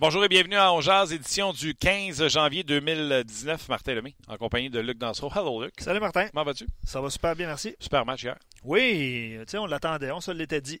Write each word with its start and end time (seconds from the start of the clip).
Bonjour 0.00 0.24
et 0.24 0.28
bienvenue 0.28 0.56
à 0.56 0.72
Ongeaz, 0.72 1.12
édition 1.12 1.52
du 1.52 1.74
15 1.74 2.26
janvier 2.28 2.62
2019. 2.64 3.68
Martin 3.68 3.94
Lemay, 3.94 4.14
en 4.28 4.38
compagnie 4.38 4.70
de 4.70 4.80
Luc 4.80 4.96
Dansereau. 4.96 5.30
Hello, 5.34 5.62
Luc. 5.62 5.74
Salut, 5.78 6.00
Martin. 6.00 6.28
Comment 6.28 6.44
vas-tu? 6.44 6.66
Ça 6.84 7.02
va 7.02 7.10
super 7.10 7.36
bien, 7.36 7.46
merci. 7.48 7.76
Super 7.78 8.06
match 8.06 8.22
hier. 8.24 8.36
Oui, 8.64 9.36
tu 9.40 9.44
sais, 9.48 9.58
on 9.58 9.66
l'attendait, 9.66 10.10
on 10.10 10.20
se 10.22 10.30
l'était 10.30 10.62
dit. 10.62 10.80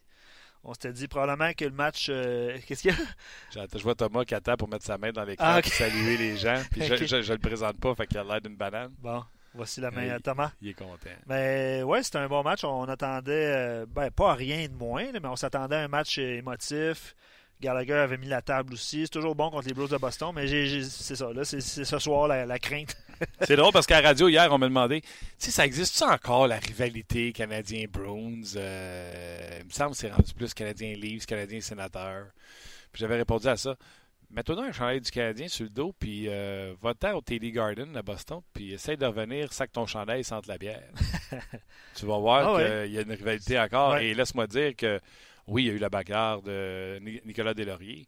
On 0.64 0.72
s'était 0.72 0.92
dit 0.92 1.06
probablement 1.06 1.52
que 1.52 1.66
le 1.66 1.70
match. 1.70 2.06
euh, 2.08 2.56
Qu'est-ce 2.66 2.82
qu'il 2.82 2.92
y 2.92 2.94
a? 2.94 3.66
Je 3.76 3.82
vois 3.82 3.94
Thomas 3.94 4.24
qui 4.24 4.34
attend 4.34 4.56
pour 4.56 4.68
mettre 4.68 4.84
sa 4.86 4.96
main 4.96 5.10
dans 5.12 5.24
l'écran 5.24 5.44
Ah, 5.46 5.62
saluer 5.62 6.16
les 6.16 6.36
gens. 6.38 6.62
Puis 6.70 6.82
je, 6.86 7.22
je 7.22 7.32
le 7.32 7.38
présente 7.38 7.78
pas, 7.78 7.94
fait 7.94 8.06
qu'il 8.06 8.18
a 8.18 8.24
l'air 8.24 8.40
d'une 8.40 8.56
banane. 8.56 8.92
Bon, 8.98 9.22
voici 9.54 9.80
la 9.82 9.90
main 9.90 10.04
Oui. 10.04 10.10
à 10.10 10.18
Thomas. 10.20 10.52
Il 10.62 10.68
est 10.70 10.74
content. 10.74 11.10
Mais 11.26 11.82
ouais, 11.82 12.02
c'était 12.02 12.18
un 12.18 12.28
bon 12.28 12.42
match. 12.42 12.64
On 12.64 12.84
attendait, 12.84 13.32
euh, 13.54 13.86
ben, 13.86 14.10
pas 14.10 14.34
rien 14.34 14.66
de 14.66 14.74
moins, 14.74 15.06
mais 15.12 15.28
on 15.28 15.36
s'attendait 15.36 15.76
à 15.76 15.80
un 15.80 15.88
match 15.88 16.18
euh, 16.18 16.38
émotif. 16.38 17.14
Gallagher 17.60 17.94
avait 17.94 18.16
mis 18.16 18.26
la 18.28 18.42
table 18.42 18.72
aussi. 18.74 19.02
C'est 19.02 19.10
toujours 19.12 19.34
bon 19.34 19.50
contre 19.50 19.68
les 19.68 19.74
Blues 19.74 19.90
de 19.90 19.96
Boston, 19.98 20.32
mais 20.34 20.46
c'est 20.82 21.16
ça, 21.16 21.32
là, 21.32 21.44
c'est 21.44 21.60
ce 21.60 21.98
soir 21.98 22.28
la, 22.28 22.46
la 22.46 22.58
crainte. 22.58 22.96
C'est 23.42 23.56
drôle 23.56 23.70
parce 23.70 23.86
qu'à 23.86 24.00
la 24.00 24.08
radio, 24.08 24.28
hier, 24.28 24.48
on 24.50 24.56
m'a 24.56 24.66
demandé, 24.66 25.02
sais, 25.36 25.50
ça 25.50 25.66
existe-tu 25.66 26.04
encore 26.04 26.46
la 26.48 26.56
rivalité 26.56 27.34
Canadien-Bruins? 27.34 28.54
Euh, 28.56 29.58
il 29.60 29.66
me 29.66 29.70
semble 29.70 29.90
que 29.90 29.98
c'est 29.98 30.10
rendu 30.10 30.32
plus 30.32 30.54
Canadien-Leafs, 30.54 31.26
Canadien-Sénateur. 31.26 32.28
Puis 32.90 33.00
j'avais 33.00 33.16
répondu 33.16 33.46
à 33.46 33.58
ça. 33.58 33.76
Mets-toi 34.30 34.54
donc 34.54 34.64
un 34.66 34.72
chandail 34.72 35.00
du 35.02 35.10
Canadien 35.10 35.48
sur 35.48 35.64
le 35.64 35.70
dos, 35.70 35.92
puis 35.98 36.28
euh, 36.28 36.72
va-t'en 36.80 37.12
au 37.14 37.20
TD 37.20 37.50
Garden 37.52 37.94
à 37.96 38.00
Boston, 38.02 38.40
puis 38.54 38.72
essaye 38.72 38.96
de 38.96 39.04
revenir, 39.04 39.52
sac 39.52 39.70
ton 39.70 39.84
chandail, 39.86 40.24
sente 40.24 40.46
la 40.46 40.56
bière. 40.56 40.88
tu 41.96 42.06
vas 42.06 42.16
voir 42.18 42.54
Ah 42.54 42.58
qu'il 42.62 42.72
ouais. 42.72 42.90
y 42.90 42.98
a 42.98 43.02
une 43.02 43.10
rivalité 43.12 43.58
encore. 43.58 43.94
Ouais. 43.94 44.06
Et 44.06 44.14
laisse-moi 44.14 44.46
dire 44.46 44.74
que, 44.76 44.98
oui, 45.50 45.64
il 45.64 45.66
y 45.66 45.70
a 45.70 45.72
eu 45.74 45.78
la 45.78 45.88
bagarre 45.88 46.42
de 46.42 46.98
Ni- 47.02 47.20
Nicolas 47.24 47.54
Deslauriers, 47.54 48.06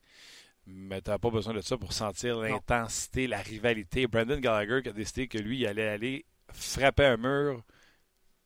mais 0.67 1.03
tu 1.03 1.11
n'as 1.11 1.19
pas 1.19 1.31
besoin 1.31 1.53
de 1.55 1.61
ça 1.61 1.77
pour 1.77 1.93
sentir 1.93 2.39
l'intensité, 2.39 3.27
la 3.27 3.39
rivalité. 3.39 4.07
Brandon 4.07 4.39
Gallagher 4.39 4.81
qui 4.83 4.89
a 4.89 4.93
décidé 4.93 5.27
que 5.29 5.39
lui, 5.39 5.59
il 5.61 5.67
allait 5.67 5.89
aller 5.89 6.25
frapper 6.53 7.05
un 7.05 7.17
mur. 7.17 7.63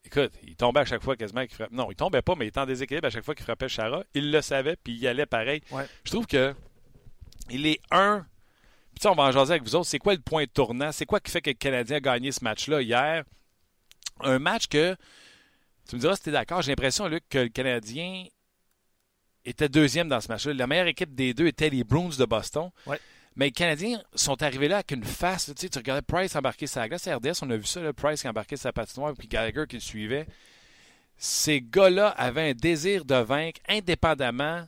Écoute, 0.03 0.31
il 0.43 0.55
tombait 0.55 0.79
à 0.79 0.85
chaque 0.85 1.03
fois 1.03 1.15
quasiment 1.15 1.41
qu'il 1.45 1.55
frappait. 1.55 1.75
Non, 1.75 1.91
il 1.91 1.95
tombait 1.95 2.21
pas, 2.21 2.33
mais 2.35 2.45
il 2.45 2.47
était 2.47 2.59
en 2.59 2.65
déséquilibre 2.65 3.07
à 3.07 3.09
chaque 3.09 3.23
fois 3.25 3.35
qu'il 3.35 3.43
frappait 3.43 3.69
Chara. 3.69 4.03
Il 4.13 4.31
le 4.31 4.41
savait, 4.41 4.77
puis 4.77 4.93
il 4.93 4.99
y 4.99 5.07
allait 5.07 5.25
pareil. 5.25 5.61
Ouais. 5.71 5.85
Je 6.05 6.11
trouve 6.11 6.25
que 6.25 6.55
il 7.49 7.65
est 7.67 7.79
un. 7.91 8.25
Puis 8.95 9.07
on 9.07 9.13
va 9.13 9.23
en 9.23 9.31
jaser 9.31 9.51
avec 9.51 9.63
vous 9.63 9.75
autres. 9.75 9.87
C'est 9.87 9.99
quoi 9.99 10.13
le 10.15 10.21
point 10.21 10.45
tournant? 10.47 10.91
C'est 10.91 11.05
quoi 11.05 11.19
qui 11.19 11.29
fait 11.29 11.41
que 11.41 11.49
le 11.51 11.55
Canadien 11.55 11.97
a 11.97 11.99
gagné 11.99 12.31
ce 12.31 12.43
match-là 12.43 12.81
hier? 12.81 13.23
Un 14.21 14.39
match 14.39 14.67
que, 14.67 14.95
tu 15.87 15.95
me 15.95 16.01
diras 16.01 16.15
si 16.15 16.23
tu 16.23 16.29
es 16.29 16.31
d'accord, 16.31 16.61
j'ai 16.63 16.71
l'impression, 16.71 17.07
Luc, 17.07 17.23
que 17.29 17.37
le 17.37 17.49
Canadien 17.49 18.25
était 19.47 19.69
deuxième 19.69 20.09
dans 20.09 20.21
ce 20.21 20.27
match-là. 20.27 20.53
La 20.53 20.67
meilleure 20.67 20.87
équipe 20.87 21.15
des 21.15 21.33
deux 21.33 21.47
était 21.47 21.69
les 21.69 21.83
Bruins 21.83 22.09
de 22.17 22.25
Boston. 22.25 22.69
Ouais. 22.85 22.99
Mais 23.35 23.45
les 23.45 23.51
Canadiens 23.51 24.01
sont 24.15 24.41
arrivés 24.41 24.67
là 24.67 24.77
avec 24.77 24.91
une 24.91 25.03
face. 25.03 25.45
Tu, 25.45 25.53
sais, 25.61 25.69
tu 25.69 25.77
regardais 25.77 26.01
Price 26.01 26.35
embarquer 26.35 26.67
sa 26.67 26.87
glace. 26.87 27.07
À 27.07 27.15
RDS, 27.15 27.43
on 27.43 27.49
a 27.51 27.57
vu 27.57 27.65
ça, 27.65 27.79
là, 27.81 27.93
Price 27.93 28.21
qui 28.21 28.27
embarquait 28.27 28.57
sa 28.57 28.73
patinoire, 28.73 29.13
puis 29.17 29.27
Gallagher 29.27 29.65
qui 29.69 29.75
le 29.75 29.81
suivait. 29.81 30.25
Ces 31.17 31.61
gars-là 31.61 32.09
avaient 32.09 32.49
un 32.49 32.53
désir 32.53 33.05
de 33.05 33.15
vaincre 33.15 33.61
indépendamment 33.69 34.65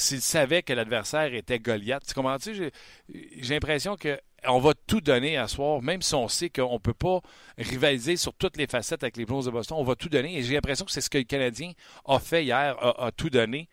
s'ils 0.00 0.20
savaient 0.20 0.62
que 0.62 0.72
l'adversaire 0.72 1.32
était 1.34 1.58
Goliath. 1.58 2.02
Tu? 2.42 2.54
J'ai, 2.54 3.54
l'impression 3.54 3.96
que 3.96 4.18
on 4.46 4.58
va 4.58 4.72
tout 4.86 5.00
donner 5.00 5.36
à 5.36 5.48
soir, 5.48 5.82
même 5.82 6.02
si 6.02 6.14
on 6.14 6.28
sait 6.28 6.48
qu'on 6.48 6.74
ne 6.74 6.78
peut 6.78 6.94
pas 6.94 7.20
rivaliser 7.58 8.16
sur 8.16 8.34
toutes 8.34 8.56
les 8.56 8.66
facettes 8.66 9.02
avec 9.02 9.16
les 9.16 9.26
Blues 9.26 9.44
de 9.44 9.50
Boston. 9.50 9.76
On 9.78 9.84
va 9.84 9.94
tout 9.94 10.08
donner. 10.08 10.38
Et 10.38 10.42
j'ai 10.42 10.54
l'impression 10.54 10.84
que 10.84 10.92
c'est 10.92 11.02
ce 11.02 11.10
que 11.10 11.18
le 11.18 11.24
Canadien 11.24 11.72
a 12.06 12.18
fait 12.18 12.44
hier, 12.44 12.76
a, 12.80 13.06
a 13.06 13.12
tout 13.12 13.30
donné. 13.30 13.68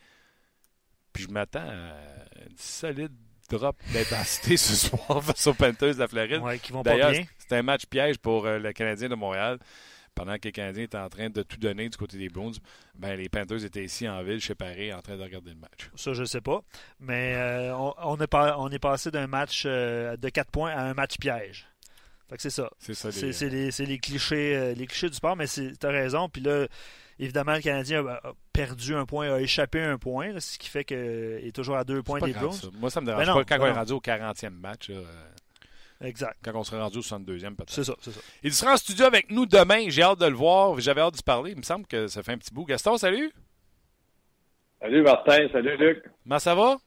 Puis 1.14 1.24
je 1.24 1.30
m'attends 1.30 1.60
à 1.60 1.96
une 2.50 2.58
solide 2.58 3.14
drop 3.50 3.78
d'intensité 3.94 4.58
ce 4.58 4.76
soir 4.76 5.24
face 5.24 5.48
aux 5.48 5.54
Panthers 5.54 5.96
de 5.96 6.00
la 6.00 6.08
Floride. 6.08 6.42
Ouais, 6.42 6.60
qui 6.60 6.72
vont 6.72 6.84
pas 6.84 6.96
bien. 6.96 7.24
c'est 7.38 7.56
un 7.56 7.64
match 7.64 7.86
piège 7.86 8.18
pour 8.18 8.46
euh, 8.46 8.60
le 8.60 8.74
Canadien 8.74 9.10
de 9.10 9.16
Montréal. 9.16 9.60
Pendant 10.18 10.36
que 10.38 10.48
le 10.48 10.52
Canadien 10.52 10.84
était 10.84 10.98
en 10.98 11.10
train 11.10 11.30
de 11.30 11.44
tout 11.44 11.58
donner 11.58 11.88
du 11.90 11.96
côté 11.96 12.18
des 12.18 12.28
Bruins, 12.30 12.52
ben, 12.96 13.16
les 13.16 13.30
Panthers 13.30 13.64
étaient 13.64 13.84
ici 13.86 14.10
en 14.10 14.24
ville, 14.24 14.40
chez 14.42 14.56
Paris, 14.56 14.92
en 14.94 15.02
train 15.02 15.16
de 15.16 15.22
regarder 15.22 15.52
le 15.52 15.58
match. 15.58 15.90
Ça, 15.96 16.14
je 16.14 16.24
sais 16.26 16.42
pas. 16.42 16.62
Mais 17.00 17.36
euh, 17.36 17.76
on, 17.76 17.94
on 18.04 18.18
est 18.18 18.28
pas- 18.28 18.58
on 18.58 18.70
est 18.70 18.80
passé 18.80 19.12
d'un 19.12 19.28
match 19.28 19.64
euh, 19.68 20.18
de 20.18 20.30
4 20.30 20.50
points 20.52 20.72
à 20.72 20.82
un 20.82 20.94
match 20.96 21.18
piège. 21.20 21.68
Fait 22.30 22.36
que 22.36 22.42
c'est 22.42 22.50
ça. 22.50 22.70
C'est 22.80 22.94
ça. 22.96 23.12
C'est 23.12 23.28
les- 23.50 23.72
c'est 23.72 23.86
les, 23.86 23.92
les 23.94 24.00
clichés, 24.00 24.56
euh, 24.56 24.74
les 24.74 24.88
clichés 24.88 25.10
du 25.10 25.16
sport, 25.16 25.36
mais 25.38 25.48
tu 25.48 25.72
as 25.84 25.88
raison. 25.90 26.28
Puis 26.30 26.42
là, 26.42 26.68
évidemment, 27.20 27.54
le 27.54 27.62
Canadien 27.62 28.06
a, 28.06 28.34
perdu 28.52 28.96
un 28.96 29.06
point, 29.06 29.32
a 29.34 29.40
échappé 29.40 29.80
un 29.82 29.98
point, 30.00 30.34
là, 30.34 30.40
ce 30.42 30.58
qui 30.58 30.68
fait 30.68 30.84
qu'il 30.84 30.98
est 30.98 31.56
toujours 31.56 31.78
à 31.78 31.84
deux 31.84 32.02
points 32.04 32.20
des 32.20 32.34
ça. 32.34 32.68
Moi, 32.80 32.90
ça 32.90 33.00
me 33.02 33.06
dérange 33.06 33.22
Ben 33.26 33.32
non, 33.32 33.38
pas. 33.38 33.44
Quand 33.46 33.58
ben 33.60 33.64
on 33.72 33.76
est 33.76 33.78
rendu 33.78 33.94
au 33.94 34.02
40e 34.02 34.50
match, 34.50 34.90
là, 34.90 35.00
Exact. 36.02 36.36
quand 36.44 36.52
on 36.56 36.64
sera 36.64 36.84
rendu 36.84 37.00
au 37.00 37.02
62e, 37.02 37.56
peut-être. 37.56 37.70
C'est 37.72 37.84
ça, 37.84 37.96
c'est 38.02 38.12
ça. 38.12 38.20
Il 38.44 38.54
sera 38.54 38.74
en 38.74 38.78
studio 38.78 39.06
avec 39.06 39.32
nous 39.32 39.46
demain. 39.46 39.86
J'ai 39.90 40.04
hâte 40.04 40.20
de 40.20 40.28
le 40.28 40.36
voir. 40.36 40.80
J'avais 40.80 41.02
hâte 41.02 41.14
de 41.14 41.18
se 41.18 41.24
parler. 41.24 41.52
Il 41.52 41.58
me 41.58 41.64
semble 41.64 41.88
que 41.88 42.08
ça 42.08 42.22
fait 42.24 42.34
un 42.34 42.38
petit 42.38 42.54
bout. 42.54 42.66
Gaston, 42.66 42.98
salut. 42.98 43.32
Salut 44.80 45.02
Martin, 45.02 45.48
salut 45.52 45.76
Luc. 45.78 46.04
Comment 46.24 46.40
ça 46.40 46.54
va? 46.54 46.78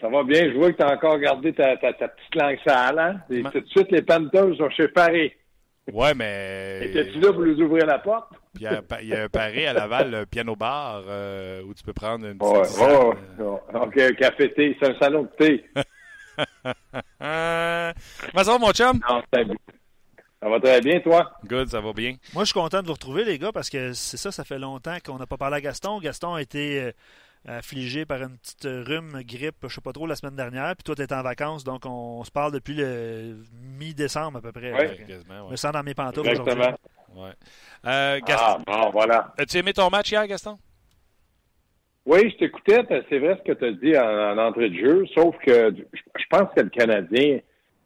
Ça 0.00 0.08
va 0.08 0.22
bien? 0.24 0.50
Je 0.50 0.56
vois 0.56 0.72
que 0.72 0.76
tu 0.76 0.82
as 0.82 0.92
encore 0.92 1.18
gardé 1.18 1.52
ta, 1.52 1.76
ta, 1.76 1.92
ta 1.92 2.08
petite 2.08 2.34
langue 2.34 2.58
sale, 2.66 2.98
hein? 2.98 3.20
Et 3.30 3.42
tout 3.42 3.60
de 3.60 3.68
suite, 3.68 3.90
les 3.92 4.02
Panthers 4.02 4.56
sont 4.56 4.70
chez 4.70 4.88
Paris. 4.88 5.32
Ouais, 5.92 6.14
mais. 6.14 6.80
Étais-tu 6.84 7.18
là 7.20 7.32
pour 7.32 7.42
nous 7.42 7.60
ouvrir 7.62 7.86
la 7.86 7.98
porte? 7.98 8.30
Puis 8.54 8.62
il 8.62 8.62
y 8.64 8.66
a 8.66 8.78
un 8.78 8.82
pa- 8.82 9.00
il 9.02 9.08
y 9.08 9.14
a 9.14 9.22
un 9.24 9.28
paré 9.28 9.66
à 9.66 9.72
Laval, 9.72 10.10
le 10.10 10.26
piano 10.26 10.54
bar, 10.54 11.02
euh, 11.06 11.62
où 11.62 11.72
tu 11.74 11.82
peux 11.82 11.92
prendre 11.92 12.26
une 12.26 12.38
petite 12.38 12.78
Ouais, 12.80 13.44
ouais. 13.44 13.60
OK, 13.74 13.98
un 13.98 14.12
café 14.14 14.52
thé, 14.52 14.76
c'est 14.80 14.90
un 14.90 14.98
salon 14.98 15.22
de 15.22 15.28
thé. 15.46 15.64
Comment 17.18 18.44
ça 18.44 18.52
va, 18.52 18.58
mon 18.58 18.72
chum? 18.72 19.00
Non. 19.08 19.22
Ça 20.40 20.48
va 20.48 20.60
très 20.60 20.80
bien, 20.80 21.00
toi? 21.00 21.32
Good, 21.44 21.68
ça 21.68 21.80
va 21.80 21.92
bien. 21.92 22.14
Moi, 22.32 22.44
je 22.44 22.50
suis 22.50 22.54
content 22.54 22.80
de 22.80 22.86
vous 22.86 22.92
retrouver, 22.92 23.24
les 23.24 23.38
gars, 23.38 23.50
parce 23.50 23.68
que 23.68 23.92
c'est 23.92 24.16
ça, 24.16 24.30
ça 24.30 24.44
fait 24.44 24.58
longtemps 24.58 24.96
qu'on 25.04 25.18
n'a 25.18 25.26
pas 25.26 25.36
parlé 25.36 25.56
à 25.56 25.60
Gaston. 25.60 25.98
Gaston 25.98 26.34
a 26.34 26.42
été 26.42 26.80
euh, 26.80 26.92
affligé 27.58 28.06
par 28.06 28.22
une 28.22 28.38
petite 28.38 28.64
rhume, 28.64 29.20
grippe, 29.24 29.56
je 29.64 29.74
sais 29.74 29.80
pas 29.80 29.92
trop, 29.92 30.06
la 30.06 30.14
semaine 30.14 30.36
dernière. 30.36 30.76
Puis 30.76 30.84
toi, 30.84 30.94
tu 30.94 31.12
en 31.12 31.22
vacances, 31.22 31.64
donc 31.64 31.82
on, 31.86 32.22
se 32.22 32.30
parle 32.30 32.52
depuis 32.52 32.74
le 32.74 33.36
mi-décembre 33.78 34.38
à 34.38 34.40
peu 34.40 34.52
près. 34.52 34.70
Que 34.70 35.06
Quasiment, 35.06 35.38
Je 35.38 35.44
ouais. 35.44 35.50
me 35.50 35.56
sens 35.56 35.72
dans 35.72 35.82
mes 35.82 35.94
pantoufles 35.94 36.30
aujourd'hui. 36.30 36.64
Ouais. 37.16 37.32
Euh, 37.86 38.20
Gaston, 38.24 38.62
Ah, 38.68 38.82
bon, 38.84 38.90
voilà. 38.90 39.34
as-tu 39.38 39.56
aimé 39.56 39.72
ton 39.72 39.90
match 39.90 40.12
hier, 40.12 40.24
Gaston? 40.28 40.56
Oui, 42.08 42.30
je 42.30 42.38
t'écoutais, 42.38 42.80
c'est 43.10 43.18
vrai 43.18 43.38
ce 43.38 43.52
que 43.52 43.58
tu 43.58 43.64
as 43.66 43.72
dit 43.72 43.94
en, 43.98 44.32
en 44.32 44.38
entrée 44.38 44.70
de 44.70 44.78
jeu, 44.78 45.04
sauf 45.14 45.36
que 45.44 45.74
je 45.92 46.24
pense 46.30 46.48
que 46.56 46.62
le 46.62 46.70
Canadien 46.70 47.40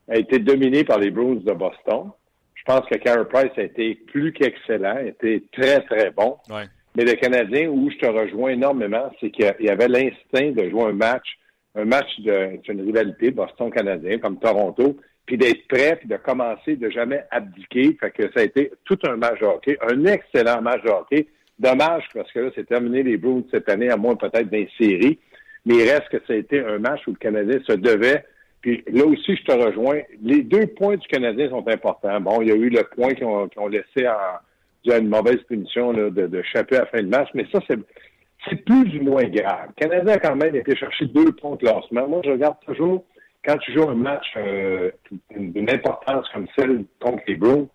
a 0.09 0.17
été 0.17 0.39
dominé 0.39 0.85
par 0.85 1.01
les 1.01 1.11
Bruins 1.11 1.41
de 1.45 1.53
Boston. 1.53 2.13
Je 2.55 2.63
pense 2.65 2.87
que 2.89 2.95
Carey 2.99 3.25
Price 3.29 3.51
a 3.57 3.63
été 3.63 3.97
plus 3.97 4.33
qu'excellent, 4.33 4.99
a 4.99 5.03
été 5.03 5.43
très, 5.51 5.81
très 5.81 6.13
bon. 6.13 6.37
Ouais. 6.49 6.67
Mais 6.95 7.05
le 7.05 7.15
Canadien, 7.15 7.69
où 7.69 7.91
je 7.91 7.97
te 7.97 8.07
rejoins 8.07 8.51
énormément, 8.51 9.11
c'est 9.19 9.31
qu'il 9.31 9.53
y 9.59 9.69
avait 9.69 9.89
l'instinct 9.89 10.53
de 10.53 10.71
jouer 10.71 10.85
un 10.85 10.93
match, 10.93 11.27
un 11.75 11.85
match 11.85 12.21
de 12.21 12.61
une 12.69 12.83
rivalité 12.83 13.33
Boston-Canadien 13.33 14.19
comme 14.19 14.39
Toronto, 14.39 14.99
puis 15.27 15.37
d'être 15.37 15.67
prêt, 15.67 15.97
puis 15.97 16.09
de 16.09 16.17
commencer, 16.17 16.77
de 16.77 16.91
jamais 16.91 17.25
abdiquer. 17.33 17.97
Fait 17.99 18.13
que 18.13 18.23
ça 18.33 18.39
a 18.39 18.45
été 18.45 18.71
tout 18.85 18.99
un 19.05 19.17
match 19.17 19.41
de 19.41 19.47
hockey, 19.47 19.77
un 19.83 20.05
excellent 20.05 20.63
match 20.63 20.85
de 20.85 20.91
hockey. 20.91 21.27
Dommage 21.59 22.05
parce 22.15 22.31
que 22.33 22.41
là, 22.41 22.51
c'est 22.55 22.67
terminé 22.67 23.03
les 23.03 23.17
Bruins 23.17 23.45
cette 23.51 23.69
année, 23.69 23.91
à 23.91 23.97
moins 23.97 24.17
peut-être 24.17 24.51
d'une 24.51 24.69
série. 24.81 25.19
Mais 25.65 25.75
il 25.75 25.91
reste 25.91 26.09
que 26.09 26.19
ça 26.27 26.33
a 26.33 26.37
été 26.37 26.61
un 26.61 26.79
match 26.79 27.01
où 27.07 27.11
le 27.11 27.17
Canadien 27.17 27.61
se 27.67 27.73
devait. 27.73 28.25
Puis 28.63 28.83
là 28.91 29.05
aussi, 29.05 29.37
je 29.37 29.45
te 29.45 29.53
rejoins. 29.53 30.01
Les 30.23 30.43
deux 30.43 30.67
points 30.67 30.97
du 30.97 31.07
Canadien 31.09 31.51
sont 31.51 31.67
importants. 31.69 32.21
Bon, 32.21 32.41
il 32.43 32.49
y 32.49 32.53
a 32.53 32.55
eu 32.55 32.69
le 32.69 32.83
point 32.85 33.15
qu'ils 33.15 33.27
ont, 33.27 33.49
qu'ils 33.49 33.61
ont 33.61 33.69
laissé 33.69 34.07
à 34.07 34.41
une 34.87 35.09
mauvaise 35.09 35.41
punition 35.49 35.93
là, 35.93 36.11
de, 36.11 36.27
de 36.27 36.43
chapper 36.43 36.77
à 36.77 36.81
la 36.81 36.87
fin 36.87 37.03
de 37.03 37.09
match, 37.09 37.29
mais 37.35 37.47
ça, 37.53 37.61
c'est 37.69 38.65
plus 38.65 38.99
ou 38.99 39.05
moins 39.05 39.25
grave. 39.25 39.69
Le 39.69 39.87
Canadien 39.87 40.15
a 40.15 40.19
quand 40.19 40.37
même 40.37 40.55
été 40.55 40.75
chercher 40.77 41.07
deux 41.07 41.33
points 41.33 41.53
de 41.53 41.59
classement. 41.59 42.09
Moi, 42.09 42.23
je 42.25 42.31
regarde 42.31 42.57
toujours, 42.67 43.05
quand 43.45 43.57
tu 43.59 43.73
joues 43.73 43.89
un 43.89 43.95
match 43.95 44.27
euh, 44.37 44.91
d'une 45.31 45.71
importance 45.71 46.29
comme 46.33 46.47
celle 46.57 46.85
contre 47.01 47.23
les 47.27 47.37
Bruins, 47.37 47.69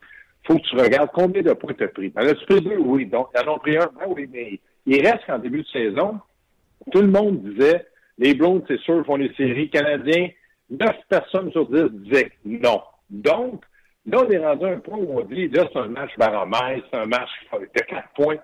faut 0.47 0.57
que 0.57 0.67
tu 0.67 0.75
regardes 0.75 1.09
combien 1.13 1.41
de 1.41 1.53
points 1.53 1.73
tu 1.73 1.83
as 1.83 1.89
pris. 1.89 2.11
En 2.15 2.21
as-tu 2.21 2.45
pris 2.45 2.61
deux? 2.61 2.77
Oui. 2.77 3.05
Donc, 3.05 3.27
ils 3.35 3.47
en 3.47 3.53
ont 3.53 3.59
pris 3.59 3.77
un? 3.77 3.89
Ben 3.99 4.05
oui, 4.07 4.29
mais 4.31 4.59
il 4.85 5.05
reste 5.05 5.25
qu'en 5.25 5.39
début 5.39 5.61
de 5.61 5.67
saison, 5.67 6.19
tout 6.91 7.01
le 7.01 7.07
monde 7.07 7.43
disait, 7.43 7.85
les 8.17 8.33
Browns, 8.33 8.63
c'est 8.67 8.79
sûr, 8.79 9.05
font 9.05 9.17
les 9.17 9.33
séries. 9.35 9.69
Canadiens, 9.69 10.29
neuf 10.69 10.95
personnes 11.09 11.51
sur 11.51 11.69
dix 11.69 11.89
disaient 11.91 12.31
non. 12.45 12.81
Donc, 13.09 13.63
là, 14.05 14.23
on 14.25 14.29
est 14.29 14.37
rendu 14.37 14.65
à 14.65 14.69
un 14.69 14.79
point 14.79 14.97
où 14.97 15.19
on 15.19 15.23
dit, 15.25 15.49
là, 15.49 15.67
c'est 15.71 15.79
un 15.79 15.87
match 15.87 16.11
baromètre, 16.17 16.87
c'est 16.91 16.99
un 16.99 17.05
match 17.05 17.29
de 17.53 17.65
quatre 17.65 18.09
points. 18.15 18.37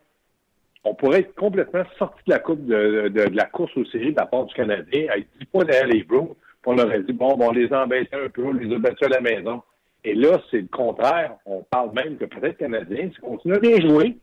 On 0.84 0.94
pourrait 0.96 1.22
être 1.22 1.36
complètement 1.36 1.84
sorti 1.98 2.20
de 2.28 2.34
la 2.34 2.40
coupe 2.40 2.66
de, 2.66 3.30
la 3.34 3.46
course 3.46 3.72
aux 3.78 3.86
séries 3.86 4.12
de 4.12 4.20
la 4.20 4.26
part 4.26 4.46
du 4.46 4.54
Canadien, 4.54 5.08
avec 5.10 5.28
10 5.40 5.46
points 5.46 5.64
derrière 5.64 5.88
les 5.88 6.04
Browns, 6.04 6.36
on 6.66 6.78
aurait 6.78 7.04
dit, 7.04 7.14
bon, 7.14 7.36
bon, 7.36 7.50
on 7.50 7.52
les 7.52 7.72
embêtait 7.74 8.16
un 8.16 8.30
peu, 8.30 8.44
on 8.44 8.54
les 8.54 8.74
a 8.74 8.80
battus 8.80 9.08
à 9.08 9.10
la 9.10 9.22
maison. 9.22 9.62
Et 10.04 10.14
là, 10.14 10.42
c'est 10.52 10.62
le 10.62 10.68
contraire. 10.68 11.38
On 11.46 11.64
parle 11.64 11.94
même 11.94 12.18
que 12.18 12.26
peut-être 12.26 12.60
les 12.60 12.66
Canadiens, 12.68 13.10
s'ils 13.10 13.20
continuent 13.22 13.56
à 13.56 13.60
bien 13.60 13.80
jouer, 13.80 14.18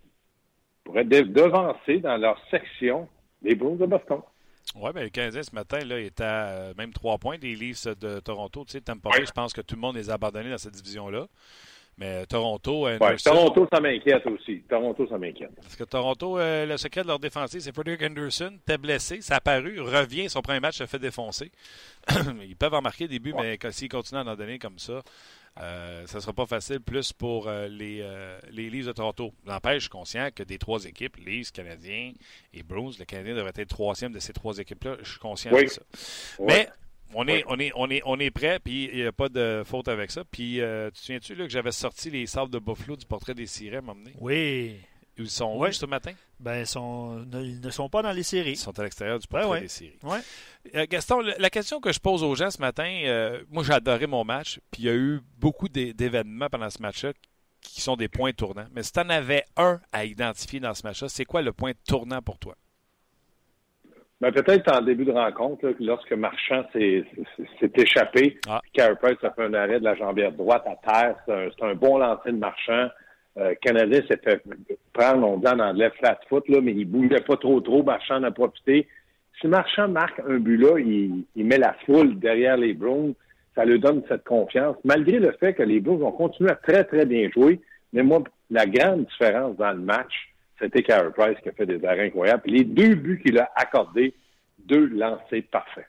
pourraient 0.84 1.04
de- 1.04 1.20
devancer 1.22 1.98
dans 1.98 2.16
leur 2.16 2.38
section 2.50 3.08
les 3.42 3.54
Bruins 3.54 3.76
de 3.76 3.86
Boston. 3.86 4.20
Oui, 4.76 4.90
mais 4.94 5.04
le 5.04 5.08
Canadien 5.08 5.42
ce 5.42 5.54
matin, 5.54 5.78
là, 5.80 5.98
est 5.98 6.20
à 6.20 6.48
euh, 6.48 6.74
même 6.76 6.92
trois 6.92 7.18
points 7.18 7.38
des 7.38 7.54
Leafs 7.54 7.86
de 7.98 8.20
Toronto. 8.20 8.64
Tu 8.66 8.72
sais, 8.72 8.80
Tampa 8.80 9.08
Bay, 9.10 9.24
je 9.26 9.32
pense 9.32 9.52
que 9.52 9.62
tout 9.62 9.74
le 9.74 9.80
monde 9.80 9.96
les 9.96 10.10
a 10.10 10.14
abandonnés 10.14 10.50
dans 10.50 10.58
cette 10.58 10.74
division-là. 10.74 11.26
Mais 11.98 12.24
Toronto. 12.26 12.86
Anderson, 12.86 13.30
Toronto, 13.30 13.68
ça 13.70 13.80
m'inquiète 13.80 14.26
aussi. 14.26 14.62
Toronto, 14.68 15.06
ça 15.08 15.18
m'inquiète. 15.18 15.50
Parce 15.56 15.76
que 15.76 15.84
Toronto, 15.84 16.38
euh, 16.38 16.64
le 16.64 16.76
secret 16.78 17.02
de 17.02 17.08
leur 17.08 17.18
défensive, 17.18 17.60
c'est 17.60 17.74
Frederick 17.74 18.02
Anderson. 18.02 18.52
T'es 18.64 18.78
blessé, 18.78 19.20
ça 19.20 19.34
a 19.34 19.36
apparu, 19.38 19.80
revient, 19.80 20.30
son 20.30 20.40
premier 20.40 20.60
match 20.60 20.76
se 20.78 20.86
fait 20.86 20.98
défoncer. 20.98 21.50
Ils 22.42 22.56
peuvent 22.56 22.72
en 22.74 22.80
marquer 22.80 23.06
des 23.08 23.18
buts, 23.18 23.34
mais 23.38 23.58
s'ils 23.70 23.88
continuent 23.88 24.20
à 24.20 24.24
en 24.32 24.36
donner 24.36 24.58
comme 24.58 24.78
ça, 24.78 25.02
euh, 25.58 26.06
ça 26.06 26.18
ne 26.18 26.20
sera 26.22 26.32
pas 26.32 26.46
facile 26.46 26.80
plus 26.80 27.12
pour 27.12 27.48
euh, 27.48 27.68
les, 27.68 28.04
les 28.50 28.70
Leafs 28.70 28.86
de 28.86 28.92
Toronto. 28.92 29.32
N'empêche, 29.44 29.74
je 29.74 29.80
suis 29.80 29.90
conscient 29.90 30.28
que 30.34 30.42
des 30.42 30.58
trois 30.58 30.84
équipes, 30.84 31.16
Leafs, 31.16 31.52
Canadiens 31.52 32.12
et 32.54 32.62
Bruins, 32.62 32.92
le 32.98 33.04
Canadien 33.04 33.34
devrait 33.34 33.52
être 33.56 33.68
troisième 33.68 34.12
de 34.12 34.20
ces 34.20 34.32
trois 34.32 34.58
équipes-là. 34.58 34.96
Je 35.02 35.10
suis 35.10 35.18
conscient 35.18 35.50
de 35.50 35.66
ça. 35.66 35.82
Mais 36.40 36.68
on 37.14 37.26
est, 37.26 37.44
on 37.48 37.58
est, 37.58 37.72
on 37.74 37.90
est, 37.90 38.02
on 38.06 38.20
est 38.20 38.30
prêt, 38.30 38.60
puis 38.62 38.88
il 38.92 39.00
n'y 39.00 39.04
a 39.04 39.12
pas 39.12 39.28
de 39.28 39.62
faute 39.66 39.88
avec 39.88 40.10
ça. 40.10 40.22
Puis, 40.30 40.60
euh, 40.60 40.90
tu 40.90 40.94
te 40.94 40.98
souviens-tu 41.00 41.36
que 41.36 41.48
j'avais 41.48 41.72
sorti 41.72 42.10
les 42.10 42.26
sables 42.26 42.52
de 42.52 42.58
Buffalo 42.58 42.96
du 42.96 43.04
portrait 43.04 43.34
des 43.34 43.46
sirènes 43.46 43.84
m'emmener? 43.84 44.12
Oui. 44.20 44.76
Ils 45.16 45.28
sont 45.28 45.56
où 45.56 45.70
ce 45.70 45.86
matin? 45.86 46.12
Ben, 46.38 46.64
sont, 46.64 47.26
ils 47.34 47.60
ne 47.60 47.70
sont 47.70 47.88
pas 47.88 48.02
dans 48.02 48.12
les 48.12 48.22
séries. 48.22 48.52
Ils 48.52 48.56
sont 48.56 48.78
à 48.78 48.82
l'extérieur 48.82 49.18
du 49.18 49.26
portrait 49.26 49.60
des 49.60 49.68
séries. 49.68 49.98
Euh, 50.74 50.86
Gaston, 50.88 51.20
la 51.38 51.50
question 51.50 51.80
que 51.80 51.92
je 51.92 52.00
pose 52.00 52.22
aux 52.22 52.34
gens 52.34 52.50
ce 52.50 52.60
matin, 52.60 52.88
euh, 53.04 53.42
moi 53.50 53.62
j'ai 53.62 53.72
adoré 53.72 54.06
mon 54.06 54.24
match, 54.24 54.60
puis 54.70 54.82
il 54.82 54.86
y 54.86 54.90
a 54.90 54.94
eu 54.94 55.20
beaucoup 55.38 55.68
d'événements 55.68 56.48
pendant 56.50 56.70
ce 56.70 56.80
match-là 56.80 57.12
qui 57.60 57.80
sont 57.80 57.96
des 57.96 58.08
points 58.08 58.32
tournants. 58.32 58.66
Mais 58.74 58.82
si 58.82 58.92
tu 58.92 59.00
en 59.00 59.10
avais 59.10 59.44
un 59.56 59.80
à 59.92 60.04
identifier 60.04 60.60
dans 60.60 60.74
ce 60.74 60.86
match-là, 60.86 61.08
c'est 61.08 61.24
quoi 61.24 61.42
le 61.42 61.52
point 61.52 61.72
tournant 61.86 62.22
pour 62.22 62.38
toi? 62.38 62.54
Ben, 64.20 64.32
peut-être 64.32 64.70
en 64.70 64.82
début 64.82 65.06
de 65.06 65.12
rencontre, 65.12 65.74
lorsque 65.80 66.12
Marchand 66.12 66.64
s'est 66.74 67.06
échappé, 67.74 68.38
ah. 68.46 68.60
Carey 68.74 68.96
Price 69.00 69.16
a 69.22 69.30
fait 69.30 69.44
un 69.44 69.54
arrêt 69.54 69.78
de 69.78 69.84
la 69.84 69.94
jambière 69.94 70.32
droite 70.32 70.64
à 70.66 70.76
terre. 70.76 71.16
C'est 71.26 71.64
un, 71.64 71.74
bon 71.74 71.96
lancer 71.96 72.30
de 72.30 72.36
Marchand. 72.36 72.88
Euh, 73.38 73.54
Canadien 73.62 74.00
s'est 74.08 74.20
fait 74.22 74.42
prendre, 74.92 75.26
on 75.26 75.38
dit 75.38 75.46
en 75.46 75.60
anglais, 75.60 75.90
flat 75.98 76.18
foot, 76.28 76.48
là, 76.48 76.60
mais 76.60 76.72
il 76.72 76.84
bougeait 76.84 77.20
pas 77.20 77.36
trop 77.36 77.60
trop. 77.60 77.82
Marchand 77.82 78.16
en 78.16 78.24
a 78.24 78.30
profité. 78.30 78.88
Si 79.40 79.46
Marchand 79.46 79.88
marque 79.88 80.20
un 80.28 80.38
but 80.38 80.56
là, 80.56 80.78
il, 80.78 81.24
met 81.36 81.58
la 81.58 81.74
foule 81.86 82.18
derrière 82.18 82.56
les 82.56 82.74
Browns. 82.74 83.14
Ça 83.54 83.64
lui 83.64 83.80
donne 83.80 84.02
cette 84.08 84.24
confiance, 84.24 84.76
malgré 84.84 85.18
le 85.18 85.32
fait 85.32 85.54
que 85.54 85.62
les 85.62 85.80
Browns 85.80 86.02
ont 86.02 86.12
continué 86.12 86.50
à 86.50 86.54
très, 86.54 86.84
très 86.84 87.04
bien 87.04 87.28
jouer. 87.30 87.60
Mais 87.92 88.02
moi, 88.02 88.22
la 88.48 88.66
grande 88.66 89.06
différence 89.06 89.56
dans 89.56 89.72
le 89.72 89.80
match, 89.80 90.32
c'était 90.60 90.82
Carey 90.82 91.10
Price 91.16 91.36
qui 91.42 91.48
a 91.48 91.52
fait 91.52 91.66
des 91.66 91.84
arrêts 91.84 92.06
incroyables. 92.06 92.42
les 92.46 92.64
deux 92.64 92.94
buts 92.94 93.20
qu'il 93.24 93.38
a 93.38 93.50
accordés, 93.56 94.14
deux 94.58 94.86
lancés 94.86 95.42
parfaits. 95.42 95.86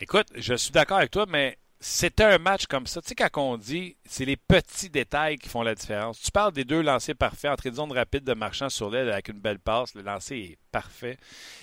Écoute, 0.00 0.26
je 0.36 0.54
suis 0.54 0.72
d'accord 0.72 0.98
avec 0.98 1.10
toi, 1.10 1.26
mais 1.28 1.56
c'était 1.82 2.24
un 2.24 2.36
match 2.36 2.66
comme 2.66 2.86
ça. 2.86 3.00
Tu 3.00 3.08
sais, 3.08 3.14
quand 3.14 3.30
on 3.36 3.56
dit, 3.56 3.96
c'est 4.04 4.26
les 4.26 4.36
petits 4.36 4.90
détails 4.90 5.38
qui 5.38 5.48
font 5.48 5.62
la 5.62 5.74
différence. 5.74 6.20
Tu 6.20 6.30
parles 6.30 6.52
des 6.52 6.64
deux 6.64 6.82
lancers 6.82 7.16
parfaits, 7.16 7.50
entrée 7.50 7.70
de 7.70 7.76
zone 7.76 7.90
rapide 7.92 8.22
de 8.22 8.34
marchand 8.34 8.68
sur 8.68 8.90
l'aile 8.90 9.10
avec 9.10 9.28
une 9.28 9.40
belle 9.40 9.58
passe. 9.58 9.94
Le 9.94 10.02
lancer 10.02 10.36
est 10.36 10.58
parfait. 10.70 11.16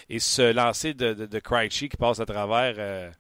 Et 0.09 0.17
ce 0.17 0.51
lancer 0.51 0.95
de, 0.95 1.13
de, 1.13 1.39
qui 1.69 1.97
passe 1.97 2.19
à 2.19 2.25
travers 2.25 2.73
euh, 2.79 3.11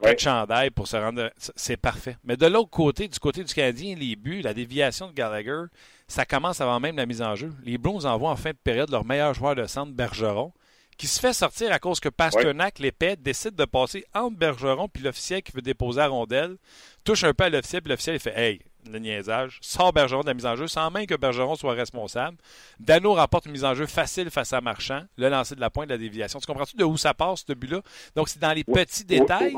quatre 0.00 0.70
pour 0.70 0.88
se 0.88 0.96
rendre. 0.96 1.30
C'est 1.36 1.76
parfait. 1.76 2.16
Mais 2.24 2.36
de 2.36 2.46
l'autre 2.46 2.70
côté, 2.70 3.06
du 3.06 3.18
côté 3.20 3.44
du 3.44 3.54
Canadien, 3.54 3.94
les 3.94 4.16
buts, 4.16 4.42
la 4.42 4.52
déviation 4.52 5.06
de 5.06 5.12
Gallagher, 5.12 5.62
ça 6.08 6.24
commence 6.24 6.60
avant 6.60 6.80
même 6.80 6.96
la 6.96 7.06
mise 7.06 7.22
en 7.22 7.36
jeu. 7.36 7.52
Les 7.62 7.78
Blues 7.78 8.04
envoient 8.04 8.30
en 8.30 8.36
fin 8.36 8.50
de 8.50 8.56
période 8.56 8.90
leur 8.90 9.04
meilleur 9.04 9.32
joueur 9.32 9.54
de 9.54 9.66
centre, 9.66 9.92
Bergeron, 9.92 10.52
qui 10.96 11.06
se 11.06 11.20
fait 11.20 11.32
sortir 11.32 11.72
à 11.72 11.78
cause 11.78 12.00
que 12.00 12.08
Pasternak, 12.08 12.78
l'épée, 12.78 13.16
décide 13.16 13.54
de 13.54 13.64
passer 13.64 14.04
entre 14.14 14.36
Bergeron 14.36 14.88
puis 14.88 15.02
l'officiel 15.02 15.42
qui 15.42 15.52
veut 15.52 15.62
déposer 15.62 16.00
à 16.00 16.08
rondelle, 16.08 16.56
touche 17.04 17.24
un 17.24 17.34
peu 17.34 17.44
à 17.44 17.48
l'officiel, 17.48 17.82
puis 17.82 17.90
l'officiel 17.90 18.16
il 18.16 18.20
fait 18.20 18.38
Hey, 18.38 18.60
le 18.90 18.98
niaisage, 18.98 19.58
sort 19.60 19.92
Bergeron 19.92 20.22
de 20.22 20.26
la 20.26 20.34
mise 20.34 20.46
en 20.46 20.56
jeu 20.56 20.66
sans 20.66 20.90
même 20.90 21.06
que 21.06 21.14
Bergeron 21.14 21.54
soit 21.56 21.74
responsable. 21.74 22.36
Dano 22.80 23.14
remporte 23.14 23.46
une 23.46 23.52
mise 23.52 23.64
en 23.64 23.74
jeu 23.74 23.86
facile 23.86 24.30
face 24.30 24.52
à 24.52 24.60
Marchand, 24.60 25.02
le 25.16 25.28
lancer 25.28 25.54
de 25.54 25.60
la 25.60 25.70
pointe 25.70 25.88
de 25.88 25.94
la 25.94 25.98
déviation. 25.98 26.40
Tu 26.40 26.46
comprends-tu 26.46 26.76
de 26.76 26.84
où 26.84 26.96
ça 26.96 27.14
passe, 27.14 27.44
ce 27.46 27.52
but-là? 27.52 27.80
Donc, 28.16 28.28
c'est 28.28 28.40
dans 28.40 28.52
les 28.52 28.64
petits 28.64 29.04
détails. 29.04 29.56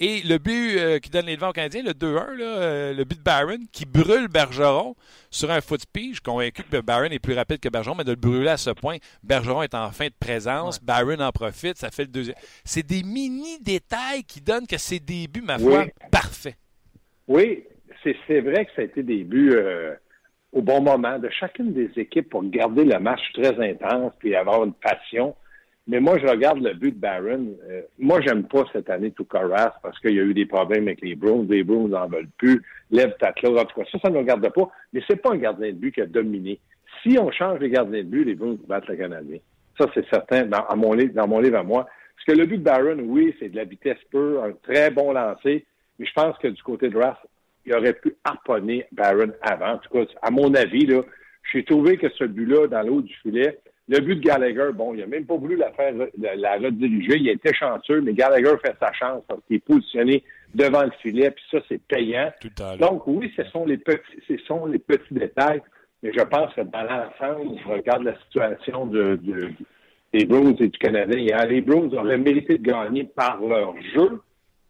Et 0.00 0.22
le 0.22 0.38
but 0.38 0.78
euh, 0.78 0.98
qui 1.00 1.10
donne 1.10 1.26
les 1.26 1.36
devants 1.36 1.48
aux 1.48 1.52
Canadiens, 1.52 1.82
le 1.82 1.92
2-1, 1.92 2.40
euh, 2.40 2.94
le 2.94 3.04
but 3.04 3.18
de 3.18 3.22
Barron, 3.22 3.58
qui 3.72 3.84
brûle 3.84 4.28
Bergeron 4.28 4.94
sur 5.30 5.50
un 5.50 5.60
foot 5.60 5.80
speed. 5.80 6.10
Je 6.10 6.14
suis 6.14 6.22
convaincu 6.22 6.62
que 6.62 6.80
Barron 6.80 7.06
est 7.06 7.18
plus 7.18 7.34
rapide 7.34 7.58
que 7.58 7.68
Bergeron, 7.68 7.96
mais 7.96 8.04
de 8.04 8.10
le 8.10 8.16
brûler 8.16 8.50
à 8.50 8.56
ce 8.56 8.70
point, 8.70 8.98
Bergeron 9.24 9.62
est 9.62 9.74
en 9.74 9.90
fin 9.90 10.06
de 10.06 10.14
présence, 10.18 10.80
Barron 10.80 11.18
en 11.18 11.32
profite, 11.32 11.78
ça 11.78 11.90
fait 11.90 12.02
le 12.02 12.08
deuxième. 12.08 12.36
C'est 12.64 12.84
des 12.84 13.02
mini-détails 13.02 14.22
qui 14.22 14.40
donnent 14.40 14.66
que 14.66 14.78
c'est 14.78 15.00
des 15.00 15.26
buts, 15.26 15.42
ma 15.42 15.58
foi, 15.58 15.86
parfaits. 16.12 16.56
Oui, 17.26 17.64
c'est 18.02 18.40
vrai 18.40 18.64
que 18.66 18.72
ça 18.76 18.82
a 18.82 18.84
été 18.84 19.02
des 19.02 19.24
buts 19.24 19.52
euh, 19.54 19.94
au 20.52 20.62
bon 20.62 20.80
moment 20.80 21.18
de 21.18 21.28
chacune 21.28 21.72
des 21.72 21.90
équipes 21.96 22.30
pour 22.30 22.44
garder 22.44 22.84
le 22.84 22.98
match 22.98 23.20
très 23.34 23.58
intense 23.60 24.12
et 24.24 24.36
avoir 24.36 24.64
une 24.64 24.72
passion. 24.72 25.34
Mais 25.86 26.00
moi, 26.00 26.18
je 26.18 26.26
regarde 26.26 26.60
le 26.60 26.74
but 26.74 26.94
de 26.94 27.00
Barron. 27.00 27.56
Euh, 27.68 27.80
moi, 27.98 28.20
j'aime 28.20 28.44
pas 28.44 28.64
cette 28.72 28.90
année 28.90 29.10
tout 29.10 29.24
Carras 29.24 29.72
parce 29.82 29.98
qu'il 30.00 30.14
y 30.14 30.20
a 30.20 30.22
eu 30.22 30.34
des 30.34 30.44
problèmes 30.44 30.86
avec 30.86 31.00
les 31.00 31.14
Browns. 31.14 31.46
Les 31.48 31.64
Browns 31.64 31.90
n'en 31.90 32.06
veulent 32.06 32.28
plus. 32.36 32.62
Lève 32.90 33.16
ta 33.18 33.30
En 33.30 33.64
tout 33.64 33.80
cas, 33.80 33.88
ça, 33.90 33.98
ça 33.98 34.10
ne 34.10 34.18
regarde 34.18 34.46
pas. 34.52 34.70
Mais 34.92 35.02
c'est 35.08 35.16
pas 35.16 35.32
un 35.32 35.38
gardien 35.38 35.68
de 35.68 35.78
but 35.78 35.92
qui 35.92 36.02
a 36.02 36.06
dominé. 36.06 36.60
Si 37.02 37.18
on 37.18 37.30
change 37.30 37.60
les 37.60 37.70
gardiens 37.70 38.02
de 38.02 38.08
but, 38.08 38.24
les 38.24 38.34
Browns 38.34 38.58
battent 38.68 38.88
le 38.88 38.96
Canadien. 38.96 39.38
Ça, 39.78 39.86
c'est 39.94 40.06
certain 40.10 40.44
dans, 40.44 40.76
mon 40.76 40.92
livre, 40.92 41.14
dans 41.14 41.26
mon 41.26 41.42
à 41.42 41.62
moi. 41.62 41.86
Parce 42.16 42.26
que 42.26 42.42
le 42.42 42.46
but 42.46 42.58
de 42.58 42.64
Barron, 42.64 42.98
oui, 43.00 43.34
c'est 43.38 43.48
de 43.48 43.56
la 43.56 43.64
vitesse 43.64 43.98
pure, 44.10 44.44
un 44.44 44.52
très 44.62 44.90
bon 44.90 45.12
lancer. 45.12 45.64
Mais 45.98 46.04
je 46.04 46.12
pense 46.12 46.36
que 46.38 46.48
du 46.48 46.62
côté 46.62 46.90
de 46.90 46.98
Rass, 46.98 47.16
il 47.68 47.74
aurait 47.74 47.94
pu 47.94 48.14
harponner 48.24 48.86
Barron 48.92 49.32
avant. 49.42 49.74
En 49.74 49.78
tout 49.78 49.90
cas, 49.90 50.04
à 50.22 50.30
mon 50.30 50.54
avis, 50.54 50.86
là, 50.86 51.02
j'ai 51.52 51.64
trouvé 51.64 51.96
que 51.96 52.08
ce 52.10 52.24
but-là, 52.24 52.66
dans 52.66 52.82
l'eau 52.82 53.00
du 53.02 53.14
filet, 53.22 53.58
le 53.88 54.00
but 54.00 54.16
de 54.16 54.20
Gallagher, 54.20 54.70
bon, 54.74 54.92
il 54.94 55.00
n'a 55.00 55.06
même 55.06 55.24
pas 55.24 55.36
voulu 55.36 55.56
la 55.56 55.72
faire 55.72 55.94
la 56.18 56.56
rediriger. 56.56 57.16
Il 57.16 57.28
été 57.28 57.54
chanceux, 57.54 58.00
mais 58.02 58.12
Gallagher 58.12 58.54
fait 58.62 58.76
sa 58.80 58.92
chance 58.92 59.22
parce 59.26 59.40
qu'il 59.46 59.56
est 59.56 59.64
positionné 59.64 60.22
devant 60.54 60.82
le 60.82 60.90
filet, 61.02 61.30
puis 61.30 61.44
ça, 61.50 61.58
c'est 61.68 61.80
payant. 61.82 62.30
Donc, 62.78 63.06
oui, 63.06 63.32
ce 63.36 63.44
sont 63.44 63.64
les 63.64 63.78
petits, 63.78 64.22
ce 64.26 64.36
sont 64.46 64.66
les 64.66 64.78
petits 64.78 65.14
détails, 65.14 65.62
mais 66.02 66.12
je 66.12 66.22
pense 66.22 66.52
que 66.54 66.62
dans 66.62 66.82
l'ensemble, 66.82 67.58
je 67.62 67.68
regarde 67.68 68.04
la 68.04 68.18
situation 68.26 68.86
de, 68.86 69.18
des 70.12 70.24
Bruins 70.26 70.54
et 70.58 70.68
du 70.68 70.78
Canadien. 70.78 71.44
Les 71.46 71.60
Bruins 71.60 71.90
auraient 71.92 72.18
mérité 72.18 72.58
de 72.58 72.62
gagner 72.62 73.04
par 73.04 73.40
leur 73.40 73.74
jeu, 73.94 74.20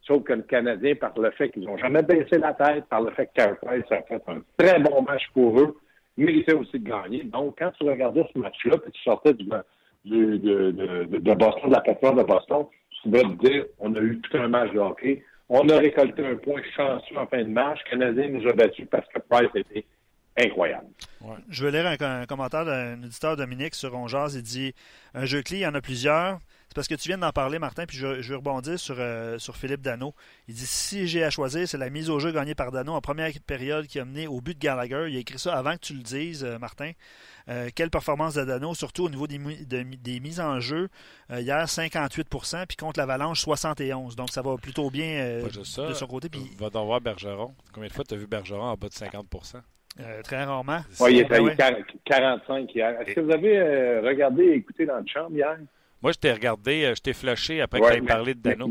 sauf 0.09 0.25
que 0.25 0.33
le 0.33 0.43
Canadien, 0.43 0.95
par 0.97 1.13
le 1.17 1.31
fait 1.33 1.51
qu'ils 1.51 1.65
n'ont 1.65 1.77
jamais 1.77 2.03
baissé 2.03 2.39
la 2.39 2.55
tête, 2.55 2.87
par 2.87 3.03
le 3.03 3.11
fait 3.13 3.27
que 3.27 3.33
Carey 3.35 3.57
Price 3.63 3.85
a 3.91 4.03
fait 4.03 4.23
un 4.27 4.43
très 4.57 4.81
bon 4.81 5.03
match 5.03 5.23
pour 5.35 5.61
eux, 5.61 5.77
méritait 6.17 6.55
aussi 6.55 6.79
de 6.81 6.89
gagner. 6.89 7.23
Donc, 7.25 7.57
quand 7.59 7.71
tu 7.79 7.85
regardais 7.89 8.27
ce 8.35 8.39
match-là, 8.39 8.79
puis 8.79 8.91
tu 8.91 9.03
sortais 9.03 9.35
du, 9.35 9.45
de, 9.45 10.37
de, 10.37 11.19
de, 11.19 11.35
Boston, 11.35 11.69
de 11.69 11.75
la 11.75 11.81
plateforme 11.81 12.19
de 12.19 12.25
Boston, 12.25 12.67
tu 13.03 13.11
vas 13.11 13.21
te 13.21 13.47
dire, 13.47 13.67
on 13.79 13.95
a 13.95 14.01
eu 14.01 14.19
tout 14.21 14.37
un 14.37 14.49
match 14.49 14.73
de 14.73 14.79
hockey. 14.79 15.23
On 15.51 15.69
a 15.69 15.79
récolté 15.79 16.27
un 16.27 16.37
point 16.37 16.61
chanceux 16.77 17.17
en 17.17 17.27
fin 17.27 17.43
de 17.43 17.49
match. 17.49 17.79
Le 17.85 17.91
Canadien 17.91 18.29
nous 18.29 18.49
a 18.49 18.53
battus 18.53 18.87
parce 18.91 19.07
que 19.09 19.19
Price 19.31 19.51
était 19.55 19.85
incroyable. 20.37 20.87
Je 21.49 21.65
vais 21.65 21.71
lire 21.71 21.87
un, 21.87 22.27
commentaire 22.27 22.65
d'un 22.65 23.03
auditeur 23.03 23.37
Dominique 23.37 23.75
sur 23.75 23.95
Ongeaz. 23.95 24.35
Il 24.35 24.43
dit 24.43 24.75
Un 25.15 25.25
jeu 25.25 25.43
clé, 25.43 25.59
il 25.59 25.63
y 25.63 25.67
en 25.67 25.75
a 25.75 25.81
plusieurs. 25.81 26.41
Parce 26.79 26.87
que 26.87 26.95
tu 26.95 27.09
viens 27.09 27.19
d'en 27.19 27.33
parler, 27.33 27.59
Martin, 27.59 27.87
puis 27.87 27.97
je, 27.97 28.23
je 28.23 28.29
vais 28.29 28.37
rebondir 28.37 28.79
sur, 28.79 28.95
euh, 29.01 29.37
sur 29.41 29.57
Philippe 29.57 29.81
Dano. 29.81 30.15
Il 30.47 30.55
dit 30.55 30.65
si 30.65 31.09
j'ai 31.09 31.25
à 31.25 31.31
choisir, 31.31 31.67
c'est 31.67 31.77
la 31.77 31.91
mise 31.91 32.09
au 32.09 32.21
jeu 32.21 32.31
gagnée 32.31 32.55
par 32.55 32.71
Dano 32.71 32.93
en 32.93 33.01
première 33.01 33.33
période 33.45 33.89
qui 33.89 33.99
a 33.99 34.05
mené 34.05 34.29
au 34.29 34.41
but 34.41 34.55
de 34.55 34.63
Gallagher. 34.63 35.07
Il 35.09 35.17
a 35.17 35.19
écrit 35.19 35.41
ça 35.41 35.59
avant 35.59 35.73
que 35.73 35.81
tu 35.81 35.95
le 35.95 36.05
dises, 36.05 36.45
euh, 36.45 36.57
Martin. 36.61 36.93
Euh, 37.49 37.71
quelle 37.75 37.91
performance 37.91 38.35
de 38.35 38.45
Dano, 38.45 38.75
surtout 38.75 39.07
au 39.07 39.11
niveau 39.11 39.27
des, 39.27 39.39
des 39.39 40.21
mises 40.21 40.39
en 40.39 40.61
jeu. 40.61 40.89
hier, 41.31 41.65
58% 41.65 42.67
puis 42.69 42.77
contre 42.77 43.01
l'Avalanche, 43.01 43.41
71 43.41 44.15
Donc 44.15 44.31
ça 44.31 44.43
va 44.43 44.57
plutôt 44.57 44.89
bien 44.89 45.43
de 45.49 45.95
son 45.95 46.07
côté. 46.07 46.29
Puis... 46.29 46.49
Va 46.61 46.71
donc 46.71 46.87
voir 46.87 47.01
Bergeron. 47.01 47.57
Combien 47.73 47.89
de 47.89 47.93
fois 47.93 48.05
tu 48.05 48.15
as 48.15 48.19
vu 48.19 48.29
Bergeron 48.29 48.63
en 48.63 48.77
bas 48.77 48.87
de 48.87 48.95
50% 48.95 49.63
très 50.23 50.45
rarement. 50.45 50.79
Oui, 51.01 51.15
il 51.15 51.19
était 51.23 51.61
à 51.61 51.73
45 52.05 52.73
hier. 52.73 53.01
Est-ce 53.01 53.15
que 53.17 53.21
vous 53.21 53.33
avez 53.33 53.99
regardé 53.99 54.45
et 54.45 54.55
écouté 54.55 54.87
dans 54.87 54.99
le 54.99 55.07
chambre 55.09 55.33
hier? 55.33 55.59
Moi, 56.03 56.13
je 56.13 56.19
t'ai 56.19 56.33
regardé, 56.33 56.85
euh, 56.85 56.95
je 56.95 57.03
t'ai 57.03 57.13
flashé 57.13 57.61
après 57.61 57.81
que 57.81 57.91
tu 57.91 57.99
aies 57.99 58.07
parlé 58.07 58.35
de 58.35 58.41
Dano. 58.41 58.71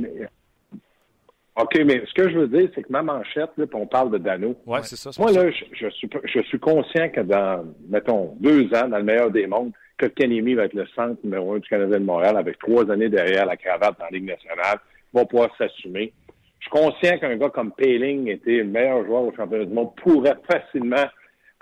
OK, 1.58 1.80
mais 1.86 2.04
ce 2.06 2.14
que 2.14 2.30
je 2.30 2.38
veux 2.38 2.48
dire, 2.48 2.70
c'est 2.76 2.84
que 2.84 2.92
ma 2.92 3.02
manchette, 3.02 3.50
là, 3.58 3.66
on 3.74 3.88
parle 3.88 4.12
de 4.12 4.20
Dano. 4.20 4.56
Oui, 4.66 4.80
c'est 4.84 4.96
ça. 4.96 5.10
Moi, 5.18 5.32
là, 5.32 5.50
je, 5.50 5.90
suis, 5.90 6.10
je 6.24 6.42
suis 6.42 6.60
conscient 6.60 7.10
que 7.10 7.22
dans, 7.22 7.66
mettons, 7.90 8.36
deux 8.40 8.66
ans, 8.76 8.88
dans 8.88 8.98
le 8.98 9.04
meilleur 9.04 9.32
des 9.32 9.48
mondes, 9.48 9.72
que 9.98 10.06
Kenemy 10.06 10.54
va 10.54 10.66
être 10.66 10.76
le 10.76 10.86
centre 10.96 11.20
numéro 11.24 11.54
un 11.54 11.60
du 11.60 11.68
Canadien 11.68 12.00
de 12.00 12.06
Montréal 12.06 12.38
avec 12.38 12.60
trois 12.60 12.90
années 12.92 13.10
derrière 13.10 13.46
la 13.46 13.58
cravate 13.58 13.98
dans 13.98 14.06
la 14.06 14.12
Ligue 14.12 14.28
nationale, 14.28 14.78
va 15.14 15.26
pouvoir 15.26 15.50
s'assumer. 15.58 16.14
Je 16.60 16.66
suis 16.66 16.72
conscient 16.72 17.18
qu'un 17.18 17.36
gars 17.38 17.50
comme 17.50 17.72
Payling 17.72 18.28
était 18.28 18.58
le 18.58 18.66
meilleur 18.66 19.04
joueur 19.06 19.24
au 19.24 19.34
championnat 19.36 19.66
du 19.66 19.74
monde, 19.74 19.96
pourrait 19.96 20.38
facilement 20.50 21.08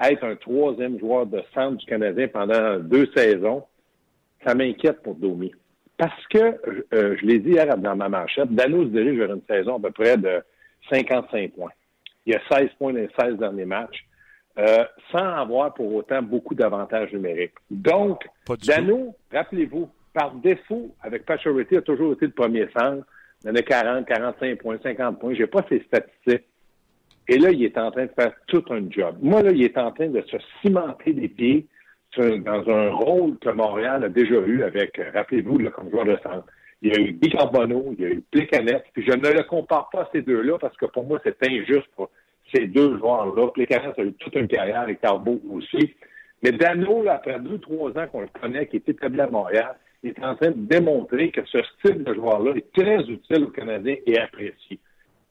être 0.01 0.23
un 0.25 0.35
troisième 0.35 0.99
joueur 0.99 1.25
de 1.25 1.41
centre 1.53 1.77
du 1.77 1.85
Canadien 1.85 2.27
pendant 2.27 2.79
deux 2.79 3.07
saisons 3.15 3.63
ça 4.45 4.55
m'inquiète 4.55 5.01
pour 5.01 5.15
Domi. 5.15 5.51
Parce 5.97 6.27
que, 6.27 6.59
euh, 6.93 7.15
je 7.19 7.25
l'ai 7.25 7.39
dit 7.39 7.51
hier 7.51 7.77
dans 7.77 7.95
ma 7.95 8.09
manchette, 8.09 8.53
Dano 8.53 8.83
se 8.83 8.89
dirige 8.89 9.17
vers 9.17 9.33
une 9.33 9.41
saison 9.49 9.77
à 9.77 9.79
peu 9.79 9.91
près 9.91 10.17
de 10.17 10.43
55 10.89 11.53
points. 11.53 11.71
Il 12.25 12.33
y 12.33 12.35
a 12.35 12.41
16 12.51 12.69
points 12.77 12.93
dans 12.93 12.99
les 12.99 13.09
16 13.17 13.37
derniers 13.37 13.65
matchs, 13.65 14.05
euh, 14.57 14.83
sans 15.11 15.25
avoir 15.25 15.73
pour 15.73 15.93
autant 15.93 16.21
beaucoup 16.21 16.53
d'avantages 16.53 17.13
numériques. 17.13 17.55
Donc, 17.69 18.27
Dano, 18.65 19.15
rappelez-vous, 19.31 19.89
par 20.13 20.33
défaut, 20.35 20.93
avec 21.01 21.25
Pacioretty, 21.25 21.77
a 21.77 21.81
toujours 21.81 22.13
été 22.13 22.25
le 22.25 22.31
premier 22.31 22.67
centre. 22.77 23.05
Il 23.43 23.51
en 23.51 23.55
a 23.55 23.61
40, 23.61 24.05
45 24.05 24.57
points, 24.59 24.77
50 24.81 25.19
points. 25.19 25.33
J'ai 25.33 25.47
pas 25.47 25.65
ses 25.69 25.81
statistiques. 25.83 26.47
Et 27.27 27.37
là, 27.37 27.51
il 27.51 27.63
est 27.63 27.77
en 27.77 27.91
train 27.91 28.05
de 28.05 28.11
faire 28.11 28.33
tout 28.47 28.63
un 28.69 28.89
job. 28.89 29.17
Moi, 29.21 29.41
là, 29.43 29.51
il 29.51 29.63
est 29.63 29.77
en 29.77 29.91
train 29.91 30.07
de 30.07 30.21
se 30.21 30.37
cimenter 30.61 31.13
des 31.13 31.27
pieds 31.27 31.67
dans 32.17 32.69
un 32.69 32.91
rôle 32.91 33.37
que 33.39 33.49
Montréal 33.49 34.03
a 34.03 34.09
déjà 34.09 34.35
eu 34.35 34.63
avec, 34.63 34.97
euh, 34.99 35.11
rappelez-vous, 35.13 35.69
comme 35.71 35.89
joueur 35.89 36.05
de 36.05 36.17
centre. 36.23 36.45
Il 36.81 36.93
y 36.93 36.95
a 36.95 37.01
eu 37.01 37.13
Guy 37.13 37.31
il 37.31 37.99
y 37.99 38.05
a 38.05 38.09
eu 38.09 38.23
Plecanet, 38.31 38.83
puis 38.93 39.03
je 39.05 39.11
ne 39.11 39.29
le 39.29 39.43
compare 39.43 39.89
pas 39.89 40.01
à 40.01 40.09
ces 40.11 40.21
deux-là 40.21 40.57
parce 40.59 40.75
que 40.77 40.85
pour 40.85 41.05
moi, 41.05 41.19
c'est 41.23 41.37
injuste 41.43 41.87
pour 41.95 42.09
ces 42.53 42.67
deux 42.67 42.97
joueurs-là. 42.97 43.47
Plecanet 43.47 43.93
a 43.97 44.03
eu 44.03 44.13
toute 44.13 44.35
une 44.35 44.47
carrière 44.47 44.81
avec 44.81 45.01
Carbo 45.01 45.41
aussi. 45.49 45.95
Mais 46.43 46.51
Dano, 46.51 47.07
après 47.09 47.39
deux, 47.39 47.57
trois 47.59 47.89
ans 47.97 48.07
qu'on 48.11 48.21
le 48.21 48.27
connaît, 48.39 48.67
qui 48.67 48.77
est 48.77 48.89
établi 48.89 49.19
à 49.21 49.27
Montréal, 49.27 49.75
il 50.03 50.11
est 50.11 50.23
en 50.23 50.35
train 50.35 50.51
de 50.51 50.67
démontrer 50.67 51.31
que 51.31 51.41
ce 51.45 51.57
style 51.79 52.03
de 52.03 52.13
joueur-là 52.13 52.53
est 52.55 52.71
très 52.73 52.99
utile 53.09 53.45
aux 53.45 53.51
Canadiens 53.51 53.95
et 54.05 54.19
apprécié. 54.19 54.79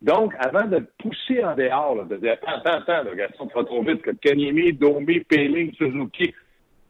Donc, 0.03 0.35
avant 0.39 0.67
de 0.67 0.85
pousser 0.99 1.43
en 1.45 1.55
dehors, 1.55 2.05
de 2.05 2.17
dire 2.17 2.37
attends, 2.45 2.73
attends, 2.73 3.09
le 3.09 3.15
Gaston 3.15 3.47
pas 3.47 3.65
trop 3.65 3.83
vite 3.83 4.03
que 4.03 4.11
Kanyemi, 4.11 4.73
Domi, 4.73 5.21
Péling, 5.21 5.73
Suzuki, 5.75 6.35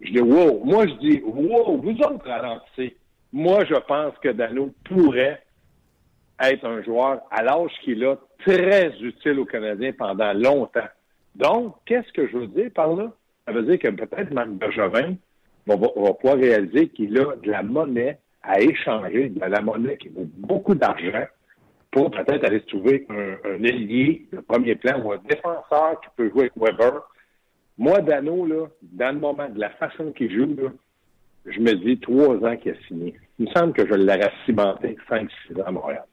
je 0.05 0.13
dis 0.13 0.21
wow. 0.21 0.63
Moi, 0.65 0.87
je 0.87 0.95
dis 0.95 1.23
wow, 1.23 1.81
vous 1.81 1.91
autres 1.91 2.27
ralentissez. 2.27 2.97
Moi, 3.33 3.65
je 3.65 3.75
pense 3.75 4.17
que 4.19 4.29
Dano 4.29 4.71
pourrait 4.85 5.43
être 6.41 6.65
un 6.65 6.83
joueur 6.83 7.23
à 7.31 7.43
l'âge 7.43 7.73
qu'il 7.83 8.05
a 8.05 8.17
très 8.45 8.93
utile 9.01 9.41
aux 9.41 9.45
Canadiens 9.45 9.93
pendant 9.93 10.33
longtemps. 10.33 10.89
Donc, 11.35 11.77
qu'est-ce 11.87 12.13
que 12.13 12.29
je 12.29 12.37
veux 12.37 12.47
dire 12.47 12.71
par 12.75 12.95
là? 12.95 13.13
Ça 13.47 13.53
veut 13.53 13.63
dire 13.63 13.79
que 13.79 13.89
peut-être 13.89 14.33
Marc 14.33 14.51
Bergevin 14.51 15.17
va, 15.67 15.77
va 15.77 16.15
pouvoir 16.15 16.37
réaliser 16.37 16.89
qu'il 16.89 17.19
a 17.19 17.37
de 17.37 17.51
la 17.51 17.63
monnaie 17.63 18.19
à 18.43 18.61
échanger, 18.61 19.31
de 19.31 19.41
la 19.41 19.61
monnaie 19.61 19.97
qui 19.97 20.09
vaut 20.09 20.29
beaucoup 20.37 20.75
d'argent 20.75 21.25
pour 21.91 22.11
peut-être 22.11 22.45
aller 22.45 22.61
trouver 22.63 23.07
un, 23.09 23.37
un 23.49 23.63
ailier 23.63 24.27
de 24.33 24.41
premier 24.41 24.75
plan 24.75 25.01
ou 25.03 25.13
un 25.13 25.19
défenseur 25.29 26.01
qui 26.01 26.09
peut 26.17 26.29
jouer 26.31 26.43
avec 26.43 26.57
Weber 26.57 27.03
moi, 27.77 28.01
Dano, 28.01 28.47
là, 28.47 28.67
dans 28.83 29.15
le 29.15 29.21
moment, 29.21 29.49
de 29.49 29.59
la 29.59 29.71
façon 29.71 30.13
qu'il 30.13 30.33
joue, 30.33 30.55
là, 30.57 30.71
je 31.47 31.61
me 31.61 31.75
dis 31.75 31.99
trois 31.99 32.37
ans 32.37 32.57
qu'il 32.57 32.73
a 32.73 32.87
signé. 32.89 33.15
Il 33.39 33.47
me 33.47 33.51
semble 33.53 33.73
que 33.73 33.87
je 33.87 33.95
l'aurais 33.95 34.33
cimenté 34.47 34.97
5-6 35.11 35.61
ans 35.61 35.65
à 35.67 35.71
Montréal. 35.73 36.05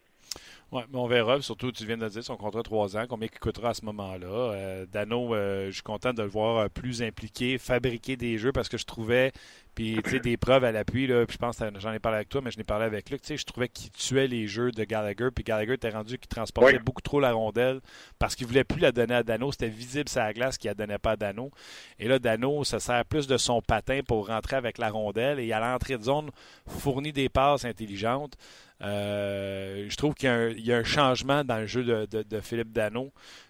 Oui, 0.72 0.84
mais 0.90 1.00
on 1.00 1.06
verra. 1.06 1.42
Surtout, 1.42 1.70
tu 1.74 1.86
viens 1.86 1.98
de 1.98 2.08
dire 2.08 2.24
son 2.24 2.38
contrat 2.38 2.64
trois 2.64 2.96
ans, 2.96 3.04
combien 3.10 3.28
il 3.32 3.40
coûtera 3.40 3.72
à 3.72 3.74
ce 3.74 3.84
moment-là. 3.84 4.28
Euh, 4.28 4.86
Dano, 4.86 5.36
euh, 5.36 5.68
je 5.68 5.72
suis 5.72 5.84
content 5.84 6.14
de 6.14 6.22
le 6.22 6.30
voir 6.30 6.58
euh, 6.60 6.68
plus 6.70 7.04
impliqué, 7.04 7.58
fabriquer 7.58 8.16
des 8.16 8.38
jeux 8.38 8.54
parce 8.54 8.70
que 8.70 8.78
je 8.78 8.86
trouvais, 8.86 9.34
puis 9.76 10.00
tu 10.02 10.12
sais, 10.12 10.20
des 10.22 10.38
preuves 10.38 10.64
à 10.64 10.72
l'appui, 10.72 11.08
là, 11.08 11.26
puis 11.26 11.34
je 11.34 11.38
pense 11.40 11.58
que 11.58 11.66
j'en 11.78 11.92
ai 11.92 12.00
parlé 12.00 12.18
avec 12.18 12.30
toi, 12.30 12.40
mais 12.42 12.52
je 12.52 12.58
n'ai 12.58 12.64
parlé 12.64 12.86
avec 12.86 13.10
Luc, 13.10 13.22
tu 13.22 13.28
sais, 13.28 13.38
je 13.38 13.46
trouvais 13.46 13.68
qu'il 13.68 13.92
tuait 13.92 14.28
les 14.28 14.48
jeux 14.48 14.72
de 14.72 14.86
Gallagher, 14.86 15.28
puis 15.36 15.44
Gallagher 15.44 15.74
était 15.74 15.90
rendu 15.90 16.18
qu'il 16.18 16.30
transportait 16.30 16.80
beaucoup 16.80 17.02
trop 17.02 17.20
la 17.20 17.34
rondelle 17.34 17.82
parce 18.18 18.36
qu'il 18.36 18.48
voulait 18.48 18.64
plus 18.64 18.80
la 18.80 18.94
donner 18.94 19.16
à 19.16 19.24
Dano. 19.24 19.52
C'était 19.52 19.68
visible 19.68 20.08
sur 20.08 20.22
la 20.22 20.32
glace 20.32 20.58
qu'il 20.58 20.70
ne 20.70 20.74
la 20.74 20.86
donnait 20.86 21.00
pas 21.00 21.12
à 21.12 21.16
Dano. 21.18 21.52
Et 22.00 22.08
là, 22.08 22.18
Dano, 22.18 22.64
ça 22.64 22.80
sert 22.80 23.04
plus 23.04 23.28
de 23.28 23.36
son 23.36 23.62
patin 23.62 24.00
pour 24.08 24.28
rentrer 24.28 24.56
avec 24.56 24.78
la 24.78 24.90
rondelle 24.90 25.40
et 25.40 25.52
à 25.52 25.60
l'entrée 25.60 25.98
de 25.98 26.04
zone, 26.04 26.32
fournit 26.66 27.12
des 27.12 27.28
passes 27.28 27.66
intelligentes. 27.66 28.38
Euh, 28.84 29.86
je 29.88 29.96
trouve 29.96 30.16
qu'il 30.16 30.60
y, 30.60 30.74
a 30.74 30.78
un 30.78 30.84
changement 30.84 31.44
dans 31.44 31.58
le 31.58 31.68
jeu 31.68 31.84
de, 31.84 32.40
Philippe 32.42 32.72
Dano. 32.72 33.10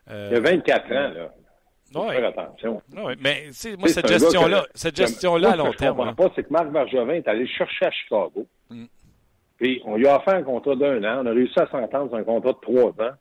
Euh, 0.10 0.30
il 0.32 0.36
y 0.36 0.38
a 0.38 0.42
24 0.42 0.86
ans, 0.92 1.14
là. 1.14 1.34
Faire 1.94 2.26
attention. 2.26 2.82
mais 3.20 3.50
moi, 3.78 3.90
cette 3.90 4.08
gestion-là, 4.08 4.66
cette 4.74 4.96
gestion-là 4.96 5.52
à 5.52 5.56
long 5.58 5.74
terme. 5.74 5.74
Ce 5.74 5.78
que 5.78 5.86
je 5.86 5.90
comprends 5.90 6.16
pas, 6.16 6.32
c'est 6.36 6.44
que 6.44 6.54
Marc 6.54 6.72
Bergevin 6.72 7.16
est 7.16 7.28
allé 7.28 7.46
chercher 7.48 7.86
à 7.86 7.92
Chicago. 7.92 8.48
Mm. 8.70 8.86
Puis 9.58 9.82
on 9.86 9.98
lui 9.98 10.08
a 10.08 10.18
offert 10.18 10.36
un 10.36 10.44
contrat 10.44 10.76
d'un 10.76 11.04
an. 11.04 11.22
On 11.22 11.26
a 11.26 11.32
réussi 11.32 11.60
à 11.60 11.68
s'entendre 11.68 12.10
sur 12.10 12.18
un 12.18 12.24
contrat 12.24 12.54
de 12.54 12.58
trois 12.62 12.92
ans. 13.06 13.14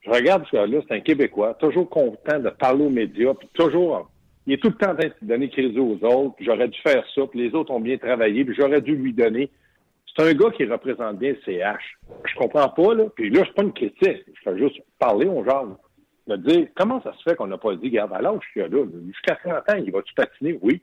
Je 0.00 0.10
regarde 0.10 0.44
ce 0.50 0.56
gars-là, 0.56 0.80
c'est 0.86 0.94
un 0.94 1.00
Québécois, 1.00 1.54
toujours 1.54 1.88
content 1.88 2.38
de 2.38 2.48
parler 2.50 2.86
aux 2.86 2.90
médias, 2.90 3.34
puis 3.34 3.48
toujours, 3.52 4.10
il 4.46 4.54
est 4.54 4.56
tout 4.56 4.68
le 4.68 4.74
temps 4.74 4.92
en 4.92 4.96
train 4.96 5.08
de 5.08 5.14
donner 5.20 5.50
crédit 5.50 5.78
aux 5.78 5.98
autres, 6.02 6.36
puis 6.36 6.46
j'aurais 6.46 6.68
dû 6.68 6.78
faire 6.80 7.04
ça, 7.14 7.22
puis 7.26 7.40
les 7.40 7.54
autres 7.54 7.70
ont 7.70 7.80
bien 7.80 7.98
travaillé, 7.98 8.44
puis 8.44 8.54
j'aurais 8.58 8.80
dû 8.80 8.96
lui 8.96 9.12
donner. 9.12 9.50
C'est 10.16 10.22
un 10.22 10.32
gars 10.32 10.50
qui 10.50 10.64
représente 10.64 11.18
bien 11.18 11.32
le 11.32 11.38
CH. 11.44 11.98
Je 12.24 12.34
comprends 12.36 12.68
pas, 12.68 12.94
là. 12.94 13.04
Puis 13.14 13.30
là, 13.30 13.42
c'est 13.46 13.54
pas 13.54 13.62
une 13.62 13.72
critique. 13.72 14.24
Je 14.34 14.40
fais 14.42 14.58
juste 14.58 14.80
parler 14.98 15.26
aux 15.26 15.44
gens. 15.44 15.78
De 16.26 16.36
dire, 16.36 16.68
comment 16.76 17.02
ça 17.02 17.12
se 17.14 17.22
fait 17.28 17.34
qu'on 17.34 17.48
n'a 17.48 17.58
pas 17.58 17.74
dit, 17.74 17.88
regarde, 17.88 18.12
à 18.12 18.20
l'âge 18.20 18.42
qu'il 18.52 18.62
a 18.62 18.68
là, 18.68 18.84
jusqu'à 19.06 19.34
30 19.36 19.68
ans, 19.68 19.82
il 19.84 19.90
va-tu 19.90 20.14
patiner? 20.14 20.58
Oui. 20.62 20.80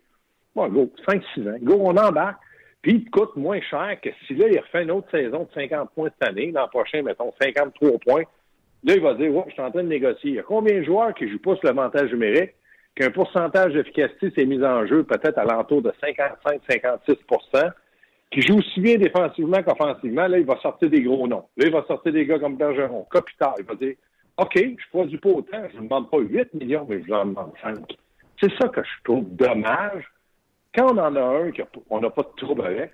Bon, 0.55 0.67
go, 0.67 0.91
5-6 1.07 1.49
ans. 1.49 1.57
Go, 1.61 1.77
on 1.79 1.95
embarque. 1.95 2.39
Puis, 2.81 2.93
il 3.05 3.09
coûte 3.09 3.35
moins 3.35 3.61
cher 3.61 3.97
que 4.01 4.09
si 4.25 4.35
là, 4.35 4.47
il 4.49 4.59
refait 4.59 4.83
une 4.83 4.91
autre 4.91 5.09
saison 5.09 5.43
de 5.43 5.53
50 5.53 5.91
points 5.91 6.09
cette 6.19 6.29
année, 6.29 6.51
l'an 6.51 6.67
prochain, 6.67 7.01
mettons, 7.01 7.31
53 7.39 7.97
points. 7.99 8.23
Là, 8.83 8.95
il 8.95 9.01
va 9.01 9.13
dire, 9.13 9.33
ouais, 9.33 9.43
je 9.47 9.53
suis 9.53 9.61
en 9.61 9.71
train 9.71 9.83
de 9.83 9.89
négocier. 9.89 10.31
Il 10.31 10.35
y 10.35 10.39
a 10.39 10.43
combien 10.43 10.79
de 10.79 10.83
joueurs 10.83 11.13
qui 11.13 11.29
jouent 11.29 11.39
pas 11.39 11.55
sur 11.55 11.65
l'avantage 11.65 12.11
numérique, 12.11 12.51
qu'un 12.95 13.11
pourcentage 13.11 13.73
d'efficacité 13.73 14.31
s'est 14.31 14.45
mis 14.45 14.63
en 14.63 14.85
jeu 14.85 15.03
peut-être 15.03 15.37
à 15.37 15.45
l'entour 15.45 15.81
de 15.81 15.91
55-56 16.01 17.71
qui 18.31 18.41
joue 18.41 18.57
aussi 18.57 18.81
bien 18.81 18.97
défensivement 18.97 19.63
qu'offensivement, 19.63 20.27
là, 20.27 20.37
il 20.37 20.45
va 20.45 20.57
sortir 20.59 20.89
des 20.89 21.01
gros 21.01 21.27
noms. 21.27 21.45
Là, 21.57 21.65
il 21.65 21.71
va 21.71 21.83
sortir 21.87 22.11
des 22.11 22.25
gars 22.25 22.39
comme 22.39 22.57
Bergeron, 22.57 23.05
Kopitar. 23.09 23.55
Il 23.59 23.65
va 23.65 23.75
dire 23.75 23.95
OK, 24.37 24.53
je 24.55 24.89
produis 24.91 25.17
pas 25.17 25.29
autant, 25.29 25.63
je 25.71 25.77
ne 25.77 25.83
demande 25.83 26.11
pas 26.11 26.19
8 26.19 26.53
millions, 26.53 26.85
mais 26.87 27.01
je 27.03 27.11
en 27.11 27.25
demande 27.25 27.51
5. 27.61 27.79
C'est 28.39 28.51
ça 28.61 28.67
que 28.69 28.81
je 28.83 29.03
trouve 29.03 29.25
dommage. 29.31 30.03
Quand 30.75 30.93
on 30.93 30.97
en 30.99 31.15
a 31.15 31.21
un 31.21 31.51
qu'on 31.51 31.99
n'a 31.99 32.09
pas 32.11 32.21
de 32.21 32.35
trouble 32.37 32.63
avec, 32.67 32.91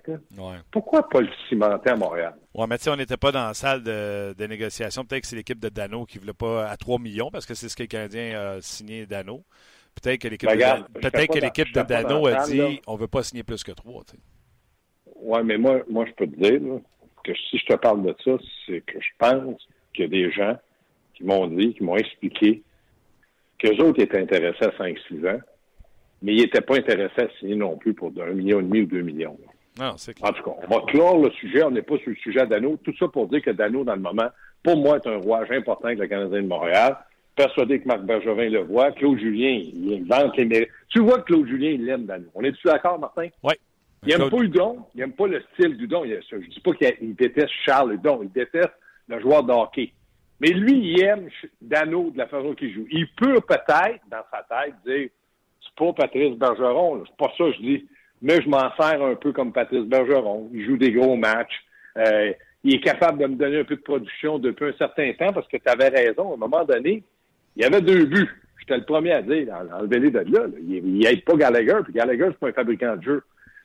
pourquoi 0.70 1.06
pas 1.06 1.20
le 1.20 1.28
cimenter 1.50 1.90
à 1.90 1.96
Montréal? 1.96 2.34
Oui, 2.54 2.64
mais 2.66 2.78
tu 2.78 2.84
sais, 2.84 2.90
on 2.90 2.96
n'était 2.96 3.18
pas 3.18 3.30
dans 3.30 3.48
la 3.48 3.52
salle 3.52 3.82
de, 3.82 4.46
négociation. 4.46 5.04
Peut-être 5.04 5.22
que 5.22 5.26
c'est 5.26 5.36
l'équipe 5.36 5.60
de 5.60 5.68
Dano 5.68 6.06
qui 6.06 6.16
ne 6.16 6.22
voulait 6.22 6.32
pas 6.32 6.66
à 6.66 6.78
3 6.78 6.98
millions 6.98 7.30
parce 7.30 7.44
que 7.44 7.52
c'est 7.52 7.68
ce 7.68 7.76
que 7.76 7.82
le 7.82 7.88
Canadien 7.88 8.40
a 8.40 8.60
signé 8.62 9.04
Dano. 9.04 9.44
Peut-être 10.00 10.22
que 10.22 10.28
l'équipe 10.28 10.48
de, 10.48 10.98
peut 10.98 11.10
que 11.10 11.38
l'équipe 11.38 11.74
de 11.74 11.82
Dano 11.82 12.26
a 12.26 12.46
dit 12.46 12.80
on 12.86 12.94
ne 12.94 12.98
veut 12.98 13.06
pas 13.06 13.22
signer 13.22 13.42
plus 13.42 13.62
que 13.62 13.72
3. 13.72 14.04
Oui, 15.24 15.40
mais 15.42 15.56
moi, 15.56 15.80
moi, 15.88 16.04
je 16.06 16.12
peux 16.12 16.26
te 16.26 16.36
dire 16.36 16.60
que 17.24 17.32
si 17.34 17.56
je 17.56 17.64
te 17.64 17.74
parle 17.74 18.02
de 18.02 18.14
ça, 18.22 18.32
c'est 18.66 18.82
que 18.82 19.00
je 19.00 19.08
pense 19.18 19.66
qu'il 19.94 20.04
y 20.04 20.06
a 20.06 20.10
des 20.10 20.30
gens 20.30 20.56
qui 21.14 21.24
m'ont 21.24 21.46
dit, 21.46 21.74
qui 21.74 21.82
m'ont 21.82 21.96
expliqué 21.96 22.62
qu'eux 23.58 23.76
autres 23.82 24.02
étaient 24.02 24.20
intéressés 24.20 24.66
à 24.66 24.68
5-6 24.68 25.28
ans, 25.30 25.40
mais 26.22 26.34
ils 26.34 26.42
n'étaient 26.42 26.60
pas 26.60 26.76
intéressés 26.76 27.22
à 27.22 27.28
signer 27.38 27.56
non 27.56 27.78
plus 27.78 27.94
pour 27.94 28.12
un 28.20 28.32
million 28.32 28.60
et 28.60 28.64
demi 28.64 28.82
ou 28.82 28.86
deux 28.86 29.00
millions. 29.00 29.38
Non, 29.78 29.94
c'est 29.96 30.14
En 30.22 30.32
tout 30.32 30.42
cas, 30.42 30.50
on 30.62 30.74
va 30.74 30.84
clore 30.86 31.18
le 31.18 31.30
sujet. 31.30 31.62
On 31.64 31.70
n'est 31.70 31.82
pas 31.82 31.96
sur 31.98 32.10
le 32.10 32.16
sujet 32.16 32.46
Dano. 32.46 32.78
Tout 32.84 32.94
ça 32.98 33.08
pour 33.08 33.26
dire 33.28 33.42
que 33.42 33.50
Dano, 33.50 33.82
dans 33.82 33.94
le 33.94 34.00
moment, 34.00 34.28
pour 34.62 34.76
moi, 34.76 34.96
est 34.96 35.06
un 35.08 35.16
rouage 35.16 35.50
important 35.50 35.86
avec 35.86 35.98
le 35.98 36.06
Canadien 36.06 36.42
de 36.42 36.46
Montréal. 36.46 36.96
Persuadé 37.34 37.80
que 37.80 37.88
Marc 37.88 38.02
Bergevin 38.02 38.50
le 38.50 38.60
voit. 38.60 38.92
Claude 38.92 39.18
Julien, 39.18 39.50
il 39.50 40.06
invente 40.12 40.36
les 40.36 40.44
mérites. 40.44 40.68
Tu 40.90 41.00
vois 41.00 41.18
que 41.18 41.24
Claude 41.24 41.48
Julien, 41.48 41.70
il 41.70 41.84
l'aime, 41.84 42.04
Dano. 42.04 42.26
On 42.34 42.42
est-tu 42.42 42.66
d'accord, 42.66 42.98
Martin? 43.00 43.28
Oui. 43.42 43.54
Il 44.06 44.16
n'aime 44.16 44.30
pas 44.30 44.38
Udon, 44.38 44.78
il 44.94 45.00
n'aime 45.00 45.12
pas 45.12 45.26
le 45.26 45.42
style 45.52 45.76
d'Udon. 45.76 46.04
Je 46.04 46.36
ne 46.36 46.40
dis 46.42 46.60
pas 46.60 46.72
qu'il 46.72 47.14
déteste 47.14 47.52
Charles 47.64 47.94
Udon, 47.94 48.20
il 48.22 48.30
déteste 48.30 48.72
le 49.08 49.20
joueur 49.20 49.42
de 49.42 49.52
hockey. 49.52 49.92
Mais 50.40 50.48
lui, 50.48 50.72
il 50.72 51.02
aime 51.02 51.28
Dano 51.60 52.10
de 52.10 52.18
la 52.18 52.26
façon 52.26 52.54
qu'il 52.54 52.72
joue. 52.74 52.86
Il 52.90 53.08
peut 53.16 53.40
peut-être, 53.40 54.00
dans 54.10 54.24
sa 54.30 54.42
tête, 54.42 54.74
dire 54.86 55.08
c'est 55.62 55.74
pas 55.76 55.92
Patrice 55.92 56.36
Bergeron, 56.36 57.04
c'est 57.06 57.16
pas 57.16 57.32
ça 57.38 57.44
que 57.44 57.52
je 57.52 57.60
dis, 57.60 57.86
mais 58.20 58.42
je 58.42 58.48
m'en 58.48 58.70
sers 58.76 59.02
un 59.02 59.14
peu 59.14 59.32
comme 59.32 59.52
Patrice 59.52 59.84
Bergeron. 59.84 60.50
Il 60.52 60.66
joue 60.66 60.76
des 60.76 60.92
gros 60.92 61.16
matchs. 61.16 61.64
Euh, 61.96 62.32
il 62.62 62.74
est 62.74 62.80
capable 62.80 63.18
de 63.18 63.26
me 63.26 63.36
donner 63.36 63.60
un 63.60 63.64
peu 63.64 63.76
de 63.76 63.82
production 63.82 64.38
depuis 64.38 64.66
un 64.66 64.72
certain 64.78 65.12
temps 65.12 65.32
parce 65.32 65.48
que 65.48 65.56
tu 65.56 65.68
avais 65.68 65.88
raison. 65.88 66.32
À 66.32 66.34
un 66.34 66.38
moment 66.38 66.64
donné, 66.64 67.02
il 67.56 67.62
y 67.62 67.64
avait 67.66 67.80
deux 67.80 68.04
buts. 68.04 68.30
J'étais 68.58 68.78
le 68.78 68.84
premier 68.84 69.12
à 69.12 69.22
dire, 69.22 69.48
enlevez-les 69.78 70.10
de 70.10 70.18
là. 70.18 70.46
Il 70.66 70.98
n'aide 70.98 71.24
pas 71.24 71.36
Gallagher, 71.36 71.76
puis 71.84 71.92
Gallagher, 71.92 72.28
c'est 72.28 72.38
pas 72.38 72.48
un 72.48 72.52
fabricant 72.52 72.96
de 72.96 73.02
jeu. 73.02 73.22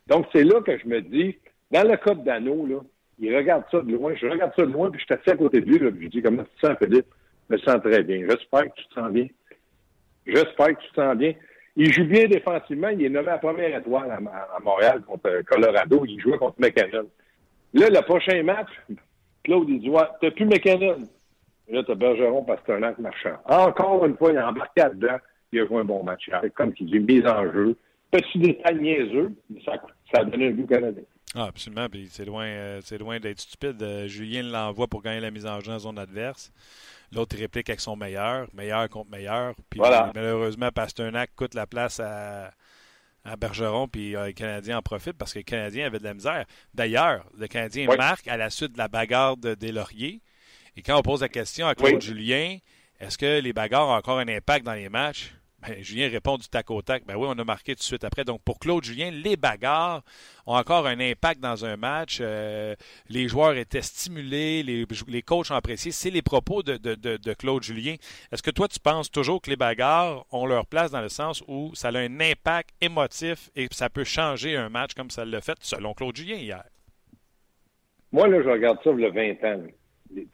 Donc, 0.10 0.26
c'est 0.34 0.44
là 0.44 0.62
que 0.62 0.78
je 0.78 0.88
me 0.88 1.02
dis, 1.02 1.38
dans 1.72 1.88
le 1.88 1.96
cas 1.98 2.16
Dano, 2.16 2.66
là, 2.66 2.80
il 3.20 3.36
regarde 3.36 3.64
ça 3.70 3.82
de 3.82 3.92
loin. 3.92 4.14
Je 4.16 4.28
regarde 4.28 4.52
ça 4.56 4.66
de 4.66 4.72
loin, 4.72 4.90
puis 4.90 5.00
je 5.00 5.14
suis 5.14 5.32
à 5.32 5.36
côté 5.36 5.62
de 5.62 5.66
lui, 5.66 5.80
là, 5.80 5.92
puis 5.92 6.06
je 6.06 6.10
dis, 6.10 6.22
comment 6.22 6.44
tu 6.44 6.62
te 6.62 6.68
sens, 6.68 6.78
Philippe? 6.78 7.06
Je 7.50 7.56
me 7.56 7.60
sens 7.60 7.82
très 7.82 8.04
bien. 8.04 8.26
J'espère 8.28 8.64
que 8.64 8.76
tu 8.76 8.88
te 8.88 8.94
sens 8.94 9.12
bien. 9.12 9.28
J'espère 10.26 10.68
que 10.68 10.82
tu 10.82 10.90
te 10.90 10.96
sens 10.96 11.16
bien. 11.16 11.34
Il 11.76 11.92
joue 11.92 12.06
bien 12.06 12.28
défensivement. 12.28 12.90
Il 12.90 13.04
est 13.04 13.10
nommé 13.10 13.30
à 13.30 13.38
première 13.38 13.76
étoile 13.78 14.12
à, 14.12 14.60
Montréal 14.62 15.02
contre 15.02 15.42
Colorado. 15.46 16.06
Il 16.06 16.20
jouait 16.20 16.38
contre 16.38 16.60
McKinnon. 16.60 17.08
Là, 17.74 17.90
le 17.90 18.02
prochain 18.02 18.44
match, 18.44 18.70
Claude, 19.44 19.70
il 19.70 19.80
dit, 19.80 19.90
ouais, 19.90 20.04
t'as 20.22 20.32
plus 20.32 20.46
McKinnon. 20.46 21.08
Là, 21.70 21.84
t'as 21.86 21.96
Bergeron, 21.96 22.44
Pasternak, 22.44 22.98
Marchand. 23.00 23.38
Encore 23.46 24.06
une 24.06 24.18
fois, 24.18 24.32
il 24.32 24.38
a 24.38 24.50
embarqué 24.50 24.82
là-dedans. 24.82 25.18
Il 25.52 25.62
a 25.62 25.66
joué 25.66 25.80
un 25.80 25.86
bon 25.86 26.04
match. 26.04 26.30
Comme 26.56 26.74
il 26.80 26.86
dit, 26.86 27.00
mise 27.00 27.26
en 27.26 27.52
jeu. 27.52 27.76
Petit 28.12 28.40
détail 28.40 28.80
niaiseux, 28.80 29.32
mais 29.50 29.62
ça, 29.64 29.74
ça 30.14 30.22
a 30.22 30.26
donné 30.26 30.48
un 30.48 30.52
goût 30.52 30.66
canadien. 30.68 31.04
Ah, 31.36 31.46
absolument. 31.46 31.88
Puis 31.90 32.08
c'est 32.12 32.26
loin, 32.26 32.46
euh, 32.46 32.82
c'est 32.84 32.98
loin 32.98 33.20
d'être 33.20 33.40
stupide. 33.40 33.82
Euh, 33.84 34.08
Julien 34.08 34.44
l'envoie 34.44 34.88
pour 34.88 35.02
gagner 35.04 35.20
la 35.20 35.30
mise 35.32 35.46
en 35.46 35.60
jeu 35.60 35.72
en 35.72 35.80
zone 35.80 36.00
adverse. 36.00 36.52
L'autre 37.12 37.38
réplique 37.38 37.70
avec 37.70 37.80
son 37.80 37.96
meilleur, 37.96 38.48
meilleur 38.54 38.88
contre 38.90 39.12
meilleur. 39.12 39.54
Puis 39.70 39.80
Voilà. 39.80 40.12
malheureusement, 40.16 40.70
Pasternak 40.72 41.32
coûte 41.36 41.54
la 41.54 41.68
place 41.68 42.00
à, 42.00 42.52
à 43.26 43.36
Bergeron, 43.36 43.88
puis 43.88 44.16
euh, 44.16 44.28
les 44.28 44.34
Canadiens 44.34 44.78
en 44.80 44.82
profitent 44.82 45.18
parce 45.18 45.34
que 45.34 45.40
les 45.40 45.44
Canadiens 45.44 45.86
avaient 45.88 46.00
de 46.00 46.04
la 46.04 46.14
misère. 46.16 46.46
D'ailleurs, 46.74 47.26
le 47.38 47.48
Canadien 47.48 47.88
Oui. 47.90 47.98
marque 47.98 48.28
à 48.28 48.38
la 48.38 48.50
suite 48.50 48.74
de 48.74 48.78
la 48.80 48.88
bagarre 48.88 49.38
de, 49.38 49.54
des 49.54 49.72
Lauriers. 49.72 50.22
Et 50.76 50.82
quand 50.82 50.98
on 50.98 51.02
pose 51.04 51.22
la 51.22 51.30
question 51.30 51.68
à 51.68 51.76
Claude 51.76 51.94
Oui. 51.96 52.02
Julien, 52.02 52.58
est-ce 53.00 53.18
que 53.18 53.40
les 53.40 53.54
bagarres 53.54 53.88
ont 53.90 53.94
encore 53.96 54.20
un 54.20 54.28
impact 54.28 54.66
dans 54.66 54.74
les 54.74 54.90
matchs? 54.90 55.34
Ben, 55.62 55.76
Julien 55.84 56.08
répond 56.10 56.38
du 56.38 56.48
tac 56.48 56.72
au 56.72 56.82
tac. 56.82 57.04
Ben 57.06 57.16
oui, 57.18 57.28
on 57.30 57.38
a 57.38 57.44
marqué 57.44 57.74
tout 57.76 57.80
de 57.80 57.84
suite 57.84 58.04
après. 58.06 58.24
Donc, 58.24 58.42
pour 58.44 58.60
Claude 58.60 58.84
Julien, 58.84 59.12
les 59.12 59.36
bagarres 59.36 60.04
ont 60.48 60.56
encore 60.56 60.88
un 60.88 61.00
impact 61.02 61.42
dans 61.42 61.66
un 61.66 61.76
match. 61.76 62.20
Euh, 62.22 62.76
les 63.10 63.28
joueurs 63.28 63.56
étaient 63.58 63.82
stimulés, 63.82 64.64
les, 64.64 64.86
les 65.08 65.22
coachs 65.22 65.52
ont 65.52 65.56
apprécié. 65.56 65.92
C'est 65.92 66.12
les 66.12 66.22
propos 66.22 66.64
de, 66.64 66.78
de- 66.78 66.96
de- 66.96 67.18
de 67.18 67.34
Claude 67.34 67.62
Julien. 67.64 67.96
Est-ce 68.32 68.42
que 68.42 68.52
toi, 68.52 68.70
tu 68.70 68.80
penses 68.80 69.12
toujours 69.12 69.42
que 69.42 69.50
les 69.50 69.58
bagarres 69.58 70.26
ont 70.32 70.46
leur 70.46 70.66
place 70.66 70.92
dans 70.92 71.02
le 71.02 71.10
sens 71.10 71.44
où 71.48 71.72
ça 71.76 71.90
a 71.90 71.98
un 71.98 72.20
impact 72.22 72.70
émotif 72.80 73.50
et 73.56 73.68
ça 73.72 73.90
peut 73.90 74.06
changer 74.06 74.56
un 74.56 74.70
match 74.70 74.94
comme 74.94 75.10
ça 75.12 75.26
l'a 75.26 75.42
fait, 75.42 75.58
selon 75.60 75.94
Claude 75.94 76.16
Julien 76.16 76.38
hier? 76.38 76.64
Moi, 78.12 78.28
là, 78.28 78.42
je 78.42 78.50
regarde 78.50 78.80
ça, 78.84 78.90
a 78.92 78.94
20 78.94 79.44
ans. 79.44 79.64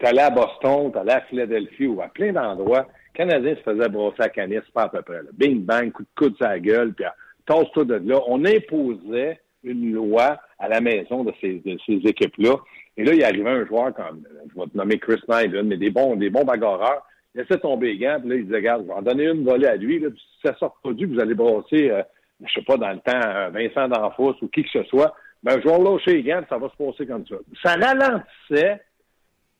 Allé 0.02 0.20
à 0.20 0.30
Boston, 0.30 0.92
t'es 0.94 1.00
allé 1.00 1.12
à 1.12 1.22
Philadelphie 1.22 1.88
ou 1.88 2.02
à 2.02 2.08
plein 2.08 2.32
d'endroits. 2.32 2.88
Les 3.18 3.26
Canadiens 3.26 3.56
se 3.56 3.62
faisaient 3.62 3.88
brosser 3.88 4.24
à 4.24 4.30
canis, 4.30 4.58
pas 4.74 4.84
à 4.84 4.90
peu 4.90 5.02
près. 5.02 5.24
là. 5.24 5.30
Bing 5.34 5.64
bang, 5.64 5.90
coup 5.92 6.04
de 6.04 6.08
coude 6.16 6.36
sur 6.36 6.48
la 6.48 6.60
gueule, 6.60 6.94
puis 6.94 7.06
ah, 7.06 7.16
tasse-toi 7.46 7.86
de 7.86 7.94
là. 7.96 8.20
On 8.28 8.44
imposait 8.44 9.40
une 9.64 9.94
loi 9.94 10.38
à 10.60 10.68
la 10.68 10.82
maison 10.82 11.24
de 11.24 11.32
ces, 11.40 11.62
équipes-là. 11.66 12.58
Et 12.98 13.06
là, 13.06 13.14
il 13.14 13.24
arrivait 13.24 13.50
un 13.50 13.66
joueur 13.66 13.94
comme, 13.94 14.24
je 14.50 14.60
vais 14.60 14.68
te 14.68 14.78
nommer 14.78 15.00
Chris 15.00 15.22
Nyland, 15.30 15.64
mais 15.64 15.78
des 15.78 15.92
bons, 15.92 16.18
des 16.18 16.30
bons 16.30 16.44
bagarreurs. 16.44 17.08
Il 17.34 17.42
laissait 17.42 17.58
tomber 17.58 17.94
les 17.94 17.98
gants, 18.00 18.18
puis 18.20 18.30
là, 18.30 18.36
il 18.36 18.46
disait, 18.46 18.58
regarde, 18.58 18.84
je 18.84 18.88
vais 18.88 18.94
en 18.94 19.02
donner 19.02 19.26
une 19.26 19.46
volée 19.46 19.68
à 19.68 19.78
lui, 19.78 20.00
là, 20.00 20.10
si 20.10 20.48
ça 20.48 20.54
sort 20.58 20.78
pas 20.84 20.92
du, 20.92 21.06
vous 21.06 21.20
allez 21.20 21.36
brosser, 21.36 21.92
euh, 21.92 22.04
je 22.46 22.54
sais 22.54 22.64
pas, 22.64 22.76
dans 22.76 22.92
le 22.92 23.00
temps, 23.00 23.22
euh, 23.26 23.50
Vincent 23.50 23.88
D'Anfos 23.88 24.36
ou 24.42 24.48
qui 24.50 24.64
que 24.64 24.70
ce 24.72 24.84
soit. 24.84 25.16
Ben, 25.42 25.60
je 25.62 25.70
vais 25.70 25.78
lâcher 25.78 26.14
les 26.16 26.24
gants, 26.24 26.42
ça 26.50 26.58
va 26.58 26.70
se 26.70 26.76
passer 26.76 27.08
comme 27.08 27.26
ça. 27.28 27.36
Ça 27.64 27.76
ralentissait 27.76 28.82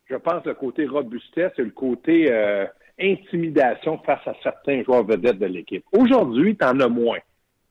je 0.08 0.16
pense, 0.16 0.46
le 0.46 0.54
côté 0.54 0.86
robustesse 0.86 1.54
et 1.58 1.64
le 1.64 1.72
côté 1.72 2.32
euh, 2.32 2.66
intimidation 3.00 3.98
face 4.00 4.26
à 4.28 4.34
certains 4.42 4.84
joueurs 4.84 5.06
vedettes 5.06 5.40
de 5.40 5.46
l'équipe. 5.46 5.84
Aujourd'hui, 5.92 6.56
tu 6.56 6.66
en 6.66 6.80
as 6.80 6.88
moins. 6.88 7.20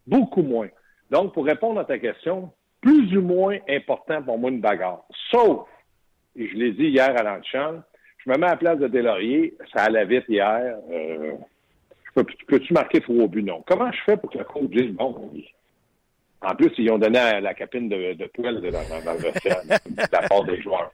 Beaucoup 0.06 0.42
moins. 0.42 0.68
Donc, 1.10 1.32
pour 1.32 1.44
répondre 1.46 1.80
à 1.80 1.84
ta 1.84 1.98
question, 1.98 2.50
plus 2.80 3.16
ou 3.16 3.22
moins 3.22 3.56
important 3.68 4.22
pour 4.22 4.38
moi 4.38 4.50
une 4.50 4.60
bagarre. 4.60 5.04
Sauf, 5.30 5.66
et 6.36 6.48
je 6.48 6.54
l'ai 6.54 6.72
dit 6.72 6.88
hier 6.88 7.16
à 7.16 7.22
l'antichambre, 7.22 7.82
je 8.18 8.30
me 8.30 8.36
mets 8.36 8.46
à 8.46 8.50
la 8.50 8.56
place 8.56 8.78
de 8.78 8.88
Delaurier, 8.88 9.54
ça 9.72 9.84
allait 9.84 10.04
vite 10.04 10.24
hier. 10.28 10.76
Euh, 10.90 11.32
Peux-tu 12.46 12.72
marquer 12.72 13.00
trois 13.00 13.26
buts? 13.26 13.42
Non. 13.42 13.64
Comment 13.66 13.90
je 13.90 14.00
fais 14.06 14.16
pour 14.16 14.30
que 14.30 14.38
le 14.38 14.44
coach 14.44 14.70
dise, 14.70 14.92
bon, 14.92 15.32
en 16.42 16.54
plus, 16.54 16.70
ils 16.78 16.90
ont 16.90 16.98
donné 16.98 17.18
à 17.18 17.40
la 17.40 17.54
capine 17.54 17.88
de, 17.88 18.12
de 18.12 18.26
poêle 18.26 18.60
dans, 18.60 18.68
le 18.68 18.70
de 19.90 20.12
la 20.12 20.28
part 20.28 20.44
des 20.44 20.60
joueurs. 20.60 20.92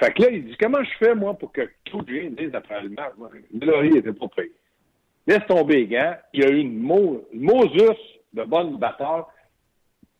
Fait 0.00 0.14
que 0.14 0.22
là, 0.22 0.30
il 0.30 0.46
dit 0.46 0.56
comment 0.58 0.82
je 0.82 0.90
fais, 0.98 1.14
moi, 1.14 1.34
pour 1.34 1.52
que 1.52 1.68
tout 1.84 2.00
le 2.06 2.22
monde 2.22 2.34
dise 2.34 2.54
après 2.54 2.82
le 2.82 2.88
match, 2.88 3.12
Delory 3.52 3.98
était 3.98 4.14
pas 4.14 4.28
payé. 4.28 4.52
Laisse 5.26 5.46
tomber 5.46 5.76
les 5.76 5.86
gants. 5.88 6.16
Il 6.32 6.42
y 6.42 6.46
a 6.46 6.48
eu 6.48 6.56
une, 6.56 6.78
mo 6.78 7.26
une 7.34 7.42
Moses 7.42 7.98
de 8.32 8.42
bonne 8.44 8.78
bataille, 8.78 9.24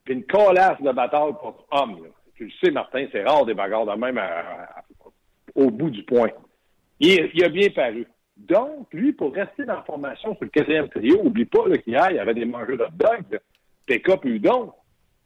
puis 0.05 0.15
une 0.15 0.25
colasse 0.25 0.81
de 0.83 0.93
bataille 0.93 1.33
pour 1.41 1.67
homme. 1.71 2.09
Tu 2.35 2.45
le 2.45 2.51
sais, 2.63 2.71
Martin, 2.71 3.07
c'est 3.11 3.25
rare 3.25 3.47
des 3.47 3.55
bagarres 3.55 3.87
de 3.87 3.93
même 3.93 4.21
au 5.55 5.71
bout 5.71 5.89
du 5.89 6.03
point. 6.03 6.29
Il, 6.99 7.43
a 7.43 7.49
bien 7.49 7.71
paru. 7.71 8.07
Donc, 8.37 8.93
lui, 8.93 9.15
pour 9.15 9.33
rester 9.33 9.65
dans 9.65 9.77
la 9.77 9.83
formation 9.83 10.35
sur 10.35 10.45
le 10.45 10.51
quatrième 10.51 10.91
trio, 10.91 11.21
oublie 11.23 11.47
pas 11.47 11.65
qu'hier, 11.79 12.11
il 12.11 12.17
y 12.17 12.19
avait 12.19 12.35
des 12.35 12.45
mangeurs 12.45 12.77
de 12.77 12.87
dog. 12.97 13.41
Pécop 13.87 14.27
et 14.27 14.29
Udon. 14.29 14.73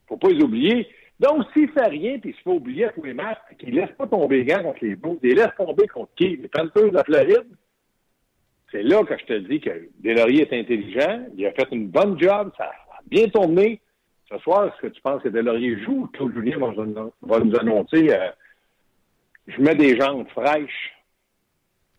Faut 0.07 0.17
pas 0.17 0.29
les 0.29 0.43
oublier. 0.43 0.89
Donc, 1.21 1.45
s'il 1.53 1.69
fait 1.71 1.87
rien 1.87 2.19
puis 2.19 2.31
il 2.31 2.35
se 2.35 2.43
fait 2.43 2.51
oublier 2.51 2.87
à 2.87 2.89
tous 2.91 3.05
les 3.05 3.15
matchs, 3.15 3.39
qu'il 3.59 3.75
laisse 3.75 3.93
pas 3.97 4.07
tomber 4.07 4.39
les 4.39 4.45
gants 4.45 4.63
contre 4.63 4.85
les 4.85 4.97
Blues, 4.97 5.19
il 5.23 5.37
laisse 5.37 5.55
tomber 5.57 5.87
contre 5.87 6.11
qui? 6.17 6.37
Les 6.37 6.49
Panthers 6.49 6.91
de 6.91 7.03
Floride? 7.05 7.47
C'est 8.73 8.83
là 8.83 9.05
que 9.05 9.17
je 9.17 9.25
te 9.25 9.39
dis 9.39 9.61
que 9.61 9.89
Deslauriers 10.01 10.43
est 10.51 10.61
intelligent, 10.61 11.27
il 11.37 11.47
a 11.47 11.53
fait 11.53 11.69
une 11.71 11.87
bonne 11.89 12.21
job, 12.21 12.51
ça 12.59 12.65
a 12.65 12.99
bien 13.07 13.29
tourné. 13.29 13.81
Ce 14.29 14.37
soir, 14.39 14.67
est-ce 14.67 14.89
que 14.89 14.93
tu 14.93 15.01
penses 15.01 15.23
que 15.23 15.29
Deslauriers 15.29 15.81
joue 15.85 16.03
ou 16.03 16.07
Claude 16.09 16.33
Julien 16.35 16.59
va, 16.59 17.39
nous- 17.45 17.57
annoncer 17.57 18.09
euh, 18.11 18.31
je 19.47 19.61
mets 19.61 19.77
des 19.77 19.97
jambes 19.97 20.27
fraîches? 20.31 20.93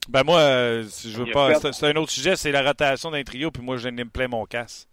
Ben 0.09 0.23
moi, 0.23 0.39
euh, 0.39 0.83
si 0.83 1.11
je 1.11 1.23
veux 1.23 1.31
pas. 1.31 1.55
C'est 1.55 1.87
un 1.87 1.95
autre 1.95 2.11
sujet, 2.11 2.35
c'est 2.35 2.51
la 2.51 2.61
rotation 2.61 3.09
d'un 3.09 3.23
trio, 3.23 3.51
puis 3.51 3.63
moi, 3.63 3.77
je 3.77 3.87
me 3.89 4.03
plein 4.03 4.27
mon 4.27 4.45
casse. 4.45 4.87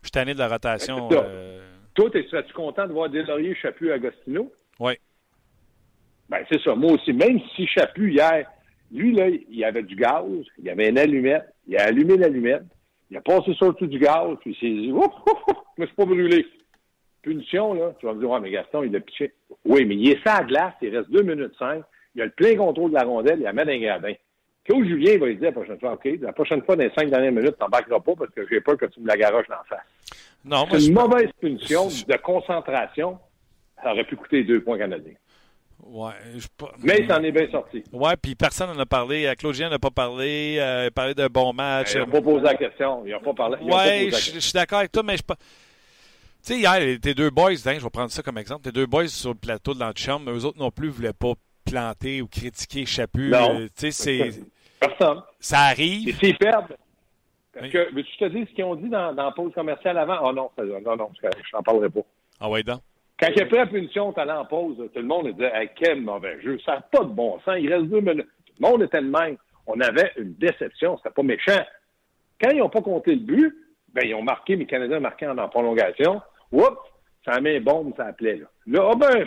Je 0.00 0.06
suis 0.06 0.12
tanné 0.12 0.32
de 0.32 0.38
la 0.38 0.48
rotation. 0.48 1.08
Euh, 1.12 1.75
Toi, 1.96 2.10
es- 2.14 2.28
serais-tu 2.28 2.52
content 2.52 2.86
de 2.86 2.92
voir 2.92 3.08
Deslauriers, 3.08 3.54
Chaput, 3.56 3.90
Agostino? 3.90 4.52
Oui. 4.78 4.92
Ben, 6.28 6.44
c'est 6.50 6.60
ça. 6.62 6.74
Moi 6.74 6.92
aussi, 6.92 7.12
même 7.12 7.40
si 7.54 7.66
Chaput, 7.66 8.12
hier, 8.12 8.46
lui, 8.92 9.12
là, 9.14 9.28
il 9.28 9.64
avait 9.64 9.82
du 9.82 9.96
gaz, 9.96 10.24
il 10.58 10.68
avait 10.70 10.88
une 10.90 10.98
allumette, 10.98 11.46
il 11.66 11.76
a 11.76 11.84
allumé 11.86 12.16
l'allumette, 12.16 12.62
il 13.10 13.16
a 13.16 13.20
passé 13.20 13.54
sur 13.54 13.66
le 13.68 13.72
dessus 13.72 13.88
du 13.88 13.98
gaz, 13.98 14.36
puis 14.40 14.50
il 14.50 14.56
s'est 14.56 14.82
dit, 14.82 14.92
ouf, 14.92 15.06
ouf, 15.26 15.42
ouf, 15.48 15.56
je 15.76 15.82
me 15.82 15.86
suis 15.86 15.96
pas 15.96 16.04
brûlé. 16.04 16.46
Punition, 17.22 17.74
là, 17.74 17.92
tu 17.98 18.06
vas 18.06 18.14
me 18.14 18.20
dire, 18.20 18.30
ouais, 18.30 18.40
mais 18.40 18.50
Gaston, 18.50 18.82
il 18.84 18.94
a 18.94 19.00
pitché. 19.00 19.32
Oui, 19.64 19.84
mais 19.84 19.96
il 19.96 20.10
est 20.10 20.22
ça 20.24 20.36
à 20.36 20.44
glace, 20.44 20.74
il 20.82 20.96
reste 20.96 21.10
2 21.10 21.22
minutes 21.22 21.54
5, 21.58 21.82
il 22.14 22.22
a 22.22 22.26
le 22.26 22.30
plein 22.32 22.54
contrôle 22.56 22.90
de 22.90 22.96
la 22.96 23.04
rondelle, 23.04 23.38
il 23.40 23.42
la 23.44 23.52
met 23.52 23.64
dans 23.64 23.72
un 23.72 23.78
gradin. 23.80 24.12
Claude 24.66 24.84
Julien 24.86 25.18
va 25.18 25.26
lui 25.26 25.36
dire 25.36 25.46
la 25.46 25.52
prochaine 25.52 25.78
fois, 25.78 25.92
OK, 25.92 26.08
la 26.20 26.32
prochaine 26.32 26.62
fois, 26.62 26.76
dans 26.76 26.82
les 26.84 26.90
5 26.96 27.08
dernières 27.08 27.32
minutes, 27.32 27.56
t'embarqueras 27.58 28.00
pas 28.00 28.14
parce 28.16 28.30
que 28.30 28.46
j'ai 28.50 28.60
peur 28.60 28.76
que 28.76 28.86
tu 28.86 29.00
me 29.00 29.06
la 29.06 29.16
garoches 29.16 29.46
d'en 29.48 29.62
face. 29.68 29.78
Non, 30.44 30.66
moi, 30.66 30.78
je 30.78 30.86
une 30.88 30.94
mauvaise 30.94 31.30
punition 31.40 31.86
de 31.88 32.16
concentration. 32.16 33.18
Ça 33.82 33.92
aurait 33.92 34.04
pu 34.04 34.16
coûter 34.16 34.42
deux 34.44 34.60
points 34.62 34.78
canadiens. 34.78 35.12
Ouais, 35.84 36.12
je 36.36 36.46
Mais 36.82 37.00
il 37.00 37.08
s'en 37.08 37.22
est 37.22 37.30
bien 37.30 37.48
sorti. 37.50 37.84
Ouais, 37.92 38.16
puis 38.20 38.34
personne 38.34 38.72
n'en 38.72 38.78
a 38.80 38.86
parlé. 38.86 39.26
Euh, 39.26 39.34
Claude 39.34 39.54
Julien 39.54 39.68
n'a 39.70 39.78
pas 39.78 39.90
parlé. 39.90 40.56
Euh, 40.58 40.84
il 40.84 40.86
a 40.86 40.90
parlé 40.90 41.14
d'un 41.14 41.28
bon 41.28 41.52
match. 41.52 41.94
Ils 41.94 42.00
n'ont 42.00 42.06
pas 42.06 42.22
posé 42.22 42.44
la 42.44 42.54
question. 42.54 43.04
Ils 43.06 43.12
n'ont 43.12 43.20
pas 43.20 43.34
parlé. 43.34 43.56
la 43.64 44.18
je 44.18 44.38
suis 44.40 44.52
d'accord 44.52 44.78
avec 44.80 44.90
toi, 44.90 45.02
mais 45.04 45.16
je 45.16 45.22
pas. 45.22 45.36
Tu 45.36 46.54
sais, 46.54 46.58
hier, 46.58 46.98
tes 47.00 47.14
deux 47.14 47.30
boys, 47.30 47.50
hein, 47.66 47.74
je 47.78 47.82
vais 47.84 47.90
prendre 47.90 48.10
ça 48.10 48.22
comme 48.22 48.38
exemple, 48.38 48.62
tes 48.62 48.72
deux 48.72 48.86
boys 48.86 49.08
sur 49.08 49.30
le 49.30 49.36
plateau 49.36 49.74
de 49.74 49.80
l'antichambre, 49.80 50.30
eux 50.30 50.44
autres 50.44 50.58
non 50.58 50.70
plus 50.70 50.88
voulaient 50.88 51.12
pas 51.12 51.32
planter 51.64 52.22
ou 52.22 52.28
critiquer 52.28 52.86
Chaput. 52.86 53.30
Non. 53.30 53.60
Euh, 53.60 53.66
Tu 53.76 53.90
sais, 53.90 54.30
c'est- 54.30 54.40
Personne. 54.88 55.22
ça 55.40 55.56
Et 55.56 55.70
arrive. 55.70 56.18
s'ils 56.18 56.38
perdent, 56.38 56.76
parce 57.58 57.70
que, 57.72 57.94
veux-tu 57.94 58.16
te 58.18 58.24
dire 58.26 58.46
ce 58.48 58.54
qu'ils 58.54 58.64
ont 58.64 58.74
dit 58.74 58.88
dans, 58.88 59.14
dans 59.14 59.24
la 59.24 59.30
pause 59.32 59.52
commerciale 59.54 59.96
avant? 59.96 60.18
Oh 60.22 60.32
non, 60.32 60.50
non, 60.58 60.96
non, 60.96 61.10
je 61.22 61.56
n'en 61.56 61.62
parlerai 61.62 61.88
pas. 61.88 62.02
Ah 62.38 62.50
ouais, 62.50 62.62
donc. 62.62 62.80
Quand 63.18 63.28
il 63.34 63.42
a 63.42 63.46
pris 63.46 63.56
la 63.56 63.66
punition, 63.66 64.12
tu 64.12 64.20
allais 64.20 64.32
en 64.32 64.44
pause, 64.44 64.76
tout 64.76 65.00
le 65.00 65.06
monde 65.06 65.28
disait 65.32 65.50
hey, 65.54 65.70
quel 65.74 66.02
mauvais 66.02 66.38
jeu, 66.42 66.58
ça 66.66 66.72
n'a 66.72 66.80
pas 66.82 67.02
de 67.02 67.08
bon 67.14 67.40
sens, 67.46 67.56
il 67.58 67.72
reste 67.72 67.86
deux 67.86 68.00
minutes. 68.00 68.28
Tout 68.44 68.52
le 68.60 68.68
monde 68.68 68.82
était 68.82 69.00
le 69.00 69.08
même. 69.08 69.38
On 69.66 69.80
avait 69.80 70.12
une 70.18 70.34
déception, 70.34 70.98
c'était 70.98 71.14
pas 71.14 71.22
méchant. 71.22 71.64
Quand 72.38 72.50
ils 72.50 72.58
n'ont 72.58 72.68
pas 72.68 72.82
compté 72.82 73.14
le 73.14 73.20
but, 73.20 73.54
ben 73.94 74.02
ils 74.04 74.14
ont 74.14 74.22
marqué, 74.22 74.54
mais 74.54 74.64
les 74.64 74.66
Canadiens 74.66 74.98
ont 74.98 75.00
marqué 75.00 75.26
en, 75.26 75.38
en 75.38 75.48
prolongation. 75.48 76.20
Oups, 76.52 76.76
ça 77.24 77.32
a 77.32 77.40
mis 77.40 77.54
une 77.54 77.64
bombe, 77.64 77.94
ça 77.96 78.04
appelait. 78.04 78.36
Là, 78.36 78.46
là 78.66 78.90
ah 78.92 78.94
ben, 78.94 79.26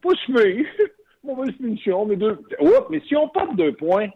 pas 0.00 0.10
mauvaise 1.22 1.54
punition, 1.56 2.06
mais 2.06 2.16
deux. 2.16 2.40
Oups, 2.60 2.86
mais 2.88 3.02
n'ont 3.12 3.28
pas 3.28 3.46
de 3.46 3.56
deux 3.56 3.74
points, 3.74 4.08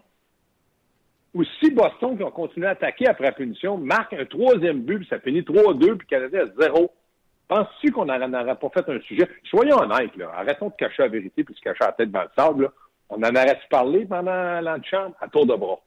ou 1.37 1.44
si 1.61 1.70
Boston, 1.70 2.16
qui 2.16 2.25
ont 2.25 2.31
continué 2.31 2.66
à 2.66 2.70
attaquer 2.70 3.09
après 3.09 3.25
la 3.25 3.33
punition, 3.33 3.77
marque 3.77 4.14
un 4.14 4.25
troisième 4.25 4.81
but, 4.81 5.01
puis 5.01 5.09
ça 5.09 5.20
finit 5.20 5.42
3-2, 5.42 5.96
puis 5.96 6.09
Canadien 6.09 6.44
à 6.44 6.62
0, 6.62 6.90
penses-tu 7.46 7.92
qu'on 7.92 8.07
n'en 8.07 8.33
aurait 8.33 8.57
pas 8.57 8.70
fait 8.70 8.88
un 8.88 9.01
sujet? 9.01 9.29
Soyons 9.44 9.77
honnêtes, 9.77 10.16
là. 10.16 10.33
Arrêtons 10.35 10.68
de 10.68 10.75
cacher 10.79 11.03
la 11.03 11.09
vérité 11.09 11.44
puis 11.44 11.53
de 11.53 11.59
se 11.59 11.62
cacher 11.62 11.85
la 11.85 11.92
tête 11.92 12.11
dans 12.11 12.22
le 12.22 12.31
sable, 12.35 12.62
là. 12.64 12.72
On 13.11 13.16
en 13.16 13.29
aurait-tu 13.29 13.68
parlé 13.68 14.07
pendant 14.07 14.61
l'antichambre 14.62 15.14
à 15.20 15.29
tour 15.29 15.46
de 15.46 15.55
bras? 15.55 15.79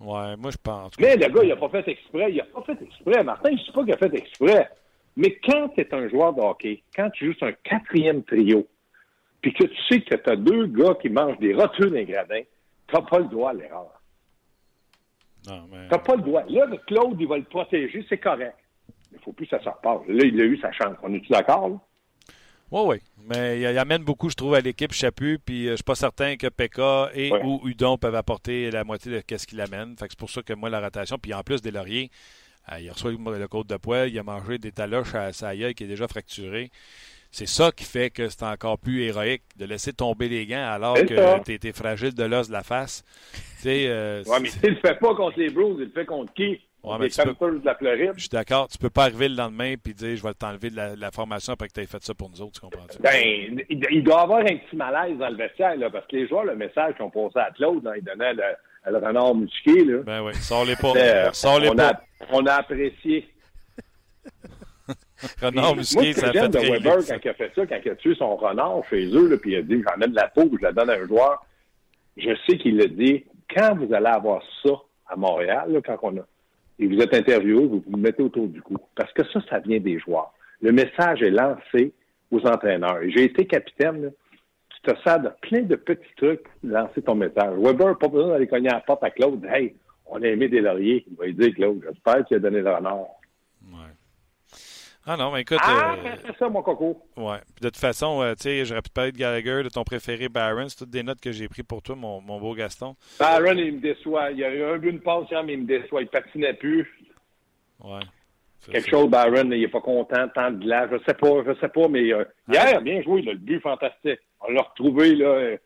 Ouais, 0.00 0.36
moi 0.36 0.50
je 0.50 0.56
pense. 0.62 0.92
Mais 0.98 1.14
le 1.16 1.28
gars, 1.28 1.42
il 1.42 1.48
n'a 1.50 1.56
pas 1.56 1.68
fait 1.68 1.86
exprès. 1.88 2.32
Il 2.32 2.36
n'a 2.38 2.44
pas 2.44 2.62
fait 2.62 2.82
exprès. 2.82 3.22
Martin, 3.22 3.50
je 3.50 3.54
ne 3.54 3.58
sais 3.66 3.72
pas 3.72 3.84
qu'il 3.84 3.92
a 3.92 3.96
fait 3.98 4.14
exprès. 4.14 4.70
Mais 5.16 5.38
quand 5.44 5.68
tu 5.68 5.80
es 5.80 5.94
un 5.94 6.08
joueur 6.08 6.32
de 6.32 6.40
hockey, 6.40 6.82
quand 6.94 7.08
tu 7.10 7.26
joues 7.26 7.34
sur 7.34 7.46
un 7.46 7.52
quatrième 7.52 8.24
trio, 8.24 8.66
puis 9.40 9.52
que 9.52 9.64
tu 9.64 9.82
sais 9.88 10.00
que 10.00 10.16
tu 10.16 10.30
as 10.30 10.36
deux 10.36 10.66
gars 10.66 10.94
qui 11.00 11.08
mangent 11.08 11.38
des 11.38 11.54
rotules 11.54 11.90
d'un 11.90 12.02
gradin, 12.02 12.40
tu 12.88 12.94
n'as 12.96 13.02
pas 13.02 13.18
le 13.18 13.26
droit 13.26 13.50
à 13.50 13.54
l'erreur. 13.54 13.95
Non, 15.46 15.68
mais... 15.70 15.88
Tu 15.88 15.92
n'as 15.92 15.98
pas 15.98 16.16
le 16.16 16.22
droit. 16.22 16.44
Là, 16.48 16.66
Claude, 16.86 17.16
il 17.20 17.26
va 17.26 17.38
le 17.38 17.44
protéger, 17.44 18.04
c'est 18.08 18.18
correct. 18.18 18.56
Il 19.12 19.18
ne 19.18 19.22
faut 19.22 19.32
plus 19.32 19.46
que 19.46 19.56
ça 19.56 19.62
se 19.62 19.68
repasse. 19.68 20.06
Là, 20.08 20.24
il 20.24 20.40
a 20.40 20.44
eu 20.44 20.58
sa 20.58 20.72
chance. 20.72 20.96
On 21.02 21.12
est-tu 21.14 21.32
d'accord? 21.32 21.68
là? 21.68 21.76
Oui, 22.72 22.82
oui. 22.86 22.96
Mais 23.28 23.60
il, 23.60 23.78
amène 23.78 24.02
beaucoup, 24.02 24.28
je 24.28 24.34
trouve, 24.34 24.54
à 24.54 24.60
l'équipe 24.60 24.92
Chaput. 24.92 25.38
Puis 25.38 25.66
euh, 25.66 25.72
je 25.72 25.76
suis 25.76 25.84
pas 25.84 25.94
certain 25.94 26.36
que 26.36 26.48
Pekka 26.48 27.10
et 27.14 27.30
Ouais. 27.30 27.42
ou 27.44 27.60
Udon 27.66 27.96
peuvent 27.96 28.14
apporter 28.14 28.70
la 28.70 28.82
moitié 28.84 29.12
de 29.12 29.36
ce 29.36 29.46
qu'il 29.46 29.60
amène. 29.60 29.96
Fait 29.96 30.06
que 30.06 30.12
c'est 30.12 30.18
pour 30.18 30.30
ça 30.30 30.42
que 30.42 30.52
moi, 30.52 30.68
la 30.68 30.80
rotation. 30.80 31.16
Puis 31.18 31.32
en 31.32 31.42
plus 31.42 31.62
des 31.62 31.70
lauriers, 31.70 32.10
euh, 32.72 32.80
il 32.80 32.90
reçoit 32.90 33.12
le, 33.12 33.48
côte 33.48 33.68
de 33.68 33.76
poêle, 33.76 34.10
il 34.10 34.18
a 34.18 34.24
mangé 34.24 34.58
des 34.58 34.72
taloches 34.72 35.14
à 35.14 35.32
sa 35.32 35.54
qui 35.54 35.84
est 35.84 35.86
déjà 35.86 36.08
fracturé. 36.08 36.70
C'est 37.36 37.44
ça 37.44 37.70
qui 37.70 37.84
fait 37.84 38.08
que 38.08 38.30
c'est 38.30 38.44
encore 38.44 38.78
plus 38.78 39.02
héroïque 39.02 39.42
de 39.58 39.66
laisser 39.66 39.92
tomber 39.92 40.26
les 40.26 40.46
gants 40.46 40.70
alors 40.72 40.94
que 40.94 41.44
tu 41.44 41.52
étais 41.52 41.72
fragile 41.72 42.14
de 42.14 42.24
l'os 42.24 42.48
de 42.48 42.52
la 42.54 42.62
face. 42.62 43.04
Euh, 43.66 44.24
ouais, 44.24 44.40
mais 44.40 44.48
s'il 44.48 44.70
le 44.70 44.76
fait 44.76 44.94
pas 44.94 45.14
contre 45.14 45.38
les 45.38 45.50
Blues, 45.50 45.76
il 45.78 45.84
le 45.84 45.90
fait 45.90 46.06
contre 46.06 46.32
qui? 46.32 46.58
Ouais, 46.82 46.96
les 46.98 47.10
Panthers 47.10 47.60
de 47.60 47.66
la 47.66 47.74
Floride? 47.74 48.12
Je 48.14 48.20
suis 48.20 48.28
d'accord. 48.30 48.68
Tu 48.68 48.78
peux 48.78 48.88
pas 48.88 49.02
arriver 49.02 49.28
le 49.28 49.34
lendemain 49.34 49.74
et 49.74 49.76
dire 49.76 50.16
je 50.16 50.22
vais 50.22 50.32
t'enlever 50.32 50.70
de 50.70 50.98
la, 50.98 51.10
formation 51.10 51.52
après 51.52 51.68
que 51.68 51.74
tu 51.74 51.80
aies 51.80 51.86
fait 51.86 52.02
ça 52.02 52.14
pour 52.14 52.30
nous 52.30 52.40
autres, 52.40 52.52
tu 52.52 52.60
comprends? 52.60 52.86
-tu? 52.86 53.02
Ben, 53.02 53.62
il, 53.68 54.02
doit 54.02 54.20
y 54.20 54.22
avoir 54.22 54.38
un 54.38 54.56
petit 54.56 54.76
malaise 54.76 55.18
dans 55.18 55.28
le 55.28 55.36
vestiaire, 55.36 55.76
là, 55.76 55.90
parce 55.90 56.06
que 56.06 56.16
les 56.16 56.28
joueurs, 56.28 56.44
le 56.44 56.56
message 56.56 56.94
qu'ils 56.94 57.04
ont 57.04 57.10
passé 57.10 57.38
à 57.38 57.50
Claude, 57.50 57.86
ils 57.98 58.02
donnaient 58.02 58.32
le, 58.32 58.92
le 58.92 58.96
renard 58.96 59.34
musqué. 59.34 59.84
Là. 59.84 59.98
Ben 60.06 60.22
oui, 60.22 60.32
pas. 60.80 60.92
Euh, 60.96 61.32
sors 61.32 61.60
les 61.60 61.68
on, 61.68 61.76
pas. 61.76 61.90
A, 61.90 62.00
on 62.32 62.46
a 62.46 62.54
apprécié. 62.54 63.28
renard 65.42 65.76
musqué, 65.76 66.12
ça 66.12 66.32
fait 66.32 66.48
de 66.48 66.58
Weber, 66.58 66.98
quand 67.08 67.18
il 67.24 67.28
a 67.28 67.34
fait 67.34 67.52
ça, 67.54 67.66
quand 67.66 67.78
il 67.84 67.90
a 67.90 67.94
tué 67.96 68.14
son 68.14 68.36
renard 68.36 68.82
chez 68.90 69.06
eux, 69.06 69.28
là, 69.28 69.36
puis 69.38 69.52
il 69.52 69.56
a 69.56 69.62
dit 69.62 69.82
j'en 69.82 70.00
ai 70.00 70.08
de 70.08 70.14
la 70.14 70.28
peau, 70.28 70.50
je 70.58 70.62
la 70.62 70.72
donne 70.72 70.90
à 70.90 70.94
un 70.94 71.06
joueur. 71.06 71.44
Je 72.16 72.30
sais 72.46 72.58
qu'il 72.58 72.76
l'a 72.76 72.86
dit 72.86 73.24
quand 73.54 73.76
vous 73.76 73.92
allez 73.94 74.06
avoir 74.06 74.42
ça 74.62 74.72
à 75.08 75.16
Montréal, 75.16 75.72
là, 75.72 75.80
quand 75.84 75.98
on 76.02 76.18
a 76.18 76.26
et 76.78 76.86
vous 76.86 76.98
êtes 77.00 77.14
interviewé, 77.14 77.66
vous 77.66 77.82
vous 77.86 77.96
mettez 77.96 78.22
autour 78.22 78.48
du 78.48 78.60
cou. 78.60 78.76
Parce 78.94 79.12
que 79.12 79.24
ça, 79.32 79.40
ça 79.48 79.58
vient 79.60 79.80
des 79.80 79.98
joueurs. 79.98 80.32
Le 80.60 80.72
message 80.72 81.22
est 81.22 81.30
lancé 81.30 81.92
aux 82.30 82.46
entraîneurs. 82.46 83.02
Et 83.02 83.10
j'ai 83.10 83.24
été 83.24 83.46
capitaine, 83.46 84.02
là, 84.02 84.08
tu 84.68 84.92
te 84.92 85.00
sers 85.02 85.20
de 85.20 85.30
plein 85.40 85.62
de 85.62 85.76
petits 85.76 86.14
trucs 86.16 86.42
pour 86.42 86.70
lancer 86.70 87.02
ton 87.02 87.14
message. 87.14 87.54
Weber, 87.58 87.98
pas 87.98 88.08
besoin 88.08 88.32
d'aller 88.32 88.46
cogner 88.46 88.68
à 88.68 88.74
la 88.74 88.80
porte 88.80 89.02
à 89.02 89.10
Claude. 89.10 89.44
Hey, 89.46 89.74
on 90.06 90.22
a 90.22 90.26
aimé 90.26 90.48
des 90.48 90.60
lauriers. 90.60 91.04
Il 91.10 91.16
va 91.16 91.26
lui 91.26 91.34
dire, 91.34 91.54
Claude, 91.54 91.82
j'espère 91.82 92.24
qu'il 92.26 92.36
a 92.36 92.40
donné 92.40 92.60
le 92.60 92.70
renard. 92.70 93.06
Ah 95.08 95.16
non, 95.16 95.30
mais 95.30 95.42
écoute. 95.42 95.58
Ah, 95.62 95.94
euh, 95.94 96.16
c'est 96.26 96.36
ça, 96.36 96.48
mon 96.48 96.62
coco. 96.62 97.00
Ouais. 97.16 97.38
de 97.60 97.68
toute 97.68 97.76
façon, 97.76 98.22
euh, 98.22 98.34
tu 98.34 98.42
sais, 98.42 98.64
j'aurais 98.64 98.82
pu 98.82 98.90
parler 98.90 99.12
de 99.12 99.16
Gallagher, 99.16 99.62
de 99.62 99.68
ton 99.68 99.84
préféré 99.84 100.28
Barron. 100.28 100.68
C'est 100.68 100.78
toutes 100.78 100.90
des 100.90 101.04
notes 101.04 101.20
que 101.20 101.30
j'ai 101.30 101.46
prises 101.46 101.64
pour 101.64 101.80
toi, 101.80 101.94
mon, 101.94 102.20
mon, 102.20 102.40
beau 102.40 102.54
Gaston. 102.54 102.96
Barron, 103.20 103.56
il 103.56 103.74
me 103.74 103.80
déçoit. 103.80 104.32
Il 104.32 104.38
y 104.38 104.44
a 104.44 104.52
eu 104.52 104.64
un 104.64 104.78
but, 104.78 104.90
une 104.90 105.00
passe, 105.00 105.30
mais 105.44 105.52
il 105.52 105.60
me 105.60 105.66
déçoit. 105.66 106.02
Il 106.02 106.08
patinait 106.08 106.54
plus. 106.54 106.92
Ouais. 107.84 108.00
Quelque 108.68 108.90
chose, 108.90 109.08
Barron, 109.08 109.48
il 109.52 109.60
n'est 109.60 109.68
pas 109.68 109.80
content, 109.80 110.26
tant 110.34 110.50
de 110.50 110.58
glace. 110.58 110.90
Je 110.90 110.98
sais 111.06 111.14
pas, 111.14 111.44
je 111.46 111.54
sais 111.60 111.68
pas, 111.68 111.86
mais 111.86 112.12
euh, 112.12 112.24
hier, 112.52 112.82
bien 112.82 113.00
joué, 113.02 113.22
le 113.22 113.36
but 113.36 113.60
fantastique. 113.60 114.18
On 114.40 114.50
l'a 114.50 114.62
retrouvé 114.62 115.14
là, 115.14 115.56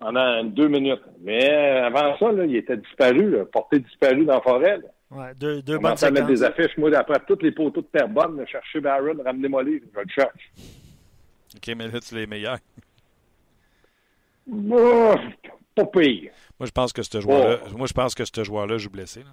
pendant 0.00 0.42
deux 0.42 0.66
minutes. 0.66 1.04
Mais 1.20 1.48
avant 1.48 2.18
ça, 2.18 2.32
là, 2.32 2.44
il 2.44 2.56
était 2.56 2.76
disparu, 2.76 3.30
là, 3.30 3.44
porté 3.44 3.78
disparu 3.78 4.24
dans 4.24 4.34
la 4.34 4.40
forêt. 4.40 4.80
Ouais, 5.14 5.32
deux, 5.34 5.62
deux 5.62 5.78
bonnes 5.78 5.94
à 6.02 6.10
mettre 6.10 6.26
des 6.26 6.42
affiches, 6.42 6.76
moi, 6.76 6.90
d'après 6.90 7.20
toutes 7.26 7.42
les 7.42 7.52
poteaux 7.52 7.82
de 7.82 7.86
terre 7.86 8.08
bonne, 8.08 8.44
chercher 8.48 8.80
Baron, 8.80 9.16
ramenez-moi 9.24 9.62
les, 9.62 9.80
je 9.80 10.00
le 10.00 10.06
cherche. 10.08 10.52
OK, 11.56 11.74
mais 11.76 11.86
là, 11.88 12.00
tu 12.00 12.14
les 12.16 12.26
meilleurs. 12.26 12.58
Oh, 14.50 15.14
pas 15.74 15.84
pire. 15.86 16.32
Moi, 16.58 16.66
je 16.66 16.72
pense 16.72 16.92
que 16.92 17.02
ce 17.02 17.20
joueur-là, 17.20 17.60
oh. 17.64 17.76
moi, 17.76 17.86
je 17.86 17.92
pense 17.92 18.14
que 18.14 18.24
ce 18.24 18.44
joueur-là 18.44 18.76
joue 18.78 18.90
blessé. 18.90 19.20
Là. 19.20 19.30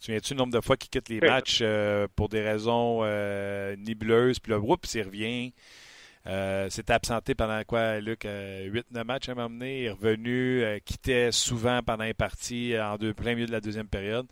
Tu 0.00 0.10
viens-tu 0.10 0.34
le 0.34 0.38
nombre 0.38 0.52
de 0.52 0.60
fois 0.60 0.76
qu'il 0.76 0.90
quitte 0.90 1.08
les 1.08 1.20
matchs 1.20 1.60
euh, 1.62 2.06
pour 2.16 2.28
des 2.28 2.40
raisons 2.40 3.00
euh, 3.02 3.76
nébuleuses, 3.76 4.38
puis 4.38 4.52
là, 4.52 4.58
oups, 4.58 4.94
il 4.94 5.02
revient. 5.02 5.52
Euh, 6.26 6.68
s'est 6.70 6.90
absenté 6.90 7.34
pendant 7.34 7.62
quoi, 7.64 8.00
Luc? 8.00 8.24
8-9 8.24 8.26
euh, 8.26 9.04
matchs 9.04 9.28
à 9.28 9.34
m'emmener. 9.34 9.82
Il 9.82 9.84
est 9.86 9.90
revenu, 9.90 10.62
euh, 10.62 10.78
quittait 10.84 11.30
souvent 11.30 11.82
pendant 11.82 12.04
les 12.04 12.14
parties 12.14 12.74
en 12.78 12.96
deux, 12.96 13.14
plein 13.14 13.34
milieu 13.34 13.46
de 13.46 13.52
la 13.52 13.60
deuxième 13.60 13.88
période. 13.88 14.26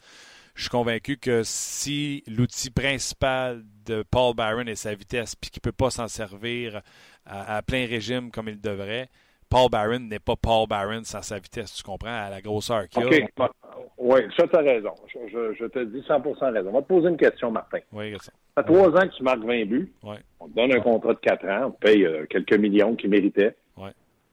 Je 0.54 0.62
suis 0.62 0.70
convaincu 0.70 1.16
que 1.16 1.42
si 1.44 2.22
l'outil 2.26 2.70
principal 2.70 3.64
de 3.86 4.04
Paul 4.08 4.34
Byron 4.34 4.68
est 4.68 4.76
sa 4.76 4.94
vitesse, 4.94 5.34
puis 5.34 5.50
qu'il 5.50 5.60
ne 5.60 5.70
peut 5.70 5.72
pas 5.72 5.90
s'en 5.90 6.08
servir 6.08 6.80
à, 7.26 7.60
plein 7.62 7.86
régime 7.86 8.30
comme 8.30 8.48
il 8.48 8.60
devrait, 8.60 9.08
Paul 9.54 9.70
Byron 9.70 10.08
n'est 10.08 10.18
pas 10.18 10.34
Paul 10.34 10.66
Byron 10.66 11.04
sans 11.04 11.22
sa 11.22 11.36
vitesse, 11.36 11.74
tu 11.74 11.84
comprends, 11.84 12.08
à 12.08 12.28
la 12.28 12.40
grosseur 12.40 12.88
qu'il 12.88 13.04
a. 13.04 13.06
OK. 13.06 13.50
Oui, 13.98 14.20
ça, 14.36 14.48
tu 14.48 14.56
as 14.56 14.62
raison. 14.62 14.90
Je, 15.14 15.66
te 15.66 15.78
dis 15.84 16.00
100% 16.00 16.52
raison. 16.52 16.70
On 16.70 16.72
va 16.72 16.82
te 16.82 16.88
poser 16.88 17.08
une 17.08 17.16
question, 17.16 17.52
Martin. 17.52 17.78
Oui, 17.92 18.12
ça. 18.18 18.32
Ça 18.56 18.64
fait 18.64 18.72
trois 18.72 18.88
ans 18.88 19.06
que 19.06 19.14
tu 19.16 19.22
marques 19.22 19.44
20 19.44 19.64
buts. 19.66 19.92
On 20.40 20.48
te 20.48 20.56
donne 20.56 20.74
un 20.74 20.80
contrat 20.80 21.14
de 21.14 21.20
quatre 21.20 21.46
ans. 21.46 21.66
On 21.66 21.70
te 21.70 21.86
paye 21.86 22.04
euh, 22.04 22.26
quelques 22.28 22.58
millions 22.58 22.96
qu'il 22.96 23.10
méritait. 23.10 23.54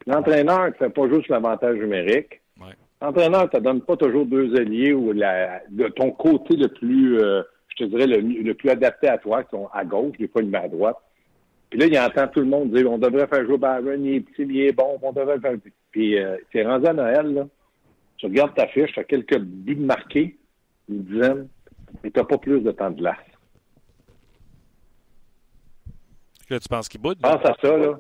L'entraîneur 0.08 0.66
ne 0.66 0.72
fait 0.72 0.90
pas 0.90 1.08
juste 1.08 1.28
l'avantage 1.28 1.78
numérique. 1.78 2.42
L'entraîneur 3.00 3.44
ne 3.44 3.48
te 3.48 3.58
donne 3.58 3.82
pas 3.82 3.98
toujours 3.98 4.26
deux 4.26 4.56
alliés 4.60 4.94
ou 4.94 5.12
la, 5.12 5.62
de 5.70 5.88
ton 5.90 6.10
côté 6.12 6.56
le 6.56 6.68
plus, 6.68 7.20
euh, 7.20 7.44
je 7.68 7.84
te 7.84 7.90
dirais, 7.90 8.08
le, 8.08 8.54
plus 8.54 8.70
adapté 8.70 9.08
à 9.08 9.20
toi, 9.20 9.44
qui 9.44 9.52
sont 9.52 9.70
à 9.72 9.86
gauche, 9.86 10.18
des 10.18 10.28
fois 10.28 10.42
il 10.42 10.50
met 10.50 10.58
à 10.58 10.68
droite. 10.68 10.98
Puis 11.72 11.80
là, 11.80 11.86
il 11.86 11.98
entend 11.98 12.28
tout 12.28 12.42
le 12.42 12.48
monde 12.48 12.76
dire 12.76 12.92
on 12.92 12.98
devrait 12.98 13.28
faire 13.28 13.46
jouer 13.46 13.58
Byron, 13.58 14.06
il 14.06 14.16
est 14.16 14.20
petit, 14.20 14.44
il 14.44 14.60
est 14.60 14.74
bon, 14.74 15.00
on 15.02 15.14
devrait 15.14 15.40
faire. 15.40 15.56
Puis 15.90 16.20
euh, 16.20 16.36
c'est 16.52 16.64
rendu 16.64 16.86
à 16.86 16.94
Noël, 16.94 17.34
là. 17.34 17.48
Tu 18.18 18.26
regardes 18.26 18.54
ta 18.54 18.68
fiche, 18.68 18.92
tu 18.92 19.00
as 19.00 19.06
quelques 19.06 19.40
buts 19.40 19.78
marqués, 19.78 20.38
une 20.90 21.04
dizaine, 21.06 21.48
mais 22.04 22.12
tu 22.12 22.20
n'as 22.20 22.26
pas 22.26 22.38
plus 22.38 22.60
de 22.60 22.72
temps 22.72 22.92
de 22.92 22.98
glace. 22.98 23.16
Là, 26.50 26.60
tu 26.60 26.68
penses 26.68 26.90
qu'il 26.90 27.00
boude? 27.00 27.20
Pense 27.22 27.46
à 27.46 27.56
ça, 27.62 27.78
là. 27.78 27.98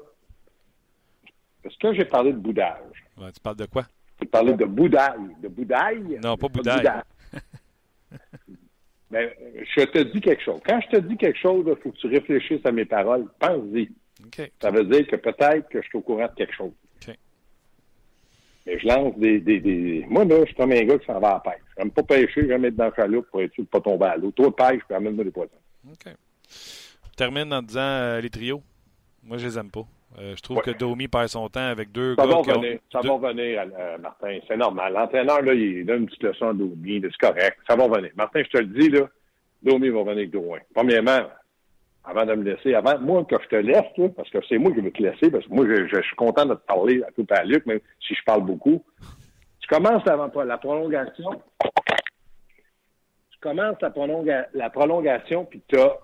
Est-ce 1.64 1.78
que 1.78 1.94
j'ai 1.94 2.04
parlé 2.06 2.34
de 2.34 2.40
boudage? 2.40 3.06
tu 3.34 3.40
parles 3.42 3.56
de 3.56 3.66
quoi? 3.68 3.84
J'ai 4.20 4.28
parlé 4.28 4.54
de 4.54 4.66
boudaille. 4.66 5.36
De 5.42 5.48
boudaille? 5.48 6.20
Non, 6.22 6.36
pas 6.36 6.50
boudaille. 6.50 6.90
ben, 9.12 9.30
je 9.76 9.84
te 9.84 10.00
dis 10.00 10.21
quelque 10.21 10.43
chose. 10.43 10.62
Quand 10.65 10.80
je 10.82 10.97
te 10.97 11.02
dis 11.02 11.17
quelque 11.17 11.39
chose, 11.39 11.65
il 11.67 11.76
faut 11.82 11.91
que 11.91 11.97
tu 11.97 12.08
réfléchisses 12.08 12.65
à 12.65 12.71
mes 12.71 12.86
paroles. 12.86 13.26
Pense-y. 13.39 13.89
Ça 14.62 14.71
veut 14.71 14.86
dire 14.86 15.08
que 15.08 15.15
peut-être 15.15 15.67
que 15.69 15.82
je 15.82 15.88
suis 15.88 15.97
au 15.97 16.02
courant 16.02 16.28
de 16.28 16.36
quelque 16.36 16.54
chose. 16.54 16.71
Mais 18.67 18.78
je 18.78 18.88
lance 18.88 19.17
des, 19.17 19.39
des, 19.39 19.60
des, 19.60 20.06
Moi, 20.08 20.24
là, 20.24 20.41
je 20.41 20.45
suis 20.45 20.56
comme 20.56 20.71
un 20.71 20.84
gars 20.84 21.00
qui 21.00 21.06
s'en 21.08 21.19
va 21.19 21.30
à 21.30 21.34
la 21.34 21.52
pêche. 21.52 21.63
J'aime 21.76 21.89
pas 21.89 22.04
pêcher, 22.04 22.47
j'aime 22.47 22.63
être 22.65 22.76
dans 22.76 22.86
le 22.86 22.93
chaloupe 22.95 23.26
pour 23.32 23.41
être 23.41 23.52
sûr 23.54 23.63
de 23.63 23.69
pas 23.69 23.82
tomber 23.82 24.06
à 24.06 24.17
l'eau. 24.17 24.30
Toi, 24.30 24.56
pêche, 24.56 24.82
puis 24.88 24.95
amène-moi 24.95 25.24
des 25.24 25.32
poissons. 25.32 25.50
OK 25.91 26.13
termine 27.21 27.54
en 27.54 27.62
disant 27.62 27.82
euh, 27.82 28.19
les 28.19 28.32
trios. 28.32 28.63
Moi, 29.24 29.38
je 29.38 29.45
les 29.45 29.58
aime 29.60 29.69
pas. 29.69 29.86
Euh, 30.19 30.34
je 30.36 30.41
trouve 30.41 30.62
que 30.62 30.71
Domi 30.71 31.08
perd 31.08 31.30
son 31.30 31.47
temps 31.47 31.67
avec 31.67 31.91
deux 31.91 32.15
ça 32.15 32.24
gars. 32.24 32.30
Va 32.30 32.38
revenir, 32.38 32.80
Ça 32.91 33.00
va 33.00 33.13
revenir, 33.13 33.63
euh, 33.80 33.97
Martin. 33.97 34.39
C'est 34.47 34.58
normal. 34.58 34.93
L'entraîneur, 34.93 35.41
là, 35.41 35.54
il 35.54 35.86
donne 35.86 36.02
une 36.02 36.06
petite 36.08 36.24
leçon 36.24 36.50
à 36.50 36.54
Domi. 36.54 37.02
C'est 37.02 37.28
correct. 37.28 37.58
Ça 37.67 37.76
va 37.76 37.86
revenir. 37.86 38.12
Martin, 38.15 38.43
je 38.43 38.50
te 38.50 38.58
le 38.58 38.65
dis, 38.65 38.89
là, 38.89 39.08
Domi 39.63 39.89
va 39.89 40.00
revenir 40.00 40.17
avec 40.17 40.32
Drouin. 40.32 40.60
Premièrement, 40.74 41.19
avant 42.04 42.26
de 42.26 42.34
me 42.34 42.43
laisser, 42.43 42.74
avant, 42.74 43.00
moi, 43.00 43.24
que 43.24 43.38
je 43.41 43.47
te 43.47 43.56
laisse, 43.56 43.97
là, 43.97 44.10
parce 44.10 44.30
que 44.30 44.39
c'est 44.50 44.58
moi 44.58 44.74
qui 44.74 44.82
vais 44.82 44.91
te 44.91 45.02
laisser, 45.02 45.32
parce 45.32 45.45
que 45.45 45.54
moi, 45.54 45.65
je, 45.65 46.02
suis 46.02 46.15
content 46.15 46.45
de 46.45 46.56
te 46.56 46.65
parler 46.65 47.02
à 47.08 47.12
tout 47.12 47.28
à 47.30 47.43
Luc, 47.43 47.65
même 47.65 47.80
si 48.06 48.13
je 48.13 48.24
parle 48.26 48.43
beaucoup. 48.43 48.84
Tu 49.62 49.67
commences 49.67 50.06
avant 50.08 50.30
la 50.43 50.58
prolongation. 50.58 51.41
Tu 53.30 53.39
commences 53.39 53.78
la, 53.82 54.47
la 54.54 54.69
prolongation, 54.69 55.45
puis 55.45 55.62
tu 55.67 55.80
as 55.80 55.97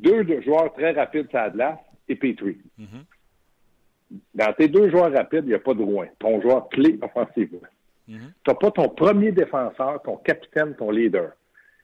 deux, 0.00 0.40
joueurs 0.40 0.72
très 0.72 0.92
rapides, 0.92 1.28
ça 1.30 1.50
glace 1.50 1.78
et 2.12 2.16
Petrie. 2.16 2.58
Mm-hmm. 2.78 4.20
Dans 4.34 4.52
tes 4.52 4.68
deux 4.68 4.90
joueurs 4.90 5.12
rapides, 5.12 5.44
il 5.44 5.48
n'y 5.48 5.54
a 5.54 5.58
pas 5.58 5.74
de 5.74 5.80
loin. 5.80 6.06
Ton 6.18 6.40
joueur 6.40 6.68
clé 6.68 6.98
offensivement. 7.00 7.60
Mm-hmm. 8.08 8.18
Tu 8.18 8.50
n'as 8.50 8.54
pas 8.54 8.70
ton 8.70 8.88
premier 8.88 9.32
défenseur, 9.32 10.02
ton 10.02 10.16
capitaine, 10.16 10.74
ton 10.76 10.90
leader. 10.90 11.32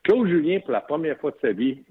Claude 0.03 0.29
Julien, 0.29 0.61
pour 0.61 0.73
la 0.73 0.81
première 0.81 1.19
fois 1.19 1.31
de 1.31 1.39
sa 1.41 1.53
vie, 1.53 1.83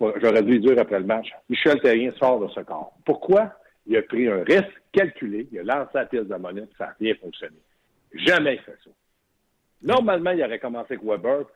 j'aurais 0.00 0.42
dû 0.42 0.58
dire 0.58 0.78
après 0.78 0.98
le 0.98 1.06
match, 1.06 1.28
Michel 1.48 1.80
Terrien 1.80 2.12
sort 2.12 2.40
de 2.40 2.48
ce 2.48 2.60
corps. 2.60 2.92
Pourquoi? 3.04 3.52
Il 3.86 3.96
a 3.96 4.02
pris 4.02 4.28
un 4.28 4.44
risque 4.44 4.80
calculé, 4.92 5.48
il 5.50 5.58
a 5.58 5.62
lancé 5.62 5.90
la 5.94 6.06
pièce 6.06 6.26
de 6.26 6.36
monnaie, 6.36 6.68
ça 6.78 6.86
n'a 6.86 6.96
rien 7.00 7.14
fonctionné. 7.16 7.56
Jamais 8.14 8.54
il 8.54 8.60
fait 8.60 8.76
ça. 8.84 8.90
Normalement, 9.82 10.30
il 10.30 10.42
aurait 10.42 10.60
commencé 10.60 10.94
avec 10.94 11.04
Weber, 11.04 11.46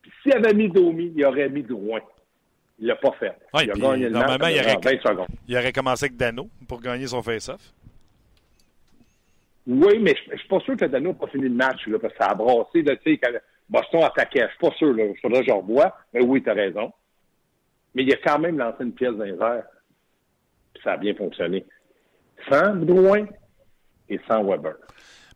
puis 0.00 0.12
s'il 0.22 0.34
avait 0.34 0.54
mis 0.54 0.68
Domi, 0.68 1.12
il 1.16 1.24
aurait 1.24 1.48
mis 1.48 1.62
Drouin. 1.62 2.00
Il 2.78 2.88
l'a 2.88 2.96
pas 2.96 3.12
fait. 3.12 3.32
il 3.54 3.70
a 3.70 3.74
gagné 3.74 4.04
le 4.04 4.10
normalement, 4.10 4.48
il 4.48 4.60
aurait, 4.60 4.76
20 4.82 5.00
secondes. 5.00 5.28
il 5.46 5.56
aurait 5.56 5.72
commencé 5.72 6.06
avec 6.06 6.16
Dano 6.16 6.48
pour 6.68 6.80
gagner 6.80 7.06
son 7.06 7.22
face-off. 7.22 7.72
Oui, 9.66 9.98
mais 10.00 10.14
je 10.26 10.32
ne 10.32 10.36
suis 10.38 10.48
pas 10.48 10.60
sûr 10.60 10.76
que 10.76 10.84
Dano 10.84 11.10
n'a 11.10 11.14
pas 11.14 11.28
fini 11.28 11.44
le 11.44 11.50
match, 11.54 11.86
là, 11.86 11.98
parce 11.98 12.12
que 12.12 12.18
ça 12.18 12.30
a 12.30 12.34
brassé. 12.34 12.82
Là, 12.82 12.96
quand 12.96 13.30
Boston 13.68 14.02
attaquait. 14.02 14.42
Je 14.42 14.48
suis 14.48 14.58
pas 14.58 14.76
sûr. 14.76 14.94
Là. 14.94 15.04
Faudrait 15.22 15.40
que 15.40 15.46
je 15.46 15.52
revois. 15.52 15.96
Mais 16.12 16.22
oui, 16.22 16.42
tu 16.42 16.50
as 16.50 16.54
raison. 16.54 16.92
Mais 17.94 18.02
il 18.02 18.12
a 18.12 18.16
quand 18.16 18.38
même 18.38 18.58
lancé 18.58 18.82
une 18.84 18.92
pièce 18.92 19.14
dans 19.14 19.24
les 19.24 19.32
airs. 19.32 19.64
Ça 20.82 20.92
a 20.92 20.96
bien 20.96 21.14
fonctionné. 21.14 21.64
Sans 22.50 22.74
Drouin 22.74 23.26
et 24.08 24.20
sans 24.28 24.44
Weber. 24.44 24.74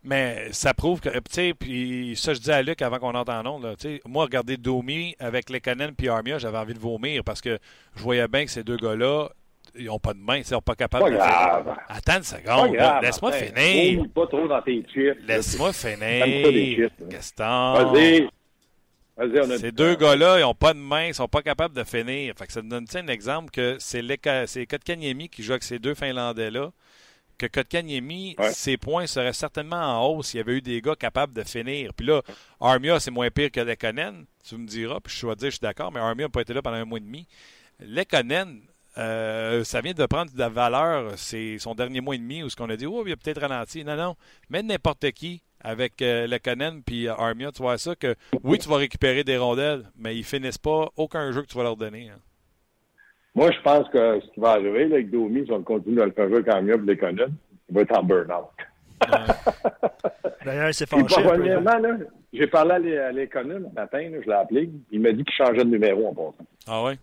Mais 0.09 0.49
ça 0.53 0.73
prouve 0.73 1.01
que, 1.01 1.11
tu 1.11 1.21
sais, 1.29 1.53
puis 1.53 2.15
ça, 2.17 2.33
je 2.33 2.41
dis 2.41 2.51
à 2.51 2.63
Luc 2.63 2.81
avant 2.81 2.99
qu'on 2.99 3.15
entre 3.15 3.31
en 3.31 3.61
tu 3.75 3.77
sais, 3.79 4.01
moi, 4.07 4.25
regarder 4.25 4.57
Domi 4.57 5.15
avec 5.19 5.51
Lekanen 5.51 5.95
puis 5.95 6.09
Armia, 6.09 6.39
j'avais 6.39 6.57
envie 6.57 6.73
de 6.73 6.79
vomir 6.79 7.23
parce 7.23 7.43
que 7.43 7.59
je 7.95 8.03
voyais 8.03 8.27
bien 8.27 8.47
que 8.47 8.51
ces 8.51 8.65
deux 8.65 8.79
gars-là, 8.79 9.29
ils 9.79 9.85
n'ont 9.85 9.99
pas 9.99 10.15
de 10.15 10.19
main, 10.19 10.39
ils 10.39 10.47
sont 10.47 10.63
pas 10.63 10.75
capables 10.75 11.05
pas 11.05 11.11
de 11.11 11.17
grave. 11.17 11.77
Attends 11.89 12.17
une 12.17 12.23
seconde, 12.23 12.75
laisse-moi 13.03 13.33
finir. 13.33 14.03
pas 14.15 14.27
trop 14.27 14.49
dans 14.49 14.63
tes 14.63 14.83
Laisse-moi 15.27 15.75
finir. 15.75 16.89
Gaston. 17.11 17.93
Vas-y. 17.93 18.29
Vas-y, 19.19 19.41
on 19.41 19.51
a 19.51 19.59
Ces 19.59 19.73
deux 19.73 19.95
gars-là, 19.95 20.39
ils 20.39 20.43
n'ont 20.43 20.55
pas 20.55 20.73
de 20.73 20.79
main, 20.79 21.09
ils 21.09 21.15
sont 21.15 21.29
pas 21.29 21.43
capables 21.43 21.75
de 21.75 21.85
finir. 21.85 22.33
Fait 22.39 22.47
que 22.47 22.53
ça 22.55 22.63
donne 22.63 22.87
un 22.95 23.07
exemple 23.09 23.51
que 23.51 23.77
c'est 23.79 24.67
Kotkaniemi 24.67 25.29
qui 25.29 25.43
joue 25.43 25.53
avec 25.53 25.65
ces 25.65 25.79
deux 25.79 25.95
Finlandais-là. 25.95 26.71
Que 27.39 27.47
Kotkaniemi, 27.47 28.35
Ouais. 28.39 28.53
ses 28.53 28.77
points 28.77 29.07
seraient 29.07 29.33
certainement 29.33 29.77
en 29.77 30.07
hausse 30.09 30.29
s'il 30.29 30.39
y 30.39 30.41
avait 30.41 30.55
eu 30.55 30.61
des 30.61 30.81
gars 30.83 30.97
capables 30.97 31.33
de 31.33 31.45
finir. 31.45 31.95
Puis 31.95 32.07
là, 32.07 32.21
Armia, 32.61 32.99
c'est 33.01 33.11
moins 33.13 33.31
pire 33.31 33.51
que 33.53 33.61
Lekonen, 33.61 34.27
tu 34.47 34.57
me 34.57 34.67
diras, 34.67 34.99
puis 35.03 35.15
je 35.17 35.27
vais 35.27 35.35
te 35.35 35.39
dire, 35.41 35.51
je 35.51 35.55
suis 35.57 35.61
d'accord, 35.61 35.93
mais 35.93 36.01
Armia 36.01 36.27
n'a 36.27 36.29
pas 36.31 36.41
été 36.43 36.53
là 36.53 36.61
pendant 36.63 36.77
un 36.79 36.85
mois 36.85 36.99
et 36.99 37.03
demi. 37.03 37.27
Lekonen, 37.81 38.61
euh, 38.99 39.63
ça 39.65 39.81
vient 39.81 39.93
de 39.95 40.07
prendre 40.07 40.33
de 40.33 40.39
la 40.39 40.49
valeur, 40.49 41.13
c'est 41.17 41.59
son 41.59 41.75
dernier 41.75 42.01
mois 42.01 42.15
et 42.17 42.19
demi 42.19 42.43
où 42.43 42.51
ce 42.51 42.57
qu'on 42.57 42.69
a 42.71 42.77
dit, 42.77 42.87
oh, 42.87 43.05
il 43.07 43.13
a 43.13 43.17
peut-être 43.17 43.41
ralenti. 43.41 43.85
Non, 43.85 43.97
non, 43.97 44.17
mais 44.51 44.63
n'importe 44.63 45.11
qui 45.13 45.43
avec 45.61 46.03
euh, 46.03 46.27
Lekonen 46.27 46.83
puis 46.85 47.09
euh, 47.09 47.15
Armia, 47.15 47.51
tu 47.53 47.63
vois 47.63 47.79
ça 47.79 47.95
que 47.97 48.15
oui, 48.45 48.59
tu 48.59 48.69
vas 48.69 48.77
récupérer 48.77 49.25
des 49.25 49.37
rondelles, 49.37 49.91
mais 49.97 50.17
ils 50.17 50.25
finissent 50.25 50.59
pas 50.59 50.89
aucun 50.97 51.31
jeu 51.33 51.43
que 51.43 51.47
tu 51.49 51.57
vas 51.57 51.65
leur 51.65 51.77
donner. 51.77 52.11
hein. 52.11 52.19
Moi, 53.39 53.53
je 53.53 53.61
pense 53.63 53.89
que 53.91 54.19
ce 54.21 54.33
qui 54.33 54.41
va 54.41 54.51
arriver 54.51 54.89
là, 54.89 54.97
avec 54.97 55.11
Domi, 55.11 55.45
si 55.45 55.53
on 55.53 55.63
continue 55.63 55.95
de 55.95 56.03
le 56.03 56.11
faire 56.11 56.29
jouer 56.29 56.43
quand 56.43 56.61
mieux 56.61 56.77
pour 56.77 56.89
les 56.89 56.97
connues, 56.97 57.23
il 57.69 57.75
va 57.77 57.83
être 57.83 57.97
en 57.97 58.03
burn-out. 58.03 58.47
D'ailleurs, 60.45 60.71
Puis, 60.77 60.87
fâché. 60.87 61.23
premièrement, 61.23 61.79
là, 61.79 61.99
j'ai 62.33 62.49
parlé 62.49 62.73
à 62.73 62.79
les, 62.81 62.99
à 62.99 63.13
les 63.13 63.29
connues 63.29 63.61
le 63.61 63.69
matin, 63.77 64.01
là, 64.11 64.19
je 64.21 64.27
l'ai 64.27 64.35
appelé. 64.35 64.71
Il 64.91 65.01
m'a 65.01 65.13
dit 65.13 65.23
qu'il 65.23 65.35
changeait 65.35 65.65
de 65.65 65.71
numéro 65.71 66.09
en 66.09 66.15
passant. 66.15 66.47
Ah 66.67 66.83
ouais? 66.83 66.99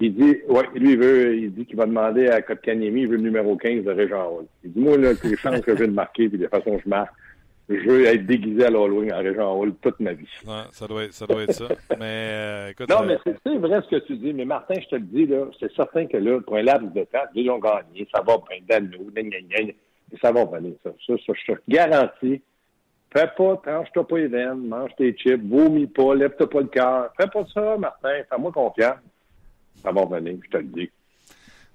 Il 0.00 0.14
dit, 0.14 0.38
ouais, 0.48 0.64
lui, 0.74 0.92
il 0.92 0.98
veut, 0.98 1.36
il 1.36 1.52
dit 1.52 1.66
qu'il 1.66 1.76
va 1.76 1.84
demander 1.84 2.28
à 2.28 2.40
Kotkaniemi, 2.40 3.02
il 3.02 3.08
veut 3.08 3.16
le 3.16 3.24
numéro 3.24 3.54
15 3.54 3.84
de 3.84 3.90
Régent 3.90 4.26
Hall. 4.26 4.46
Il 4.64 4.72
dit, 4.72 4.80
moi, 4.80 4.96
là, 4.96 5.12
que 5.14 5.28
les 5.28 5.36
chances 5.36 5.60
que 5.60 5.74
je 5.74 5.80
vais 5.80 5.88
de 5.88 5.92
marquer, 5.92 6.30
puis 6.30 6.38
de 6.38 6.48
façon 6.48 6.80
je 6.82 6.88
marque, 6.88 7.12
je 7.68 7.88
veux 7.88 8.06
être 8.06 8.24
déguisé 8.24 8.64
à 8.64 8.70
l'Halloween 8.70 9.12
à 9.12 9.18
Régent 9.18 9.54
Hall 9.54 9.74
toute 9.82 10.00
ma 10.00 10.14
vie. 10.14 10.28
Ouais, 10.46 10.62
ça, 10.72 10.86
doit 10.86 11.04
être, 11.04 11.12
ça 11.12 11.26
doit 11.26 11.42
être 11.42 11.52
ça. 11.52 11.68
Mais 11.98 12.28
euh, 12.30 12.68
écoute, 12.70 12.88
Non, 12.88 13.04
mais 13.04 13.18
c'est 13.24 13.56
vrai 13.58 13.82
ce 13.82 13.96
que 13.96 14.06
tu 14.06 14.16
dis, 14.16 14.32
mais 14.32 14.46
Martin, 14.46 14.74
je 14.80 14.88
te 14.88 14.94
le 14.94 15.02
dis, 15.02 15.26
là, 15.26 15.44
c'est 15.60 15.72
certain 15.74 16.06
que 16.06 16.16
là, 16.16 16.40
pour 16.40 16.56
un 16.56 16.62
laps 16.62 16.92
de 16.94 17.04
temps, 17.04 17.24
ils 17.34 17.50
ont 17.50 17.58
gagné, 17.58 18.08
ça 18.14 18.22
va 18.22 18.38
bien, 18.48 18.58
Dano, 18.66 18.98
gna, 19.14 19.22
gna, 19.22 19.40
gna, 19.40 19.72
et 20.12 20.18
ça 20.22 20.32
va 20.32 20.44
venir, 20.46 20.74
ça. 20.82 20.90
Ça, 21.06 21.14
ça, 21.26 21.32
je 21.34 21.52
te 21.52 21.60
garantis. 21.68 22.40
Fais 23.12 23.28
pas, 23.36 23.56
tranche-toi 23.56 24.06
pas 24.06 24.18
les 24.18 24.28
veines, 24.28 24.66
mange 24.66 24.94
tes 24.96 25.14
chips, 25.16 25.42
vomis 25.42 25.86
pas, 25.86 26.14
lève-toi 26.14 26.48
pas 26.48 26.60
le 26.60 26.66
cœur. 26.66 27.12
Fais 27.18 27.26
pas 27.26 27.44
ça, 27.52 27.76
Martin, 27.76 28.22
fais-moi 28.30 28.52
confiance. 28.52 28.98
Ça 29.82 29.92
va 29.92 30.04
venir, 30.06 30.38
je 30.44 30.50
te 30.50 30.56
le 30.56 30.64
dis. 30.64 30.90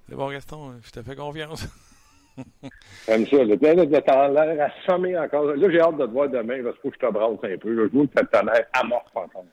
c'est 0.08 0.14
bon, 0.14 0.30
Gaston, 0.30 0.74
je 0.82 0.90
te 0.90 1.02
fais 1.02 1.16
confiance. 1.16 1.68
Comme 3.06 3.26
ça, 3.26 3.44
là, 3.44 3.56
t'as 4.00 4.28
l'air 4.28 4.70
assommé 4.70 5.16
encore. 5.18 5.44
Là, 5.54 5.70
j'ai 5.70 5.80
hâte 5.80 5.96
de 5.98 6.06
te 6.06 6.10
voir 6.10 6.28
demain, 6.28 6.62
parce 6.62 6.76
que 6.78 6.88
je 6.92 6.98
te 7.06 7.12
brasse 7.12 7.38
un 7.42 7.58
peu. 7.58 7.72
Là, 7.72 7.88
je 7.92 7.96
vois 7.96 8.06
que 8.06 8.24
t'as 8.24 8.42
l'air 8.42 8.66
amorphe 8.72 9.14
encore. 9.14 9.44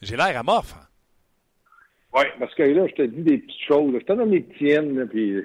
J'ai 0.00 0.16
l'air 0.16 0.38
amorphe. 0.38 0.74
hein? 0.74 0.86
Oui, 2.14 2.24
parce 2.38 2.54
que 2.54 2.62
là, 2.62 2.86
je 2.86 2.94
te 2.94 3.02
dis 3.02 3.22
des 3.22 3.38
petites 3.38 3.66
choses. 3.66 3.92
là. 3.92 3.98
Je 4.00 4.04
te 4.04 4.12
donne 4.12 4.30
les 4.30 4.44
tiennes, 4.56 5.06
puis 5.08 5.44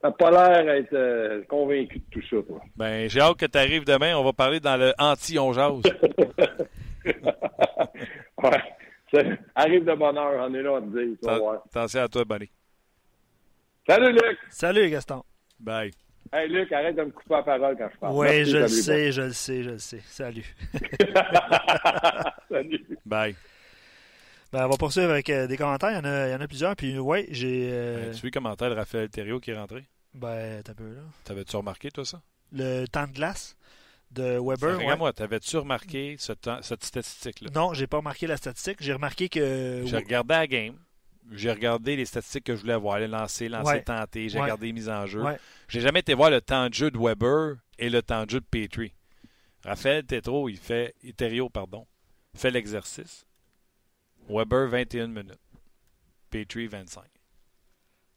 t'as 0.00 0.10
pas 0.12 0.30
l'air 0.30 0.64
d'être 0.64 0.92
euh, 0.92 1.42
convaincu 1.48 1.98
de 1.98 2.04
tout 2.10 2.22
ça, 2.28 2.36
toi. 2.46 2.60
Ben, 2.76 3.08
j'ai 3.08 3.20
hâte 3.20 3.38
que 3.38 3.46
tu 3.46 3.58
arrives 3.58 3.84
demain. 3.84 4.16
On 4.16 4.24
va 4.24 4.32
parler 4.32 4.60
dans 4.60 4.76
le 4.76 4.92
anti-on 4.98 5.52
jase. 5.52 5.82
ouais. 8.42 8.62
Arrive 9.54 9.84
de 9.84 9.94
bonne 9.94 10.18
heure, 10.18 10.46
on 10.48 10.54
est 10.54 10.62
là, 10.62 10.72
on 10.72 10.82
te 10.82 11.38
voir. 11.38 11.62
Attention 11.66 12.00
à 12.02 12.08
toi, 12.08 12.24
Bonnie. 12.24 12.50
Salut, 13.88 14.12
Luc! 14.12 14.38
Salut, 14.48 14.90
Gaston. 14.90 15.22
Bye. 15.60 15.92
Hey, 16.32 16.48
Luc, 16.48 16.72
arrête 16.72 16.96
de 16.96 17.02
me 17.04 17.10
couper 17.10 17.34
la 17.34 17.42
parole 17.42 17.76
quand 17.76 17.88
je 17.92 17.98
parle. 17.98 18.14
Oui, 18.16 18.26
Merci, 18.26 18.50
je 18.50 18.56
le 18.58 18.68
sais, 18.68 19.12
je 19.12 19.22
le 19.22 19.32
sais, 19.32 19.62
je 19.62 19.70
le 19.70 19.78
sais. 19.78 20.02
Salut. 20.06 20.54
Salut. 22.50 22.86
Bye. 23.04 23.36
Ben, 24.52 24.66
on 24.66 24.68
va 24.68 24.76
poursuivre 24.76 25.10
avec 25.10 25.28
euh, 25.30 25.46
des 25.46 25.56
commentaires. 25.56 25.90
Il 25.90 25.96
y, 25.96 25.98
en 25.98 26.04
a, 26.04 26.28
il 26.28 26.32
y 26.32 26.34
en 26.34 26.40
a 26.40 26.46
plusieurs. 26.48 26.76
Puis, 26.76 26.98
ouais, 26.98 27.26
j'ai. 27.30 27.68
euh, 27.72 28.06
Ben, 28.06 28.10
tu 28.12 28.18
as 28.18 28.20
vu 28.22 28.26
le 28.28 28.30
commentaire 28.30 28.70
de 28.70 28.74
Raphaël 28.74 29.08
Thériault 29.08 29.40
qui 29.40 29.50
est 29.50 29.56
rentré? 29.58 29.84
ben, 30.14 30.62
t'as 30.62 30.74
peu 30.74 30.84
là. 30.94 31.00
T'avais-tu 31.24 31.56
remarqué, 31.56 31.90
toi, 31.90 32.04
ça? 32.04 32.20
Le 32.52 32.86
temps 32.86 33.06
de 33.08 33.12
glace 33.12 33.56
de 34.12 34.38
Weber. 34.40 34.76
ouais. 34.78 34.84
Regarde-moi, 34.84 35.12
t'avais-tu 35.12 35.56
remarqué 35.56 36.14
ce 36.18 36.32
temps- 36.32 36.62
cette 36.62 36.84
statistique-là? 36.84 37.50
Non, 37.52 37.74
j'ai 37.74 37.88
pas 37.88 37.96
remarqué 37.96 38.28
la 38.28 38.36
statistique. 38.36 38.76
J'ai 38.80 38.92
remarqué 38.92 39.28
que. 39.28 39.82
J'ai 39.84 39.96
regardé 39.96 40.34
la 40.34 40.46
game. 40.46 40.76
J'ai 41.30 41.50
regardé 41.50 41.96
les 41.96 42.04
statistiques 42.04 42.44
que 42.44 42.54
je 42.54 42.60
voulais 42.60 42.76
voir, 42.76 42.98
les 42.98 43.06
lancers, 43.08 43.48
lancers 43.48 43.66
Ouais. 43.74 43.82
tentés. 43.82 44.28
J'ai 44.28 44.36
Ouais. 44.38 44.44
regardé 44.44 44.66
les 44.66 44.72
mises 44.72 44.88
en 44.90 45.06
jeu. 45.06 45.22
Ouais. 45.22 45.38
J'ai 45.68 45.80
jamais 45.80 46.00
été 46.00 46.12
voir 46.14 46.30
le 46.30 46.40
temps 46.40 46.68
de 46.68 46.74
jeu 46.74 46.90
de 46.90 46.98
Weber 46.98 47.56
et 47.78 47.88
le 47.88 48.02
temps 48.02 48.24
de 48.26 48.30
jeu 48.30 48.40
de 48.40 48.46
Petrie. 48.46 48.92
Raphaël 49.64 50.04
Tétro, 50.04 50.48
il 50.50 50.58
fait. 50.58 50.94
Thériault, 51.16 51.48
pardon. 51.48 51.86
Fait 52.36 52.50
l'exercice. 52.50 53.24
Weber, 54.28 54.68
21 54.68 55.08
minutes. 55.08 55.38
Petrie, 56.30 56.66
25. 56.66 57.04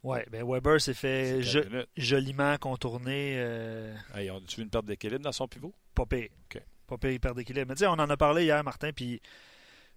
Ouais, 0.04 0.26
ben 0.30 0.44
Weber 0.46 0.80
s'est 0.80 0.94
fait 0.94 1.42
jo- 1.42 1.64
minutes. 1.64 1.88
joliment 1.98 2.58
contourner. 2.58 3.36
Euh, 3.38 3.96
Hey, 4.16 4.30
on 4.32 4.38
a-tu 4.38 4.58
vu 4.58 4.64
une 4.64 4.70
perte 4.70 4.86
d'équilibre 4.86 5.24
dans 5.24 5.32
son 5.32 5.48
pivot? 5.48 5.74
pas 5.96 6.06
pire. 6.06 6.30
OK. 6.54 6.62
Pas 6.88 6.98
pire, 6.98 7.12
il 7.12 7.20
perd 7.20 7.36
d'équilibre. 7.38 7.68
Mais 7.70 7.76
tu 7.76 7.80
sais, 7.80 7.88
on 7.88 7.92
en 7.94 8.10
a 8.10 8.18
parlé 8.18 8.44
hier, 8.46 8.64
Martin, 8.64 8.92
puis 8.94 9.22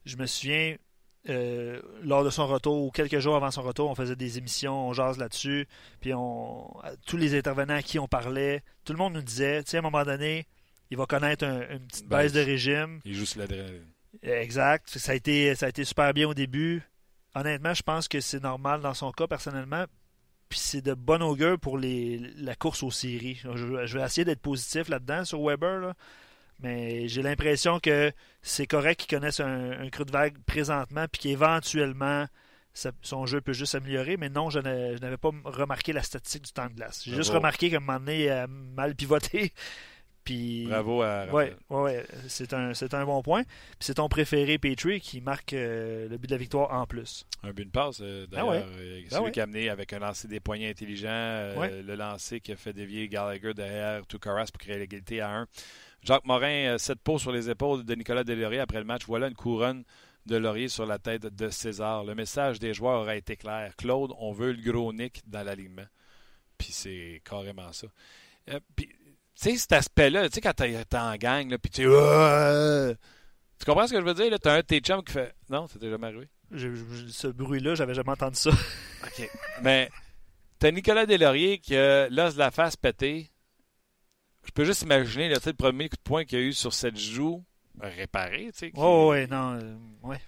je 0.05 0.17
me 0.17 0.27
souviens, 0.27 0.77
euh, 1.29 1.81
lors 2.03 2.25
de 2.25 2.31
son 2.31 2.47
retour, 2.47 2.83
ou 2.85 2.91
quelques 2.91 3.19
jours 3.19 3.37
avant 3.37 3.51
son 3.51 3.63
retour, 3.63 3.91
on 3.91 3.95
faisait 3.95 4.17
des 4.17 4.39
émissions, 4.39 4.89
on 4.89 4.93
jase 4.93 5.19
là-dessus, 5.19 5.67
puis 6.01 6.13
on, 6.15 6.73
tous 7.07 7.17
les 7.17 7.37
intervenants 7.39 7.75
à 7.75 7.83
qui 7.83 7.99
on 7.99 8.09
parlait, 8.09 8.63
tout 8.85 8.93
le 8.93 8.99
monde 8.99 9.13
nous 9.15 9.23
disait, 9.23 9.63
tu 9.65 9.71
sais, 9.73 9.77
à 9.77 9.81
un 9.81 9.83
moment 9.83 10.05
donné, 10.05 10.47
il 10.91 10.97
va 10.97 11.07
connaître 11.07 11.45
un- 11.45 11.69
une 11.71 11.87
petite 11.87 12.09
baisse 12.09 12.33
de 12.33 12.41
régime. 12.41 13.01
Il 13.05 13.15
joue 13.15 13.27
sur 13.27 13.41
l'adrénaline. 13.41 13.87
Exact. 14.23 14.89
Ça 14.99 15.13
a, 15.13 15.15
été, 15.15 15.55
ça 15.55 15.67
a 15.67 15.69
été 15.69 15.85
super 15.85 16.13
bien 16.15 16.27
au 16.29 16.35
début. 16.35 16.83
Honnêtement, 17.35 17.75
je 17.75 17.83
pense 17.83 18.09
que 18.09 18.21
c'est 18.21 18.43
normal 18.43 18.81
dans 18.81 18.95
son 18.95 19.13
cas, 19.13 19.29
personnellement. 19.29 19.85
Puis 20.49 20.59
c'est 20.59 20.81
de 20.83 20.95
bon 20.95 21.23
augure 21.23 21.61
pour 21.61 21.79
les, 21.79 22.19
la 22.39 22.57
course 22.57 22.83
aux 22.83 22.91
séries. 22.91 23.41
Je, 23.55 23.87
je 23.87 23.99
vais 23.99 24.05
essayer 24.05 24.25
d'être 24.25 24.41
positif 24.41 24.89
là-dedans 24.89 25.25
sur 25.25 25.41
Weber. 25.47 25.79
là. 25.81 25.95
Mais 26.63 27.09
j'ai 27.09 27.23
l'impression 27.23 27.81
que 27.81 28.13
c'est 28.43 28.67
correct 28.67 29.01
qu'il 29.01 29.17
connaisse 29.19 29.41
un, 29.41 29.73
un 29.81 29.89
creux 29.91 30.05
de 30.05 30.13
vague 30.13 30.37
présentement, 30.47 31.07
puis 31.11 31.21
qu'éventuellement, 31.23 32.27
son 33.03 33.27
jeu 33.27 33.41
peut 33.41 33.53
juste 33.53 33.73
s'améliorer. 33.73 34.17
Mais 34.17 34.29
non, 34.29 34.51
je 34.51 34.59
n'a- 34.61 34.95
je 34.97 35.01
n'avais 35.01 35.17
pas 35.17 35.31
remarqué 35.45 35.93
la 35.93 36.03
statistique 36.03 36.45
du 36.45 36.53
temps 36.53 36.67
de 36.69 36.75
glace. 36.75 37.03
J'ai 37.05 37.17
juste 37.17 37.31
remarqué 37.33 37.71
qu'à 37.71 37.79
un 37.79 37.81
moment 37.81 37.99
donné, 37.99 38.31
a 38.31 38.47
mal 38.47 38.95
pivoté. 38.95 39.53
Puis 40.23 40.67
Bravo 40.69 41.01
à 41.01 41.25
Ouais, 41.33 41.57
ouais, 41.71 41.81
ouais, 41.83 42.07
c'est 42.29 42.53
un, 42.53 42.75
c'est 42.75 42.93
un 42.93 43.07
bon 43.07 43.23
point. 43.23 43.43
Puis 43.43 43.55
c'est 43.81 43.95
ton 43.95 44.09
préféré, 44.11 44.59
Petrie, 44.59 45.01
qui 45.01 45.23
marque 45.23 45.55
euh, 45.55 46.09
le 46.11 46.19
but 46.19 46.29
de 46.29 46.35
la 46.35 46.39
victoire 46.39 46.71
en 46.75 46.87
plus. 46.87 47.27
Un 47.43 47.53
but 47.53 47.65
de 47.65 47.71
passe, 47.71 48.01
euh, 48.03 48.27
Ah 48.27 48.37
d'ailleurs. 48.37 48.49
ouais. 48.51 48.65
euh, 48.79 49.01
Ah 49.07 49.11
celui 49.15 49.25
ouais. 49.25 49.31
qui 49.33 49.41
a 49.41 49.45
amené 49.45 49.71
avec 49.71 49.95
un 49.95 49.99
lancer 49.99 50.29
des 50.29 50.39
poignets 50.39 50.69
intelligent, 50.69 51.09
euh, 51.09 51.83
le 51.83 51.95
lancer 51.95 52.39
qui 52.41 52.53
a 52.53 52.57
fait 52.57 52.75
dévier 52.75 53.09
Gallagher 53.09 53.55
derrière 53.55 54.07
Tukaras 54.07 54.51
pour 54.53 54.61
créer 54.61 54.79
l'égalité 54.79 55.23
à 55.23 55.31
1. 55.31 55.47
Jacques 56.03 56.25
Morin, 56.25 56.79
7 56.79 56.99
pots 57.01 57.19
sur 57.19 57.33
les 57.33 57.51
épaules 57.51 57.85
de 57.85 57.95
Nicolas 57.95 58.25
Delaurier 58.25 58.61
après 58.61 58.79
le 58.79 58.85
match. 58.85 59.03
Voilà 59.07 59.29
une 59.29 59.35
couronne 59.35 59.85
de 60.27 60.37
laurier 60.37 60.69
sur 60.69 60.87
la 60.87 60.99
tête 60.99 61.23
de 61.23 61.49
César. 61.51 62.05
Le 62.05 62.15
message 62.15 62.59
des 62.59 62.73
joueurs 62.75 63.01
aura 63.03 63.17
été 63.17 63.37
clair. 63.37 63.75
Claude, 63.77 64.13
on 64.19 64.33
veut 64.33 64.53
le 64.53 64.63
gros 64.73 64.93
Nick 64.93 65.23
dans 65.27 65.43
l'alignement. 65.43 65.87
Puis 66.59 66.73
c'est 66.73 67.23
carrément 67.25 67.73
ça. 67.73 67.87
Euh, 68.51 68.61
puis, 68.77 68.87
tu 68.89 68.95
sais, 69.35 69.57
cet 69.57 69.73
aspect-là, 69.73 70.29
tu 70.29 70.35
sais, 70.35 70.41
quand 70.41 70.53
t'es 70.55 70.77
en 70.97 71.17
gang, 71.17 71.51
là, 71.51 71.59
puis 71.59 71.71
tu 71.71 71.83
tu 73.59 73.67
comprends 73.67 73.87
ce 73.87 73.93
que 73.93 74.01
je 74.01 74.05
veux 74.05 74.15
dire? 74.15 74.31
là? 74.31 74.39
T'as 74.39 74.55
un 74.55 74.61
de 74.61 74.63
tes 74.63 74.81
chums 74.81 75.03
qui 75.05 75.13
fait. 75.13 75.35
Non, 75.51 75.67
ça 75.69 75.79
t'est 75.79 75.91
jamais 75.91 76.07
arrivé? 76.07 76.29
Je- 76.51 76.75
je- 76.75 77.07
ce 77.09 77.27
bruit-là, 77.29 77.75
j'avais 77.75 77.95
jamais 77.95 78.11
entendu 78.11 78.37
ça. 78.37 78.51
OK. 78.51 79.31
Mais 79.63 79.91
t'as 80.59 80.71
Nicolas 80.71 81.07
Delaurier 81.07 81.59
qui 81.59 81.77
a 81.77 82.09
l'os 82.09 82.35
de 82.35 82.39
la 82.39 82.51
face 82.51 82.77
pété. 82.77 83.30
Je 84.45 84.51
peux 84.53 84.65
juste 84.65 84.83
imaginer 84.83 85.29
là, 85.29 85.37
le 85.45 85.53
premier 85.53 85.89
coup 85.89 85.97
de 85.97 86.03
poing 86.03 86.25
qu'il 86.25 86.39
y 86.39 86.43
a 86.43 86.45
eu 86.45 86.53
sur 86.53 86.73
cette 86.73 86.97
joue 86.99 87.45
réparée. 87.81 88.47
tu 88.53 88.59
sais, 88.59 88.71
qui- 88.71 88.81
Oh, 88.81 89.09
ouais, 89.11 89.27
non, 89.27 89.59
euh, 89.61 89.77
ouais. 90.03 90.21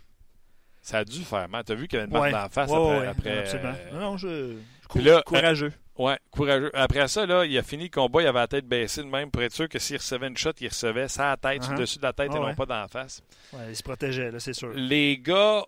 Ça 0.80 0.98
a 0.98 1.04
dû 1.04 1.22
faire 1.22 1.48
mal. 1.48 1.62
T'as 1.64 1.74
vu 1.74 1.86
qu'il 1.88 1.98
y 1.98 2.02
avait 2.02 2.06
une 2.06 2.12
marque 2.12 2.24
Ouais, 2.24 2.32
dans 2.32 2.38
la 2.38 2.48
face 2.48 2.70
après. 2.70 2.98
ouais, 3.00 3.06
après, 3.06 3.38
absolument. 3.38 3.74
euh, 3.76 3.90
Non, 3.92 4.00
non, 4.00 4.16
je. 4.16 4.56
Cou- 4.88 4.98
là, 4.98 5.22
courageux. 5.24 5.72
Ouais, 5.96 6.18
courageux. 6.30 6.70
Après 6.74 7.06
ça, 7.08 7.24
là, 7.26 7.44
il 7.44 7.56
a 7.56 7.62
fini 7.62 7.84
le 7.84 7.88
combat, 7.90 8.22
il 8.22 8.26
avait 8.26 8.38
la 8.40 8.48
tête 8.48 8.66
baissée 8.66 9.02
de 9.02 9.08
même 9.08 9.30
pour 9.30 9.42
être 9.42 9.52
sûr 9.54 9.68
que 9.68 9.78
s'il 9.78 9.96
recevait 9.98 10.26
une 10.28 10.36
shot, 10.36 10.50
il 10.60 10.68
recevait 10.68 11.06
ça 11.08 11.26
à 11.26 11.30
la 11.30 11.36
tête, 11.36 11.62
sur 11.62 11.72
Uh-huh. 11.72 11.76
le 11.76 11.80
dessus 11.82 11.98
de 11.98 12.02
la 12.02 12.12
tête 12.12 12.30
Ah 12.32 12.36
et 12.36 12.40
non 12.40 12.46
ouais. 12.46 12.54
pas 12.54 12.66
dans 12.66 12.80
la 12.80 12.88
face. 12.88 13.22
Ouais, 13.52 13.60
il 13.68 13.76
se 13.76 13.82
protégeait, 13.82 14.30
là, 14.30 14.40
c'est 14.40 14.54
sûr. 14.54 14.72
Les 14.74 15.18
gars. 15.18 15.62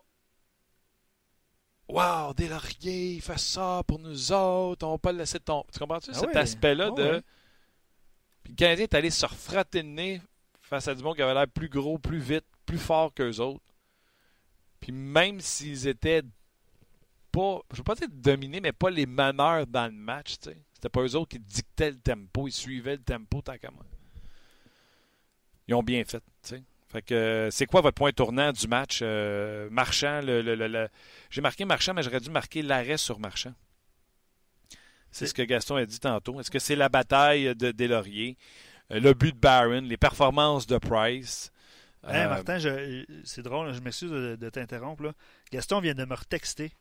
Wow, 1.89 2.33
Delaurier, 2.35 3.15
il 3.17 3.21
fait 3.21 3.39
ça 3.39 3.83
pour 3.87 3.99
nous 3.99 4.33
autres, 4.33 4.87
on 4.87 4.93
va 4.93 4.99
pas 4.99 5.13
le 5.13 5.19
laisser 5.19 5.39
tomber. 5.39 5.67
Tu 5.73 5.79
comprends-tu 5.79 6.11
Ah 6.13 6.19
cet 6.19 6.35
aspect-là 6.35 6.89
Ah 6.91 7.01
de. 7.01 7.23
Puis 8.45 8.53
le 8.53 8.57
Canadien 8.57 8.85
est 8.85 8.95
allé 8.95 9.11
se 9.11 9.27
refratter 9.27 9.83
le 9.83 9.89
nez 9.89 10.23
face 10.63 10.87
à 10.87 10.95
du 10.95 11.03
monde 11.03 11.17
qui 11.17 11.23
avait 11.23 11.35
l'air 11.35 11.49
plus 11.49 11.69
gros, 11.69 11.99
plus 11.99 12.21
vite, 12.21 12.45
plus 12.67 12.79
fort 12.79 13.13
qu'eux 13.13 13.41
autres. 13.41 13.65
Puis 14.81 14.93
même 14.93 15.41
s'ils 15.41 15.89
étaient 15.89 16.23
pas, 17.33 17.61
je 17.73 17.79
veux 17.79 17.83
pas 17.85 17.95
dire 17.97 18.09
dominés, 18.13 18.61
mais 18.61 18.73
pas 18.73 18.91
les 18.91 19.07
meneurs 19.07 19.67
dans 19.67 19.87
le 19.87 19.93
match, 19.93 20.39
tu 20.39 20.51
sais. 20.51 20.59
C'était 20.75 20.89
pas 20.89 21.03
eux 21.03 21.17
autres 21.17 21.31
qui 21.31 21.41
dictaient 21.41 21.91
le 21.91 21.99
tempo, 21.99 22.47
ils 22.47 22.53
suivaient 22.53 22.97
le 22.97 23.03
tempo 23.03 23.41
tant 23.43 23.57
qu'à 23.59 23.71
moi. 23.71 23.85
Ils 25.67 25.75
ont 25.75 25.83
bien 25.83 26.05
fait, 26.05 26.21
tu 26.21 26.25
sais. 26.43 26.63
Fait 26.89 27.03
que 27.03 27.49
c'est 27.51 27.67
quoi 27.67 27.81
votre 27.81 27.95
point 27.97 28.13
tournant 28.13 28.53
du 28.53 28.69
match? 28.69 29.01
Euh, 29.03 29.69
Marchand, 29.71 30.21
le- 30.21 30.43
le- 30.43 30.55
le- 30.55 30.89
j'ai 31.29 31.41
marqué 31.41 31.65
Marchand, 31.65 31.93
mais 31.93 32.03
j'aurais 32.05 32.21
dû 32.21 32.31
marquer 32.31 32.63
l'arrêt 32.63 32.99
sur 32.99 33.19
Marchand. 33.19 33.53
C'est 35.15 35.27
ce 35.27 35.35
que 35.35 35.43
Gaston 35.43 35.77
a 35.77 35.87
dit 35.87 36.01
tantôt. 36.01 36.41
Est-ce 36.41 36.51
que 36.51 36.59
c'est 36.59 36.77
la 36.77 36.89
bataille 36.89 37.55
de 37.55 37.71
Delaurier, 37.71 38.37
euh, 38.91 39.01
le 39.01 39.15
but 39.15 39.35
de 39.35 39.39
Barron, 39.41 39.81
les 39.83 39.97
performances 39.97 40.67
de 40.67 40.79
Price? 40.79 41.51
Euh, 42.07 42.29
Martin, 42.29 42.59
je- 42.59 43.05
c'est 43.25 43.43
drôle, 43.43 43.73
je 43.73 43.81
m'excuse 43.81 44.11
de, 44.11 44.37
de 44.37 44.51
t'interrompre. 44.51 45.15
Gaston 45.53 45.81
vient 45.81 45.95
de 45.95 46.05
me 46.05 46.15
retexter 46.15 46.73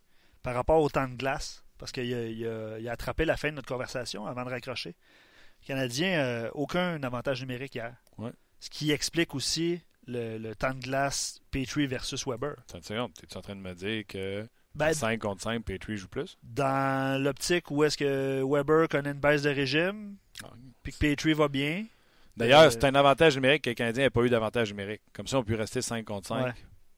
par 0.42 0.56
rapport 0.56 0.82
au 0.82 0.90
temps 0.90 1.08
de 1.08 1.16
glace, 1.16 1.64
parce 1.78 1.92
qu'il 1.94 2.14
a, 2.14 2.26
il 2.28 2.46
a- 2.48 2.80
il 2.80 2.90
a 2.90 2.92
attrapé 2.92 3.24
la 3.24 3.38
fin 3.38 3.50
de 3.52 3.56
notre 3.56 3.68
conversation 3.70 4.26
avant 4.26 4.44
de 4.44 4.50
raccrocher. 4.50 4.96
Le 5.62 5.68
Canadien, 5.68 6.20
euh, 6.20 6.50
aucun 6.54 7.02
avantage 7.04 7.40
numérique 7.42 7.76
hier. 7.76 7.96
Ouais. 8.18 8.32
Ce 8.60 8.70
qui 8.70 8.92
explique 8.92 9.34
aussi 9.36 9.80
le, 10.08 10.38
le 10.38 10.56
temps 10.56 10.74
de 10.74 10.80
glace 10.82 11.40
Petrie 11.52 11.88
versus 11.88 12.26
Weber. 12.28 12.56
Attends 12.68 12.78
une 12.80 12.84
seconde, 12.84 13.14
t'es-tu 13.14 13.38
en 13.38 13.42
train 13.42 13.56
de 13.56 13.62
me 13.62 13.74
dire 13.74 14.04
que 14.08 14.46
Ben, 14.76 14.92
5 14.94 15.20
contre 15.20 15.42
5, 15.44 15.64
Petrie 15.64 15.98
joue 15.98 16.08
plus? 16.08 16.38
dans 16.44 17.22
l'optique 17.22 17.70
où 17.70 17.84
est-ce 17.84 17.96
que 17.98 18.42
Weber 18.44 18.88
connaît 18.90 19.12
une 19.12 19.20
baisse 19.20 19.44
de 19.44 19.50
régime, 19.52 20.16
puis 20.82 20.92
que 20.94 20.98
Petrie 20.98 21.34
va 21.34 21.48
bien, 21.48 21.86
D'ailleurs, 22.36 22.62
Euh, 22.64 22.70
c'est 22.72 22.84
un 22.86 22.96
avantage 22.96 23.36
numérique 23.36 23.64
que 23.64 23.70
le 23.70 23.76
Canadien 23.76 24.06
n'a 24.06 24.10
pas 24.10 24.22
eu 24.24 24.30
d'avantage 24.30 24.72
numérique. 24.72 25.02
Comme 25.14 25.28
ça, 25.28 25.38
on 25.38 25.44
peut 25.44 25.54
rester 25.56 25.84
5 25.84 26.04
contre 26.04 26.28
5, 26.30 26.44
Ouais. 26.46 26.54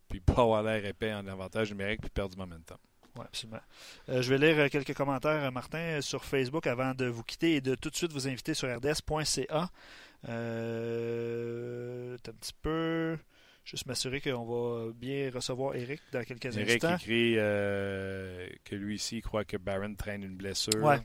puis 0.08 0.22
pas 0.22 0.42
avoir 0.44 0.64
l'air 0.64 0.86
épais 0.86 1.14
en 1.14 1.28
avantage 1.28 1.72
numérique, 1.72 2.00
puis 2.00 2.10
perdre 2.10 2.32
du 2.36 2.38
momentum. 2.40 2.78
Oui, 3.18 3.26
absolument. 3.26 3.60
Euh, 4.08 4.22
je 4.22 4.34
vais 4.34 4.38
lire 4.38 4.58
euh, 4.58 4.70
quelques 4.70 4.94
commentaires, 4.94 5.52
Martin, 5.52 6.00
sur 6.00 6.24
Facebook 6.24 6.68
avant 6.68 6.94
de 6.94 7.06
vous 7.08 7.24
quitter 7.24 7.56
et 7.56 7.62
de 7.62 7.76
tout 7.76 7.90
de 7.90 7.96
suite 7.98 8.14
vous 8.14 8.30
inviter 8.30 8.54
sur 8.54 8.70
rds.ca. 8.74 9.70
Euh, 10.30 12.16
un 12.16 12.32
petit 12.32 12.54
peu. 12.62 13.18
Juste 13.66 13.86
m'assurer 13.88 14.22
qu'on 14.22 14.46
va 14.46 14.92
bien 14.94 15.32
recevoir 15.34 15.76
Eric 15.76 16.00
dans 16.14 16.24
quelques 16.24 16.56
Eric 16.56 16.84
instants. 16.84 16.96
écrit 16.96 17.34
euh, 17.38 18.48
que 18.64 18.76
lui 18.76 18.96
ici 18.96 19.22
croit 19.22 19.44
que 19.44 19.58
Barron 19.58 19.96
traîne 19.96 20.24
une 20.24 20.36
blessure. 20.38 20.84
Ouais. 20.84 21.00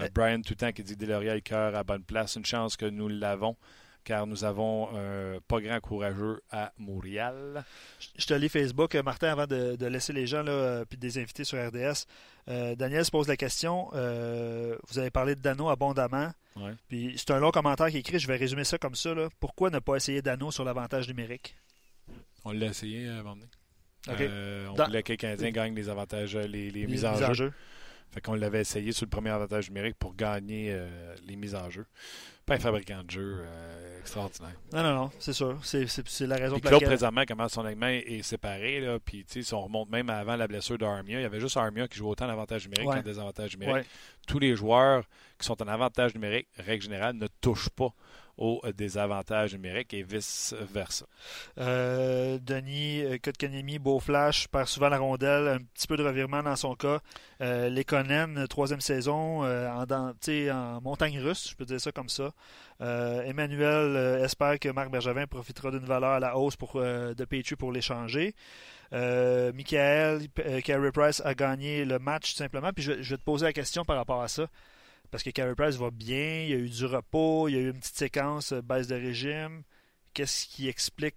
Euh, 0.00 0.08
Brian 0.14 0.42
tout 0.42 0.50
le 0.52 0.56
temps 0.56 0.72
qui 0.72 0.82
dit 0.84 0.96
Deloria 0.96 1.34
le 1.34 1.40
cœur 1.40 1.74
à 1.74 1.82
bonne 1.84 2.04
place. 2.04 2.36
Une 2.36 2.44
chance 2.44 2.76
que 2.76 2.84
nous 2.86 3.08
l'avons, 3.08 3.56
car 4.04 4.26
nous 4.26 4.44
avons 4.44 4.90
un 4.94 5.38
pas 5.48 5.60
grand 5.60 5.80
courageux 5.80 6.40
à 6.50 6.72
Montréal. 6.76 7.64
Je 8.16 8.26
te 8.26 8.34
lis 8.34 8.48
Facebook, 8.50 8.94
euh, 8.94 9.02
Martin, 9.02 9.32
avant 9.32 9.46
de, 9.46 9.74
de 9.76 9.86
laisser 9.86 10.12
les 10.12 10.26
gens 10.26 10.42
là, 10.42 10.52
euh, 10.52 10.84
puis 10.84 10.98
des 10.98 11.18
invités 11.18 11.42
sur 11.44 11.58
RDS. 11.58 12.04
Euh, 12.48 12.74
Daniel 12.76 13.04
se 13.04 13.10
pose 13.10 13.28
la 13.28 13.36
question. 13.38 13.88
euh, 13.94 14.76
vous 14.88 14.98
avez 14.98 15.10
parlé 15.10 15.34
de 15.34 15.40
Dano 15.40 15.68
abondamment. 15.70 16.32
Ouais. 16.54 16.74
Puis 16.88 17.14
c'est 17.16 17.30
un 17.32 17.40
long 17.40 17.50
commentaire 17.50 17.88
qui 17.88 17.96
est 17.96 18.00
écrit. 18.00 18.18
Je 18.18 18.28
vais 18.28 18.36
résumer 18.36 18.64
ça 18.64 18.76
comme 18.78 18.94
ça. 18.94 19.14
là. 19.14 19.28
Pourquoi 19.40 19.70
ne 19.70 19.78
pas 19.78 19.96
essayer 19.96 20.20
Dano 20.22 20.50
sur 20.50 20.64
l'avantage 20.64 21.08
numérique? 21.08 21.56
On 22.48 22.52
l'a 22.52 22.66
essayé 22.66 23.08
avant 23.08 23.36
de 23.36 23.40
venir. 23.42 23.48
OK. 24.08 24.20
Euh, 24.20 24.66
on 24.70 24.74
Dans- 24.74 24.86
voulait 24.86 25.02
que 25.02 25.12
les 25.12 25.16
Canadiens 25.18 25.50
gagnent 25.50 25.74
les 25.74 25.88
avantages, 25.88 26.34
euh, 26.36 26.42
les, 26.46 26.70
les 26.70 26.80
Les 26.82 26.86
mises 26.86 27.04
en 27.04 27.12
mises 27.12 27.22
en 27.24 27.26
jeu. 27.28 27.34
jeu. 27.34 27.52
Fait 28.10 28.22
qu'on 28.22 28.34
l'avait 28.34 28.62
essayé 28.62 28.92
sur 28.92 29.04
le 29.04 29.10
premier 29.10 29.28
avantage 29.30 29.68
numérique 29.68 29.96
pour 29.98 30.14
gagner 30.14 30.68
euh, 30.70 31.14
les 31.26 31.36
mises 31.36 31.54
en 31.54 31.68
jeu. 31.68 31.84
Pas 32.46 32.54
un 32.54 32.58
fabricant 32.58 33.02
de 33.04 33.10
jeu 33.10 33.40
euh, 33.42 34.00
extraordinaire. 34.00 34.54
Non, 34.72 34.82
non, 34.82 34.94
non, 34.94 35.10
c'est 35.18 35.34
sûr. 35.34 35.58
C'est, 35.62 35.84
la 36.26 36.36
raison 36.36 36.54
pour 36.54 36.62
Claude, 36.62 36.72
laquelle. 36.72 36.88
présentement, 36.88 37.24
comment 37.28 37.46
son 37.50 37.66
alignement 37.66 37.88
est 37.88 38.22
séparé. 38.22 38.80
Là, 38.80 38.98
puis, 38.98 39.26
tu 39.26 39.32
sais, 39.34 39.42
si 39.42 39.52
on 39.52 39.60
remonte 39.60 39.90
même 39.90 40.08
avant 40.08 40.36
la 40.36 40.48
blessure 40.48 40.78
d'Armia, 40.78 41.18
il 41.18 41.22
y 41.22 41.26
avait 41.26 41.40
juste 41.40 41.58
Armia 41.58 41.86
qui 41.86 41.98
jouait 41.98 42.08
autant 42.08 42.24
en 42.24 42.30
avantage 42.30 42.64
numérique 42.66 42.88
Ouais. 42.88 42.96
qu'en 42.96 43.02
désavantage 43.02 43.58
numérique. 43.58 43.74
Ouais. 43.84 43.84
Tous 44.26 44.38
les 44.38 44.56
joueurs 44.56 45.04
qui 45.38 45.44
sont 45.44 45.60
en 45.62 45.68
avantage 45.68 46.14
numérique, 46.14 46.48
règle 46.56 46.84
générale, 46.84 47.14
ne 47.16 47.26
touchent 47.42 47.68
pas 47.68 47.92
aux 48.38 48.60
euh, 48.64 48.72
désavantages 48.72 49.52
numériques 49.52 49.92
et 49.92 50.02
vice-versa. 50.02 51.04
Euh, 51.58 52.38
Denis 52.40 53.02
euh, 53.02 53.18
Kotkaniemi, 53.22 53.78
beau 53.78 54.00
flash, 54.00 54.48
perd 54.48 54.68
souvent 54.68 54.88
la 54.88 54.98
rondelle, 54.98 55.48
un 55.48 55.58
petit 55.58 55.86
peu 55.86 55.96
de 55.96 56.04
revirement 56.04 56.42
dans 56.42 56.56
son 56.56 56.74
cas. 56.74 57.00
Euh, 57.40 58.46
troisième 58.48 58.80
saison, 58.80 59.44
euh, 59.44 59.68
en, 59.68 59.84
en 59.90 60.80
montagne 60.80 61.18
russe, 61.20 61.50
je 61.50 61.56
peux 61.56 61.64
dire 61.64 61.80
ça 61.80 61.92
comme 61.92 62.08
ça. 62.08 62.30
Emmanuel 62.80 64.22
espère 64.22 64.58
que 64.60 64.68
Marc 64.68 64.90
Bergevin 64.90 65.26
profitera 65.26 65.72
d'une 65.72 65.84
valeur 65.84 66.10
à 66.10 66.20
la 66.20 66.36
hausse 66.36 66.54
pour, 66.54 66.74
de 66.74 67.24
Petrie 67.24 67.56
pour 67.56 67.72
l'échanger. 67.72 68.36
Michael, 68.92 70.28
Carey 70.62 70.92
Price 70.92 71.20
a 71.24 71.34
gagné 71.34 71.84
le 71.84 71.98
match 71.98 72.32
tout 72.32 72.38
simplement. 72.38 72.72
Puis 72.72 72.84
je 72.84 72.92
vais 72.92 73.16
te 73.16 73.24
poser 73.24 73.46
la 73.46 73.52
question 73.52 73.84
par 73.84 73.96
rapport 73.96 74.22
à 74.22 74.28
ça. 74.28 74.46
Parce 75.10 75.22
que 75.22 75.30
Carey 75.30 75.54
Price 75.54 75.76
va 75.76 75.90
bien, 75.90 76.42
il 76.42 76.50
y 76.50 76.52
a 76.52 76.56
eu 76.56 76.68
du 76.68 76.84
repos, 76.84 77.48
il 77.48 77.54
y 77.54 77.58
a 77.58 77.60
eu 77.60 77.70
une 77.70 77.78
petite 77.78 77.96
séquence 77.96 78.52
euh, 78.52 78.60
baisse 78.60 78.86
de 78.88 78.94
régime. 78.94 79.62
Qu'est-ce 80.12 80.46
qui 80.46 80.68
explique 80.68 81.16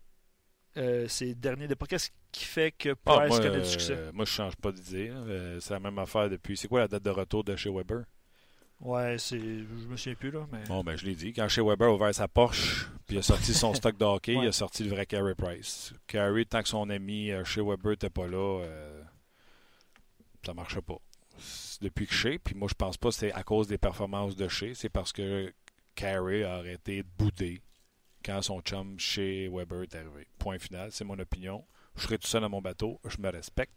euh, 0.78 1.08
ces 1.08 1.36
derniers 1.36 1.68
départs? 1.68 1.88
Qu'est-ce 1.90 2.10
qui 2.32 2.46
fait 2.46 2.72
que 2.72 2.90
Ah, 3.06 3.18
Price 3.20 3.30
moi, 3.30 3.40
connaît 3.40 3.52
du 3.58 3.60
euh, 3.62 3.64
succès? 3.66 3.98
moi, 4.14 4.24
je 4.26 4.32
change 4.32 4.56
pas 4.56 4.72
d'idée. 4.72 5.10
Euh, 5.10 5.60
c'est 5.60 5.74
la 5.74 5.80
même 5.82 6.00
affaire 6.00 6.30
depuis. 6.30 6.56
C'est 6.56 6.68
quoi 6.70 6.80
la 6.82 6.88
date 6.88 7.04
de 7.04 7.10
retour 7.10 7.44
de 7.44 7.56
chez 7.58 7.70
Weber? 7.70 8.04
Ouais, 8.80 9.18
c'est. 9.20 9.38
Je 9.40 9.88
me 9.88 9.98
souviens 9.98 10.16
plus 10.16 10.32
là, 10.32 10.48
mais. 10.52 10.64
Bon, 10.68 10.84
ben, 10.84 10.96
je 10.96 11.06
l'ai 11.06 11.14
dit. 11.14 11.34
Quand 11.34 11.48
chez 11.50 11.62
Weber 11.62 11.90
a 11.90 11.94
ouvert 11.94 12.16
sa 12.16 12.28
Porsche, 12.28 12.88
puis 13.06 13.18
il 13.18 13.20
a 13.20 13.22
sorti 13.22 13.54
son 13.54 13.74
stock 13.76 13.98
de 13.98 14.06
hockey, 14.06 14.36
Ouais. 14.38 14.46
il 14.46 14.48
a 14.48 14.52
sorti 14.54 14.84
le 14.86 14.90
vrai 14.90 15.06
Carey 15.06 15.36
Price. 15.36 15.94
Carey, 16.08 16.46
tant 16.46 16.64
que 16.64 16.70
son 16.70 16.90
ami 16.90 17.30
euh, 17.32 17.44
chez 17.44 17.62
Weber 17.62 17.92
n'était 17.92 18.10
pas 18.10 18.26
là, 18.28 18.62
euh, 18.64 19.02
ça 20.46 20.54
marchait 20.54 20.82
pas. 20.82 20.98
Depuis 21.82 22.08
que 22.08 22.14
chez, 22.14 22.40
puis 22.40 22.56
moi, 22.56 22.68
je 22.70 22.76
pense 22.76 22.98
pas 22.98 23.10
que 23.10 23.16
c'est 23.16 23.32
à 23.34 23.44
cause 23.44 23.68
des 23.68 23.78
performances 23.78 24.36
de 24.36 24.48
chez, 24.48 24.74
c'est 24.74 24.90
parce 24.90 25.12
que 25.12 25.54
Carey 25.96 26.44
a 26.44 26.56
arrêté 26.56 27.04
de 27.04 27.08
bouder 27.18 27.62
quand 28.24 28.42
son 28.42 28.62
chum 28.62 29.00
chez 29.00 29.50
Weber 29.52 29.84
est 29.84 29.96
arrivé. 29.96 30.28
Point 30.38 30.60
final, 30.60 30.92
c'est 30.92 31.04
mon 31.04 31.18
opinion. 31.20 31.66
Je 31.96 32.04
serai 32.04 32.18
tout 32.18 32.28
seul 32.28 32.42
dans 32.42 32.50
mon 32.50 32.62
bateau, 32.62 33.00
je 33.06 33.18
me 33.20 33.30
respecte. 33.30 33.74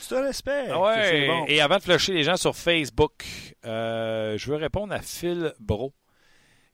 Tu 0.00 0.08
te 0.08 0.14
respectes. 0.14 0.70
Ah 0.72 0.80
ouais. 0.80 1.10
C'est 1.10 1.26
bon. 1.26 1.44
Et 1.48 1.60
avant 1.60 1.78
de 1.78 1.82
flusher 1.82 2.12
les 2.12 2.22
gens 2.22 2.36
sur 2.36 2.54
Facebook, 2.54 3.24
euh, 3.64 4.38
je 4.38 4.50
veux 4.50 4.56
répondre 4.56 4.92
à 4.92 5.00
Phil 5.00 5.52
Bro 5.58 5.92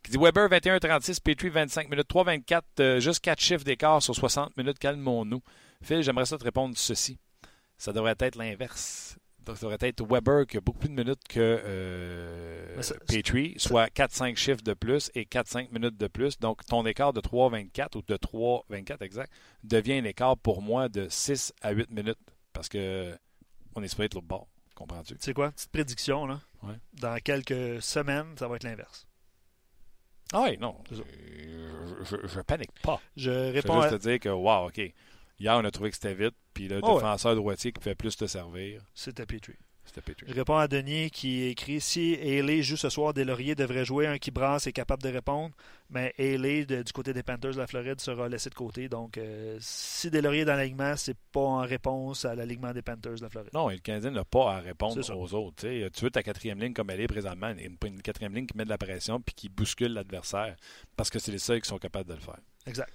qui 0.04 0.10
dit 0.10 0.18
Weber 0.18 0.48
21-36, 0.48 1.20
Petrie 1.20 1.48
25 1.48 1.88
minutes, 1.88 2.08
3-24, 2.08 2.62
euh, 2.80 3.00
juste 3.00 3.20
4 3.20 3.40
chiffres 3.40 3.64
d'écart 3.64 4.02
sur 4.02 4.14
60 4.14 4.54
minutes, 4.56 4.78
calmons-nous. 4.78 5.42
Phil, 5.82 6.02
j'aimerais 6.02 6.26
ça 6.26 6.36
te 6.36 6.44
répondre 6.44 6.76
ceci. 6.76 7.18
Ça 7.78 7.92
devrait 7.92 8.14
être 8.20 8.36
l'inverse. 8.36 9.16
Donc, 9.44 9.56
Ça 9.58 9.66
devrait 9.68 9.88
être 9.88 10.04
Weber 10.06 10.46
qui 10.46 10.56
a 10.56 10.60
beaucoup 10.60 10.78
plus 10.80 10.88
de 10.88 10.94
minutes 10.94 11.20
que 11.28 11.38
euh, 11.40 12.82
ça- 12.82 12.94
Petrie, 13.06 13.54
soit 13.58 13.88
4-5 13.90 14.36
chiffres 14.36 14.62
de 14.62 14.74
plus 14.74 15.10
et 15.14 15.24
4-5 15.26 15.70
minutes 15.72 15.96
de 15.96 16.06
plus. 16.06 16.38
Donc, 16.38 16.64
ton 16.66 16.84
écart 16.86 17.12
de 17.12 17.20
3-24 17.20 17.96
ou 17.96 18.02
de 18.02 18.16
3-24 18.16 19.02
exact 19.02 19.32
devient 19.62 19.94
un 19.94 20.04
écart 20.04 20.36
pour 20.36 20.62
moi 20.62 20.88
de 20.88 21.08
6 21.08 21.52
à 21.62 21.72
8 21.72 21.90
minutes 21.90 22.18
parce 22.52 22.68
que 22.68 23.16
on 23.74 23.82
est 23.82 23.88
supposé 23.88 24.06
être 24.06 24.14
l'autre 24.14 24.26
bord. 24.26 24.48
Comprends-tu? 24.74 25.16
C'est 25.20 25.34
quoi? 25.34 25.50
Petite 25.52 25.70
prédiction, 25.70 26.26
là. 26.26 26.40
Ouais. 26.62 26.74
Dans 26.94 27.16
quelques 27.22 27.82
semaines, 27.82 28.34
ça 28.38 28.48
va 28.48 28.56
être 28.56 28.64
l'inverse. 28.64 29.06
Ah 30.32 30.42
oui, 30.48 30.58
non. 30.58 30.76
Euh, 30.92 31.94
Je, 32.02 32.16
je, 32.22 32.26
je 32.26 32.40
panique 32.40 32.72
pas. 32.82 33.00
Je 33.16 33.22
Je 33.24 33.30
veux 33.30 33.50
réponds 33.50 33.82
juste 33.82 33.94
à... 33.94 33.98
te 33.98 34.02
dire 34.02 34.18
que, 34.18 34.28
wow, 34.30 34.66
OK. 34.68 34.80
Hier, 35.44 35.56
on 35.56 35.64
a 35.64 35.70
trouvé 35.70 35.90
que 35.90 35.96
c'était 35.96 36.14
vite, 36.14 36.34
puis 36.54 36.68
le 36.68 36.80
Oh 36.82 36.88
ouais. 36.88 36.94
défenseur 36.94 37.34
droitier 37.36 37.70
qui 37.72 37.82
fait 37.82 37.94
plus 37.94 38.16
te 38.16 38.26
servir, 38.26 38.82
C'était 38.94 39.26
Petrie. 39.26 39.56
c'était 39.84 40.00
Petrie. 40.00 40.24
Je 40.26 40.32
réponds 40.34 40.56
à 40.56 40.66
Denis 40.68 41.10
qui 41.10 41.42
écrit 41.44 41.80
si 41.82 42.14
Haley 42.14 42.62
joue 42.62 42.76
ce 42.78 42.88
soir, 42.88 43.12
Delaurier 43.12 43.54
devrait 43.54 43.84
jouer 43.84 44.06
un 44.06 44.16
qui 44.16 44.30
brasse 44.30 44.66
et 44.66 44.72
capable 44.72 45.02
de 45.02 45.10
répondre. 45.10 45.54
Mais 45.90 46.14
Haley 46.18 46.64
de- 46.64 46.82
du 46.82 46.92
côté 46.92 47.12
des 47.12 47.22
Panthers 47.22 47.52
de 47.52 47.58
la 47.58 47.66
Floride 47.66 48.00
sera 48.00 48.26
laissé 48.28 48.48
de 48.48 48.54
côté. 48.54 48.88
Donc, 48.88 49.18
euh, 49.18 49.58
si 49.60 50.10
Delaurier 50.10 50.40
est 50.40 50.44
dans 50.46 50.56
l'alignement, 50.56 50.96
c'est 50.96 51.16
pas 51.30 51.40
en 51.40 51.58
réponse 51.60 52.24
à 52.24 52.34
l'alignement 52.34 52.72
des 52.72 52.80
Panthers 52.80 53.16
de 53.16 53.20
la 53.22 53.28
Floride. 53.28 53.50
Non, 53.52 53.68
et 53.68 53.74
le 53.74 53.80
Canadien 53.80 54.12
n'a 54.12 54.24
pas 54.24 54.54
à 54.54 54.60
répondre 54.60 54.98
aux 55.14 55.34
autres. 55.34 55.56
Tu 55.68 56.04
veux 56.04 56.10
ta 56.10 56.22
quatrième 56.22 56.58
ligne 56.58 56.72
comme 56.72 56.88
elle 56.88 57.02
est 57.02 57.06
présentement, 57.06 57.50
une, 57.50 57.76
une 57.84 58.00
quatrième 58.00 58.34
ligne 58.34 58.46
qui 58.46 58.56
met 58.56 58.64
de 58.64 58.70
la 58.70 58.78
pression 58.78 59.20
puis 59.20 59.34
qui 59.34 59.50
bouscule 59.50 59.92
l'adversaire, 59.92 60.56
parce 60.96 61.10
que 61.10 61.18
c'est 61.18 61.32
les 61.32 61.38
seuls 61.38 61.60
qui 61.60 61.68
sont 61.68 61.78
capables 61.78 62.08
de 62.08 62.14
le 62.14 62.20
faire. 62.20 62.38
Exact. 62.66 62.90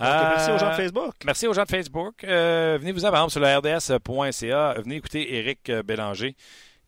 Donc, 0.00 0.28
merci 0.30 0.50
aux 0.50 0.58
gens 0.58 0.66
de 0.68 0.72
Euh, 0.72 0.76
Facebook. 0.76 1.14
Merci 1.24 1.46
aux 1.46 1.52
gens 1.52 1.62
de 1.64 1.68
Facebook. 1.68 2.24
Euh, 2.24 2.78
venez 2.80 2.92
vous 2.92 3.04
exemple 3.04 3.30
sur 3.30 3.40
le 3.40 3.46
rds.ca. 3.58 4.74
Venez 4.80 4.96
écouter 4.96 5.34
Éric 5.36 5.68
euh, 5.68 5.82
Bélanger, 5.82 6.36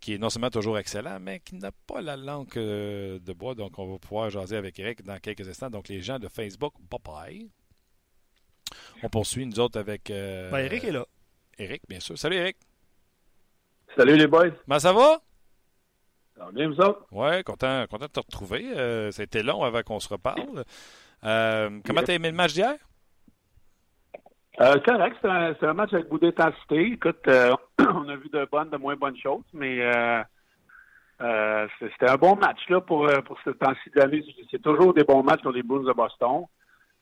qui 0.00 0.14
est 0.14 0.18
non 0.18 0.30
seulement 0.30 0.50
toujours 0.50 0.78
excellent, 0.78 1.18
mais 1.20 1.40
qui 1.40 1.56
n'a 1.56 1.70
pas 1.86 2.00
la 2.00 2.16
langue 2.16 2.48
euh, 2.56 3.18
de 3.18 3.32
bois. 3.32 3.54
Donc, 3.54 3.78
on 3.78 3.92
va 3.92 3.98
pouvoir 3.98 4.30
jaser 4.30 4.56
avec 4.56 4.78
Éric 4.78 5.02
dans 5.02 5.18
quelques 5.18 5.48
instants. 5.48 5.68
Donc, 5.70 5.88
les 5.88 6.00
gens 6.00 6.18
de 6.18 6.28
Facebook, 6.28 6.72
bye 6.90 7.00
bye. 7.04 7.50
On 9.02 9.08
poursuit, 9.10 9.44
nous 9.44 9.60
autres, 9.60 9.78
avec 9.78 10.10
euh, 10.10 10.50
Ben, 10.50 10.60
Eric 10.64 10.84
est 10.84 10.92
là. 10.92 11.04
Éric, 11.58 11.82
bien 11.88 12.00
sûr. 12.00 12.16
Salut, 12.18 12.36
Éric. 12.36 12.56
Salut 13.94 14.16
les 14.16 14.26
boys. 14.26 14.50
Comment 14.66 14.78
ça 14.78 14.92
va? 14.94 15.20
Ça 16.38 16.46
va 16.46 16.52
bien, 16.52 16.66
vous 16.68 16.80
autres? 16.80 17.04
Oui, 17.12 17.44
content, 17.44 17.84
content 17.88 18.06
de 18.06 18.10
te 18.10 18.20
retrouver. 18.20 18.64
Euh, 18.74 19.10
ça 19.12 19.20
a 19.20 19.24
été 19.24 19.42
long 19.42 19.62
avant 19.64 19.82
qu'on 19.82 20.00
se 20.00 20.08
reparle. 20.08 20.64
Euh, 21.24 21.80
comment 21.84 22.02
t'as 22.02 22.14
aimé 22.14 22.30
le 22.30 22.36
match 22.36 22.54
d'hier? 22.54 22.74
Euh, 24.60 24.78
correct, 24.80 25.16
c'est 25.22 25.28
un, 25.28 25.54
un 25.62 25.74
match 25.74 25.94
avec 25.94 26.08
beaucoup 26.08 26.24
d'intensité. 26.24 26.92
Écoute, 26.92 27.26
euh, 27.26 27.54
on 27.78 28.08
a 28.08 28.16
vu 28.16 28.28
de 28.28 28.46
bonnes, 28.50 28.68
de 28.68 28.76
moins 28.76 28.96
bonnes 28.96 29.16
choses, 29.16 29.44
mais 29.54 29.80
euh, 29.80 30.22
euh, 31.22 31.66
c'était 31.80 32.10
un 32.10 32.16
bon 32.16 32.36
match 32.36 32.58
là 32.68 32.82
pour, 32.82 33.06
pour 33.24 33.38
ce 33.44 33.50
temps-ci 33.50 33.90
de 33.94 34.00
l'année. 34.00 34.22
C'est 34.50 34.62
toujours 34.62 34.92
des 34.92 35.04
bons 35.04 35.22
matchs 35.22 35.40
sur 35.40 35.52
les 35.52 35.62
Bruins 35.62 35.84
de 35.84 35.92
Boston. 35.92 36.44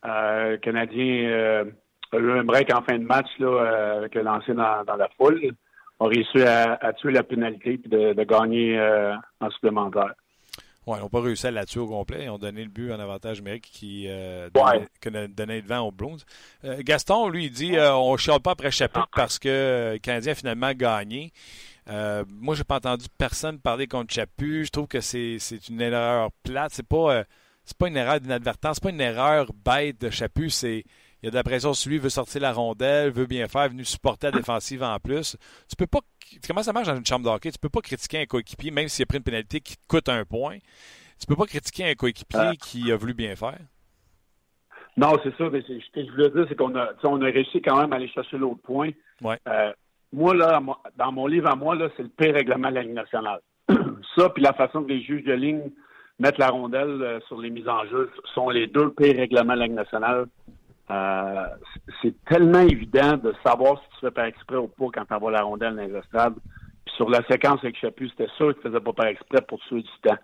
le 0.04 0.56
Canadien 0.58 1.64
a 2.12 2.16
eu 2.16 2.30
un 2.38 2.44
break 2.44 2.72
en 2.72 2.82
fin 2.82 2.98
de 2.98 3.04
match 3.04 3.28
là, 3.40 3.96
avec 3.96 4.14
le 4.14 4.22
lancer 4.22 4.54
dans, 4.54 4.84
la 4.96 5.08
foule. 5.16 5.52
A 5.98 6.06
réussi 6.06 6.42
à, 6.42 6.92
tuer 6.94 7.12
la 7.12 7.24
pénalité 7.24 7.80
et 7.84 7.88
de, 7.88 8.24
gagner 8.24 8.80
en 9.40 9.50
supplémentaire. 9.50 10.14
Oui, 10.86 10.96
ils 10.98 11.02
n'ont 11.02 11.08
pas 11.08 11.20
réussi 11.20 11.46
à 11.46 11.50
la 11.50 11.66
tuer 11.66 11.80
au 11.80 11.86
complet. 11.86 12.24
Ils 12.24 12.30
ont 12.30 12.38
donné 12.38 12.62
le 12.64 12.70
but 12.70 12.90
en 12.90 12.98
avantage 12.98 13.38
numérique 13.38 13.68
qui 13.70 14.06
euh, 14.08 14.48
donnait, 14.50 15.60
le 15.60 15.66
vent 15.66 15.80
aux 15.80 15.92
Blues. 15.92 16.24
Gaston, 16.64 17.28
lui, 17.28 17.46
il 17.46 17.50
dit 17.50 17.76
on 17.78 18.12
ne 18.12 18.16
chiale 18.16 18.40
pas 18.40 18.52
après 18.52 18.70
Chaput 18.70 19.00
parce 19.14 19.38
que 19.38 19.92
le 19.92 19.98
Canadien 19.98 20.32
a 20.32 20.34
finalement 20.34 20.72
gagné. 20.72 21.32
Euh, 21.88 22.24
moi, 22.28 22.54
j'ai 22.54 22.64
pas 22.64 22.76
entendu 22.76 23.06
personne 23.18 23.58
parler 23.58 23.86
contre 23.86 24.12
Chapu. 24.12 24.64
Je 24.64 24.70
trouve 24.70 24.86
que 24.86 25.00
c'est 25.00 25.38
une 25.68 25.80
erreur 25.80 26.30
plate. 26.44 26.72
C'est 26.74 26.86
pas, 26.86 27.14
euh, 27.14 27.24
pas 27.78 27.88
une 27.88 27.96
erreur 27.96 28.20
d'inadvertance. 28.20 28.76
C'est 28.76 28.82
pas 28.82 28.90
une 28.90 29.00
erreur 29.00 29.52
bête 29.64 30.00
de 30.00 30.10
Chapu. 30.10 30.50
C'est 30.50 30.84
il 31.22 31.26
y 31.26 31.28
a 31.28 31.30
de 31.32 31.36
la 31.36 31.42
pression 31.42 31.74
sur 31.74 31.90
lui, 31.90 31.96
il 31.96 32.00
veut 32.00 32.08
sortir 32.08 32.40
la 32.40 32.52
rondelle, 32.52 33.10
veut 33.10 33.26
bien 33.26 33.46
faire, 33.46 33.68
venu 33.68 33.84
supporter 33.84 34.30
la 34.30 34.38
défensive 34.38 34.82
en 34.82 34.98
plus. 34.98 35.36
Tu 35.68 35.76
peux 35.76 35.86
pas. 35.86 36.00
Comment 36.46 36.62
ça 36.62 36.72
marche 36.72 36.86
dans 36.86 36.96
une 36.96 37.06
chambre 37.06 37.24
de 37.24 37.30
hockey? 37.30 37.50
Tu 37.50 37.58
peux 37.58 37.68
pas 37.68 37.80
critiquer 37.80 38.20
un 38.20 38.26
coéquipier, 38.26 38.70
même 38.70 38.88
s'il 38.88 39.02
a 39.02 39.06
pris 39.06 39.18
une 39.18 39.24
pénalité 39.24 39.60
qui 39.60 39.76
te 39.76 39.82
coûte 39.88 40.08
un 40.08 40.24
point. 40.24 40.58
Tu 41.18 41.26
peux 41.26 41.36
pas 41.36 41.46
critiquer 41.46 41.90
un 41.90 41.94
coéquipier 41.94 42.40
ah. 42.40 42.52
qui 42.56 42.90
a 42.92 42.96
voulu 42.96 43.14
bien 43.14 43.36
faire. 43.36 43.58
Non, 44.96 45.12
c'est 45.22 45.36
ça. 45.36 45.48
Mais 45.50 45.62
ce 45.62 45.90
que 45.92 46.04
je 46.04 46.10
voulais 46.10 46.30
dire, 46.30 46.46
c'est 46.48 46.56
qu'on 46.56 46.74
a, 46.76 46.90
on 47.04 47.22
a 47.22 47.26
réussi 47.26 47.60
quand 47.62 47.80
même 47.80 47.92
à 47.92 47.96
aller 47.96 48.08
chercher 48.08 48.38
l'autre 48.38 48.62
point. 48.62 48.90
Ouais. 49.22 49.38
Euh, 49.48 49.72
moi, 50.12 50.34
là, 50.34 50.60
dans 50.96 51.12
mon 51.12 51.26
livre 51.26 51.48
à 51.48 51.56
moi, 51.56 51.74
là, 51.74 51.88
c'est 51.96 52.02
le 52.02 52.08
pire 52.08 52.34
règlement 52.34 52.70
de 52.70 52.74
la 52.74 52.82
Ligue 52.82 52.94
nationale. 52.94 53.40
Ça, 54.16 54.28
puis 54.30 54.42
la 54.42 54.52
façon 54.54 54.82
que 54.82 54.88
les 54.88 55.02
juges 55.02 55.24
de 55.24 55.32
ligne 55.32 55.70
mettent 56.18 56.38
la 56.38 56.48
rondelle 56.48 57.02
euh, 57.02 57.20
sur 57.28 57.40
les 57.40 57.50
mises 57.50 57.68
en 57.68 57.84
jeu 57.86 58.10
sont 58.34 58.50
les 58.50 58.66
deux 58.66 58.90
pires 58.90 59.16
règlements 59.16 59.54
de 59.54 59.60
la 59.60 59.66
Ligue 59.66 59.76
nationale. 59.76 60.26
Euh, 60.90 61.46
c'est 62.02 62.14
tellement 62.24 62.60
évident 62.60 63.16
de 63.16 63.32
savoir 63.44 63.80
si 63.82 63.88
tu 63.94 64.00
fais 64.06 64.10
par 64.10 64.24
exprès 64.24 64.56
ou 64.56 64.68
pas 64.68 64.86
quand 64.92 65.04
tu 65.04 65.14
envoies 65.14 65.30
la 65.30 65.42
rondelle 65.42 65.76
dans 65.76 65.82
les 65.82 65.94
estrades. 65.94 66.34
Puis 66.84 66.94
sur 66.96 67.08
la 67.08 67.22
séquence 67.28 67.60
avec 67.62 67.76
Chapu, 67.76 68.08
c'était 68.08 68.30
sûr 68.36 68.48
que 68.48 68.60
tu 68.60 68.68
faisais 68.68 68.80
pas 68.80 68.92
par 68.92 69.06
exprès 69.06 69.40
pour 69.42 69.60
tuer 69.60 69.82
du 69.82 69.90
temps. 70.02 70.18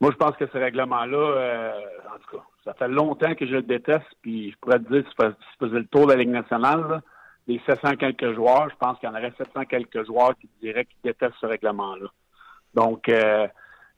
Moi, 0.00 0.12
je 0.12 0.16
pense 0.16 0.36
que 0.36 0.46
ce 0.46 0.56
règlement-là, 0.56 1.16
euh, 1.16 1.72
en 2.14 2.18
tout 2.18 2.36
cas, 2.36 2.44
ça 2.64 2.74
fait 2.74 2.88
longtemps 2.88 3.34
que 3.34 3.46
je 3.46 3.54
le 3.54 3.62
déteste, 3.62 4.06
puis 4.22 4.52
je 4.52 4.56
pourrais 4.58 4.78
te 4.78 4.92
dire, 4.92 5.04
si 5.08 5.16
tu 5.16 5.66
faisais 5.66 5.78
le 5.78 5.86
tour 5.86 6.06
de 6.06 6.12
la 6.12 6.18
Ligue 6.18 6.28
nationale, 6.28 7.02
les 7.48 7.60
700 7.66 7.96
quelques 7.96 8.34
joueurs, 8.34 8.68
je 8.70 8.76
pense 8.76 8.98
qu'il 9.00 9.08
y 9.08 9.12
en 9.12 9.16
aurait 9.16 9.32
700 9.36 9.64
quelques 9.64 10.06
joueurs 10.06 10.36
qui 10.38 10.48
diraient 10.62 10.84
qu'ils 10.84 11.00
détestent 11.02 11.34
ce 11.40 11.46
règlement-là. 11.46 12.06
Donc, 12.74 13.08
euh, 13.08 13.48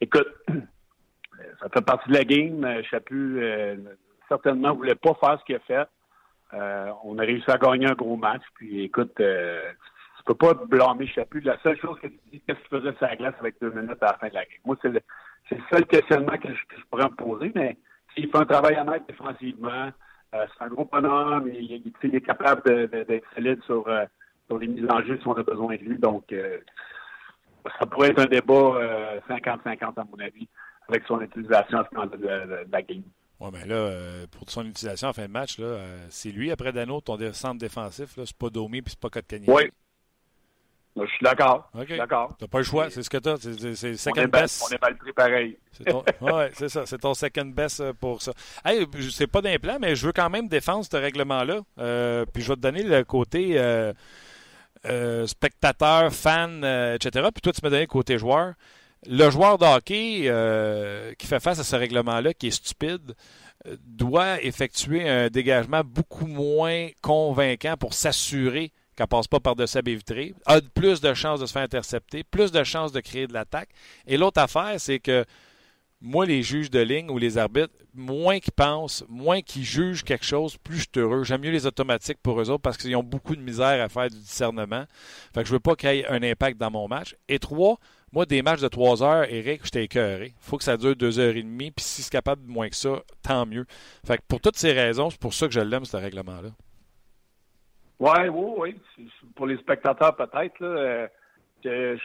écoute, 0.00 0.28
ça 0.48 1.68
fait 1.68 1.84
partie 1.84 2.08
de 2.08 2.14
la 2.14 2.24
game. 2.24 2.82
Chapu, 2.84 3.42
euh, 3.42 3.76
certainement, 4.30 4.70
ne 4.70 4.76
voulait 4.76 4.94
pas 4.94 5.14
faire 5.14 5.38
ce 5.38 5.44
qu'il 5.44 5.56
a 5.56 5.60
fait. 5.60 5.88
Euh, 6.54 6.90
on 7.04 7.18
a 7.18 7.22
réussi 7.22 7.50
à 7.50 7.58
gagner 7.58 7.86
un 7.86 7.94
gros 7.94 8.16
match. 8.16 8.42
Puis, 8.54 8.84
écoute, 8.84 9.18
euh, 9.20 9.70
tu 10.18 10.24
peux 10.24 10.34
pas 10.34 10.54
blâmer 10.54 11.06
Chapu. 11.06 11.40
La 11.40 11.58
seule 11.62 11.78
chose 11.78 11.98
que 12.00 12.06
tu 12.06 12.18
dis, 12.32 12.40
qu'est-ce 12.46 12.58
qu'il 12.60 12.78
faisait 12.78 12.96
sur 12.96 13.06
la 13.06 13.16
glace 13.16 13.34
avec 13.40 13.56
deux 13.60 13.70
minutes 13.70 14.02
à 14.02 14.06
la 14.06 14.14
fin 14.14 14.28
de 14.28 14.34
la 14.34 14.44
game? 14.44 14.60
Moi, 14.64 14.76
c'est 14.80 14.88
le, 14.88 15.00
seul 15.70 15.86
questionnement 15.86 16.38
que 16.38 16.48
je, 16.54 16.84
pourrais 16.90 17.04
me 17.04 17.16
poser. 17.16 17.52
Mais 17.54 17.76
s'il 18.14 18.30
fait 18.30 18.38
un 18.38 18.46
travail 18.46 18.78
honnête 18.78 19.02
défensivement, 19.08 19.90
euh, 20.34 20.46
c'est 20.58 20.64
un 20.64 20.68
gros 20.68 20.88
bonhomme. 20.90 21.48
Il, 21.52 21.92
il, 22.02 22.14
est 22.14 22.20
capable 22.20 22.62
d'être 22.88 23.26
solide 23.34 23.62
sur, 23.64 23.86
euh, 23.88 24.04
sur, 24.46 24.58
les 24.58 24.68
mises 24.68 24.90
en 24.90 25.02
jeu 25.02 25.18
si 25.20 25.26
on 25.26 25.34
a 25.34 25.42
besoin 25.42 25.76
de 25.76 25.82
lui. 25.82 25.98
Donc, 25.98 26.34
ça 27.78 27.86
pourrait 27.86 28.10
être 28.10 28.20
un 28.20 28.26
débat 28.26 29.20
50-50 29.28 30.00
à 30.00 30.04
mon 30.04 30.18
avis 30.18 30.48
avec 30.90 31.04
son 31.06 31.20
utilisation 31.20 31.78
à 31.78 31.88
ce 31.88 31.94
moment 31.94 32.10
de, 32.10 32.66
la 32.70 32.82
game. 32.82 33.02
Oui, 33.40 33.48
mais 33.52 33.66
là, 33.66 33.90
pour 34.30 34.50
son 34.50 34.66
utilisation 34.66 35.08
en 35.08 35.12
fin 35.12 35.26
de 35.26 35.32
match, 35.32 35.56
c'est 36.10 36.30
lui 36.30 36.50
après 36.50 36.72
Dano, 36.72 37.00
ton 37.00 37.18
centre 37.32 37.58
défensif. 37.58 38.10
C'est 38.16 38.36
pas 38.36 38.50
Domi 38.50 38.82
puis 38.82 38.90
c'est 38.90 39.00
pas 39.00 39.08
Kotkaniemi. 39.08 39.48
Oui, 39.50 39.70
je 41.06 41.06
suis 41.06 41.22
d'accord. 41.24 41.70
Tu 41.86 41.96
d'accord. 41.96 42.36
pas 42.50 42.58
le 42.58 42.64
choix, 42.64 42.90
c'est 42.90 43.02
ce 43.02 43.10
que 43.10 43.18
tu 43.18 43.28
as. 43.28 43.36
C'est 43.74 43.96
second 43.96 44.24
best. 44.24 44.64
on 44.66 44.74
est 44.74 44.82
mal 44.82 44.96
pris 44.96 45.12
pareil. 45.12 45.56
Oui, 46.20 46.42
c'est 46.54 46.68
ça. 46.68 46.84
C'est 46.84 46.98
ton 46.98 47.14
second 47.14 47.46
best 47.46 47.80
euh, 47.80 47.92
pour 47.92 48.20
ça. 48.20 48.32
Hey, 48.64 48.86
c'est 49.10 49.26
pas 49.26 49.40
d'implant, 49.40 49.78
mais 49.80 49.94
je 49.94 50.06
veux 50.06 50.12
quand 50.12 50.28
même 50.28 50.48
défendre 50.48 50.84
ce 50.84 50.96
règlement-là. 50.96 51.60
Euh, 51.78 52.26
puis 52.26 52.42
je 52.42 52.48
vais 52.48 52.56
te 52.56 52.60
donner 52.60 52.82
le 52.82 53.04
côté 53.04 53.54
euh, 53.56 53.92
spectateur, 55.26 56.12
fan, 56.12 56.64
etc. 56.94 57.28
Puis 57.32 57.40
toi, 57.40 57.52
tu 57.52 57.60
m'as 57.62 57.70
donné 57.70 57.82
le 57.82 57.86
côté 57.86 58.18
joueur. 58.18 58.54
Le 59.06 59.30
joueur 59.30 59.58
de 59.58 59.64
hockey 59.64 61.14
qui 61.18 61.26
fait 61.26 61.40
face 61.40 61.58
à 61.58 61.64
ce 61.64 61.76
règlement-là, 61.76 62.34
qui 62.34 62.48
est 62.48 62.50
stupide, 62.50 63.14
doit 63.84 64.42
effectuer 64.42 65.08
un 65.08 65.28
dégagement 65.28 65.82
beaucoup 65.84 66.26
moins 66.26 66.88
convaincant 67.02 67.76
pour 67.76 67.94
s'assurer 67.94 68.72
qu'elle 68.96 69.06
passe 69.06 69.28
pas 69.28 69.40
par-dessus 69.40 69.76
la 69.76 69.82
baie 69.82 69.94
vitrée, 69.94 70.34
a 70.46 70.60
plus 70.60 71.00
de 71.00 71.14
chances 71.14 71.40
de 71.40 71.46
se 71.46 71.52
faire 71.52 71.62
intercepter, 71.62 72.24
plus 72.24 72.52
de 72.52 72.62
chances 72.64 72.92
de 72.92 73.00
créer 73.00 73.26
de 73.26 73.32
l'attaque. 73.32 73.70
Et 74.06 74.16
l'autre 74.16 74.40
affaire, 74.40 74.74
c'est 74.78 74.98
que 74.98 75.24
moi, 76.02 76.24
les 76.24 76.42
juges 76.42 76.70
de 76.70 76.80
ligne 76.80 77.10
ou 77.10 77.18
les 77.18 77.36
arbitres, 77.36 77.74
moins 77.94 78.40
qu'ils 78.40 78.52
pensent, 78.52 79.04
moins 79.08 79.42
qu'ils 79.42 79.64
jugent 79.64 80.02
quelque 80.02 80.24
chose, 80.24 80.56
plus 80.56 80.78
je 80.78 80.80
suis 80.82 81.00
heureux. 81.00 81.24
J'aime 81.24 81.42
mieux 81.42 81.50
les 81.50 81.66
automatiques 81.66 82.18
pour 82.22 82.40
eux 82.40 82.48
autres 82.48 82.62
parce 82.62 82.78
qu'ils 82.78 82.96
ont 82.96 83.02
beaucoup 83.02 83.36
de 83.36 83.42
misère 83.42 83.82
à 83.82 83.88
faire 83.88 84.08
du 84.08 84.18
discernement. 84.18 84.84
Fait 85.34 85.42
que 85.42 85.48
je 85.48 85.52
veux 85.52 85.60
pas 85.60 85.76
qu'il 85.76 85.90
y 85.90 85.98
ait 85.98 86.06
un 86.06 86.22
impact 86.22 86.58
dans 86.58 86.70
mon 86.70 86.88
match. 86.88 87.16
Et 87.28 87.38
trois, 87.38 87.78
moi, 88.12 88.26
des 88.26 88.42
matchs 88.42 88.60
de 88.60 88.68
trois 88.68 89.02
heures, 89.02 89.24
Eric, 89.28 89.60
j'étais 89.64 89.84
écœuré. 89.84 90.32
faut 90.40 90.58
que 90.58 90.64
ça 90.64 90.76
dure 90.76 90.96
deux 90.96 91.18
heures 91.20 91.36
et 91.36 91.42
demie. 91.42 91.70
Puis 91.70 91.84
si 91.84 92.02
c'est 92.02 92.10
capable 92.10 92.44
de 92.44 92.50
moins 92.50 92.68
que 92.68 92.76
ça, 92.76 93.02
tant 93.22 93.46
mieux. 93.46 93.66
Fait 94.04 94.18
que 94.18 94.22
pour 94.28 94.40
toutes 94.40 94.56
ces 94.56 94.72
raisons, 94.72 95.10
c'est 95.10 95.20
pour 95.20 95.32
ça 95.32 95.46
que 95.46 95.52
je 95.52 95.60
l'aime, 95.60 95.84
ce 95.84 95.96
règlement-là. 95.96 96.50
Oui, 98.00 98.28
oui, 98.28 98.54
oui. 98.98 99.08
Pour 99.36 99.46
les 99.46 99.58
spectateurs, 99.58 100.16
peut-être. 100.16 100.62
Euh, 100.62 101.06
je 101.62 101.98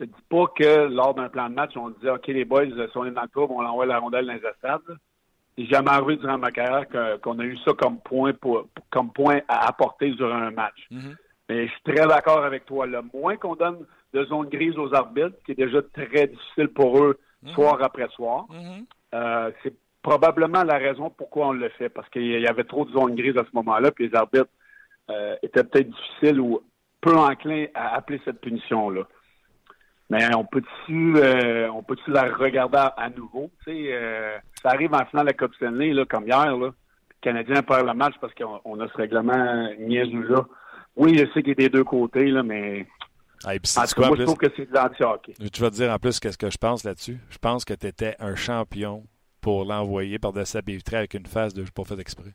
ne 0.00 0.06
dis 0.06 0.12
pas 0.28 0.46
que 0.56 0.86
lors 0.88 1.14
d'un 1.14 1.28
plan 1.28 1.48
de 1.48 1.54
match, 1.54 1.72
on 1.76 1.90
dit 1.90 2.08
OK, 2.08 2.26
les 2.28 2.44
boys, 2.44 2.66
si 2.66 2.96
on 2.96 3.06
est 3.06 3.10
dans 3.10 3.22
le 3.22 3.28
tour, 3.28 3.50
on 3.50 3.64
envoie 3.64 3.86
la 3.86 3.98
rondelle 3.98 4.26
dans 4.26 4.34
les 4.34 4.40
stades. 4.58 4.80
J'ai 5.58 5.66
jamais 5.66 5.90
arrivé 5.90 6.16
durant 6.16 6.38
ma 6.38 6.52
carrière 6.52 6.86
qu'on 7.20 7.38
a 7.38 7.44
eu 7.44 7.58
ça 7.64 7.72
comme 7.72 7.98
point 7.98 8.32
pour, 8.34 8.68
comme 8.90 9.12
point 9.12 9.40
à 9.48 9.68
apporter 9.68 10.10
durant 10.12 10.36
un 10.36 10.50
match. 10.50 10.86
Mm-hmm. 10.90 11.16
Mais 11.48 11.66
je 11.66 11.72
suis 11.72 11.82
très 11.82 12.06
d'accord 12.06 12.44
avec 12.44 12.64
toi. 12.64 12.86
Le 12.86 13.02
moins 13.12 13.36
qu'on 13.36 13.56
donne 13.56 13.84
de 14.12 14.24
zone 14.24 14.48
grise 14.48 14.76
aux 14.78 14.94
arbitres, 14.94 15.36
qui 15.44 15.52
est 15.52 15.56
déjà 15.56 15.80
très 15.82 16.26
difficile 16.26 16.68
pour 16.68 17.02
eux 17.02 17.18
mm-hmm. 17.44 17.54
soir 17.54 17.78
après 17.82 18.08
soir, 18.08 18.46
mm-hmm. 18.50 18.84
euh, 19.14 19.50
c'est 19.62 19.74
probablement 20.02 20.64
la 20.64 20.78
raison 20.78 21.10
pourquoi 21.10 21.48
on 21.48 21.52
le 21.52 21.68
fait. 21.70 21.88
Parce 21.88 22.08
qu'il 22.10 22.40
y 22.40 22.46
avait 22.46 22.64
trop 22.64 22.84
de 22.84 22.92
zones 22.92 23.14
grises 23.14 23.36
à 23.36 23.44
ce 23.44 23.54
moment-là, 23.54 23.90
puis 23.90 24.08
les 24.08 24.14
arbitres 24.14 24.50
euh, 25.10 25.36
était 25.42 25.64
peut-être 25.64 25.90
difficile 25.90 26.40
ou 26.40 26.60
peu 27.00 27.16
enclin 27.16 27.66
à 27.74 27.94
appeler 27.94 28.20
cette 28.24 28.40
punition-là. 28.40 29.02
Mais 30.10 30.34
on 30.34 30.44
peut-tu 30.44 31.14
euh, 31.18 31.70
on 31.70 31.82
peut 31.84 31.96
la 32.08 32.24
regarder 32.24 32.88
à, 32.96 33.10
nouveau? 33.10 33.50
Ça 33.64 34.70
arrive 34.70 34.92
en 34.92 35.04
finale 35.06 35.26
de 35.26 35.30
la 35.30 35.32
Coupe 35.34 35.54
Stanley, 35.54 35.92
là, 35.92 36.04
comme 36.04 36.26
hier, 36.26 36.56
là. 36.56 36.66
Le 36.66 37.22
Canadien 37.22 37.62
perd 37.62 37.86
le 37.86 37.94
match 37.94 38.14
parce 38.20 38.34
qu'on 38.34 38.80
a 38.80 38.88
ce 38.88 38.96
règlement 38.96 39.68
niaiseux-là. 39.78 40.46
Oui, 40.96 41.16
je 41.16 41.26
sais 41.32 41.42
qu'il 41.42 41.52
est 41.52 41.54
des 41.54 41.68
deux 41.68 41.84
côtés, 41.84 42.26
là, 42.26 42.42
mais 42.42 42.86
ah, 43.44 43.54
en 43.54 43.86
tout 43.86 44.00
cas, 44.00 44.08
moi, 44.08 44.16
je 44.18 44.22
trouve 44.24 44.36
que 44.36 44.52
c'est 44.54 44.70
de 44.70 44.74
l'anti-hockey. 44.74 45.34
Tu 45.52 45.62
vas 45.62 45.70
te 45.70 45.76
dire 45.76 45.90
en 45.90 45.98
plus 45.98 46.20
qu'est-ce 46.20 46.38
que 46.38 46.50
je 46.50 46.58
pense 46.58 46.84
là-dessus? 46.84 47.18
Je 47.30 47.38
pense 47.38 47.64
que 47.64 47.74
tu 47.74 47.86
étais 47.86 48.14
un 48.18 48.34
champion 48.34 49.04
pour 49.40 49.64
l'envoyer 49.64 50.18
par 50.18 50.32
de 50.32 50.44
sa 50.44 50.58
avec 50.58 51.14
une 51.14 51.26
phase 51.26 51.54
de 51.54 51.64
je 51.64 51.70
pas 51.70 51.84
fait 51.84 51.98
exprès. 51.98 52.34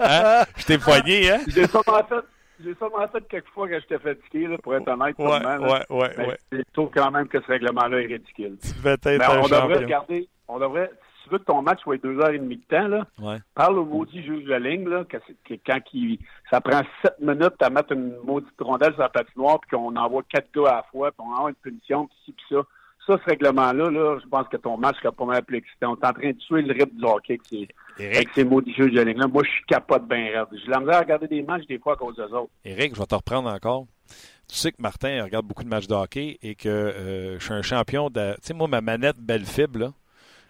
hein? 0.00 0.44
Je 0.56 0.66
t'ai 0.66 0.78
poigné, 0.78 1.30
hein? 1.30 1.40
J'ai 1.48 1.66
sûrement 1.66 2.04
fait. 2.08 2.24
J'ai 2.64 2.74
sûrement 2.74 3.06
fait 3.08 3.28
quelques 3.28 3.48
fois 3.48 3.68
que 3.68 3.78
j'étais 3.80 3.98
fatigué, 3.98 4.46
là, 4.46 4.56
pour 4.58 4.74
être 4.74 4.88
honnête. 4.88 5.18
Ouais, 5.18 5.26
ouais, 5.26 5.84
ouais, 5.90 6.26
ouais. 6.26 6.38
Je 6.52 6.62
trouve 6.72 6.90
quand 6.94 7.10
même 7.10 7.28
que 7.28 7.40
ce 7.40 7.46
règlement-là 7.46 8.00
est 8.00 8.06
ridicule. 8.06 8.56
Tu 8.62 8.72
devais 8.72 8.92
être 8.92 9.06
Mais 9.06 9.26
on 9.28 9.42
devrait 9.42 9.84
regarder, 9.84 10.28
on 10.48 10.58
devrait, 10.58 10.90
tu 11.26 11.32
veux 11.32 11.38
que 11.38 11.44
ton 11.44 11.62
match 11.62 11.80
soit 11.82 11.98
deux 11.98 12.18
heures 12.20 12.30
et 12.30 12.38
demie 12.38 12.56
de 12.56 12.76
temps, 12.76 12.88
là, 12.88 13.06
parle 13.54 13.78
au 13.78 13.84
maudit 13.84 14.22
juge 14.22 14.44
de 14.44 14.54
ligne, 14.54 14.88
là, 14.88 15.04
que, 15.04 15.18
quand 15.66 15.80
il, 15.92 16.18
ça 16.50 16.60
prend 16.60 16.82
sept 17.02 17.18
minutes 17.20 17.60
à 17.60 17.70
mettre 17.70 17.92
une 17.92 18.16
maudite 18.24 18.52
rondelle 18.60 18.92
sur 18.92 19.02
la 19.02 19.08
patinoire, 19.08 19.60
puis 19.60 19.76
qu'on 19.76 19.96
envoie 19.96 20.22
quatre 20.28 20.52
gars 20.54 20.70
à 20.70 20.76
la 20.76 20.82
fois, 20.92 21.10
puis 21.10 21.26
on 21.26 21.34
envoie 21.34 21.50
une 21.50 21.56
punition, 21.56 22.06
puis 22.06 22.16
ci, 22.24 22.32
puis 22.32 22.44
ça 22.50 22.62
ça, 23.06 23.16
ce 23.24 23.30
règlement-là, 23.30 23.90
là, 23.90 24.18
je 24.22 24.28
pense 24.28 24.48
que 24.48 24.56
ton 24.56 24.76
match 24.76 24.96
serait 24.96 25.14
pas 25.14 25.24
mal 25.24 25.44
plus 25.44 25.58
excitant. 25.58 25.92
On 25.92 25.94
est 25.94 26.06
en 26.06 26.12
train 26.12 26.30
de 26.30 26.38
tuer 26.38 26.62
le 26.62 26.72
rythme 26.72 26.96
du 26.96 27.04
hockey 27.04 27.38
avec 27.98 28.28
ces, 28.34 28.44
mots 28.44 28.60
jeux 28.76 28.90
de 28.90 29.00
ligne-là. 29.00 29.28
Moi, 29.28 29.42
je 29.44 29.50
suis 29.50 29.64
capote 29.66 30.06
bien 30.08 30.26
raide. 30.32 30.46
J'ai 30.52 30.70
la 30.70 30.80
misère 30.80 30.96
à 30.96 31.00
regarder 31.00 31.28
des 31.28 31.42
matchs 31.42 31.66
des 31.66 31.78
fois 31.78 31.92
à 31.92 31.96
cause 31.96 32.16
des 32.16 32.22
autres. 32.22 32.50
Éric, 32.64 32.94
je 32.94 33.00
vais 33.00 33.06
te 33.06 33.14
reprendre 33.14 33.48
encore. 33.48 33.86
Tu 34.48 34.56
sais 34.56 34.72
que 34.72 34.80
Martin 34.80 35.24
regarde 35.24 35.46
beaucoup 35.46 35.64
de 35.64 35.68
matchs 35.68 35.88
de 35.88 35.94
hockey 35.94 36.38
et 36.42 36.54
que 36.54 36.68
euh, 36.68 37.38
je 37.38 37.44
suis 37.44 37.54
un 37.54 37.62
champion 37.62 38.10
de. 38.10 38.34
Tu 38.34 38.48
sais, 38.48 38.54
moi, 38.54 38.68
ma 38.68 38.80
manette 38.80 39.18
belle 39.18 39.44
fibre, 39.44 39.78
là, 39.78 39.92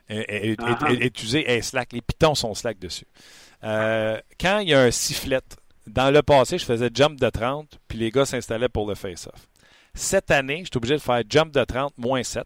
est, 0.09 0.57
est, 1.01 1.23
usée, 1.23 1.51
est 1.51 1.63
slack. 1.63 1.93
Les 1.93 2.01
pitons 2.01 2.35
sont 2.35 2.55
slack 2.55 2.79
dessus. 2.79 3.07
Euh, 3.65 4.21
quand 4.41 4.61
il 4.61 4.69
y 4.69 4.75
a 4.75 4.81
un 4.81 4.91
sifflet, 4.91 5.41
dans 5.87 6.11
le 6.11 6.23
passé, 6.23 6.59
je 6.59 6.65
faisais 6.65 6.91
jump 6.93 7.19
de 7.21 7.29
30, 7.29 7.79
puis 7.89 7.99
les 7.99 8.11
gars 8.11 8.27
s'installaient 8.27 8.69
pour 8.69 8.89
le 8.89 8.95
face-off. 8.95 9.49
Cette 9.95 10.31
année, 10.31 10.61
je 10.61 10.65
suis 10.65 10.77
obligé 10.77 10.95
de 10.95 11.01
faire 11.01 11.23
jump 11.29 11.53
de 11.53 11.65
30 11.65 11.95
moins 11.97 12.23
7. 12.23 12.45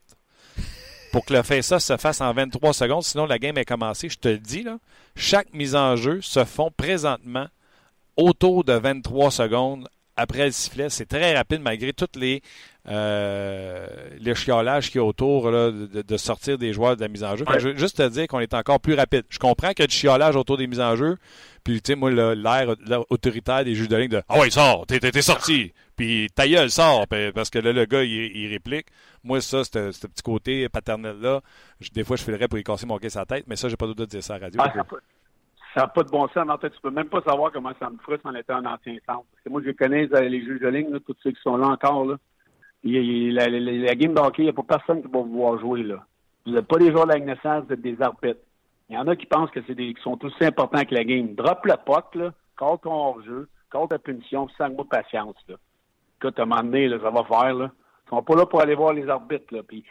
pour 1.12 1.24
que 1.24 1.32
le 1.32 1.42
face-off 1.42 1.82
se 1.82 1.96
fasse 1.96 2.20
en 2.20 2.32
23 2.32 2.72
secondes, 2.72 3.02
sinon 3.02 3.26
la 3.26 3.38
game 3.38 3.58
est 3.58 3.64
commencée. 3.64 4.08
Je 4.08 4.18
te 4.18 4.28
le 4.28 4.38
dis, 4.38 4.62
là, 4.62 4.78
chaque 5.16 5.52
mise 5.52 5.74
en 5.74 5.96
jeu 5.96 6.20
se 6.20 6.44
font 6.44 6.70
présentement 6.70 7.48
autour 8.16 8.64
de 8.64 8.74
23 8.74 9.30
secondes 9.30 9.88
après 10.16 10.46
le 10.46 10.52
sifflet. 10.52 10.90
C'est 10.90 11.06
très 11.06 11.34
rapide 11.34 11.60
malgré 11.62 11.92
toutes 11.92 12.16
les, 12.16 12.42
euh, 12.88 13.86
les 14.18 14.34
chiolages 14.34 14.90
qu'il 14.90 15.00
y 15.00 15.04
a 15.04 15.06
autour 15.06 15.50
là, 15.50 15.70
de, 15.70 16.02
de, 16.02 16.16
sortir 16.16 16.56
des 16.56 16.72
joueurs 16.72 16.96
de 16.96 17.02
la 17.02 17.08
mise 17.08 17.22
en 17.22 17.36
jeu. 17.36 17.44
je 17.58 17.68
veux 17.68 17.76
juste 17.76 17.98
te 17.98 18.08
dire 18.08 18.26
qu'on 18.26 18.40
est 18.40 18.54
encore 18.54 18.80
plus 18.80 18.94
rapide. 18.94 19.24
Je 19.28 19.38
comprends 19.38 19.68
qu'il 19.68 19.80
y 19.80 19.84
a 19.84 19.86
du 19.86 19.94
chiolage 19.94 20.34
autour 20.34 20.56
des 20.56 20.66
mises 20.66 20.80
en 20.80 20.96
jeu. 20.96 21.16
Puis, 21.62 21.82
tu 21.82 21.92
sais, 21.92 21.96
moi, 21.96 22.10
l'air 22.10 22.74
autoritaire 23.10 23.64
des 23.64 23.74
juges 23.74 23.88
de 23.88 23.96
ligne 23.96 24.08
de 24.08 24.22
Ah 24.28 24.38
ouais, 24.38 24.48
sort, 24.48 24.86
t'es, 24.86 24.98
t'es 24.98 25.20
sorti. 25.20 25.74
Puis, 25.94 26.28
ta 26.34 26.48
gueule, 26.48 26.70
sort. 26.70 27.06
Parce 27.34 27.50
que 27.50 27.58
là, 27.58 27.72
le 27.72 27.84
gars, 27.84 28.02
il, 28.02 28.48
réplique. 28.48 28.86
Moi, 29.22 29.42
ça, 29.42 29.62
ce 29.64 29.90
petit 29.90 30.22
côté 30.24 30.68
paternel-là, 30.70 31.42
des 31.92 32.04
fois, 32.04 32.16
je 32.16 32.24
filerais 32.24 32.48
pour 32.48 32.58
y 32.58 32.64
casser 32.64 32.86
mon 32.86 32.96
caisse 32.96 33.16
à 33.16 33.20
la 33.20 33.26
tête, 33.26 33.44
mais 33.46 33.56
ça, 33.56 33.68
j'ai 33.68 33.76
pas 33.76 33.86
d'autre 33.86 34.00
de 34.00 34.06
dire 34.06 34.22
ça 34.22 34.36
à 34.36 34.38
la 34.38 34.46
radio. 34.46 34.60
Ah, 34.64 34.72
ça 35.74 35.82
n'a 35.82 35.88
pas 35.88 36.02
de 36.02 36.10
bon 36.10 36.26
sens. 36.28 36.48
En 36.48 36.58
fait, 36.58 36.70
tu 36.70 36.80
peux 36.80 36.90
même 36.90 37.08
pas 37.08 37.20
savoir 37.20 37.52
comment 37.52 37.72
ça 37.78 37.90
me 37.90 37.98
frustre 37.98 38.26
en 38.26 38.34
étant 38.34 38.56
un 38.56 38.64
ancien 38.64 38.94
centre. 39.06 39.26
Parce 39.30 39.44
que 39.44 39.50
moi, 39.50 39.60
je 39.64 39.70
connais 39.72 40.06
les 40.06 40.42
juges 40.42 40.60
de 40.60 40.68
ligne, 40.68 40.98
tous 41.00 41.14
ceux 41.22 41.30
qui 41.30 41.40
sont 41.42 41.56
là 41.56 41.68
encore. 41.68 42.06
Là. 42.06 42.16
Il, 42.82 43.34
la, 43.34 43.48
la, 43.48 43.58
la, 43.58 43.94
game 43.94 44.14
de 44.14 44.20
hockey, 44.20 44.42
il 44.42 44.46
n'y 44.46 44.50
a 44.50 44.54
pas 44.54 44.78
personne 44.78 45.02
qui 45.02 45.08
va 45.08 45.20
vous 45.20 45.36
voir 45.36 45.58
jouer. 45.58 45.82
Là. 45.82 46.04
Vous 46.46 46.52
n'êtes 46.52 46.66
pas 46.66 46.78
des 46.78 46.90
joueurs 46.90 47.06
de 47.06 47.12
la 47.12 47.18
naissance, 47.18 47.64
vous 47.66 47.74
êtes 47.74 47.82
des 47.82 48.00
arbitres. 48.00 48.40
Il 48.88 48.96
y 48.96 48.98
en 48.98 49.06
a 49.06 49.14
qui 49.14 49.26
pensent 49.26 49.50
que 49.50 49.60
c'est 49.66 49.74
des 49.74 49.94
qui 49.94 50.02
sont 50.02 50.18
aussi 50.24 50.44
importants 50.44 50.84
que 50.84 50.94
la 50.94 51.04
game. 51.04 51.34
Drop 51.34 51.64
le 51.64 51.74
puck, 51.84 52.14
là, 52.14 52.32
call 52.58 52.78
ton 52.82 52.92
hors-jeu, 52.92 53.48
call 53.70 53.86
ta 53.88 53.98
punition, 53.98 54.48
sans 54.56 54.70
mot 54.70 54.82
de 54.82 54.88
patience. 54.88 55.36
Là. 55.48 55.56
Écoute, 56.18 56.38
à 56.38 56.42
un 56.42 56.46
moment 56.46 56.62
donné, 56.62 56.88
là, 56.88 56.98
ça 57.00 57.10
va 57.10 57.24
faire. 57.24 57.54
Là. 57.54 57.70
Ils 58.06 58.10
sont 58.10 58.22
pas 58.22 58.34
là 58.34 58.46
pour 58.46 58.60
aller 58.60 58.74
voir 58.74 58.92
les 58.92 59.08
arbitres. 59.08 59.54
Là. 59.54 59.62
Puis, 59.62 59.84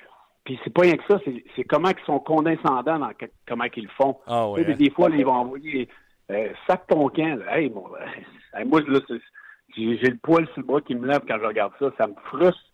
puis 0.43 0.59
c'est 0.63 0.73
pas 0.73 0.81
rien 0.81 0.97
que 0.97 1.03
ça, 1.07 1.19
c'est 1.55 1.63
comment 1.63 1.89
ils 1.89 2.05
sont 2.05 2.19
condescendants 2.19 2.99
dans 2.99 3.11
comment 3.47 3.65
ils 3.75 3.83
le 3.83 3.89
font. 3.89 4.17
Ah 4.27 4.49
ouais, 4.49 4.63
des, 4.65 4.89
fois, 4.89 5.09
ils 5.11 5.25
vont 5.25 5.33
envoyer 5.33 5.87
euh, 6.31 6.49
sac 6.67 6.87
ton 6.87 7.07
camp. 7.09 7.39
Hey, 7.49 7.69
bon, 7.69 7.85
moi, 8.65 8.81
là, 8.87 8.99
j'ai 9.77 9.95
le 9.95 10.17
poil 10.17 10.45
sur 10.47 10.57
le 10.57 10.63
bras 10.63 10.81
qui 10.81 10.95
me 10.95 11.07
lève 11.07 11.21
quand 11.27 11.37
je 11.39 11.45
regarde 11.45 11.73
ça. 11.79 11.91
Ça 11.97 12.07
me 12.07 12.15
frustre 12.25 12.68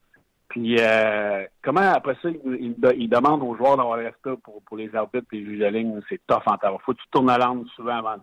puis 0.48 0.78
euh, 0.80 1.46
comment 1.64 1.82
après 1.82 2.16
ça, 2.22 2.30
il, 2.30 2.76
il, 2.98 3.10
demande 3.10 3.41
aux 3.41 3.56
joueurs 3.56 3.78
d'avoir 3.78 3.98
le 3.98 4.06
respect 4.06 4.36
pour, 4.43 4.62
pour 4.64 4.78
les 4.78 4.93
arbitres 4.96 5.28
et 5.32 5.38
les 5.38 5.46
juges 5.46 5.60
de 5.60 5.66
ligne, 5.66 6.00
c'est 6.10 6.22
tough 6.28 6.43
en 6.46 6.58
temps. 6.58 6.78
Faut 6.86 6.93
que 6.93 7.00
tu 7.00 7.08
tournes 7.12 7.28
la 7.28 7.38
langue 7.38 7.66
souvent 7.76 7.98
avant, 7.98 8.18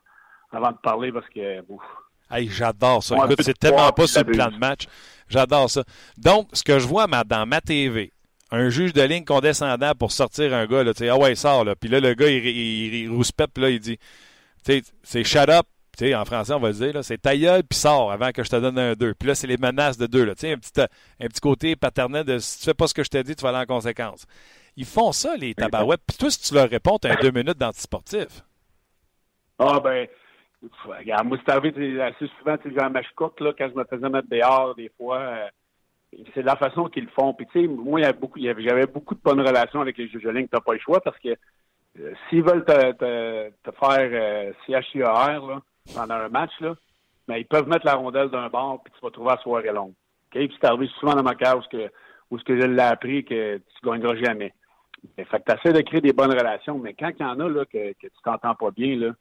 avant 0.52 0.70
de 0.70 0.76
parler 0.82 1.12
parce 1.12 1.28
que 1.28 1.60
ouf. 1.68 1.82
Hey, 2.30 2.48
j'adore 2.48 3.02
ça. 3.02 3.16
Écoute, 3.16 3.42
c'est 3.42 3.58
tellement 3.58 3.90
pas 3.92 4.06
sur 4.06 4.24
le 4.24 4.32
plan 4.32 4.48
de 4.48 4.56
match. 4.56 4.86
J'adore 5.28 5.68
ça. 5.68 5.82
Donc, 6.16 6.48
ce 6.52 6.62
que 6.62 6.78
je 6.78 6.86
vois 6.86 7.06
dans 7.06 7.46
ma 7.46 7.60
TV, 7.60 8.12
un 8.50 8.68
juge 8.70 8.92
de 8.92 9.02
ligne 9.02 9.24
condescendant 9.24 9.92
pour 9.94 10.12
sortir 10.12 10.54
un 10.54 10.66
gars, 10.66 10.82
là, 10.82 10.94
tu 10.94 11.00
sais, 11.00 11.08
ah 11.08 11.16
ouais, 11.18 11.32
il 11.32 11.36
sort, 11.36 11.64
là. 11.64 11.74
Puis 11.74 11.90
là, 11.90 12.00
le 12.00 12.14
gars, 12.14 12.28
il, 12.28 12.46
il, 12.46 12.94
il 12.94 13.10
rouspète, 13.10 13.58
là, 13.58 13.68
il 13.68 13.80
dit, 13.80 13.98
tu 14.64 14.72
sais, 14.72 14.82
c'est 15.02 15.24
shut 15.24 15.48
up, 15.48 15.66
tu 15.96 16.06
sais, 16.06 16.14
en 16.14 16.24
français, 16.24 16.52
on 16.54 16.58
va 16.58 16.72
dire, 16.72 17.04
c'est 17.04 17.18
ta 17.18 17.36
gueule 17.36 17.62
puis 17.64 17.78
sort 17.78 18.10
avant 18.10 18.30
que 18.30 18.42
je 18.42 18.50
te 18.50 18.56
donne 18.56 18.78
un 18.78 18.94
2. 18.94 19.14
Puis 19.14 19.28
là, 19.28 19.34
c'est 19.34 19.46
les 19.46 19.58
menaces 19.58 19.98
de 19.98 20.06
2. 20.06 20.26
Tu 20.26 20.32
sais, 20.36 20.52
un 20.52 20.56
petit, 20.56 20.80
un 20.80 21.26
petit 21.26 21.40
côté 21.40 21.76
paternel 21.76 22.24
de 22.24 22.38
si 22.38 22.60
tu 22.60 22.64
fais 22.64 22.74
pas 22.74 22.86
ce 22.86 22.94
que 22.94 23.04
je 23.04 23.10
t'ai 23.10 23.22
dit, 23.22 23.36
tu 23.36 23.42
vas 23.42 23.50
aller 23.50 23.58
en 23.58 23.66
conséquence. 23.66 24.26
Ils 24.76 24.86
font 24.86 25.12
ça, 25.12 25.36
les 25.36 25.54
tabarouettes. 25.54 26.00
Puis 26.06 26.16
toi, 26.16 26.30
si 26.30 26.40
tu 26.40 26.54
leur 26.54 26.68
réponds, 26.68 26.98
tu 26.98 27.08
as 27.08 27.16
deux 27.16 27.30
minutes 27.30 27.58
d'antisportif. 27.58 28.42
Ah, 29.58 29.80
ben, 29.80 30.08
regarde, 30.84 31.26
moi, 31.26 31.38
c'est 31.44 31.52
arrivé 31.52 32.00
assez 32.02 32.26
souvent, 32.38 32.56
tu 32.56 32.72
sais, 32.72 32.82
un 32.82 32.90
quand 32.90 33.30
je 33.38 33.78
me 33.78 33.84
faisais 33.84 34.08
mettre 34.08 34.28
dehors, 34.28 34.74
des 34.74 34.90
fois. 34.96 35.18
Euh, 35.18 35.48
c'est 36.34 36.42
la 36.42 36.56
façon 36.56 36.86
qu'ils 36.86 37.04
le 37.04 37.10
font. 37.10 37.34
Puis, 37.34 37.46
tu 37.52 37.62
sais, 37.62 37.68
moi, 37.68 38.00
j'avais 38.02 38.86
beaucoup 38.86 39.14
de 39.14 39.20
bonnes 39.20 39.40
relations 39.40 39.80
avec 39.80 39.96
les 39.98 40.08
juges 40.08 40.22
de 40.22 40.30
ligne. 40.30 40.46
Tu 40.46 40.54
n'as 40.54 40.60
pas 40.60 40.74
le 40.74 40.80
choix 40.80 41.00
parce 41.00 41.18
que 41.18 41.30
euh, 42.00 42.14
s'ils 42.28 42.42
veulent 42.42 42.64
te, 42.64 42.92
te, 42.92 43.50
te 43.50 43.70
faire 43.78 44.10
euh, 44.12 44.52
CHIAR, 44.66 45.46
là, 45.46 45.62
pendant 45.94 46.14
un 46.14 46.28
match, 46.28 46.52
là, 46.60 46.74
mais 47.28 47.40
ils 47.40 47.46
peuvent 47.46 47.68
mettre 47.68 47.86
la 47.86 47.94
rondelle 47.94 48.30
d'un 48.30 48.48
bord, 48.48 48.82
puis 48.82 48.92
tu 48.92 49.04
vas 49.04 49.10
trouver 49.10 49.30
la 49.30 49.42
soirée 49.42 49.72
longue. 49.72 49.94
Okay? 50.30 50.48
Puis 50.48 50.56
c'est 50.60 50.66
arrivé 50.66 50.88
souvent 50.98 51.14
dans 51.14 51.22
ma 51.22 51.34
case 51.34 51.56
où, 51.56 51.68
que, 51.70 51.90
où 52.30 52.38
ce 52.38 52.44
que 52.44 52.60
je 52.60 52.66
l'ai 52.66 52.82
appris 52.82 53.24
que 53.24 53.58
tu 53.58 53.86
gagneras 53.86 54.16
jamais. 54.16 54.52
fait 55.16 55.24
que 55.24 55.52
tu 55.52 55.58
essaies 55.58 55.72
de 55.72 55.82
créer 55.82 56.00
des 56.00 56.12
bonnes 56.12 56.32
relations, 56.32 56.78
mais 56.78 56.94
quand 56.94 57.10
il 57.18 57.22
y 57.22 57.24
en 57.24 57.40
a 57.40 57.48
là, 57.48 57.64
que, 57.64 57.92
que 57.92 58.06
tu 58.06 58.22
t'entends 58.24 58.54
pas 58.54 58.70
bien, 58.70 58.96
là, 58.96 59.12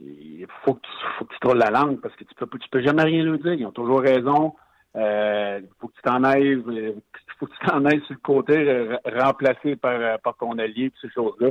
il 0.00 0.46
faut 0.64 0.74
que, 0.74 0.80
tu, 0.80 0.92
faut 1.18 1.24
que 1.26 1.34
tu 1.34 1.40
trouves 1.40 1.56
la 1.56 1.70
langue 1.70 2.00
parce 2.00 2.14
que 2.16 2.24
tu 2.24 2.34
peux, 2.34 2.46
tu 2.58 2.68
peux 2.70 2.82
jamais 2.82 3.02
rien 3.02 3.22
leur 3.22 3.38
dire. 3.38 3.52
Ils 3.52 3.66
ont 3.66 3.72
toujours 3.72 4.00
raison. 4.00 4.54
Euh, 4.96 5.60
faut 5.78 5.88
que 5.88 5.94
tu 5.94 6.02
t'en 6.02 6.24
ailles, 6.24 6.62
faut 7.38 7.46
que 7.46 7.52
tu 7.52 7.66
t'en 7.66 7.84
ailles 7.84 8.02
sur 8.06 8.14
le 8.14 8.20
côté, 8.20 8.96
remplacé 9.04 9.76
par, 9.76 10.18
par 10.20 10.36
ton 10.36 10.58
allié, 10.58 10.90
ces 11.00 11.10
choses-là. 11.10 11.50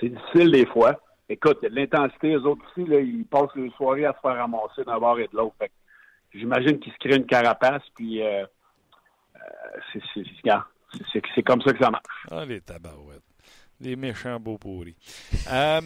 C'est 0.00 0.08
difficile 0.08 0.50
des 0.50 0.66
fois 0.66 0.98
écoute, 1.32 1.58
l'intensité. 1.70 2.34
Eux 2.34 2.46
autres 2.46 2.62
aussi, 2.70 2.88
là, 2.88 3.00
ils 3.00 3.24
passent 3.24 3.54
les 3.56 3.70
soirées 3.70 4.04
à 4.04 4.14
se 4.14 4.20
faire 4.20 4.36
ramasser 4.36 4.84
d'un 4.84 4.98
bord 4.98 5.18
et 5.18 5.28
de 5.28 5.36
l'autre. 5.36 5.56
J'imagine 6.34 6.78
qu'ils 6.78 6.92
se 6.92 6.98
créent 6.98 7.16
une 7.16 7.26
carapace, 7.26 7.82
puis 7.94 8.22
euh, 8.22 8.44
euh, 9.36 10.00
c'est 11.34 11.42
comme 11.42 11.60
ça 11.62 11.72
que 11.72 11.82
ça 11.82 11.90
marche. 11.90 12.26
Ah, 12.30 12.44
les 12.44 12.60
tabarouettes. 12.60 13.22
Les 13.80 13.96
méchants 13.96 14.38
beaux 14.38 14.58
pourris. 14.58 14.96
Euh... 15.52 15.80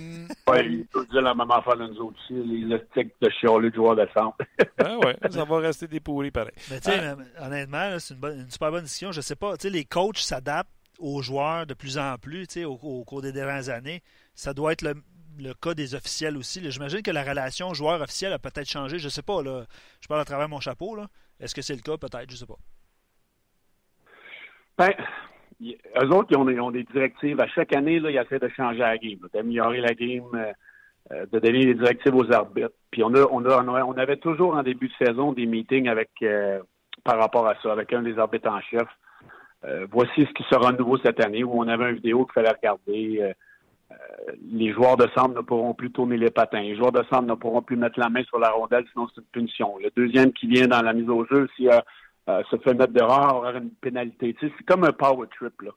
oui, 0.49 0.59
il 0.68 0.86
peut 0.86 1.07
dire 1.07 1.22
la 1.22 1.34
même 1.34 1.51
affaire 1.51 1.76
de 1.78 1.86
nous 1.86 1.99
autres 1.99 2.18
aussi, 2.22 2.34
les 2.34 2.78
sticks 2.90 3.14
de 3.22 3.30
chialer 3.30 3.70
de 3.70 3.74
joueurs 3.74 3.97
de 3.97 4.07
centre. 4.14 4.36
ah 4.78 4.99
ouais, 4.99 5.16
ça 5.30 5.44
va 5.44 5.59
rester 5.59 5.88
des 5.88 5.99
pourris 5.99 6.30
pareil. 6.30 6.53
Mais 6.70 6.78
tu 6.78 6.90
sais, 6.90 7.01
euh, 7.01 7.16
honnêtement, 7.40 7.99
c'est 7.99 8.14
une, 8.14 8.40
une, 8.40 8.51
super 8.51 8.70
bonne 8.70 8.82
décision. 8.82 9.12
Je 9.12 9.22
sais 9.22 9.34
pas, 9.34 9.57
tu 9.57 9.62
sais, 9.62 9.70
les 9.70 9.86
coachs 9.86 10.18
s'adaptent 10.18 10.68
aux 10.99 11.22
joueurs 11.22 11.66
de 11.66 11.72
plus 11.72 11.97
en 11.97 12.16
plus, 12.18 12.47
tu 12.47 12.61
sais, 12.61 12.64
au, 12.66 12.74
au, 12.74 13.03
cours 13.05 13.22
des 13.22 13.32
dernières 13.32 13.70
années. 13.70 14.03
Ça 14.34 14.53
doit 14.53 14.72
être 14.72 14.82
le, 14.82 14.94
le 15.39 15.55
cas 15.55 15.74
des 15.74 15.95
officiels 15.95 16.37
aussi. 16.37 16.61
J'imagine 16.70 17.03
que 17.03 17.11
la 17.11 17.22
relation 17.22 17.74
joueur-officiel 17.74 18.32
a 18.32 18.39
peut-être 18.39 18.68
changé. 18.68 18.99
Je 18.99 19.05
ne 19.05 19.11
sais 19.11 19.22
pas. 19.22 19.43
Là. 19.43 19.64
Je 20.01 20.09
parle 20.09 20.20
à 20.20 20.24
travers 20.24 20.49
mon 20.49 20.61
chapeau. 20.61 20.97
Est-ce 21.41 21.55
que 21.55 21.62
c'est 21.62 21.74
le 21.74 21.82
cas? 21.82 21.97
Peut-être. 21.97 22.28
Je 22.28 22.34
ne 22.34 22.39
sais 22.39 22.47
pas. 22.47 22.59
Ben, 24.78 24.93
eux 25.62 26.09
autres, 26.11 26.28
ils 26.30 26.61
ont, 26.61 26.70
des 26.70 26.84
directives. 26.84 27.41
À 27.41 27.47
chaque 27.49 27.74
année, 27.74 27.97
ils 27.97 28.16
essaient 28.16 28.39
de 28.39 28.49
changer 28.49 28.78
la 28.78 28.99
game, 28.99 29.18
d'améliorer 29.32 29.80
la 29.80 29.95
game, 29.95 30.24
euh, 30.34 30.53
euh, 31.12 31.26
de 31.32 31.39
donner 31.39 31.64
des 31.64 31.74
directives 31.74 32.14
aux 32.14 32.30
arbitres. 32.32 32.74
Puis 32.91 33.03
on, 33.03 33.14
a, 33.14 33.26
on, 33.30 33.45
a, 33.47 33.62
on 33.62 33.93
avait 33.93 34.18
toujours 34.18 34.55
en 34.55 34.62
début 34.62 34.89
de 34.89 35.07
saison 35.07 35.32
des 35.32 35.47
meetings 35.47 35.89
avec 35.89 36.11
euh, 36.22 36.61
par 37.05 37.18
rapport 37.18 37.47
à 37.47 37.55
ça, 37.62 37.72
avec 37.72 37.93
un 37.93 38.03
des 38.03 38.18
arbitres 38.18 38.51
en 38.51 38.61
chef. 38.61 38.89
voici 39.91 40.26
ce 40.26 40.32
qui 40.32 40.43
sera 40.51 40.72
nouveau 40.72 40.99
cette 40.99 41.24
année, 41.24 41.45
où 41.45 41.53
on 41.59 41.68
avait 41.68 41.91
une 41.91 41.97
vidéo 41.97 42.24
qu'il 42.24 42.32
fallait 42.32 42.51
regarder 42.51 43.34
les 44.51 44.72
joueurs 44.72 44.97
de 44.97 45.09
centre 45.14 45.34
ne 45.34 45.41
pourront 45.41 45.74
plus 45.74 45.91
tourner 45.91 46.16
les 46.16 46.30
patins. 46.30 46.61
Les 46.61 46.76
joueurs 46.76 46.93
de 46.93 47.03
centre 47.05 47.22
ne 47.26 47.34
pourront 47.34 47.62
plus 47.62 47.76
mettre 47.76 47.99
la 48.01 48.09
main 48.09 48.24
sur 48.24 48.39
la 48.39 48.51
rondelle, 48.51 48.84
sinon 48.93 49.07
c'est 49.14 49.20
une 49.20 49.26
punition. 49.26 49.78
Le 49.78 49.91
deuxième 49.97 50.32
qui 50.32 50.47
vient 50.47 50.66
dans 50.66 50.82
la 50.82 50.93
mise 50.93 51.09
au 51.09 51.24
jeu, 51.26 51.49
s'il 51.57 51.70
euh, 51.70 51.80
euh, 52.28 52.43
se 52.51 52.57
fait 52.57 52.74
mettre 52.74 52.93
dehors, 52.93 53.37
aura 53.37 53.53
une 53.53 53.70
pénalité. 53.70 54.37
c'est 54.41 54.64
comme 54.64 54.84
un 54.84 54.93
power 54.93 55.28
trip. 55.39 55.62
Là, 55.62 55.70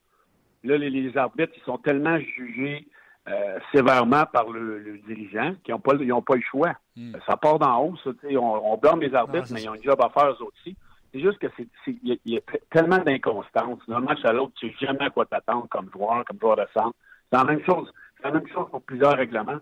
là 0.63 0.77
les, 0.77 1.17
arbitres, 1.17 1.53
ils 1.55 1.63
sont 1.63 1.77
tellement 1.77 2.17
jugés 2.19 2.87
euh, 3.27 3.59
sévèrement 3.71 4.25
par 4.25 4.49
le, 4.49 4.99
dirigeant 5.07 5.53
qu'ils 5.63 5.73
n'ont 5.73 5.79
pas, 5.79 5.93
pas 5.93 6.35
le 6.35 6.41
choix. 6.49 6.73
Hmm. 6.95 7.13
Ça 7.27 7.37
part 7.37 7.59
d'en 7.59 7.83
haut, 7.83 7.95
ça, 8.03 8.09
on, 8.31 8.37
on 8.37 8.77
blâme 8.77 9.01
les 9.01 9.13
arbitres, 9.13 9.47
mais 9.51 9.61
ils 9.61 9.69
ont 9.69 9.73
un 9.73 9.81
job 9.81 10.01
à 10.01 10.09
faire 10.09 10.31
eux 10.31 10.43
aussi. 10.43 10.75
C'est 11.13 11.21
juste 11.21 11.39
que 11.39 11.47
c'est 11.57 11.67
il 12.03 12.19
y, 12.25 12.37
a 12.37 12.41
tellement 12.69 12.99
d'inconstance. 12.99 13.79
D'un 13.87 13.99
match 13.99 14.23
à 14.25 14.33
l'autre, 14.33 14.53
tu 14.55 14.69
sais 14.69 14.85
jamais 14.85 15.05
à 15.05 15.09
quoi 15.09 15.25
t'attendre 15.25 15.67
comme 15.69 15.89
joueur, 15.91 16.23
comme 16.25 16.39
joueur 16.39 16.55
de 16.55 16.65
centre. 16.73 16.95
C'est 17.31 17.37
la 17.37 17.43
même 17.43 17.63
chose. 17.65 17.91
C'est 18.17 18.27
la 18.27 18.31
même 18.31 18.47
chose 18.47 18.67
pour 18.69 18.81
plusieurs 18.81 19.15
règlements. 19.15 19.59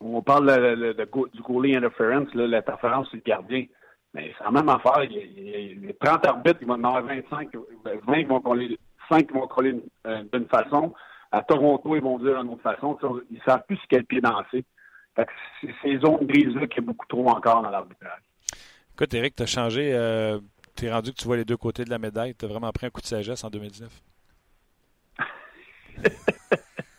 On 0.00 0.22
parle 0.22 0.46
de, 0.46 1.06
du 1.32 1.42
goalie 1.42 1.76
interference, 1.76 2.32
l'interférence 2.34 3.08
sur 3.08 3.16
le 3.16 3.22
gardien. 3.22 3.64
Mais 4.12 4.32
c'est 4.38 4.44
la 4.44 4.50
même 4.50 4.68
affaire. 4.68 5.02
Il, 5.04 5.80
les 5.80 5.94
30 5.94 6.26
arbitres, 6.26 6.58
ils 6.60 6.66
vont 6.66 6.74
en 6.74 6.84
avoir 6.84 7.02
25, 7.02 7.50
20 7.84 8.14
qui 8.14 8.24
vont 8.24 8.40
coller, 8.40 8.78
5 9.08 9.26
qui 9.26 9.32
vont 9.34 9.46
coller 9.48 9.82
euh, 10.06 10.22
d'une 10.32 10.46
façon. 10.46 10.94
À 11.32 11.42
Toronto, 11.42 11.96
ils 11.96 12.02
vont 12.02 12.18
dire 12.18 12.40
d'une 12.40 12.52
autre 12.52 12.62
façon. 12.62 12.96
Ils 13.30 13.36
ne 13.36 13.42
savent 13.42 13.64
plus 13.66 13.76
sur 13.76 13.86
quel 13.88 14.04
pied 14.04 14.20
danser. 14.20 14.64
c'est 15.16 15.74
ces 15.82 15.98
zones 15.98 16.26
grises-là 16.26 16.66
qui 16.68 16.78
est 16.78 16.82
beaucoup 16.82 17.06
trop 17.06 17.28
encore 17.28 17.62
dans 17.62 17.70
l'arbitrage. 17.70 18.22
Écoute, 18.94 19.12
Eric, 19.14 19.34
tu 19.34 19.42
as 19.42 19.46
changé. 19.46 19.92
Euh, 19.92 20.38
tu 20.76 20.86
es 20.86 20.92
rendu 20.92 21.10
que 21.12 21.16
tu 21.16 21.24
vois 21.24 21.36
les 21.36 21.44
deux 21.44 21.56
côtés 21.56 21.84
de 21.84 21.90
la 21.90 21.98
médaille. 21.98 22.34
Tu 22.36 22.44
as 22.44 22.48
vraiment 22.48 22.70
pris 22.70 22.86
un 22.86 22.90
coup 22.90 23.00
de 23.00 23.06
sagesse 23.06 23.42
en 23.42 23.50
2019. 23.50 23.90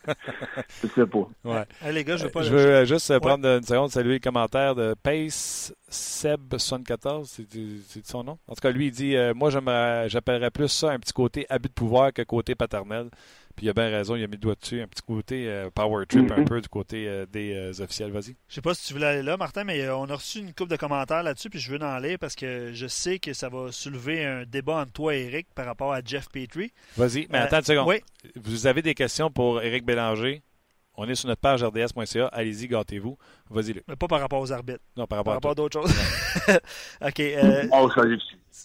je 0.83 0.87
sais 0.87 1.05
pas. 1.05 1.27
Ouais. 1.43 1.91
les 1.91 2.03
gars, 2.03 2.17
je 2.17 2.25
veux, 2.25 2.31
pas 2.31 2.41
je 2.41 2.53
veux 2.53 2.85
juste 2.85 3.17
prendre 3.19 3.45
une 3.45 3.63
seconde, 3.63 3.91
saluer 3.91 4.13
le 4.13 4.19
commentaire 4.19 4.75
de 4.75 4.95
Pace 5.01 5.73
Seb74, 5.89 7.25
c'est 7.87 8.05
son 8.05 8.23
nom? 8.23 8.37
En 8.47 8.55
tout 8.55 8.61
cas, 8.61 8.71
lui, 8.71 8.87
il 8.87 8.91
dit 8.91 9.15
euh, 9.15 9.33
Moi, 9.33 9.49
j'appellerais 9.49 10.51
plus 10.51 10.67
ça 10.67 10.91
un 10.91 10.99
petit 10.99 11.13
côté 11.13 11.45
abus 11.49 11.69
de 11.69 11.73
pouvoir 11.73 12.13
que 12.13 12.21
côté 12.21 12.55
paternel. 12.55 13.09
Puis 13.55 13.67
il 13.67 13.69
a 13.69 13.73
bien 13.73 13.89
raison, 13.89 14.15
il 14.15 14.23
a 14.23 14.27
mis 14.27 14.33
le 14.33 14.39
doigt 14.39 14.55
dessus. 14.55 14.81
Un 14.81 14.87
petit 14.87 15.01
côté 15.01 15.47
euh, 15.47 15.69
power 15.73 16.05
trip 16.05 16.31
un 16.31 16.43
peu 16.43 16.59
du 16.59 16.67
côté 16.67 17.07
euh, 17.07 17.25
des 17.25 17.53
euh, 17.53 17.83
officiels. 17.83 18.11
Vas-y. 18.11 18.35
Je 18.47 18.55
sais 18.55 18.61
pas 18.61 18.73
si 18.73 18.87
tu 18.87 18.93
voulais 18.93 19.07
aller 19.07 19.23
là, 19.23 19.37
Martin, 19.37 19.63
mais 19.63 19.89
on 19.89 20.05
a 20.05 20.15
reçu 20.15 20.39
une 20.39 20.53
coupe 20.53 20.69
de 20.69 20.75
commentaires 20.75 21.23
là-dessus, 21.23 21.49
puis 21.49 21.59
je 21.59 21.71
veux 21.71 21.81
en 21.81 21.97
lire 21.99 22.17
parce 22.19 22.35
que 22.35 22.71
je 22.73 22.87
sais 22.87 23.19
que 23.19 23.33
ça 23.33 23.49
va 23.49 23.71
soulever 23.71 24.25
un 24.25 24.43
débat 24.45 24.77
entre 24.81 24.91
toi 24.91 25.15
et 25.15 25.25
Eric 25.25 25.47
par 25.55 25.65
rapport 25.65 25.93
à 25.93 26.01
Jeff 26.03 26.27
Petrie. 26.29 26.71
Vas-y, 26.97 27.27
mais 27.29 27.39
attends 27.39 27.57
une 27.57 27.63
seconde. 27.63 27.87
Oui. 27.87 28.01
Vous 28.35 28.67
avez 28.67 28.81
des 28.81 28.93
questions 28.93 29.29
pour 29.29 29.61
Eric 29.61 29.85
Bélanger? 29.85 30.41
On 30.97 31.07
est 31.07 31.15
sur 31.15 31.27
notre 31.27 31.41
page 31.41 31.63
rds.ca. 31.63 32.27
Allez-y, 32.27 32.67
gâtez-vous. 32.67 33.17
Vas-y, 33.49 33.81
Mais 33.87 33.95
pas 33.95 34.07
par 34.07 34.19
rapport 34.19 34.39
aux 34.39 34.51
arbitres. 34.51 34.79
Non, 34.95 35.07
par 35.07 35.17
rapport, 35.19 35.33
par 35.33 35.33
rapport 35.35 35.51
à, 35.51 35.55
d'autres 35.55 35.81
choses. 35.81 35.93
OK. 37.01 37.19
Euh, 37.19 37.67
oh, 37.71 37.89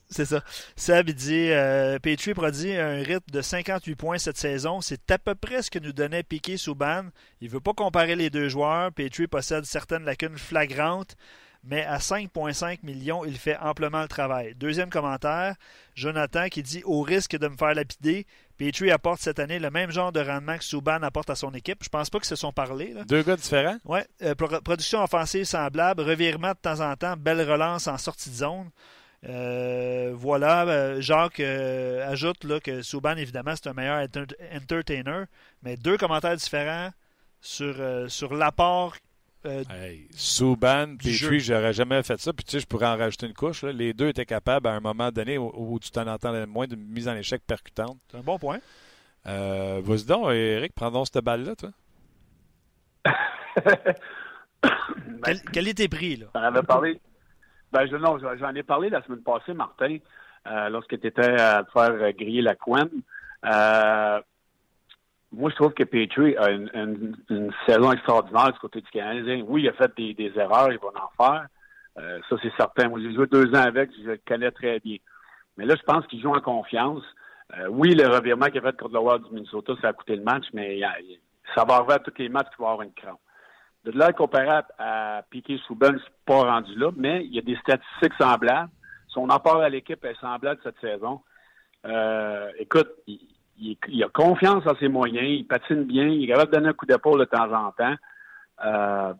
c'est 0.09 0.25
ça. 0.25 0.43
Seb, 0.77 1.09
il 1.09 1.15
dit 1.15 1.51
euh, 1.51 1.99
Petrie 1.99 2.35
produit 2.35 2.77
un 2.77 3.03
rythme 3.03 3.31
de 3.33 3.43
58 3.43 3.97
points 3.97 4.19
cette 4.19 4.37
saison. 4.37 4.81
C'est 4.81 5.11
à 5.11 5.19
peu 5.19 5.35
près 5.35 5.63
ce 5.63 5.71
que 5.71 5.81
nous 5.81 5.93
donnait 5.93 6.23
Piquet 6.23 6.57
Souban. 6.57 7.07
Il 7.41 7.49
ne 7.49 7.53
veut 7.53 7.61
pas 7.61 7.73
comparer 7.73 8.15
les 8.15 8.31
deux 8.31 8.49
joueurs. 8.49 8.93
Petrie 8.93 9.27
possède 9.27 9.65
certaines 9.65 10.05
lacunes 10.05 10.39
flagrantes 10.39 11.17
mais 11.63 11.85
à 11.85 11.99
5,5 11.99 12.79
millions, 12.83 13.25
il 13.25 13.37
fait 13.37 13.57
amplement 13.59 14.03
le 14.03 14.09
travail. 14.09 14.55
Deuxième 14.55 14.89
commentaire, 14.89 15.57
Jonathan 15.95 16.49
qui 16.49 16.63
dit 16.63 16.83
Au 16.85 17.03
risque 17.03 17.37
de 17.37 17.49
me 17.49 17.57
faire 17.57 17.75
lapider, 17.75 18.27
Petrie 18.61 18.91
apporte 18.91 19.23
cette 19.23 19.39
année 19.39 19.59
le 19.59 19.71
même 19.71 19.91
genre 19.91 20.13
de 20.13 20.21
rendement 20.21 20.59
que 20.59 20.65
Souban 20.65 21.03
apporte 21.03 21.31
à 21.31 21.35
son 21.35 21.51
équipe. 21.55 21.83
Je 21.83 21.89
pense 21.89 22.11
pas 22.11 22.21
que 22.21 22.27
se 22.27 22.37
sont 22.37 22.53
parlé. 22.53 22.95
Deux 23.09 23.23
gars 23.23 23.37
différents? 23.37 23.79
Oui. 23.87 24.01
Euh, 24.21 24.35
production 24.35 25.03
offensive 25.03 25.45
semblable, 25.45 26.03
revirement 26.03 26.51
de 26.51 26.59
temps 26.61 26.81
en 26.81 26.95
temps, 26.95 27.17
belle 27.17 27.41
relance 27.51 27.87
en 27.87 27.97
sortie 27.97 28.29
de 28.29 28.35
zone. 28.35 28.69
Euh, 29.27 30.13
voilà, 30.15 30.67
euh, 30.67 31.01
Jacques 31.01 31.41
ajoute 31.41 32.45
là, 32.45 32.61
que 32.61 32.83
Souban, 32.83 33.17
évidemment, 33.17 33.55
c'est 33.57 33.71
un 33.71 33.73
meilleur 33.73 34.07
entertainer, 34.55 35.25
mais 35.63 35.79
deux 35.79 35.97
commentaires 35.97 36.37
différents 36.37 36.91
sur, 37.41 37.77
sur 38.09 38.35
l'apport 38.35 38.95
euh, 39.47 39.65
hey, 39.71 40.07
Souban, 40.13 40.97
Petrie, 40.97 41.41
j'aurais 41.41 41.73
jamais 41.73 42.03
fait 42.03 42.21
ça. 42.21 42.33
Puis 42.33 42.45
tu 42.45 42.53
sais, 42.53 42.61
je 42.61 42.67
pourrais 42.67 42.87
en 42.87 42.97
rajouter 42.97 43.27
une 43.27 43.35
couche. 43.35 43.63
Les 43.63 43.95
deux 43.95 44.09
étaient 44.09 44.27
capables 44.27 44.67
à 44.67 44.73
un 44.73 44.81
moment 44.81 45.11
donné 45.11 45.39
où, 45.39 45.79
tu 45.81 45.91
t'en 45.91 46.07
entends 46.07 46.47
moins 46.47 46.67
de 46.67 46.77
mise 46.77 47.09
en 47.09 47.15
échec 47.15 47.43
percutante. 47.47 47.97
C'est 48.11 48.19
un 48.19 48.23
bon 48.23 48.39
point. 48.39 48.59
Euh, 49.27 49.81
Vas-y 49.83 50.05
donc, 50.05 50.31
Eric, 50.31 50.75
prends 50.75 51.05
cette 51.05 51.25
balle-là, 51.25 51.55
toi. 51.57 51.71
quel, 55.25 55.41
quel, 55.53 55.69
est 55.69 55.75
tes 55.75 55.89
prix, 55.89 56.17
là? 56.17 56.27
J'en 56.35 56.43
avais 56.43 56.63
parlé. 56.63 57.01
Ben, 57.73 57.87
je, 57.87 57.97
non, 57.97 58.19
j'en 58.19 58.55
ai 58.55 58.63
parlé 58.63 58.91
la 58.91 59.03
semaine 59.03 59.23
passée, 59.23 59.55
Martin, 59.55 59.99
euh, 60.47 60.69
lorsque 60.69 61.01
tu 61.01 61.07
étais 61.07 61.41
à 61.41 61.65
faire 61.73 62.13
griller 62.13 62.43
la 62.43 62.57
couenne. 62.57 62.91
Euh, 63.45 64.21
moi, 65.33 65.51
je 65.51 65.55
trouve 65.57 65.73
que 65.73 65.85
Petrie 65.85 66.37
a 66.37 66.51
une, 66.51 67.15
saison 67.67 67.93
extraordinaire 67.93 68.53
du 68.53 68.59
côté 68.59 68.81
du 68.81 68.91
Canadien. 68.91 69.45
Oui, 69.47 69.63
il 69.63 69.69
a 69.69 69.73
fait 69.73 69.93
des, 69.97 70.33
erreurs, 70.37 70.73
il 70.73 70.79
va 70.79 70.89
en 70.89 71.25
faire. 71.25 71.47
Euh, 71.99 72.19
ça, 72.29 72.37
c'est 72.43 72.53
certain. 72.57 72.89
Moi, 72.89 73.01
j'ai 73.01 73.15
joué 73.15 73.27
deux 73.27 73.49
ans 73.51 73.63
avec, 73.63 73.91
je 73.97 74.11
le 74.11 74.21
connais 74.27 74.51
très 74.51 74.81
bien. 74.81 74.97
Mais 75.57 75.67
là, 75.67 75.77
je 75.77 75.83
pense 75.83 76.07
qu'il 76.07 76.21
joue 76.21 76.35
en 76.35 76.41
confiance. 76.41 77.03
Euh, 77.59 77.69
oui, 77.69 77.95
le 77.95 78.09
revirement 78.09 78.47
qu'il 78.47 78.59
a 78.59 78.63
fait 78.63 78.77
contre 78.77 78.95
le 78.95 79.01
Wild 79.01 79.25
du 79.25 79.35
Minnesota, 79.35 79.75
ça 79.81 79.89
a 79.89 79.93
coûté 79.93 80.17
le 80.17 80.23
match, 80.23 80.47
mais 80.53 80.81
ça 81.55 81.65
va 81.65 81.77
arriver 81.77 81.95
à 81.95 81.99
tous 82.01 82.13
les 82.19 82.29
matchs 82.29 82.49
qu'il 82.55 82.65
va 82.65 82.73
avoir 82.73 82.83
une 82.83 82.93
crampe. 82.93 83.21
De 83.85 83.93
là, 83.93 84.13
comparé 84.13 84.49
à, 84.49 84.67
à 84.79 85.23
Piquet 85.31 85.59
Souben, 85.67 85.99
c'est 86.05 86.25
pas 86.27 86.43
rendu 86.43 86.75
là, 86.77 86.91
mais 86.97 87.25
il 87.25 87.35
y 87.35 87.39
a 87.39 87.43
des 87.43 87.57
statistiques 87.57 88.13
semblables. 88.21 88.71
Son 89.09 89.29
apport 89.31 89.61
à 89.61 89.69
l'équipe 89.69 90.05
est 90.05 90.21
semblable 90.21 90.61
cette 90.63 90.79
saison. 90.81 91.21
Euh, 91.87 92.51
écoute, 92.59 92.91
il, 93.07 93.21
il, 93.61 94.05
a 94.05 94.09
confiance 94.09 94.67
en 94.67 94.75
ses 94.77 94.89
moyens, 94.89 95.27
il 95.27 95.47
patine 95.47 95.85
bien, 95.85 96.07
il 96.07 96.25
est 96.25 96.29
capable 96.29 96.51
de 96.51 96.57
donner 96.57 96.69
un 96.69 96.73
coup 96.73 96.87
d'épaule 96.87 97.21
de 97.21 97.25
temps 97.25 97.53
en 97.53 97.73
temps. 97.73 97.95
Euh, 98.65 99.15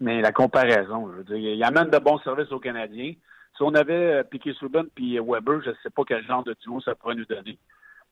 mais 0.00 0.20
la 0.20 0.32
comparaison, 0.32 1.10
je 1.10 1.16
veux 1.18 1.24
dire, 1.24 1.54
il 1.54 1.64
amène 1.64 1.90
de 1.90 1.98
bons 1.98 2.18
services 2.18 2.52
aux 2.52 2.60
Canadiens. 2.60 3.12
Si 3.56 3.62
on 3.62 3.74
avait 3.74 3.94
euh, 3.94 4.22
Piquet 4.22 4.52
Souben 4.54 4.86
puis 4.94 5.18
Weber, 5.18 5.62
je 5.64 5.70
ne 5.70 5.74
sais 5.82 5.90
pas 5.90 6.02
quel 6.06 6.24
genre 6.24 6.44
de 6.44 6.54
duo 6.62 6.80
ça 6.80 6.94
pourrait 6.94 7.16
nous 7.16 7.24
donner. 7.24 7.58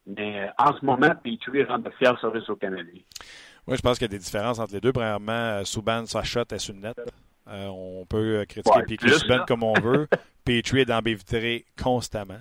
Mais 0.06 0.40
euh, 0.40 0.50
en 0.58 0.76
ce 0.76 0.84
moment, 0.84 1.10
Petrie 1.22 1.64
rend 1.64 1.78
de 1.78 1.90
fiers 1.90 2.16
services 2.20 2.48
aux 2.48 2.56
Canadiens. 2.56 3.02
Oui, 3.66 3.76
je 3.76 3.82
pense 3.82 3.98
qu'il 3.98 4.06
y 4.06 4.10
a 4.10 4.16
des 4.16 4.18
différences 4.18 4.58
entre 4.58 4.72
les 4.72 4.80
deux. 4.80 4.92
Premièrement, 4.92 5.64
Souban, 5.64 6.06
sa 6.06 6.22
shot 6.22 6.42
est 6.52 6.58
sur 6.58 6.74
le 6.74 6.80
net. 6.80 6.96
on 7.46 8.04
peut 8.08 8.44
critiquer 8.48 8.82
Piquet 8.86 9.08
Souban 9.10 9.44
comme 9.46 9.62
on 9.62 9.74
veut. 9.74 10.08
Petrie 10.44 10.80
est 10.80 10.84
dans 10.84 11.00
vitrées 11.02 11.66
constamment. 11.80 12.40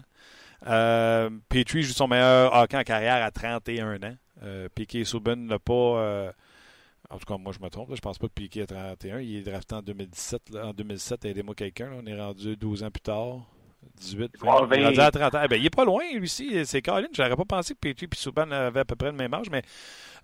Euh, 0.68 1.30
Petrie 1.49 1.84
joue 1.84 1.93
son 1.93 2.07
meilleur 2.07 2.53
hockey 2.53 2.78
en 2.78 2.84
carrière 2.84 3.24
à 3.24 3.32
31 3.32 4.01
ans. 4.03 4.16
Euh, 4.43 4.68
Piquet 4.74 5.03
Souben 5.03 5.45
n'a 5.45 5.59
pas. 5.59 5.74
Euh, 5.74 6.32
en 7.09 7.18
tout 7.18 7.26
cas, 7.26 7.38
moi, 7.38 7.53
je 7.53 7.63
me 7.63 7.70
trompe. 7.70 7.95
Je 7.95 8.01
pense 8.01 8.18
pas 8.18 8.28
que 8.28 8.34
Piquet 8.34 8.63
a 8.63 8.66
31. 8.66 9.20
Il 9.20 9.38
est 9.38 9.43
drafté 9.43 9.76
en 9.76 9.82
2017. 9.82 10.55
En 10.55 10.74
2007, 10.74 11.26
aidez-moi 11.26 11.55
quelqu'un. 11.55 11.91
On 12.01 12.05
est 12.05 12.20
rendu 12.20 12.57
12 12.57 12.84
ans 12.84 12.91
plus 12.91 13.01
tard. 13.01 13.41
18. 13.97 14.32
Il, 14.41 14.47
est 14.47 14.86
rendu 14.86 14.99
à 14.99 15.11
30 15.11 15.36
ans. 15.36 15.41
Eh 15.43 15.47
ben, 15.47 15.59
il 15.59 15.66
est 15.66 15.76
pas 15.76 15.86
loin, 15.86 16.03
lui 16.13 16.24
aussi. 16.24 16.66
C'est 16.66 16.82
Colin. 16.82 17.07
J'aurais 17.13 17.36
pas 17.36 17.45
pensé 17.45 17.76
que 17.76 17.80
Petrie 17.80 18.07
et 18.11 18.16
Souban 18.16 18.49
avaient 18.49 18.80
à 18.80 18.86
peu 18.86 18.95
près 18.95 19.11
le 19.11 19.18
même 19.18 19.34
âge, 19.34 19.47
mais 19.51 19.61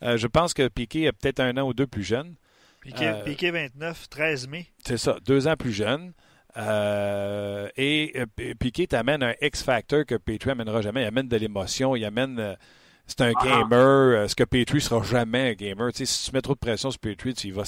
je 0.02 0.28
pense 0.28 0.54
que 0.54 0.68
Piquet 0.68 1.04
est 1.04 1.12
peut-être 1.12 1.40
un 1.40 1.56
an 1.58 1.68
ou 1.68 1.74
deux 1.74 1.88
plus 1.88 2.04
jeune. 2.04 2.36
Piquet, 2.82 3.14
Piquet 3.24 3.52
29, 3.52 4.10
13 4.10 4.48
mai. 4.48 4.66
C'est 4.84 4.98
ça, 4.98 5.18
deux 5.24 5.48
ans 5.48 5.56
plus 5.56 5.72
jeune. 5.72 6.14
Euh, 6.58 7.70
et 7.78 8.14
euh, 8.16 8.54
Piquet 8.60 8.88
t'amène 8.88 9.24
un 9.24 9.34
X-Factor 9.42 10.06
que 10.06 10.16
Petrie 10.16 10.52
amènera 10.52 10.82
jamais. 10.82 11.04
Il 11.04 11.08
amène 11.08 11.28
de 11.28 11.38
l'émotion, 11.38 11.96
il 11.96 12.06
amène. 12.06 12.40
Euh, 12.40 12.56
c'est 13.08 13.22
un 13.22 13.32
ah. 13.36 13.46
gamer. 13.46 14.30
Ce 14.30 14.36
que 14.36 14.44
Petrie 14.44 14.82
sera 14.82 15.04
jamais 15.04 15.52
un 15.52 15.54
gamer. 15.54 15.90
si 15.94 16.06
tu 16.06 16.36
mets 16.36 16.42
trop 16.42 16.54
de 16.54 16.60
pression 16.60 16.92
sur 16.92 17.00
Petrie, 17.00 17.34
il 17.44 17.54
va, 17.54 17.64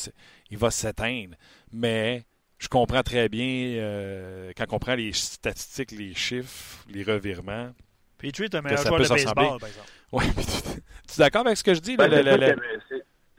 il 0.49 0.57
va 0.57 0.71
s'éteindre. 0.71 1.35
Mais 1.71 2.23
je 2.59 2.67
comprends 2.67 3.03
très 3.03 3.29
bien 3.29 4.51
quand 4.55 4.65
on 4.71 4.79
prend 4.79 4.95
les 4.95 5.11
statistiques, 5.11 5.91
les 5.91 6.13
chiffres, 6.13 6.85
les 6.89 7.03
revirements. 7.03 7.71
Petrie 8.17 8.45
est 8.45 8.55
un 8.55 8.61
meilleur 8.61 8.81
joueur 8.85 9.01
de 9.01 9.09
baseball, 9.09 9.59
par 9.59 9.69
exemple. 9.69 9.89
Oui, 10.13 10.23
tu 10.35 11.13
es 11.13 11.17
d'accord 11.17 11.45
avec 11.45 11.57
ce 11.57 11.63
que 11.63 11.73
je 11.73 11.81
dis? 11.81 11.97
Ben, 11.97 12.09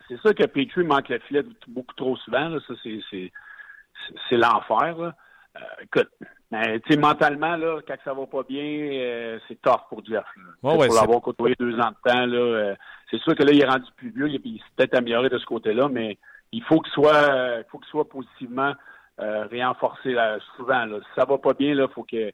c'est 0.09 0.20
ça 0.20 0.34
que 0.34 0.45
Petrie 0.45 0.84
manque 0.84 1.09
le 1.09 1.18
filet 1.20 1.42
beaucoup 1.68 1.95
trop 1.95 2.16
souvent. 2.18 2.59
Ça, 2.66 2.74
c'est 2.82 4.36
l'enfer. 4.36 5.14
Euh, 5.57 5.61
écoute, 5.83 6.11
mais 6.51 6.81
sais, 6.89 6.97
mentalement, 6.97 7.57
là, 7.57 7.81
quand 7.87 7.97
ça 8.05 8.13
va 8.13 8.27
pas 8.27 8.43
bien, 8.43 8.65
euh, 8.65 9.39
c'est 9.47 9.61
tough 9.61 9.83
pour 9.89 10.05
Jeff. 10.05 10.25
pour 10.61 10.95
l'avoir 10.95 11.21
côtoyé 11.21 11.55
deux 11.59 11.79
ans 11.79 11.91
de 11.91 12.11
temps, 12.11 12.27
là, 12.27 12.37
euh, 12.37 12.75
c'est 13.11 13.21
sûr 13.21 13.35
que 13.35 13.43
là, 13.43 13.53
il 13.53 13.61
est 13.61 13.69
rendu 13.69 13.87
plus 13.97 14.11
vieux, 14.11 14.29
il, 14.29 14.59
s'est 14.59 14.65
peut-être 14.77 14.95
amélioré 14.95 15.29
de 15.29 15.39
ce 15.39 15.47
côté-là, 15.47 15.89
mais 15.89 16.19
il 16.53 16.63
faut 16.63 16.81
qu'il 16.81 16.93
soit, 16.93 17.65
faut 17.71 17.79
qu'il 17.79 17.89
soit 17.89 18.09
positivement 18.09 18.75
renforcé 19.19 20.17
souvent. 20.57 20.85
Là. 20.87 20.99
Si 21.01 21.21
ça 21.21 21.25
va 21.25 21.39
pas 21.39 21.55
bien, 21.55 21.75
là, 21.75 21.89
faut 21.89 22.05
que 22.05 22.33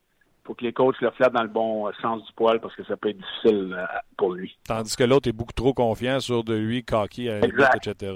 faut 0.51 0.55
que 0.57 0.65
les 0.65 0.73
coachs 0.73 1.01
le 1.01 1.13
flattent 1.13 1.33
dans 1.33 1.45
le 1.45 1.49
bon 1.49 1.93
sens 2.03 2.27
du 2.27 2.33
poil 2.33 2.61
parce 2.61 2.75
que 2.75 2.83
ça 2.85 2.97
peut 2.97 3.11
être 3.11 3.19
difficile 3.19 3.77
pour 4.17 4.33
lui. 4.33 4.59
Tandis 4.67 4.97
que 4.97 5.05
l'autre 5.05 5.29
est 5.29 5.33
beaucoup 5.33 5.53
trop 5.53 5.73
confiant 5.73 6.19
sur 6.19 6.43
de 6.43 6.55
lui, 6.55 6.83
cocky, 6.83 7.29
etc. 7.29 8.13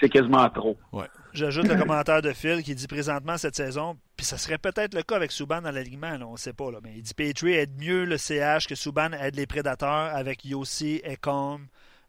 C'est 0.00 0.08
quasiment 0.08 0.48
trop. 0.48 0.78
Ouais. 0.92 1.04
J'ajoute 1.34 1.68
le 1.68 1.76
commentaire 1.76 2.22
de 2.22 2.32
Phil 2.32 2.62
qui 2.62 2.74
dit 2.74 2.86
présentement 2.86 3.36
cette 3.36 3.54
saison, 3.54 3.98
puis 4.16 4.24
ça 4.24 4.38
serait 4.38 4.56
peut-être 4.56 4.94
le 4.94 5.02
cas 5.02 5.16
avec 5.16 5.30
Souban 5.30 5.60
dans 5.60 5.72
l'alignement, 5.72 6.16
on 6.26 6.32
ne 6.32 6.36
sait 6.38 6.54
pas, 6.54 6.70
là, 6.70 6.78
mais 6.82 6.92
il 6.96 7.02
dit 7.02 7.12
Petrie 7.12 7.52
aide 7.52 7.76
mieux 7.78 8.06
le 8.06 8.16
CH 8.16 8.66
que 8.66 8.74
Souban 8.74 9.12
aide 9.12 9.34
les 9.34 9.46
prédateurs 9.46 10.14
avec 10.14 10.44
Yossi, 10.46 11.02
Ecom, 11.04 11.66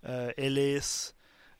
euh, 0.07 0.31
Ellis. 0.37 1.11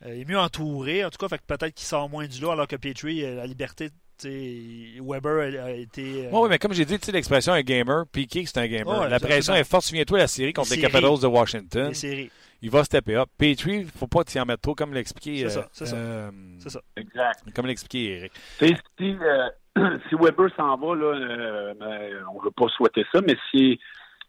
Euh, 0.05 0.15
il 0.15 0.21
est 0.21 0.25
mieux 0.25 0.39
entouré, 0.39 1.03
en 1.03 1.09
tout 1.09 1.17
cas, 1.17 1.27
fait 1.27 1.41
peut-être 1.45 1.73
qu'il 1.73 1.88
sort 1.88 2.09
moins 2.09 2.27
du 2.27 2.39
lot 2.39 2.51
alors 2.51 2.67
que 2.67 2.75
Petrie, 2.75 3.25
a 3.25 3.33
la 3.33 3.47
liberté 3.47 3.89
Weber 4.24 5.63
a, 5.63 5.72
été. 5.72 6.30
oui, 6.32 6.49
mais 6.49 6.57
comme 6.57 6.74
j'ai 6.74 6.86
dit, 6.86 6.97
l'expression 7.11 7.53
un 7.53 7.61
gamer, 7.61 8.05
Piqué, 8.11 8.45
c'est 8.45 8.59
un 8.59 8.68
gamer. 8.68 9.09
la 9.09 9.20
pression 9.20 9.53
est 9.53 9.63
forte. 9.63 9.86
Souviens-toi 9.86 10.20
la 10.20 10.28
série 10.28 10.53
contre 10.53 10.72
les, 10.72 10.82
Capitals 10.82 11.20
de 11.20 11.28
Washington. 11.28 11.88
Les 11.89 11.93
séries 11.93 12.32
il 12.66 12.72
va 12.72 12.84
stepper 12.84 13.16
up. 13.16 13.30
Petrie, 13.38 13.76
il 13.76 13.86
ne 13.86 13.91
faut 13.91 14.07
pas 14.07 14.24
t'y 14.24 14.39
en 14.39 14.45
mettre 14.45 14.61
trop, 14.61 14.74
comme 14.74 14.91
l'expliquait. 14.91 15.47
C'est 15.47 15.49
ça, 15.49 15.68
c'est 15.72 15.86
ça. 15.86 15.95
Euh, 15.95 16.32
c'est 16.57 16.70
ça. 16.70 16.82
Exact. 16.95 17.43
Comme 17.55 17.68
l'expliquait 17.68 18.18
Eric. 18.18 18.32
Si, 18.57 18.76
euh, 19.01 19.49
si 20.09 20.16
Weber 20.16 20.49
s'en 20.57 20.76
va, 20.76 20.95
là, 20.95 21.05
euh, 21.05 21.74
ben, 21.76 22.26
on 22.34 22.39
ne 22.39 22.45
veut 22.45 22.51
pas 22.51 22.68
souhaiter 22.70 23.05
ça, 23.11 23.22
mais 23.22 23.36
si 23.51 23.80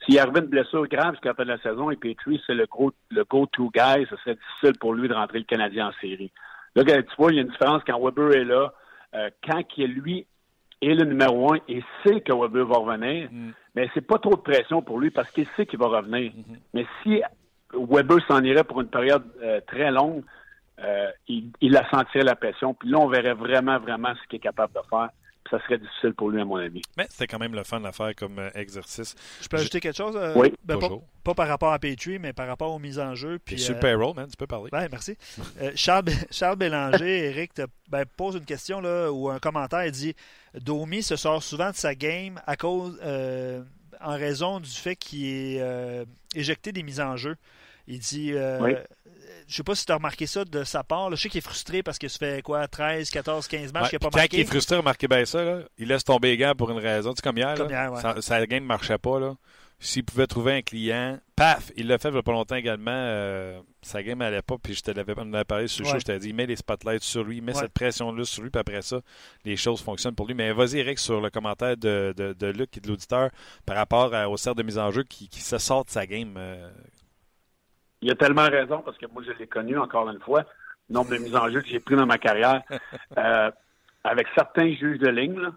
s'il 0.04 0.14
y 0.14 0.18
avait 0.18 0.40
une 0.40 0.46
blessure 0.46 0.86
grave 0.86 1.12
jusqu'à 1.12 1.30
la 1.30 1.34
fin 1.34 1.44
de 1.44 1.48
la 1.48 1.58
saison 1.58 1.90
et 1.90 1.96
Petrie, 1.96 2.40
c'est 2.46 2.52
le, 2.52 2.66
gros, 2.66 2.92
le 3.10 3.24
go-to 3.24 3.70
guy, 3.74 4.06
ce 4.10 4.16
serait 4.16 4.34
difficile 4.34 4.78
pour 4.78 4.92
lui 4.92 5.08
de 5.08 5.14
rentrer 5.14 5.38
le 5.38 5.44
Canadien 5.44 5.88
en 5.88 5.92
série. 6.02 6.30
Là, 6.74 6.84
tu 6.84 7.02
vois, 7.16 7.32
il 7.32 7.36
y 7.36 7.38
a 7.38 7.42
une 7.42 7.48
différence 7.48 7.82
quand 7.86 7.98
Weber 7.98 8.32
est 8.32 8.44
là, 8.44 8.74
quand 9.46 9.62
il, 9.76 9.92
lui 9.92 10.26
est 10.82 10.94
le 10.94 11.04
numéro 11.04 11.54
un 11.54 11.58
et 11.68 11.82
sait 12.04 12.20
que 12.20 12.32
Weber 12.32 12.66
va 12.66 12.76
revenir, 12.76 13.28
mm. 13.30 13.52
mais 13.74 13.88
c'est 13.94 14.06
pas 14.06 14.18
trop 14.18 14.36
de 14.36 14.40
pression 14.40 14.82
pour 14.82 14.98
lui 14.98 15.10
parce 15.10 15.30
qu'il 15.30 15.46
sait 15.56 15.66
qu'il 15.66 15.78
va 15.78 15.86
revenir. 15.86 16.32
Mm-hmm. 16.32 16.58
Mais 16.74 16.86
si 17.02 17.22
Weber 17.72 18.18
s'en 18.26 18.42
irait 18.42 18.64
pour 18.64 18.80
une 18.80 18.88
période 18.88 19.24
euh, 19.42 19.60
très 19.66 19.90
longue, 19.90 20.22
euh, 20.84 21.10
il, 21.28 21.50
il, 21.60 21.76
a 21.76 21.88
senti 21.88 22.18
la 22.18 22.36
pression. 22.36 22.74
Puis 22.74 22.90
là, 22.90 22.98
on 22.98 23.08
verrait 23.08 23.34
vraiment, 23.34 23.78
vraiment 23.78 24.14
ce 24.14 24.28
qu'il 24.28 24.36
est 24.36 24.40
capable 24.40 24.74
de 24.74 24.80
faire. 24.90 25.08
Ça 25.50 25.60
serait 25.62 25.78
difficile 25.78 26.14
pour 26.14 26.30
lui, 26.30 26.40
à 26.40 26.44
mon 26.44 26.56
avis. 26.56 26.82
Mais 26.96 27.06
c'était 27.10 27.26
quand 27.26 27.38
même 27.38 27.54
le 27.54 27.64
fun 27.64 27.82
à 27.84 27.92
faire 27.92 28.14
comme 28.14 28.38
euh, 28.38 28.50
exercice. 28.54 29.14
Je 29.42 29.48
peux 29.48 29.56
ajouter 29.56 29.80
quelque 29.80 29.96
chose? 29.96 30.18
oui. 30.36 30.52
Ben, 30.64 30.78
pas, 30.78 30.88
pas, 31.24 31.34
par 31.34 31.48
rapport 31.48 31.72
à 31.72 31.78
Petrie, 31.78 32.18
mais 32.18 32.32
par 32.32 32.46
rapport 32.46 32.72
aux 32.72 32.78
mises 32.78 32.98
en 32.98 33.14
jeu. 33.14 33.38
Puis, 33.44 33.58
sur 33.58 33.78
payroll, 33.78 34.14
man, 34.14 34.28
tu 34.28 34.36
peux 34.36 34.46
parler. 34.46 34.70
Ben, 34.70 34.88
merci. 34.90 35.16
Charles, 35.74 36.04
Charles 36.30 36.56
Bélanger, 36.56 37.26
Eric, 37.26 37.54
te 37.54 37.62
ben, 37.88 38.04
pose 38.04 38.36
une 38.36 38.44
question 38.44 38.80
là, 38.80 39.10
ou 39.10 39.28
un 39.28 39.38
commentaire. 39.38 39.84
Il 39.86 39.92
dit 39.92 40.14
Domi 40.54 41.02
se 41.02 41.16
sort 41.16 41.42
souvent 41.42 41.70
de 41.70 41.76
sa 41.76 41.94
game 41.94 42.40
à 42.46 42.56
cause, 42.56 43.00
en 44.00 44.16
raison 44.16 44.60
du 44.60 44.70
fait 44.70 44.96
qu'il 44.96 45.26
est 45.26 46.06
éjecté 46.34 46.72
des 46.72 46.82
mises 46.82 47.00
en 47.00 47.16
jeu. 47.16 47.36
Il 47.88 48.00
dit 48.00 48.32
oui 48.60 48.74
je 49.48 49.56
sais 49.56 49.62
pas 49.62 49.74
si 49.74 49.86
tu 49.86 49.92
as 49.92 49.96
remarqué 49.96 50.26
ça 50.26 50.44
de 50.44 50.64
sa 50.64 50.82
part. 50.82 51.10
Je 51.10 51.16
sais 51.16 51.28
qu'il 51.28 51.38
est 51.38 51.42
frustré 51.42 51.82
parce 51.82 51.98
que 51.98 52.08
ça 52.08 52.18
fait 52.18 52.42
quoi, 52.42 52.66
13, 52.66 53.10
14, 53.10 53.46
15 53.46 53.72
matchs 53.72 53.90
qu'il 53.90 53.96
n'a 53.96 54.10
pas 54.10 54.16
marqué. 54.16 54.28
Quand 54.28 54.36
il 54.36 54.40
est 54.40 54.44
frustré, 54.44 54.76
remarquez 54.76 55.08
bien 55.08 55.24
ça. 55.24 55.44
Là, 55.44 55.60
il 55.78 55.88
laisse 55.88 56.04
tomber 56.04 56.30
les 56.30 56.36
gants 56.36 56.54
pour 56.56 56.70
une 56.70 56.78
raison. 56.78 57.12
Tu 57.12 57.16
sais, 57.18 57.22
comme 57.22 57.38
hier, 57.38 57.54
comme 57.54 57.70
hier 57.70 57.92
ouais. 57.92 58.22
sa, 58.22 58.46
game 58.46 58.64
ne 58.64 58.68
marchait 58.68 58.98
pas. 58.98 59.20
Là. 59.20 59.36
S'il 59.78 60.04
pouvait 60.04 60.26
trouver 60.26 60.54
un 60.54 60.62
client, 60.62 61.18
paf, 61.36 61.70
il 61.76 61.86
l'a 61.86 61.98
fait 61.98 62.08
il 62.08 62.12
n'y 62.12 62.18
a 62.18 62.22
pas 62.22 62.32
longtemps 62.32 62.56
également. 62.56 62.90
Euh, 62.90 63.60
sa 63.82 64.02
game 64.02 64.18
n'allait 64.18 64.42
pas, 64.42 64.56
puis 64.60 64.74
je 64.74 64.80
te 64.80 64.90
l'avais 64.90 65.14
parlé 65.44 65.68
sur 65.68 65.84
le 65.84 65.90
show, 65.90 65.98
je 65.98 66.04
t'ai 66.04 66.18
dit, 66.18 66.32
mets 66.32 66.46
les 66.46 66.56
spotlights 66.56 67.02
sur 67.02 67.22
lui, 67.22 67.42
mets 67.42 67.52
cette 67.52 67.72
pression-là 67.72 68.24
sur 68.24 68.42
lui, 68.42 68.50
puis 68.50 68.58
après 68.58 68.80
ça, 68.80 69.00
les 69.44 69.56
choses 69.56 69.82
fonctionnent 69.82 70.14
pour 70.14 70.26
lui. 70.26 70.34
Mais 70.34 70.52
vas-y, 70.52 70.78
Eric, 70.78 70.98
sur 70.98 71.20
le 71.20 71.28
commentaire 71.28 71.76
de, 71.76 72.14
de, 72.16 72.32
de 72.32 72.46
Luc 72.46 72.76
et 72.78 72.80
de 72.80 72.88
l'auditeur 72.88 73.30
par 73.66 73.76
rapport 73.76 74.12
au 74.30 74.36
cercle 74.38 74.58
de 74.58 74.62
mise 74.64 74.78
en 74.78 74.90
jeu 74.90 75.04
qui, 75.04 75.28
qui 75.28 75.40
se 75.40 75.58
sort 75.58 75.84
de 75.84 75.90
sa 75.90 76.06
game. 76.06 76.34
Euh, 76.38 76.70
il 78.06 78.12
a 78.12 78.14
tellement 78.14 78.48
raison 78.48 78.82
parce 78.82 78.96
que 78.98 79.06
moi, 79.06 79.22
je 79.26 79.32
l'ai 79.32 79.48
connu 79.48 79.76
encore 79.76 80.08
une 80.08 80.20
fois, 80.20 80.44
le 80.88 80.94
nombre 80.94 81.10
de 81.10 81.16
mises 81.16 81.34
en 81.34 81.50
jeu 81.50 81.60
que 81.60 81.66
j'ai 81.66 81.80
pris 81.80 81.96
dans 81.96 82.06
ma 82.06 82.18
carrière. 82.18 82.62
Euh, 83.18 83.50
avec 84.04 84.26
certains 84.36 84.72
juges 84.74 84.98
de 84.98 85.08
ligne, 85.08 85.50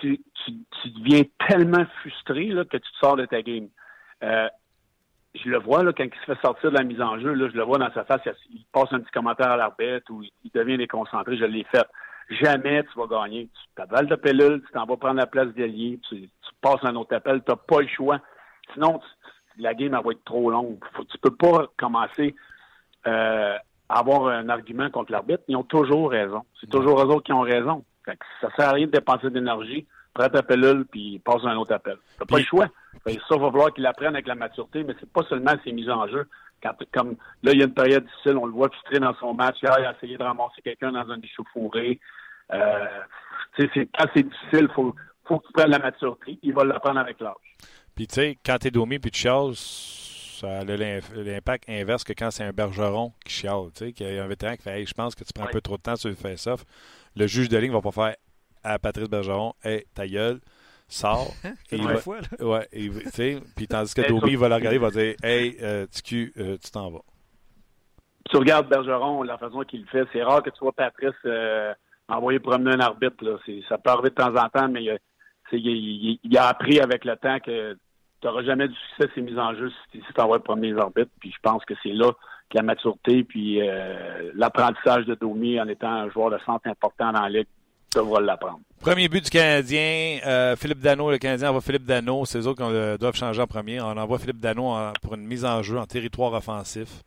tu, 0.00 0.20
tu, 0.44 0.90
deviens 0.90 1.22
tellement 1.48 1.84
frustré 2.00 2.46
là, 2.46 2.64
que 2.64 2.76
tu 2.76 2.92
te 2.92 2.96
sors 2.98 3.16
de 3.16 3.24
ta 3.24 3.40
game. 3.42 3.68
Euh, 4.22 4.48
je 5.34 5.48
le 5.48 5.58
vois 5.58 5.82
là, 5.82 5.92
quand 5.96 6.04
il 6.04 6.20
se 6.20 6.34
fait 6.34 6.40
sortir 6.40 6.70
de 6.70 6.76
la 6.76 6.84
mise 6.84 7.00
en 7.00 7.18
jeu, 7.18 7.32
là, 7.32 7.48
je 7.50 7.56
le 7.56 7.64
vois 7.64 7.78
dans 7.78 7.92
sa 7.92 8.04
face, 8.04 8.20
il 8.50 8.64
passe 8.72 8.92
un 8.92 9.00
petit 9.00 9.10
commentaire 9.10 9.50
à 9.50 9.56
l'arbitre 9.56 10.10
ou 10.10 10.22
il 10.22 10.50
devient 10.54 10.76
déconcentré, 10.76 11.36
je 11.36 11.44
l'ai 11.44 11.64
fait. 11.64 11.86
Jamais 12.30 12.84
tu 12.84 12.98
vas 12.98 13.06
gagner. 13.06 13.48
Tu 13.48 13.62
t'avales 13.74 14.06
de 14.06 14.16
pilule, 14.16 14.62
tu 14.64 14.72
t'en 14.72 14.84
vas 14.84 14.96
prendre 14.96 15.18
la 15.18 15.26
place 15.26 15.48
d'allié, 15.54 15.98
tu, 16.08 16.20
tu 16.20 16.50
passes 16.60 16.84
un 16.84 16.94
autre 16.94 17.16
appel, 17.16 17.42
tu 17.42 17.50
n'as 17.50 17.56
pas 17.56 17.80
le 17.80 17.88
choix. 17.88 18.20
Sinon, 18.74 18.98
tu, 18.98 19.06
la 19.58 19.74
game 19.74 19.92
va 19.92 20.10
être 20.10 20.24
trop 20.24 20.50
longue. 20.50 20.78
Faut, 20.94 21.04
tu 21.04 21.18
peux 21.18 21.34
pas 21.34 21.66
commencer 21.76 22.34
euh, 23.06 23.56
à 23.88 23.98
avoir 23.98 24.28
un 24.28 24.48
argument 24.48 24.90
contre 24.90 25.12
l'arbitre. 25.12 25.42
Ils 25.48 25.56
ont 25.56 25.64
toujours 25.64 26.10
raison. 26.10 26.42
C'est 26.60 26.70
toujours 26.70 27.00
eux 27.00 27.06
autres 27.06 27.24
qui 27.24 27.32
ont 27.32 27.40
raison. 27.40 27.84
Ça 28.04 28.12
ça 28.40 28.48
sert 28.56 28.68
à 28.68 28.72
rien 28.72 28.86
de 28.86 28.92
dépenser 28.92 29.30
d'énergie. 29.30 29.86
Prends 30.14 30.28
ta 30.28 30.42
pilule, 30.42 30.84
puis 30.90 31.18
passe 31.20 31.44
un 31.44 31.56
autre 31.56 31.72
appel. 31.72 31.96
T'as 32.18 32.26
pas 32.26 32.38
le 32.38 32.44
choix. 32.44 32.68
ça, 33.06 33.36
va 33.36 33.50
falloir 33.50 33.72
qu'ils 33.72 33.84
l'apprennent 33.84 34.14
avec 34.14 34.26
la 34.26 34.34
maturité, 34.34 34.84
mais 34.84 34.94
c'est 35.00 35.10
pas 35.10 35.22
seulement 35.22 35.54
ses 35.64 35.72
mises 35.72 35.88
en 35.88 36.06
jeu. 36.06 36.28
Quand, 36.62 36.74
comme 36.92 37.16
là, 37.42 37.52
il 37.52 37.58
y 37.58 37.62
a 37.62 37.66
une 37.66 37.72
période 37.72 38.04
difficile, 38.04 38.36
on 38.36 38.44
le 38.44 38.52
voit 38.52 38.68
filtrer 38.68 39.00
dans 39.00 39.14
son 39.14 39.32
match. 39.32 39.56
il 39.62 39.68
a 39.68 39.94
essayé 39.96 40.18
de 40.18 40.22
ramasser 40.22 40.60
quelqu'un 40.62 40.92
dans 40.92 41.10
un 41.10 41.20
échauffouré. 41.20 41.98
Euh, 42.52 42.86
quand 43.58 44.06
c'est 44.14 44.22
difficile, 44.22 44.68
il 44.68 44.74
faut, 44.74 44.94
faut 45.24 45.38
que 45.38 45.46
tu 45.46 45.52
prennes 45.54 45.70
la 45.70 45.78
maturité. 45.78 46.38
Il 46.42 46.52
va 46.52 46.64
l'apprendre 46.64 47.00
avec 47.00 47.18
l'âge. 47.20 47.34
Puis, 47.94 48.06
tu 48.06 48.14
sais, 48.14 48.38
quand 48.44 48.58
t'es 48.58 48.70
Domi 48.70 48.98
puis 48.98 49.10
tu 49.10 49.20
chiales, 49.20 49.54
ça 49.54 50.60
a 50.60 50.64
l'impact 50.64 51.68
inverse 51.68 52.04
que 52.04 52.12
quand 52.12 52.30
c'est 52.30 52.44
un 52.44 52.52
bergeron 52.52 53.12
qui 53.24 53.32
chiale. 53.32 53.70
Tu 53.74 53.86
sais, 53.86 53.92
qu'il 53.92 54.12
y 54.12 54.18
a 54.18 54.24
un 54.24 54.26
vétéran 54.26 54.56
qui 54.56 54.62
fait 54.62 54.80
Hey, 54.80 54.86
je 54.86 54.94
pense 54.94 55.14
que 55.14 55.24
tu 55.24 55.32
prends 55.32 55.44
un 55.44 55.50
peu 55.50 55.60
trop 55.60 55.76
de 55.76 55.82
temps 55.82 55.96
sur 55.96 56.08
le 56.08 56.16
face-off. 56.16 56.64
Le 57.14 57.26
juge 57.26 57.48
de 57.48 57.58
ligne 57.58 57.72
va 57.72 57.80
pas 57.80 57.92
faire 57.92 58.16
à 58.64 58.78
Patrice 58.78 59.08
Bergeron 59.08 59.54
Hey, 59.62 59.84
ta 59.94 60.06
gueule, 60.06 60.40
sors. 60.88 61.32
et 61.70 61.76
il 61.76 61.86
va, 61.86 61.96
fois, 61.98 62.20
là. 62.20 62.46
Ouais, 62.46 62.68
tu 62.72 63.10
sais, 63.10 63.40
puis 63.54 63.68
tandis 63.68 63.94
que 63.94 64.08
Domi 64.08 64.34
va 64.34 64.48
le 64.48 64.54
regarder, 64.56 64.76
il 64.76 64.82
va 64.82 64.90
dire 64.90 65.14
Hey, 65.22 65.56
euh, 65.62 65.86
tu 66.04 66.32
euh, 66.38 66.56
tu 66.62 66.70
t'en 66.70 66.90
vas. 66.90 67.02
Tu 68.30 68.36
regardes 68.36 68.68
Bergeron, 68.68 69.22
la 69.22 69.36
façon 69.36 69.62
qu'il 69.62 69.80
le 69.80 69.86
fait, 69.86 70.04
c'est 70.12 70.22
rare 70.22 70.42
que 70.42 70.50
tu 70.50 70.58
vois 70.60 70.72
Patrice 70.72 71.10
euh, 71.24 71.74
envoyer 72.08 72.38
promener 72.38 72.72
un 72.72 72.80
arbitre. 72.80 73.24
Là. 73.24 73.36
Ça 73.68 73.78
peut 73.78 73.90
arriver 73.90 74.10
de 74.10 74.14
temps 74.14 74.34
en 74.34 74.48
temps, 74.48 74.68
mais 74.68 74.82
il 74.82 74.98
il, 75.58 76.18
a 76.36 76.48
appris 76.48 76.80
avec 76.80 77.04
le 77.04 77.16
temps 77.16 77.38
que 77.40 77.76
tu 78.20 78.26
n'auras 78.26 78.42
jamais 78.44 78.68
du 78.68 78.74
succès 78.74 79.10
ces 79.14 79.20
mises 79.20 79.38
en 79.38 79.54
jeu 79.54 79.70
si, 79.90 80.00
tu 80.00 80.20
envoies 80.20 80.38
le 80.38 80.42
premier 80.42 80.78
arbitre. 80.78 81.10
Puis 81.20 81.32
je 81.32 81.38
pense 81.42 81.64
que 81.64 81.74
c'est 81.82 81.92
là 81.92 82.12
que 82.50 82.56
la 82.56 82.62
maturité 82.62 83.24
puis 83.24 83.60
euh, 83.60 84.30
l'apprentissage 84.34 85.06
de 85.06 85.14
Domi 85.14 85.60
en 85.60 85.68
étant 85.68 85.90
un 85.90 86.10
joueur 86.10 86.30
de 86.30 86.38
centre 86.44 86.68
important 86.68 87.12
dans 87.12 87.22
la 87.22 87.28
ligue 87.28 87.46
devra 87.94 88.20
l'apprendre. 88.20 88.60
Premier 88.80 89.08
but 89.08 89.24
du 89.24 89.30
Canadien, 89.30 90.18
euh, 90.26 90.56
Philippe 90.56 90.80
Dano, 90.80 91.10
le 91.10 91.18
Canadien 91.18 91.50
envoie 91.50 91.60
Philippe 91.60 91.84
Dano, 91.84 92.24
c'est 92.24 92.38
eux 92.38 92.46
autres 92.46 92.64
qui 92.64 92.98
doivent 92.98 93.16
changer 93.16 93.42
en 93.42 93.46
premier. 93.46 93.80
On 93.80 93.96
envoie 93.96 94.18
Philippe 94.18 94.40
Dano 94.40 94.74
pour 95.02 95.14
une 95.14 95.26
mise 95.26 95.44
en 95.44 95.62
jeu 95.62 95.78
en 95.78 95.86
territoire 95.86 96.32
offensif. 96.32 97.02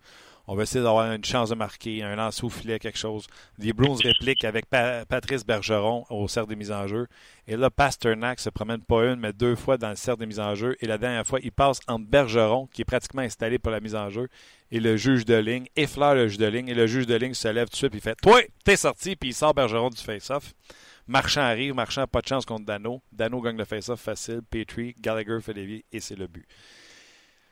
On 0.47 0.55
va 0.55 0.63
essayer 0.63 0.83
d'avoir 0.83 1.11
une 1.11 1.25
chance 1.25 1.49
de 1.49 1.55
marquer, 1.55 2.03
un 2.03 2.15
lance 2.15 2.43
au 2.43 2.49
quelque 2.49 2.97
chose. 2.97 3.25
Les 3.57 3.73
Blues 3.73 3.99
répliquent 4.01 4.43
avec 4.43 4.67
Patrice 4.69 5.43
Bergeron 5.43 6.05
au 6.09 6.27
cercle 6.27 6.49
des 6.49 6.55
mises 6.55 6.71
en 6.71 6.87
jeu. 6.87 7.07
Et 7.47 7.57
là, 7.57 7.69
Pasternak 7.69 8.39
se 8.39 8.49
promène 8.49 8.81
pas 8.81 9.05
une, 9.05 9.19
mais 9.19 9.33
deux 9.33 9.55
fois 9.55 9.77
dans 9.77 9.89
le 9.89 9.95
cercle 9.95 10.19
des 10.19 10.27
mises 10.27 10.39
en 10.39 10.53
jeu. 10.53 10.75
Et 10.81 10.87
la 10.87 10.97
dernière 10.97 11.25
fois, 11.25 11.39
il 11.41 11.51
passe 11.51 11.79
entre 11.87 12.05
Bergeron, 12.05 12.67
qui 12.67 12.83
est 12.83 12.85
pratiquement 12.85 13.23
installé 13.23 13.57
pour 13.57 13.71
la 13.71 13.79
mise 13.79 13.95
en 13.95 14.09
jeu, 14.09 14.27
et 14.71 14.79
le 14.79 14.97
juge 14.97 15.25
de 15.25 15.35
ligne, 15.35 15.67
effleure 15.75 16.13
le 16.13 16.27
juge 16.27 16.37
de 16.37 16.45
ligne. 16.45 16.67
Et 16.67 16.75
le 16.75 16.85
juge 16.85 17.07
de 17.07 17.15
ligne 17.15 17.33
se 17.33 17.47
lève 17.47 17.67
tout 17.67 17.73
de 17.73 17.77
suite, 17.77 17.93
et 17.93 17.97
il 17.97 18.01
fait 18.01 18.15
Toi, 18.21 18.41
t'es 18.63 18.75
sorti, 18.75 19.15
puis 19.15 19.29
il 19.29 19.33
sort 19.33 19.53
Bergeron 19.53 19.89
du 19.89 20.01
face-off. 20.01 20.53
Marchand 21.07 21.41
arrive, 21.41 21.73
Marchand 21.73 22.07
pas 22.07 22.21
de 22.21 22.27
chance 22.27 22.45
contre 22.45 22.65
Dano. 22.65 23.01
Dano 23.11 23.41
gagne 23.41 23.57
le 23.57 23.65
face-off 23.65 23.99
facile. 23.99 24.41
Petrie, 24.49 24.95
Gallagher 24.99 25.39
fait 25.41 25.53
des 25.53 25.85
et 25.91 25.99
c'est 25.99 26.15
le 26.15 26.27
but. 26.27 26.45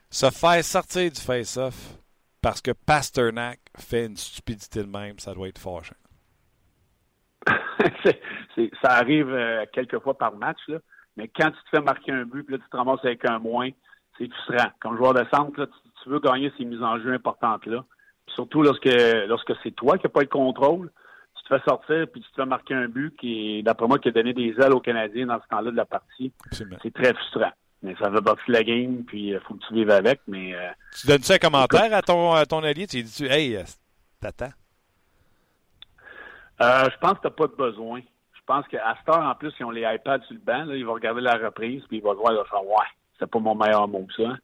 Se 0.10 0.30
faire 0.30 0.64
sortir 0.64 1.12
du 1.12 1.20
face-off, 1.22 1.76
parce 2.44 2.62
que 2.62 2.72
Pasternak 2.72 3.60
fait 3.78 4.06
une 4.06 4.18
stupidité 4.18 4.84
de 4.84 4.90
même, 4.90 5.18
ça 5.18 5.34
doit 5.34 5.48
être 5.48 5.58
fâchant. 5.60 5.96
ça 8.82 8.90
arrive 8.90 9.30
euh, 9.30 9.66
quelques 9.72 10.00
fois 10.00 10.18
par 10.18 10.36
match, 10.36 10.60
là. 10.68 10.80
mais 11.16 11.30
quand 11.30 11.50
tu 11.52 11.58
te 11.58 11.70
fais 11.78 11.82
marquer 11.82 12.12
un 12.12 12.26
but, 12.26 12.44
puis 12.44 12.56
là, 12.56 12.62
tu 12.62 12.70
te 12.70 12.78
ramasses 12.78 13.04
avec 13.04 13.24
un 13.26 13.40
moins, 13.40 13.70
c'est 14.18 14.30
frustrant. 14.30 14.70
Comme 14.82 14.98
joueur 14.98 15.14
de 15.14 15.26
centre, 15.34 15.58
là, 15.58 15.68
tu, 16.04 16.10
veux 16.10 16.20
gagner 16.20 16.52
ces 16.58 16.66
mises 16.66 16.84
en 16.84 17.00
jeu 17.00 17.14
importantes-là. 17.14 17.86
Surtout 18.36 18.62
lorsque, 18.62 18.90
lorsque 19.28 19.54
c'est 19.64 19.72
toi 19.72 19.98
qui 19.98 20.06
n'as 20.06 20.12
pas 20.12 20.22
le 20.22 20.28
contrôle, 20.28 20.92
tu 21.38 21.44
te 21.44 21.48
fais 21.48 21.64
sortir, 21.64 22.08
puis 22.12 22.22
tu 22.22 22.30
te 22.30 22.36
fais 22.36 22.46
marquer 22.46 22.74
un 22.74 22.90
but 22.90 23.16
qui, 23.18 23.64
d'après 23.64 23.88
moi, 23.88 24.00
qui 24.00 24.10
a 24.10 24.12
donné 24.12 24.34
des 24.34 24.54
ailes 24.60 24.74
aux 24.74 24.82
Canadiens 24.82 25.28
dans 25.28 25.42
ce 25.42 25.48
temps-là 25.48 25.72
de 25.72 25.78
la 25.78 25.86
partie. 25.86 26.34
C'est 26.52 26.94
très 26.94 27.14
frustrant. 27.14 27.52
Mais 27.84 27.96
ça 28.00 28.10
va 28.10 28.22
battre 28.22 28.42
la 28.48 28.64
game, 28.64 29.04
puis 29.06 29.28
il 29.28 29.36
euh, 29.36 29.40
faut 29.42 29.56
que 29.56 29.66
tu 29.68 29.74
vives 29.74 29.92
avec. 29.92 30.22
Mais, 30.28 30.56
euh, 30.56 30.70
tu 30.98 31.06
donnes-tu 31.06 31.34
un 31.34 31.38
commentaire 31.38 31.94
à 31.94 32.02
ton, 32.02 32.32
à 32.32 32.46
ton 32.46 32.64
allié? 32.64 32.88
Tu 32.88 33.04
dis 33.04 33.26
Hey, 33.26 33.58
euh, 33.58 33.64
t'attends? 34.22 34.54
Euh, 36.62 36.90
je 36.90 36.98
pense 37.00 37.14
que 37.14 37.22
tu 37.22 37.28
n'as 37.28 37.32
pas 37.32 37.48
de 37.48 37.56
besoin. 37.56 38.00
Je 38.34 38.42
pense 38.46 38.66
qu'à 38.68 38.96
cette 38.98 39.10
heure, 39.14 39.24
en 39.24 39.36
plus, 39.36 39.54
ils 39.60 39.66
ont 39.66 39.72
les 39.72 39.82
iPads 39.82 40.22
sur 40.22 40.34
le 40.34 40.40
banc. 40.40 40.64
Là, 40.66 40.76
ils 40.76 40.86
vont 40.86 40.94
regarder 40.94 41.22
la 41.22 41.36
reprise, 41.36 41.84
puis 41.90 41.98
ils 41.98 42.04
vont 42.04 42.16
voir, 42.16 42.32
ils 42.32 42.38
vont 42.38 42.46
faire 42.46 42.64
Ouais, 42.64 42.86
c'est 43.20 43.30
pas 43.30 43.40
mon 43.40 43.56
meilleur 43.56 43.88
mot, 43.88 44.08
ça. 44.16 44.38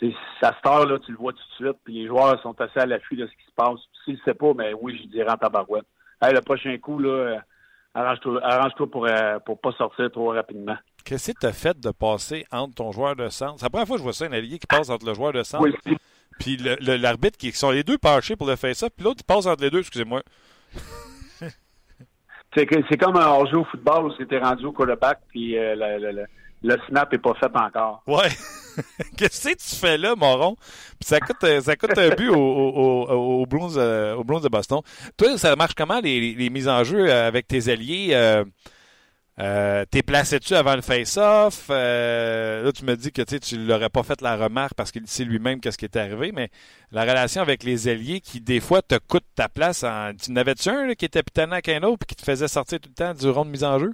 C'est, 0.00 0.12
à 0.42 0.52
cette 0.52 0.66
heure, 0.66 0.86
là, 0.86 0.98
tu 0.98 1.12
le 1.12 1.18
vois 1.18 1.32
tout 1.32 1.38
de 1.38 1.64
suite, 1.64 1.78
puis 1.84 1.94
les 1.94 2.06
joueurs 2.08 2.40
sont 2.42 2.60
assez 2.60 2.80
à 2.80 2.86
l'affût 2.86 3.16
de 3.16 3.26
ce 3.26 3.32
qui 3.32 3.46
se 3.46 3.54
passe. 3.54 3.78
S'ils 4.04 4.14
ne 4.14 4.20
savent 4.24 4.34
pas, 4.34 4.54
mais 4.54 4.72
ben 4.72 4.78
oui, 4.80 5.00
je 5.02 5.08
dirais 5.08 5.30
en 5.30 5.36
tabarouette. 5.36 5.86
Hey, 6.20 6.34
le 6.34 6.40
prochain 6.40 6.76
coup, 6.78 6.98
là, 6.98 7.40
arrange-toi, 7.94 8.40
arrange-toi 8.42 8.90
pour 8.90 9.06
ne 9.06 9.38
pour 9.38 9.60
pas 9.60 9.72
sortir 9.72 10.10
trop 10.10 10.32
rapidement. 10.32 10.76
Qu'est-ce 11.06 11.30
que 11.30 11.38
tu 11.38 11.46
as 11.46 11.52
fait 11.52 11.78
de 11.78 11.90
passer 11.92 12.44
entre 12.50 12.74
ton 12.74 12.90
joueur 12.90 13.14
de 13.14 13.28
centre? 13.28 13.60
C'est 13.60 13.66
la 13.66 13.70
première 13.70 13.86
fois 13.86 13.96
que 13.96 14.00
je 14.00 14.02
vois 14.02 14.12
ça, 14.12 14.26
un 14.26 14.32
allié 14.32 14.58
qui 14.58 14.66
passe 14.66 14.90
entre 14.90 15.06
le 15.06 15.14
joueur 15.14 15.32
de 15.32 15.44
centre 15.44 15.68
puis 16.38 16.58
l'arbitre 16.80 17.38
qui 17.38 17.52
sont 17.52 17.70
les 17.70 17.84
deux 17.84 17.96
penchés 17.96 18.36
pour 18.36 18.46
le 18.46 18.56
faire 18.56 18.74
ça, 18.74 18.90
puis 18.90 19.04
l'autre 19.04 19.24
passe 19.24 19.46
entre 19.46 19.62
les 19.62 19.70
deux, 19.70 19.80
excusez-moi. 19.80 20.22
c'est 22.54 22.98
comme 22.98 23.16
un 23.16 23.26
hors-jeu 23.26 23.58
au 23.58 23.64
football 23.64 24.06
où 24.06 24.12
c'était 24.18 24.38
rendu 24.38 24.66
au 24.66 24.72
quarterback, 24.72 25.20
puis 25.28 25.56
euh, 25.56 26.26
le, 26.62 26.76
snap 26.88 27.12
n'est 27.12 27.18
pas 27.18 27.34
fait 27.34 27.56
encore. 27.56 28.02
Ouais. 28.06 28.28
Qu'est-ce 29.16 29.48
que 29.48 29.54
tu 29.54 29.76
fais 29.76 29.96
là, 29.96 30.14
Moron? 30.14 30.56
Puis 30.98 31.06
ça 31.06 31.20
coûte, 31.20 31.46
ça 31.62 31.76
coûte 31.76 31.96
un 31.96 32.10
but 32.10 32.28
au, 32.28 32.36
au, 32.36 33.46
au, 33.46 33.78
euh, 33.78 34.40
de 34.40 34.48
Boston. 34.48 34.80
Toi, 35.16 35.38
ça 35.38 35.56
marche 35.56 35.74
comment 35.74 36.00
les, 36.00 36.34
les 36.34 36.50
mises 36.50 36.68
en 36.68 36.84
jeu 36.84 37.10
avec 37.10 37.46
tes 37.48 37.70
alliés? 37.70 38.10
Euh, 38.12 38.44
euh, 39.38 39.84
T'es 39.90 40.02
placé-tu 40.02 40.54
avant 40.54 40.74
le 40.74 40.80
face-off? 40.80 41.68
Euh, 41.70 42.62
là, 42.62 42.72
tu 42.72 42.84
me 42.84 42.96
dis 42.96 43.12
que 43.12 43.22
tu 43.22 43.58
ne 43.58 43.66
l'aurais 43.66 43.90
pas 43.90 44.02
fait 44.02 44.20
la 44.22 44.36
remarque 44.36 44.74
parce 44.74 44.90
qu'il 44.90 45.06
sait 45.06 45.24
lui-même 45.24 45.60
qu'est-ce 45.60 45.76
qui 45.76 45.84
est 45.84 45.96
arrivé, 45.96 46.32
mais 46.32 46.48
la 46.90 47.02
relation 47.02 47.42
avec 47.42 47.62
les 47.62 47.88
ailiers 47.88 48.20
qui, 48.20 48.40
des 48.40 48.60
fois, 48.60 48.80
te 48.80 48.96
coûte 48.98 49.24
ta 49.34 49.48
place. 49.48 49.84
En... 49.84 50.12
Tu 50.14 50.32
n'avais-tu 50.32 50.70
un 50.70 50.94
qui 50.94 51.04
était 51.04 51.22
plus 51.22 51.42
avec 51.42 51.68
un 51.68 51.82
autre 51.82 52.04
et 52.04 52.06
qui 52.06 52.16
te 52.16 52.24
faisait 52.24 52.48
sortir 52.48 52.80
tout 52.80 52.88
le 52.88 52.94
temps 52.94 53.12
du 53.12 53.28
rond 53.28 53.44
de 53.44 53.50
mise 53.50 53.64
en 53.64 53.78
jeu? 53.78 53.92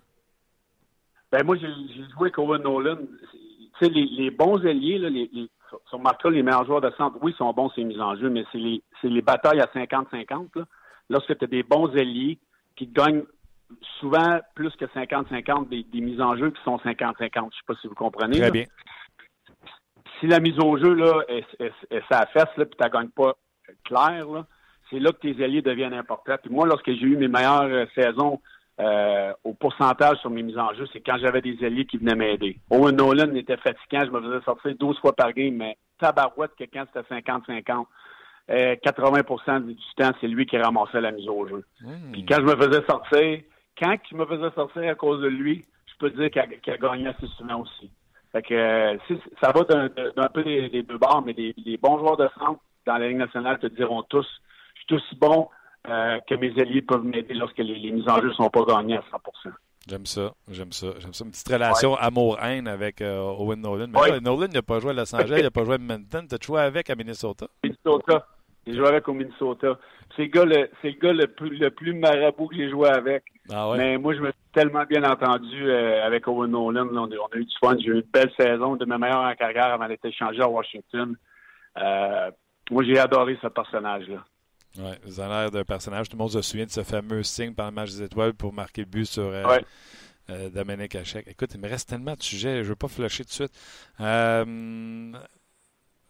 Ben, 1.32 1.44
moi, 1.44 1.56
j'ai 1.56 1.68
joué 2.12 2.28
avec 2.28 2.38
Owen 2.38 2.62
Nolan. 2.62 2.98
Tu 2.98 3.86
sais, 3.86 3.90
les, 3.90 4.30
bons 4.30 4.58
les, 4.58 5.30
sur 5.88 5.98
Marca, 5.98 6.30
les 6.30 6.42
meilleurs 6.42 6.66
joueurs 6.66 6.82
de 6.82 6.90
centre, 6.96 7.16
oui, 7.20 7.34
sont 7.36 7.52
bons, 7.52 7.70
c'est 7.74 7.82
mises 7.82 8.00
en 8.00 8.14
jeu, 8.16 8.30
mais 8.30 8.44
c'est 8.52 8.58
les, 8.58 8.82
les 9.02 9.22
batailles 9.22 9.60
à 9.60 9.66
50-50. 9.74 10.64
Lorsque 11.10 11.36
tu 11.36 11.44
as 11.44 11.48
des 11.48 11.62
bons 11.62 11.88
ailiers 11.96 12.38
qui 12.76 12.86
gagnent 12.86 13.24
souvent 14.00 14.40
plus 14.54 14.70
que 14.76 14.84
50-50 14.86 15.68
des, 15.68 16.00
mises 16.00 16.20
en 16.20 16.36
jeu 16.36 16.50
qui 16.50 16.62
sont 16.64 16.76
50-50. 16.76 17.18
Je 17.18 17.40
ne 17.40 17.50
sais 17.50 17.50
pas 17.66 17.74
si 17.80 17.86
vous 17.86 17.94
comprenez. 17.94 18.38
Très 18.38 18.50
bien. 18.50 18.64
Si 20.20 20.26
la 20.26 20.40
mise 20.40 20.58
au 20.58 20.76
jeu 20.78 20.94
là, 20.94 21.22
est, 21.28 21.46
est, 21.60 22.02
sa 22.10 22.26
fesse, 22.26 22.56
là, 22.56 22.64
puis 22.64 22.76
tu 22.78 22.84
ne 22.84 22.88
gagnes 22.88 23.08
pas 23.08 23.34
clair, 23.84 24.26
c'est 24.90 24.98
là 24.98 25.10
que 25.12 25.18
tes 25.18 25.42
alliés 25.42 25.62
deviennent 25.62 25.94
importants. 25.94 26.36
Puis 26.42 26.52
moi, 26.52 26.66
lorsque 26.66 26.90
j'ai 26.90 27.06
eu 27.06 27.16
mes 27.16 27.28
meilleures 27.28 27.62
euh, 27.62 27.86
saisons 27.94 28.40
euh, 28.80 29.32
au 29.44 29.54
pourcentage 29.54 30.18
sur 30.18 30.30
mes 30.30 30.42
mises 30.42 30.58
en 30.58 30.72
jeu, 30.74 30.86
c'est 30.92 31.00
quand 31.00 31.18
j'avais 31.18 31.40
des 31.40 31.64
alliés 31.64 31.86
qui 31.86 31.98
venaient 31.98 32.14
m'aider. 32.14 32.58
Owen 32.70 32.96
Nolan 32.96 33.34
était 33.34 33.56
fatigant, 33.56 34.04
je 34.04 34.10
me 34.10 34.20
faisais 34.20 34.44
sortir 34.44 34.74
12 34.78 34.98
fois 35.00 35.14
par 35.14 35.32
game, 35.32 35.56
mais 35.56 35.76
tabarouette 35.98 36.52
que 36.58 36.64
quand 36.64 36.84
c'était 36.92 37.14
50-50. 37.14 37.86
80% 38.48 39.66
du 39.66 39.76
temps, 39.96 40.10
c'est 40.20 40.26
lui 40.26 40.46
qui 40.46 40.58
ramassait 40.58 41.00
la 41.00 41.12
mise 41.12 41.28
au 41.28 41.46
jeu. 41.46 41.64
Hmm. 41.80 42.12
Puis 42.12 42.26
quand 42.26 42.36
je 42.36 42.42
me 42.42 42.56
faisais 42.56 42.84
sortir, 42.86 43.40
quand 43.78 43.96
il 44.10 44.16
me 44.16 44.26
faisait 44.26 44.54
sortir 44.54 44.90
à 44.90 44.94
cause 44.94 45.20
de 45.22 45.28
lui, 45.28 45.64
je 45.86 45.92
peux 45.98 46.10
dire 46.10 46.30
qu'il 46.30 46.72
a, 46.72 46.76
gagné 46.78 47.08
assez 47.08 47.26
souvent 47.38 47.60
aussi. 47.60 47.90
Fait 48.32 48.42
que 48.42 48.54
euh, 48.54 48.96
ça 49.40 49.52
va 49.52 49.62
d'un 49.64 50.28
peu 50.28 50.42
des, 50.42 50.82
deux 50.82 50.98
bords, 50.98 51.22
mais 51.24 51.34
des, 51.34 51.78
bons 51.82 51.98
joueurs 51.98 52.16
de 52.16 52.28
centre 52.38 52.60
dans 52.86 52.96
la 52.96 53.08
Ligue 53.08 53.18
nationale 53.18 53.58
te 53.58 53.66
diront 53.66 54.02
tous, 54.04 54.26
je 54.74 54.80
suis 54.82 54.94
aussi 54.96 55.16
bon 55.16 55.48
euh, 55.88 56.18
que 56.28 56.34
mes 56.34 56.52
alliés 56.60 56.82
peuvent 56.82 57.04
m'aider 57.04 57.34
lorsque 57.34 57.58
les, 57.58 57.90
mises 57.90 58.08
en 58.08 58.20
jeu 58.20 58.28
ne 58.28 58.32
sont 58.32 58.50
pas 58.50 58.64
gagnées 58.64 58.96
à 58.96 59.04
100 59.10 59.50
J'aime 59.88 60.06
ça, 60.06 60.32
j'aime 60.48 60.70
ça, 60.70 60.88
j'aime 61.00 61.12
ça. 61.12 61.24
Une 61.24 61.32
petite 61.32 61.48
relation 61.48 61.96
amour-haine 61.96 62.68
avec 62.68 63.00
euh, 63.00 63.20
Owen 63.20 63.60
Nolan. 63.60 63.88
Mais 63.88 64.20
Nolan 64.20 64.46
n'a 64.46 64.62
pas 64.62 64.78
joué 64.78 64.90
à 64.90 64.94
Los 64.94 65.14
Angeles, 65.14 65.38
il 65.38 65.42
n'a 65.42 65.50
pas 65.50 65.64
joué 65.64 65.72
à 65.72 65.74
Edmonton. 65.74 66.26
Tu 66.28 66.34
as 66.34 66.38
joué 66.40 66.60
avec 66.60 66.88
à 66.88 66.94
Minnesota? 66.94 67.48
Minnesota. 67.64 68.26
J'ai 68.66 68.74
joué 68.74 68.86
avec 68.86 69.08
au 69.08 69.12
Minnesota. 69.12 69.78
C'est 70.14 70.22
le 70.22 70.28
gars 70.28 70.44
le, 70.44 70.70
c'est 70.80 70.90
le, 70.90 70.98
gars 71.00 71.12
le, 71.12 71.26
plus, 71.26 71.58
le 71.58 71.70
plus 71.70 71.94
marabout 71.94 72.48
que 72.48 72.56
j'ai 72.56 72.70
joué 72.70 72.88
avec. 72.88 73.24
Ah 73.50 73.72
Mais 73.76 73.98
moi, 73.98 74.14
je 74.14 74.20
me 74.20 74.30
suis 74.30 74.40
tellement 74.52 74.84
bien 74.84 75.02
entendu 75.04 75.68
euh, 75.68 76.04
avec 76.04 76.28
Owen 76.28 76.50
Nolan. 76.50 76.88
on, 76.92 77.06
a, 77.06 77.36
eu 77.36 77.44
du 77.44 77.54
fun. 77.60 77.76
J'ai 77.78 77.88
eu 77.88 77.94
une 77.94 78.04
belle 78.12 78.30
saison, 78.38 78.76
de 78.76 78.84
ma 78.84 78.98
meilleure 78.98 79.24
en 79.24 79.34
carrière 79.34 79.72
avant 79.72 79.88
d'être 79.88 80.04
échangé 80.04 80.40
à 80.40 80.48
Washington. 80.48 81.16
Euh, 81.78 82.30
moi, 82.70 82.84
j'ai 82.84 82.98
adoré 82.98 83.38
ce 83.42 83.48
personnage-là. 83.48 84.24
Oui, 84.78 84.92
vous 85.04 85.20
avez 85.20 85.30
l'air 85.30 85.50
d'un 85.50 85.64
personnage. 85.64 86.08
Tout 86.08 86.16
le 86.16 86.22
monde 86.22 86.30
se 86.30 86.42
souvient 86.42 86.66
de 86.66 86.70
ce 86.70 86.82
fameux 86.82 87.22
signe 87.22 87.54
pendant 87.54 87.70
le 87.70 87.74
match 87.74 87.90
des 87.90 88.02
étoiles 88.02 88.34
pour 88.34 88.52
marquer 88.52 88.82
le 88.82 88.86
but 88.86 89.04
sur 89.04 89.24
euh, 89.24 89.58
euh, 90.30 90.50
Dominique 90.50 90.94
Hachek. 90.94 91.26
Écoute, 91.26 91.50
il 91.54 91.60
me 91.60 91.68
reste 91.68 91.88
tellement 91.88 92.14
de 92.14 92.22
sujets, 92.22 92.58
je 92.58 92.60
ne 92.60 92.68
veux 92.68 92.76
pas 92.76 92.88
flasher 92.88 93.24
tout 93.24 93.28
de 93.28 93.34
suite. 93.34 93.52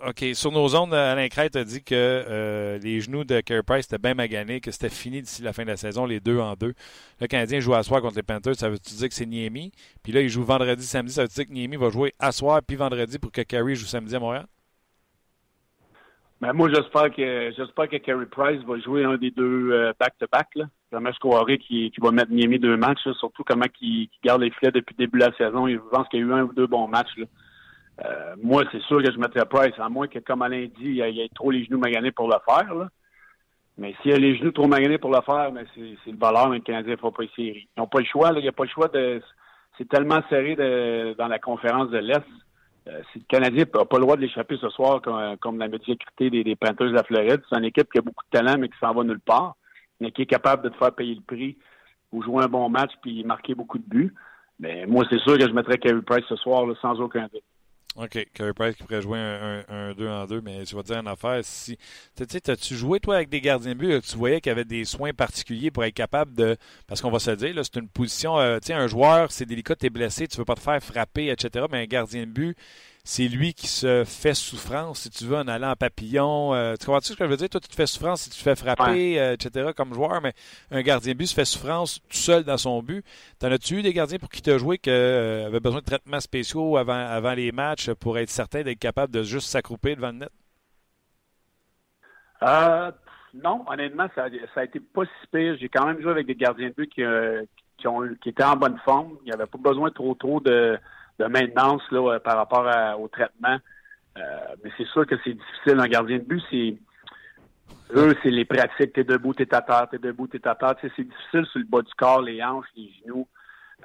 Euh, 0.03 0.11
OK, 0.11 0.25
sur 0.35 0.53
nos 0.53 0.75
ondes, 0.77 0.95
Alain 0.95 1.29
Crête 1.29 1.57
a 1.57 1.65
dit 1.65 1.83
que 1.83 2.79
les 2.83 3.01
genoux 3.01 3.25
de 3.25 3.41
Carey 3.41 3.63
Price 3.63 3.87
étaient 3.87 3.99
bien 3.99 4.15
maganés, 4.15 4.61
que 4.61 4.71
c'était 4.71 4.89
fini 4.89 5.23
d'ici 5.23 5.43
la 5.43 5.53
fin 5.53 5.63
de 5.63 5.69
la 5.69 5.77
saison, 5.77 6.07
les 6.07 6.21
deux 6.21 6.39
en 6.39 6.55
deux. 6.55 6.75
Le 7.21 7.27
Canadien 7.27 7.61
joue 7.61 7.75
à 7.75 7.83
soir 7.83 8.01
contre 8.03 8.17
les 8.17 8.23
Panthers, 8.23 8.57
ça 8.57 8.69
veut-tu 8.69 8.95
dire 8.95 9.09
que 9.09 9.15
c'est 9.15 9.27
Niemi? 9.27 9.73
Puis 10.03 10.13
là, 10.13 10.21
il 10.21 10.29
joue 10.29 10.45
vendredi, 10.45 10.85
samedi, 10.85 11.13
ça 11.13 11.23
veut 11.23 11.29
dire 11.29 11.47
que 11.47 11.53
Niemi 11.53 11.77
va 11.77 11.91
jouer 11.91 12.15
à 12.19 12.33
soir 12.33 12.61
puis 12.67 12.77
vendredi 12.77 13.19
pour 13.19 13.33
que 13.33 13.43
Carey 13.43 13.75
joue 13.75 13.87
samedi 13.87 14.15
à 14.15 14.21
Montréal? 14.21 14.47
Ben, 16.43 16.53
moi, 16.53 16.69
j'espère 16.69 17.15
que 17.15 17.53
j'espère 17.57 17.89
que 17.89 17.97
Carey 17.99 18.27
Price 18.27 18.61
va 18.67 18.77
jouer 18.81 19.05
un 19.05 19.17
des 19.17 19.31
deux 19.31 19.71
euh, 19.71 19.93
back-to-back. 20.01 20.49
-back, 20.57 20.67
Vraiment, 20.91 21.11
je 21.13 21.57
qui, 21.57 21.93
va 22.03 22.11
mettre 22.11 22.33
Niemi 22.33 22.59
deux 22.59 22.77
matchs, 22.77 23.09
surtout 23.19 23.45
comment 23.45 23.65
il, 23.81 24.11
garde 24.25 24.43
les 24.43 24.51
filets 24.51 24.73
depuis 24.73 24.95
le 24.99 25.07
début 25.07 25.21
de 25.21 25.25
la 25.25 25.33
saison. 25.37 25.69
Je 25.69 25.79
pense 25.91 26.09
qu'il 26.09 26.19
y 26.19 26.23
a 26.23 26.27
eu 26.27 26.33
un 26.33 26.43
ou 26.43 26.53
deux 26.53 26.67
bons 26.67 26.89
matchs. 26.89 27.15
Euh, 28.05 28.35
moi, 28.43 28.65
c'est 28.73 28.83
sûr 28.83 29.03
que 29.03 29.13
je 29.13 29.19
mettrais 29.19 29.47
Price, 29.47 29.79
à 29.79 29.89
moins 29.89 30.09
que, 30.09 30.19
comme 30.19 30.43
Alain 30.43 30.67
dit, 30.67 30.73
il 30.81 30.97
y 30.97 31.21
ait 31.21 31.31
trop 31.35 31.51
les 31.51 31.65
genoux 31.65 31.79
maganés 31.79 32.13
pour 32.13 32.29
le 32.29 32.37
faire. 32.45 32.89
Mais 33.79 33.95
s'il 34.03 34.11
y 34.11 34.15
a 34.15 34.19
les 34.19 34.37
genoux 34.37 34.53
trop 34.53 34.67
maganés 34.67 34.99
pour 34.99 35.11
le 35.11 35.21
faire, 35.23 35.51
ben 35.53 35.67
c'est 35.75 36.11
le 36.11 36.19
valeur, 36.19 36.51
mais 36.51 36.59
le 36.59 36.63
Canadien 36.63 36.93
ne 36.93 36.97
fera 36.97 37.11
pas 37.11 37.23
les 37.23 37.31
séries. 37.35 37.69
Ils 37.77 37.81
n'ont 37.81 37.87
pas 37.87 38.01
le 38.01 38.05
choix. 38.05 38.33
Il 38.35 38.43
n'y 38.43 38.49
a 38.49 38.53
pas 38.53 38.65
le 38.65 38.69
choix 38.69 38.89
de. 38.89 39.23
C'est 39.79 39.89
tellement 39.89 40.21
serré 40.29 40.55
dans 41.17 41.29
la 41.29 41.39
conférence 41.39 41.91
de 41.91 41.99
l'Est 41.99 42.23
euh, 42.89 43.01
si 43.13 43.21
le 43.21 43.25
Canadien 43.29 43.65
n'a 43.73 43.85
pas 43.85 43.97
le 43.97 44.03
droit 44.03 44.17
de 44.17 44.23
l'échapper 44.23 44.57
ce 44.61 44.69
soir 44.71 45.01
comme, 45.41 45.59
la 45.59 45.69
médiocrité 45.69 46.31
des, 46.31 46.43
des 46.43 46.57
Panthers 46.57 46.89
de 46.89 46.95
la 46.95 47.05
Floride, 47.05 47.41
c'est 47.49 47.57
une 47.57 47.65
équipe 47.65 47.91
qui 47.93 47.99
a 47.99 48.03
beaucoup 48.03 48.25
de 48.25 48.37
talent 48.37 48.59
mais 48.59 48.69
qui 48.69 48.79
s'en 48.81 48.93
va 48.93 49.05
nulle 49.05 49.21
part, 49.21 49.55
mais 50.01 50.11
qui 50.11 50.23
est 50.23 50.27
capable 50.27 50.65
de 50.65 50.69
te 50.71 50.77
faire 50.77 50.93
payer 50.93 51.15
le 51.15 51.21
prix 51.21 51.57
ou 52.11 52.23
jouer 52.23 52.43
un 52.43 52.49
bon 52.49 52.69
match 52.69 52.91
puis 53.01 53.23
marquer 53.23 53.55
beaucoup 53.55 53.79
de 53.79 53.89
buts. 53.89 54.13
Mais 54.59 54.85
moi, 54.87 55.05
c'est 55.11 55.21
sûr 55.21 55.39
que 55.39 55.47
je 55.47 55.53
mettrais 55.53 55.79
Carey 55.79 56.03
Price 56.03 56.25
ce 56.29 56.37
soir 56.37 56.67
sans 56.81 57.01
aucun 57.01 57.29
doute. 57.33 57.43
OK. 57.97 58.27
Carey 58.33 58.55
Price 58.55 58.75
qui 58.75 58.85
pourrait 58.85 59.03
jouer 59.03 59.19
un 59.19 59.93
2 59.93 60.09
en 60.09 60.27
2, 60.27 60.41
mais 60.41 60.65
je 60.65 60.75
vais 60.75 60.83
te 60.83 60.89
dire 60.89 60.99
une 60.99 61.09
affaire. 61.09 61.41
Si, 61.43 61.77
tu 62.17 62.25
sais, 62.29 62.51
as-tu 62.51 62.75
joué, 62.75 63.01
toi, 63.01 63.17
avec 63.17 63.29
des 63.29 63.41
gardiens 63.41 63.75
de 63.75 63.79
but, 63.79 64.01
tu 64.01 64.17
voyais 64.17 64.41
qu'il 64.41 64.49
y 64.49 64.53
avait 64.53 64.65
des 64.65 64.85
soins 64.87 65.13
particuliers 65.13 65.71
pour 65.71 65.85
être 65.85 65.95
capable 65.95 66.35
de. 66.35 66.57
Parce 66.87 67.03
qu'on 67.03 67.11
va 67.11 67.19
se 67.19 67.33
dire, 67.33 67.55
c'est 67.63 67.77
une 67.77 67.89
position. 67.89 68.39
Euh, 68.39 68.59
tu 68.61 68.69
sais, 68.69 68.73
un 68.73 68.87
joueur, 68.87 69.31
c'est 69.31 69.45
délicat, 69.45 69.77
tu 69.77 69.87
es 69.87 69.91
blessé, 69.91 70.27
tu 70.27 70.39
veux 70.39 70.45
pas 70.47 70.55
te 70.55 70.61
faire 70.61 70.83
frapper, 70.83 71.29
etc. 71.29 71.67
Mais 71.71 71.83
un 71.83 71.87
gardien 71.87 72.23
de 72.23 72.31
but, 72.33 72.57
c'est 73.05 73.27
lui 73.27 73.53
qui 73.53 73.67
se 73.67 74.05
fait 74.05 74.35
souffrance, 74.35 75.01
si 75.01 75.11
tu 75.11 75.25
veux, 75.25 75.37
en 75.37 75.49
allant 75.49 75.71
en 75.73 75.77
papillon. 75.77 76.55
Euh, 76.55 76.75
tu 76.79 76.87
comprends-tu 76.87 77.13
ce 77.13 77.17
que 77.17 77.25
je 77.25 77.31
veux 77.31 77.37
dire? 77.37 77.49
Toi, 77.49 77.61
tu 77.61 77.69
te 77.69 77.75
fais 77.75 77.87
souffrance 77.87 78.23
si 78.23 78.31
tu 78.31 78.37
te 78.37 78.43
fais 78.43 78.55
frapper, 78.55 79.21
euh, 79.21 79.33
etc., 79.33 79.71
comme 79.77 79.93
joueur, 79.93 80.21
mais 80.23 80.33
un 80.71 80.83
gardien 80.83 81.13
de 81.13 81.19
but 81.19 81.27
se 81.27 81.35
fait 81.35 81.45
souffrance 81.45 82.01
tout 82.09 82.17
seul 82.17 82.45
dans 82.45 82.57
son 82.57 82.81
but. 82.81 83.05
T'en 83.41 83.51
as-tu 83.51 83.79
eu 83.79 83.83
des 83.83 83.93
gardiens 83.93 84.19
pour 84.19 84.29
qui 84.29 84.41
t'as 84.41 84.57
joué 84.57 84.79
qui 84.79 84.91
euh, 84.91 85.47
avaient 85.47 85.59
besoin 85.59 85.81
de 85.81 85.85
traitements 85.85 86.21
spéciaux 86.21 86.77
avant, 86.77 86.93
avant 86.93 87.35
les 87.35 87.51
matchs 87.51 87.91
pour 87.91 88.19
être 88.19 88.31
certain 88.31 88.63
d'être 88.63 88.79
capable 88.79 89.13
de 89.13 89.25
juste 89.25 89.49
s'accrouper 89.49 89.97
devant 89.97 90.13
le 90.13 90.19
net? 90.19 90.31
non, 93.35 93.65
honnêtement, 93.67 94.07
ça, 94.15 94.27
ça, 94.55 94.61
a 94.61 94.65
été 94.65 94.79
pas 94.79 95.05
si 95.05 95.27
pire. 95.33 95.57
J'ai 95.59 95.69
quand 95.69 95.87
même 95.87 96.01
joué 96.01 96.11
avec 96.11 96.27
des 96.27 96.35
gardiens 96.35 96.69
de 96.69 96.75
but 96.75 96.89
qui, 96.89 97.03
qui, 97.79 97.89
ont, 97.89 98.03
qui 98.21 98.29
étaient 98.29 98.45
en 98.45 98.57
bonne 98.57 98.79
forme. 98.85 99.17
Il 99.23 99.27
n'y 99.27 99.33
avait 99.33 99.47
pas 99.47 99.59
besoin 99.59 99.91
trop 99.91 100.15
trop 100.15 100.39
de 100.41 100.79
de 101.19 101.27
maintenance 101.27 101.83
là, 101.91 102.15
euh, 102.15 102.19
par 102.19 102.37
rapport 102.37 102.67
au 103.01 103.09
traitement. 103.09 103.59
Euh, 104.19 104.21
mais 104.63 104.71
c'est 104.77 104.87
sûr 104.89 105.07
que 105.07 105.15
c'est 105.25 105.35
difficile. 105.35 105.81
Un 105.81 105.89
gardien 105.89 106.19
de 106.19 106.25
but, 106.25 106.43
c'est 106.51 106.77
eux, 107.95 108.15
c'est 108.23 108.31
les 108.31 108.45
pratiques. 108.45 108.93
T'es 108.93 109.05
debout, 109.05 109.35
t'es 109.35 109.53
à 109.55 109.63
terre, 109.63 109.89
t'es 109.91 109.99
debout, 109.99 110.27
t'es 110.27 110.47
à 110.47 110.55
terre. 110.55 110.75
c'est 110.81 111.05
difficile 111.05 111.47
sur 111.47 111.59
le 111.59 111.65
bas 111.65 111.83
du 111.83 111.93
corps, 111.95 112.23
les 112.23 112.43
hanches, 112.43 112.67
les 112.77 112.91
genoux. 113.03 113.27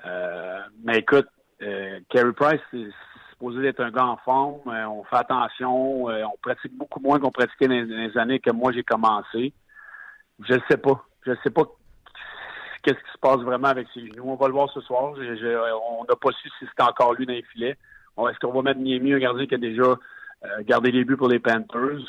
Euh, 0.06 0.60
mais 0.84 1.00
écoute, 1.00 1.28
euh, 1.62 2.00
Carey 2.10 2.34
Price, 2.34 2.62
c'est 2.72 2.88
supposé 3.32 3.68
être 3.68 3.82
un 3.82 3.92
gars 3.92 4.06
en 4.06 4.18
forme. 4.18 4.60
on 4.66 5.04
fait 5.04 5.16
attention. 5.16 6.06
on 6.06 6.38
pratique 6.42 6.76
beaucoup 6.76 7.00
moins 7.00 7.20
qu'on 7.20 7.32
pratiquait 7.32 7.68
dans, 7.68 7.88
dans, 7.88 7.96
les 7.96 8.18
années 8.18 8.40
que 8.40 8.52
moi 8.52 8.72
j'ai 8.72 8.84
commencé. 8.84 9.54
Je 10.40 10.54
ne 10.54 10.60
sais 10.70 10.78
pas. 10.78 11.04
Je 11.26 11.32
ne 11.32 11.38
sais 11.44 11.50
pas 11.50 11.64
qu'est-ce 12.88 13.04
qui 13.04 13.12
se 13.12 13.18
passe 13.20 13.42
vraiment 13.42 13.68
avec 13.68 13.88
ses 13.94 14.08
genoux. 14.08 14.24
On 14.28 14.36
va 14.36 14.48
le 14.48 14.54
voir 14.54 14.72
ce 14.74 14.80
soir. 14.80 15.14
on 15.14 16.06
n'a 16.06 16.16
pas 16.16 16.32
su 16.32 16.50
si 16.58 16.66
c'était 16.66 16.84
encore 16.84 17.14
lui 17.16 17.26
dans 17.26 17.34
les 17.34 17.44
filets. 17.52 17.78
Est-ce 18.18 18.40
qu'on 18.40 18.54
va 18.54 18.62
mettre 18.62 18.80
Niemi, 18.80 19.14
un 19.14 19.20
gardien 19.20 19.46
qui 19.46 19.56
a 19.56 19.58
déjà 19.58 19.84
euh, 19.84 20.64
gardé 20.64 20.92
les 20.92 21.04
buts 21.04 21.18
pour 21.18 21.28
les 21.28 21.40
Panthers, 21.40 22.00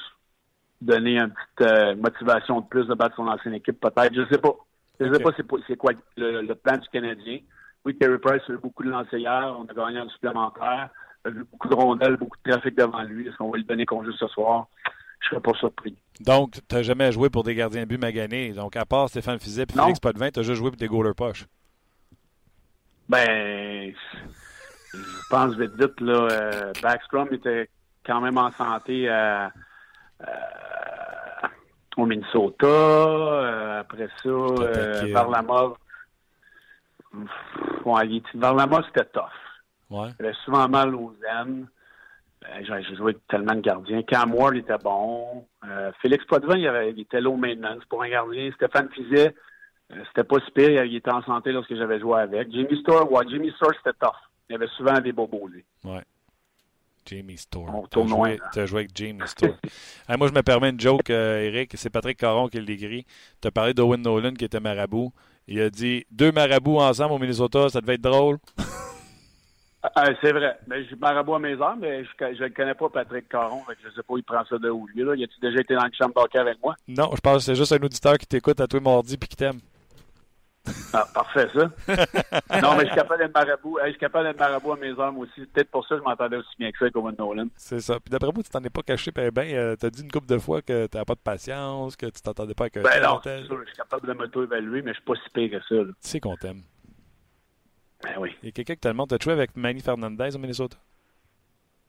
donner 0.81 1.19
une 1.19 1.33
petite 1.33 1.73
euh, 1.73 1.97
motivation 1.97 2.61
de 2.61 2.67
plus 2.67 2.87
de 2.87 2.95
battre 2.95 3.17
son 3.17 3.27
ancienne 3.27 3.55
équipe, 3.55 3.81
peut-être? 3.81 4.15
Je 4.15 4.21
ne 4.21 4.27
sais 4.27 4.39
pas. 4.39 4.55
Je 5.01 5.07
ne 5.07 5.15
sais 5.15 5.23
pas 5.23 5.31
c'est 5.67 5.77
quoi 5.77 5.93
le, 6.17 6.55
plan 6.55 6.77
du 6.77 6.89
Canadien. 6.89 7.39
Oui, 7.85 7.97
Terry 7.97 8.19
Price 8.19 8.43
a 8.49 8.53
eu 8.53 8.59
beaucoup 8.59 8.85
de 8.85 8.91
lancers 8.91 9.19
hier. 9.19 9.57
On 9.59 9.65
a 9.65 9.75
gagné 9.75 9.99
un 9.99 10.09
supplémentaire. 10.09 10.91
Il 11.25 11.29
a 11.29 11.35
eu 11.35 11.45
beaucoup 11.51 11.69
de 11.69 11.75
rondelles, 11.75 12.17
beaucoup 12.17 12.37
de 12.45 12.51
trafic 12.51 12.77
devant 12.77 13.03
lui. 13.03 13.27
Est-ce 13.27 13.37
qu'on 13.37 13.51
va 13.51 13.59
lui 13.59 13.65
donner 13.65 13.85
congé 13.85 14.11
ce 14.17 14.27
soir? 14.29 14.69
Je 15.21 15.29
serais 15.29 15.41
pas 15.41 15.53
surpris. 15.55 15.97
Donc, 16.21 16.53
tu 16.69 16.75
n'as 16.75 16.83
jamais 16.83 17.13
joué 17.13 17.31
pour 17.31 17.45
des 17.45 17.55
gardiens 17.55 17.83
de 17.83 17.87
but 17.87 17.99
maganés. 17.99 18.53
Donc, 18.53 18.77
à 18.77 18.85
part 18.85 19.09
Stéphane 19.09 19.39
Fizet 19.39 19.67
et 19.69 19.73
Félix 19.73 20.01
Potvin, 20.01 20.31
tu 20.31 20.41
as 20.41 20.43
juste 20.43 20.59
joué 20.59 20.71
pour 20.71 20.79
des 20.79 20.89
goalers 20.89 21.15
poches. 21.15 21.47
Ben, 23.09 23.95
je 24.93 25.29
pense 25.31 25.55
vite 25.57 25.75
vite, 25.79 26.01
là, 26.01 26.29
euh, 26.31 26.73
Backstrom 26.83 27.33
était 27.33 27.69
quand 28.05 28.21
même 28.21 28.37
en 28.39 28.51
santé 28.53 29.09
euh, 29.09 29.49
euh, 30.23 30.27
au 31.97 32.07
Minnesota. 32.07 33.79
après 33.81 34.09
ça, 34.23 34.31
Varlamov. 35.13 35.77
Ouais, 37.85 38.23
Varlamov, 38.35 38.85
c'était 38.87 39.07
tough. 39.07 39.25
Ouais. 39.91 40.09
Il 40.19 40.27
avait 40.27 40.35
souvent 40.45 40.69
mal 40.69 40.95
aux 40.95 41.15
aines. 41.31 41.67
Ben, 42.41 42.83
j'ai 42.83 42.97
joué 42.97 43.17
tellement 43.29 43.55
de 43.55 43.61
gardiens. 43.61 44.03
Cam 44.03 44.33
Ward 44.35 44.55
était 44.57 44.79
bon. 44.79 45.47
Euh, 45.65 45.91
Félix 46.01 46.25
Potvin, 46.27 46.57
il, 46.57 46.69
avait, 46.69 46.93
il 46.93 47.01
était 47.01 47.21
low 47.21 47.37
maintenance 47.37 47.85
pour 47.89 48.03
un 48.03 48.09
gardien. 48.09 48.51
Stéphane 48.53 48.89
Fizet, 48.91 49.35
euh, 49.93 50.03
c'était 50.09 50.25
pas 50.25 50.39
super. 50.47 50.85
Il 50.85 50.97
était 50.97 51.11
en 51.11 51.23
santé 51.23 51.53
lorsque 51.53 51.75
j'avais 51.75 51.99
joué 51.99 52.21
avec. 52.21 52.51
Jimmy 52.53 52.81
Store, 52.81 53.11
ouais, 53.11 53.25
Jimmy 53.29 53.51
Store, 53.53 53.73
c'était 53.77 53.97
tough. 54.01 54.17
Il 54.49 54.53
y 54.53 54.57
avait 54.57 54.69
souvent 54.77 54.99
des 55.01 55.13
bobos, 55.13 55.49
lui. 55.49 55.65
Ouais. 55.85 56.03
Jamie 57.09 57.39
Store. 57.39 57.89
Tu 57.91 58.01
as, 58.01 58.07
joué, 58.07 58.39
as 58.55 58.67
joué 58.67 58.81
avec 58.81 58.91
Jamie 58.95 59.27
Store. 59.27 59.57
moi, 60.19 60.29
je 60.29 60.33
me 60.33 60.43
permets 60.43 60.71
une 60.71 60.81
joke, 60.81 61.11
euh, 61.11 61.41
Eric. 61.41 61.73
C'est 61.75 61.91
Patrick 61.91 62.19
Caron 62.19 62.49
qui 62.49 62.61
l'écrit. 62.61 63.07
Tu 63.41 63.49
as 63.49 63.51
parlé 63.51 63.75
d'Owen 63.75 64.03
Nolan 64.03 64.35
qui 64.35 64.45
était 64.45 64.61
marabout. 64.61 65.13
Il 65.47 65.61
a 65.61 65.71
dit 65.71 66.05
deux 66.11 66.31
marabouts 66.31 66.79
ensemble 66.79 67.15
au 67.15 67.19
Minnesota, 67.19 67.71
ça 67.71 67.81
devait 67.81 67.95
être 67.95 68.03
drôle. 68.03 68.39
Ah, 69.83 70.07
c'est 70.21 70.33
vrai. 70.33 70.59
Mais 70.67 70.85
je 70.85 70.97
marabout 70.97 71.35
à 71.35 71.39
mes 71.39 71.53
heures, 71.55 71.77
mais 71.77 72.05
je 72.05 72.43
ne 72.43 72.49
connais 72.49 72.75
pas 72.75 72.89
Patrick 72.89 73.29
Caron. 73.29 73.63
je 73.69 73.89
ne 73.89 73.93
sais 73.93 74.03
pas 74.03 74.15
où 74.15 74.19
il 74.19 74.25
prend 74.25 74.45
ça 74.45 74.59
de 74.59 74.69
où. 74.69 74.89
Lui, 74.89 75.05
là. 75.05 75.15
Y 75.15 75.25
a-tu 75.25 75.41
déjà 75.41 75.61
été 75.61 75.75
dans 75.75 75.85
le 75.85 75.93
chambre 75.93 76.15
d'hockey 76.15 76.39
avec 76.39 76.59
moi? 76.63 76.75
Non, 76.89 77.11
je 77.15 77.21
pense 77.21 77.37
que 77.37 77.43
c'est 77.43 77.55
juste 77.55 77.73
un 77.73 77.85
auditeur 77.85 78.19
qui 78.19 78.27
t'écoute 78.27 78.61
à 78.61 78.67
toi 78.67 78.81
mardi 78.81 79.15
et 79.15 79.19
qui 79.19 79.37
t'aime. 79.37 79.61
Ah, 80.93 81.07
parfait, 81.15 81.49
ça. 81.55 81.61
non, 82.61 82.75
mais 82.77 82.81
je 82.81 82.87
suis 82.87 82.95
capable 82.97 83.23
d'être 83.23 83.35
marabout. 83.35 83.79
je 83.85 83.91
suis 83.91 83.99
capable 83.99 84.27
d'être 84.27 84.39
marabout 84.39 84.73
à 84.73 84.77
mes 84.77 84.91
hommes 84.91 85.19
aussi. 85.19 85.47
Peut-être 85.47 85.71
pour 85.71 85.87
ça 85.87 85.95
que 85.95 86.01
je 86.01 86.05
m'entendais 86.05 86.37
aussi 86.37 86.57
bien 86.59 86.71
que 86.71 86.79
ça 86.79 86.85
avec 86.87 86.97
Owen 86.97 87.15
Nolan. 87.19 87.47
C'est 87.57 87.81
ça. 87.81 87.99
Puis 88.01 88.11
d'après 88.11 88.33
moi, 88.33 88.43
tu 88.43 88.51
t'en 88.51 88.63
es 88.63 88.71
pas 88.71 88.83
caché, 88.83 89.11
ben, 89.13 89.31
ben 89.31 89.77
tu 89.77 89.87
as 89.87 89.91
dit 89.91 90.03
une 90.03 90.11
couple 90.11 90.27
de 90.27 90.39
fois 90.39 90.61
que 90.61 90.87
tu 90.87 90.97
n'avais 90.97 91.07
pas 91.07 91.15
de 91.15 91.21
patience, 91.21 91.97
que 91.97 92.07
tu 92.07 92.21
t'entendais 92.21 92.55
pas 92.55 92.65
avec 92.65 92.79
un 92.79 92.83
Ben 92.83 93.03
non, 93.03 93.21
c'est 93.23 93.45
sûr. 93.45 93.61
Je 93.61 93.67
suis 93.67 93.77
capable 93.77 94.09
de 94.09 94.13
m'auto-évaluer, 94.13 94.83
mais 94.83 94.91
je 94.91 94.97
suis 94.97 95.05
pas 95.05 95.15
si 95.15 95.31
pire 95.31 95.51
que 95.51 95.65
ça. 95.65 95.85
Tu 95.85 95.95
sais 96.01 96.21
qu'on 96.21 96.37
t'aime. 96.37 96.63
Ben 98.03 98.15
oui. 98.19 98.31
Il 98.43 98.47
y 98.47 98.49
a 98.49 98.53
quelqu'un 98.53 98.75
qui 98.75 98.81
te 98.81 98.89
demande, 98.89 99.13
as 99.13 99.23
joué 99.23 99.33
avec 99.33 99.57
Manny 99.57 99.81
Fernandez 99.81 100.35
au 100.35 100.39
Minnesota? 100.39 100.77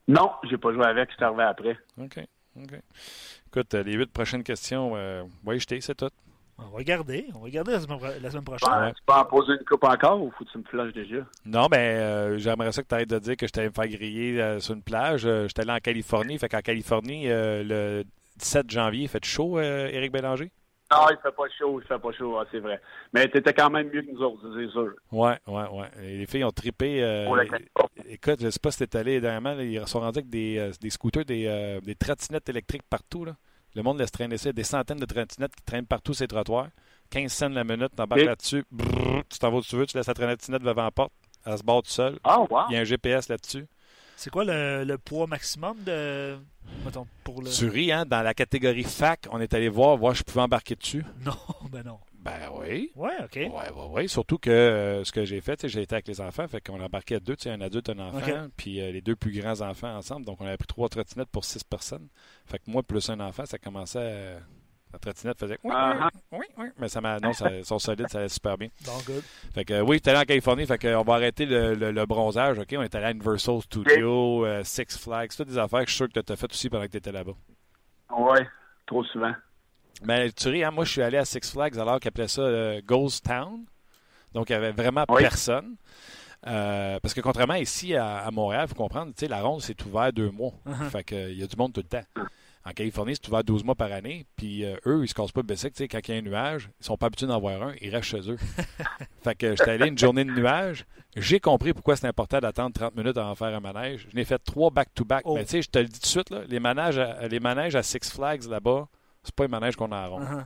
Non, 0.08 0.32
j'ai 0.50 0.58
pas 0.58 0.74
joué 0.74 0.86
avec, 0.86 1.10
je 1.12 1.16
suis 1.16 1.24
arrivé 1.24 1.44
après. 1.44 1.78
OK. 2.00 2.20
OK. 2.58 2.80
Écoute, 3.48 3.74
les 3.74 3.94
huit 3.94 4.12
prochaines 4.12 4.44
questions, 4.44 4.94
euh, 4.96 5.24
ouais, 5.46 5.60
jeter, 5.60 5.82
c'est 5.82 5.96
tout. 5.96 6.10
On 6.62 6.70
va 6.72 6.78
regarder. 6.78 7.26
On 7.36 7.40
va 7.40 7.46
regarder 7.46 7.72
la 7.72 7.80
semaine, 7.80 8.44
prochaine. 8.44 8.70
Ouais. 8.70 8.94
Tu 8.94 9.02
peux 9.06 9.14
en 9.14 9.26
poser 9.26 9.54
une 9.54 9.66
coupe 9.66 9.84
encore 9.84 10.22
ou 10.22 10.32
faut 10.32 10.44
que 10.44 10.50
tu 10.52 10.58
me 10.58 10.64
flashes 10.64 10.94
déjà? 10.94 11.26
Non, 11.46 11.68
ben, 11.68 11.78
euh, 11.78 12.38
j'aimerais 12.38 12.72
ça 12.72 12.84
que 12.84 12.88
tu 12.88 12.96
arrêtes 12.96 13.10
de 13.10 13.20
dire 13.20 13.38
que 13.38 13.48
je 13.48 13.52
t'allais 13.52 13.70
me 13.70 13.74
faire 13.74 13.88
griller 13.88 14.42
euh, 14.42 14.60
sur 14.60 14.74
une 14.74 14.84
plage. 14.84 15.26
Euh, 15.26 15.44
je 15.44 15.48
suis 15.48 15.62
allé 15.62 15.72
en 15.72 15.80
Californie. 15.80 16.38
Fait 16.38 16.50
qu'en 16.50 16.60
Californie, 16.60 17.28
le 17.28 18.04
17 18.38 18.70
janvier, 18.70 19.04
il 19.04 19.08
fait 19.08 19.24
chaud, 19.24 19.60
Éric 19.60 20.12
Bélanger? 20.12 20.52
Non, 20.92 21.06
il 21.12 21.18
fait 21.22 21.36
pas 21.36 21.44
chaud, 21.58 21.80
il 21.80 21.88
fait 21.88 22.00
pas 22.00 22.12
chaud, 22.12 22.38
ah, 22.38 22.46
c'est 22.52 22.60
vrai. 22.60 22.82
Mais 23.14 23.30
tu 23.30 23.38
étais 23.38 23.54
quand 23.54 23.70
même 23.70 23.90
mieux 23.94 24.02
que 24.02 24.12
nous 24.12 24.22
autres, 24.22 24.42
c'est 24.56 24.70
sûr. 24.72 24.94
Ouais, 25.12 25.38
ouais, 25.48 25.68
ouais. 25.70 25.90
les 26.02 26.26
filles 26.26 26.44
ont 26.44 26.52
trippé. 26.52 27.00
écoute, 28.08 28.40
je 28.42 28.50
sais 28.50 28.60
pas 28.60 28.72
si 28.72 28.88
t'es 28.88 28.98
allé 28.98 29.22
dernièrement, 29.22 29.60
ils 29.60 29.88
sont 29.88 30.00
rendus 30.00 30.20
avec 30.20 30.30
des, 30.30 30.72
des 30.82 30.90
scooters, 30.90 31.26
des, 31.26 31.80
des 31.84 31.96
trottinettes 31.96 32.50
électriques 32.50 32.84
partout. 32.90 33.26
Là. 33.26 33.36
Le 33.76 33.84
monde 33.84 34.00
laisse 34.00 34.12
traîner 34.12 34.38
ça. 34.38 34.52
Des 34.52 34.64
centaines 34.64 35.00
de 35.00 35.06
trottinettes 35.06 35.56
qui 35.56 35.64
traînent 35.64 35.86
partout 35.86 36.14
ces 36.14 36.28
trottoirs. 36.28 36.70
15 37.12 37.32
cents 37.32 37.50
la 37.50 37.64
minute, 37.64 37.96
t'embarques 37.96 38.22
là-dessus. 38.22 38.64
Tu 39.30 39.40
t'en 39.40 39.52
vas 39.52 39.58
où 39.58 39.62
tu 39.62 39.76
veux, 39.76 39.86
tu 39.86 39.98
laisses 39.98 40.08
la 40.08 40.14
trottinette 40.14 40.62
devant 40.62 40.84
la 40.84 40.92
porte. 40.92 41.14
Elle 41.46 41.58
se 41.58 41.64
barre 41.64 41.84
tout 41.84 41.90
seul. 41.90 42.20
Ah, 42.24 42.40
wow. 42.42 42.64
Il 42.70 42.74
y 42.74 42.78
a 42.78 42.82
un 42.82 42.84
GPS 42.84 43.30
là-dessus. 43.30 43.66
C'est 44.20 44.32
quoi 44.32 44.44
le, 44.44 44.98
poids 44.98 45.28
maximum 45.28 45.82
de. 45.86 46.38
Mettons, 46.84 47.08
pour 47.24 47.42
le... 47.42 47.50
Tu 47.50 47.70
ris, 47.70 47.94
hein? 47.94 48.06
Dans 48.06 48.22
la 48.22 48.34
catégorie 48.34 48.84
fac, 48.84 49.28
on 49.32 49.40
est 49.40 49.54
allé 49.54 49.70
voir, 49.70 49.96
voir 49.96 50.14
si 50.14 50.20
je 50.20 50.24
pouvais 50.26 50.42
embarquer 50.42 50.76
dessus. 50.76 51.06
Non, 51.26 51.38
ben 51.72 51.84
non. 51.84 52.00
Ben 52.20 52.50
oui. 52.60 52.92
Ouais, 52.98 53.16
OK. 53.24 53.36
Ouais, 53.36 53.50
ouais, 53.50 53.86
ouais. 53.92 54.08
Surtout 54.10 54.38
que 54.38 54.50
euh, 54.50 55.06
ce 55.06 55.14
que 55.14 55.24
j'ai 55.24 55.40
fait, 55.40 55.66
j'ai 55.70 55.84
été 55.84 55.96
avec 55.96 56.10
les 56.10 56.20
enfants, 56.20 56.46
fait 56.50 56.60
qu'on 56.60 56.82
embarqué 56.82 57.18
deux, 57.22 57.38
un 57.46 57.62
adulte, 57.62 57.88
un 57.92 58.00
enfant, 58.00 58.48
puis 58.58 58.82
euh, 58.82 58.92
les 58.92 59.00
deux 59.00 59.16
plus 59.16 59.32
grands 59.32 59.62
enfants 59.62 59.96
ensemble. 59.96 60.26
Donc, 60.26 60.42
on 60.42 60.46
avait 60.46 60.58
pris 60.58 60.68
trois 60.68 60.90
trottinettes 60.90 61.30
pour 61.30 61.46
six 61.46 61.64
personnes. 61.64 62.10
Fait 62.46 62.60
que 62.60 62.70
moi, 62.70 62.84
plus 62.84 63.10
un 63.10 63.22
enfant, 63.22 63.46
ça 63.46 63.58
commençait 63.58 64.00
à... 64.00 64.40
La 64.92 64.98
trottinette 64.98 65.40
faisait 65.40 65.60
oui, 65.64 65.72
uh-huh. 65.72 66.10
oui, 66.32 66.46
oui, 66.58 66.66
Mais 66.80 66.90
ça 66.90 67.00
m'a. 67.00 67.20
Non, 67.20 67.32
ça, 67.32 67.64
sont 67.64 67.78
solides, 67.78 68.08
ça 68.10 68.20
allait 68.20 68.30
super 68.30 68.58
bien. 68.58 68.70
good. 69.06 69.24
Fait 69.54 69.64
que 69.64 69.82
oui, 69.82 70.02
tu 70.02 70.10
allé 70.10 70.20
en 70.20 70.24
Californie, 70.24 70.66
fait 70.66 70.80
qu'on 70.80 71.04
va 71.04 71.14
arrêter 71.14 71.46
le, 71.46 71.76
le, 71.76 72.06
bronzage, 72.08 72.58
OK? 72.58 72.74
On 72.76 72.82
est 72.82 72.96
allé 72.96 73.06
à 73.06 73.12
Universal 73.12 73.62
Studio, 73.62 74.46
euh, 74.46 74.64
Six 74.64 74.98
Flags, 74.98 75.30
toutes 75.36 75.50
des 75.50 75.60
affaires 75.60 75.82
que 75.82 75.90
je 75.90 75.92
suis 75.92 75.98
sûr 75.98 76.10
que 76.12 76.20
tu 76.20 76.34
as 76.34 76.36
fait 76.36 76.52
aussi 76.52 76.70
pendant 76.70 76.86
que 76.86 76.92
tu 76.92 76.98
étais 76.98 77.12
là-bas. 77.12 77.34
Oui, 78.18 78.40
trop 78.88 79.04
souvent. 79.04 79.34
Mais 80.04 80.32
tu 80.32 80.50
ris, 80.50 80.64
hein, 80.64 80.72
moi, 80.72 80.86
je 80.86 80.92
suis 80.92 81.02
allé 81.04 81.18
à 81.18 81.26
Six 81.26 81.52
Flags 81.52 81.78
alors 81.78 82.00
qu'ils 82.00 82.10
appelaient 82.10 82.28
ça 82.28 82.42
euh, 82.42 82.82
Ghost 82.84 83.26
Town. 83.26 83.66
Donc, 84.34 84.50
il 84.50 84.54
n'y 84.54 84.58
avait 84.58 84.72
vraiment 84.72 85.06
personne. 85.06 85.76
Euh, 86.48 87.00
parce 87.02 87.14
que 87.14 87.20
contrairement 87.20 87.56
ici 87.56 87.96
à, 87.96 88.30
Montréal, 88.32 88.66
il 88.66 88.70
faut 88.70 88.76
comprendre, 88.76 89.12
la 89.28 89.42
ronde, 89.42 89.62
c'est 89.62 89.86
ouvert 89.86 90.14
deux 90.14 90.32
mois. 90.32 90.54
Uh-huh. 90.66 90.90
Fait 90.90 91.04
qu'il 91.04 91.38
y 91.38 91.44
a 91.44 91.48
du 91.48 91.56
monde 91.58 91.74
tout 91.74 91.82
le 91.82 91.88
temps. 91.88 92.24
En 92.70 92.74
Californie, 92.74 93.16
c'est 93.16 93.28
ouvert 93.28 93.44
12 93.44 93.64
mois 93.64 93.74
par 93.74 93.92
année. 93.92 94.26
Puis 94.36 94.64
euh, 94.64 94.76
eux, 94.86 95.04
ils 95.04 95.08
se 95.08 95.16
cassent 95.16 95.32
pas 95.32 95.42
le 95.48 95.56
sais 95.56 95.72
Quand 95.72 96.00
il 96.08 96.14
y 96.14 96.18
a 96.18 96.20
un 96.20 96.22
nuage, 96.22 96.70
ils 96.80 96.86
sont 96.86 96.98
pas 96.98 97.08
habitués 97.08 97.26
d'en 97.26 97.40
voir 97.40 97.64
un. 97.64 97.74
Ils 97.82 97.94
restent 97.94 98.10
chez 98.10 98.30
eux. 98.30 98.38
fait 99.24 99.36
que 99.36 99.56
j'étais 99.56 99.72
allé 99.72 99.88
une 99.88 99.98
journée 99.98 100.24
de 100.24 100.32
nuage. 100.32 100.86
J'ai 101.16 101.40
compris 101.40 101.74
pourquoi 101.74 101.96
c'est 101.96 102.08
important 102.08 102.40
d'attendre 102.40 102.74
30 102.74 102.96
minutes 102.96 103.18
avant 103.18 103.32
de 103.32 103.38
faire 103.38 103.56
un 103.56 103.60
manège. 103.60 104.08
Je 104.12 104.16
n'ai 104.16 104.24
fait 104.24 104.38
trois 104.38 104.70
back-to-back. 104.70 105.24
Oh. 105.26 105.34
Mais 105.34 105.46
tu 105.46 105.52
sais, 105.52 105.62
je 105.64 105.70
te 105.70 105.80
le 105.80 105.86
dis 105.86 106.00
tout 106.00 106.04
de 106.04 106.06
suite, 106.06 106.30
là, 106.30 106.42
les, 106.48 106.60
manèges 106.60 107.02
les 107.30 107.40
manèges 107.40 107.76
à 107.76 107.82
Six 107.82 108.12
Flags 108.12 108.44
là-bas, 108.44 108.88
c'est 109.24 109.34
pas 109.34 109.46
un 109.46 109.48
manège 109.48 109.76
qu'on 109.76 109.92
a 109.92 110.08
en 110.08 110.10
rond. 110.12 110.22
Uh-huh. 110.22 110.46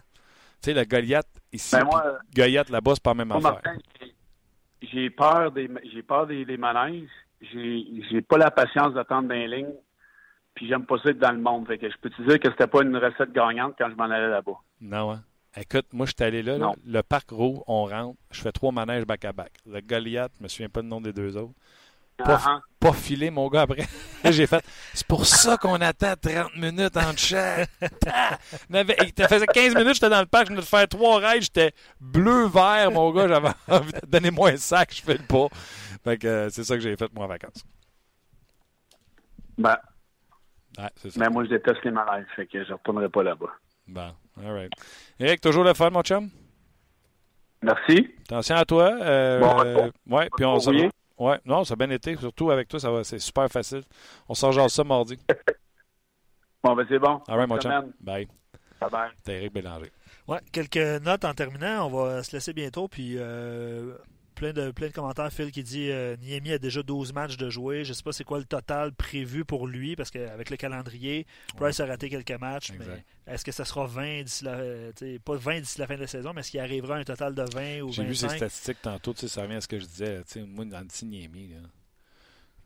Tu 0.61 0.69
sais, 0.69 0.73
la 0.73 0.85
Goliath 0.85 1.27
ici, 1.51 1.75
ben 1.75 1.89
Goliath 2.33 2.69
là-bas, 2.69 2.93
c'est 2.95 3.03
pas 3.03 3.11
la 3.13 3.25
même 3.25 3.31
affaire. 3.33 3.59
j'ai 4.81 5.09
peur 5.09 5.51
des 5.51 5.69
j'ai 5.93 6.03
peur 6.03 6.25
des, 6.25 6.45
des 6.45 6.57
manèges. 6.57 7.09
J'ai 7.51 8.21
pas 8.21 8.37
la 8.37 8.49
patience 8.49 8.93
d'attendre 8.93 9.27
dans 9.27 9.35
les 9.35 9.49
lignes. 9.49 9.75
Puis 10.55 10.67
j'aime 10.67 10.85
pas 10.85 10.97
ça 10.99 11.09
être 11.09 11.19
dans 11.19 11.31
le 11.31 11.39
monde. 11.39 11.67
Fait 11.67 11.77
que 11.77 11.89
je 11.89 11.97
peux 11.97 12.09
te 12.09 12.21
dire 12.21 12.39
que 12.39 12.49
c'était 12.51 12.67
pas 12.67 12.83
une 12.83 12.95
recette 12.95 13.31
gagnante 13.33 13.75
quand 13.77 13.89
je 13.89 13.95
m'en 13.95 14.05
allais 14.05 14.29
là-bas. 14.29 14.59
Non, 14.81 15.11
hein? 15.11 15.23
Écoute, 15.55 15.85
moi, 15.93 16.07
je 16.07 16.13
suis 16.17 16.23
allé 16.23 16.41
là, 16.41 16.57
le 16.83 17.01
parc 17.03 17.29
Roux, 17.29 17.63
on 17.67 17.85
rentre, 17.85 18.17
je 18.31 18.41
fais 18.41 18.51
trois 18.51 18.71
manèges 18.71 19.05
back-à-back. 19.05 19.51
Le 19.67 19.81
Goliath, 19.81 20.31
je 20.39 20.43
me 20.43 20.47
souviens 20.47 20.69
pas 20.69 20.81
du 20.81 20.87
nom 20.87 20.99
des 20.99 21.13
deux 21.13 21.37
autres. 21.37 21.53
Pas, 22.17 22.37
uh-huh. 22.37 22.59
pas 22.79 22.93
filé, 22.93 23.29
mon 23.29 23.47
gars, 23.49 23.61
après. 23.61 23.85
J'ai 24.31 24.47
fait. 24.47 24.63
C'est 24.93 25.05
pour 25.05 25.25
ça 25.25 25.57
qu'on 25.57 25.75
attend 25.75 26.13
30 26.19 26.55
minutes 26.55 26.97
en 26.97 27.15
chat. 27.15 27.65
Ça 28.71 29.27
faisait 29.27 29.45
15 29.45 29.75
minutes, 29.75 29.95
j'étais 29.95 30.09
dans 30.09 30.21
le 30.21 30.25
parc, 30.25 30.45
je 30.45 30.49
venais 30.51 30.61
de 30.61 30.65
faire 30.65 30.87
trois 30.87 31.19
raids, 31.19 31.41
j'étais 31.41 31.73
bleu-vert, 31.99 32.91
mon 32.91 33.11
gars. 33.11 33.27
J'avais 33.27 33.49
envie 33.67 33.91
de 33.91 34.07
donner 34.07 34.31
moi 34.31 34.49
un 34.49 34.57
sac, 34.57 34.93
je 34.95 35.03
fais 35.03 35.17
le 35.17 35.23
pas. 35.23 35.47
Fait 36.03 36.17
que 36.17 36.27
euh, 36.27 36.49
c'est 36.49 36.63
ça 36.63 36.75
que 36.75 36.81
j'ai 36.81 36.95
fait, 36.95 37.13
moi, 37.13 37.25
en 37.25 37.29
vacances. 37.29 37.63
Ben. 39.57 39.77
Ouais, 40.77 40.89
ça. 40.95 41.09
Mais 41.19 41.29
moi, 41.29 41.43
je 41.43 41.49
déteste 41.49 41.83
les 41.83 41.91
malaises, 41.91 42.25
fait 42.35 42.47
que 42.47 42.63
je 42.63 42.69
ne 42.69 42.73
retournerai 42.73 43.09
pas 43.09 43.23
là-bas. 43.23 43.51
Bon, 43.87 44.11
all 44.41 44.53
right. 44.53 44.71
Eric, 45.19 45.41
toujours 45.41 45.63
le 45.63 45.73
fun, 45.73 45.89
mon 45.89 46.01
chum? 46.01 46.29
Merci. 47.61 48.09
Attention 48.25 48.55
à 48.55 48.65
toi. 48.65 48.97
Euh, 49.01 49.39
bon, 49.39 50.17
ouais, 50.17 50.29
puis 50.35 50.45
on 50.45 50.59
se 50.59 50.89
Ouais, 51.17 51.39
non, 51.45 51.63
ça 51.63 51.73
a 51.73 51.77
bien 51.77 51.89
été. 51.91 52.15
Surtout 52.17 52.51
avec 52.51 52.67
toi, 52.67 52.79
ça 52.79 52.91
va, 52.91 53.03
c'est 53.03 53.19
super 53.19 53.47
facile. 53.49 53.83
On 54.27 54.33
s'en 54.33 54.51
genre 54.51 54.69
ça 54.69 54.83
mardi. 54.83 55.17
bon, 56.63 56.75
ben 56.75 56.85
c'est 56.89 56.99
bon. 56.99 57.21
All 57.27 57.37
right, 57.37 57.47
mon 57.47 57.59
chum. 57.59 57.93
Bye. 58.01 58.27
Bye 58.81 58.89
bye. 58.89 59.11
T'es 59.23 59.35
Eric 59.35 59.53
Bélanger. 59.53 59.91
Ouais, 60.27 60.39
quelques 60.51 61.03
notes 61.03 61.23
en 61.23 61.33
terminant. 61.33 61.87
On 61.87 61.89
va 61.89 62.23
se 62.23 62.35
laisser 62.35 62.51
bientôt. 62.51 62.87
Puis 62.87 63.15
euh, 63.17 63.93
plein 64.43 64.65
de, 64.65 64.71
plein 64.71 64.87
de 64.87 64.93
commentaires. 64.93 65.31
Phil 65.31 65.51
qui 65.51 65.63
dit 65.63 65.89
euh, 65.89 66.17
Niemi 66.17 66.51
a 66.51 66.57
déjà 66.57 66.83
12 66.83 67.13
matchs 67.13 67.37
de 67.37 67.49
jouer. 67.49 67.85
Je 67.85 67.89
ne 67.89 67.93
sais 67.93 68.03
pas 68.03 68.11
c'est 68.11 68.25
quoi 68.25 68.39
le 68.39 68.45
total 68.45 68.91
prévu 68.91 69.45
pour 69.45 69.67
lui, 69.67 69.95
parce 69.95 70.11
qu'avec 70.11 70.49
le 70.49 70.57
calendrier, 70.57 71.25
Price 71.55 71.79
a 71.79 71.85
raté 71.85 72.09
quelques 72.09 72.39
matchs. 72.39 72.71
Mais 72.77 73.33
est-ce 73.33 73.45
que 73.45 73.53
ça 73.53 73.63
sera 73.63 73.85
20 73.85 74.23
d'ici 74.23 74.43
la, 74.43 74.57
pas 75.23 75.35
20 75.35 75.61
d'ici 75.61 75.79
la 75.79 75.87
fin 75.87 75.95
de 75.95 76.01
la 76.01 76.07
saison, 76.07 76.33
mais 76.33 76.41
est-ce 76.41 76.51
qu'il 76.51 76.59
arrivera 76.59 76.97
un 76.97 77.03
total 77.03 77.33
de 77.35 77.43
20 77.53 77.81
ou 77.81 77.87
25 77.87 77.93
J'ai 77.93 78.03
vu 78.03 78.15
ces 78.15 78.29
statistiques 78.29 78.81
tantôt, 78.81 79.13
ça 79.15 79.43
revient 79.43 79.55
à 79.55 79.61
ce 79.61 79.67
que 79.67 79.79
je 79.79 79.85
disais. 79.85 80.21
Moi, 80.45 80.65
dans 80.65 80.79
le 80.81 81.07
Niemi, 81.07 81.47
le 81.47 81.61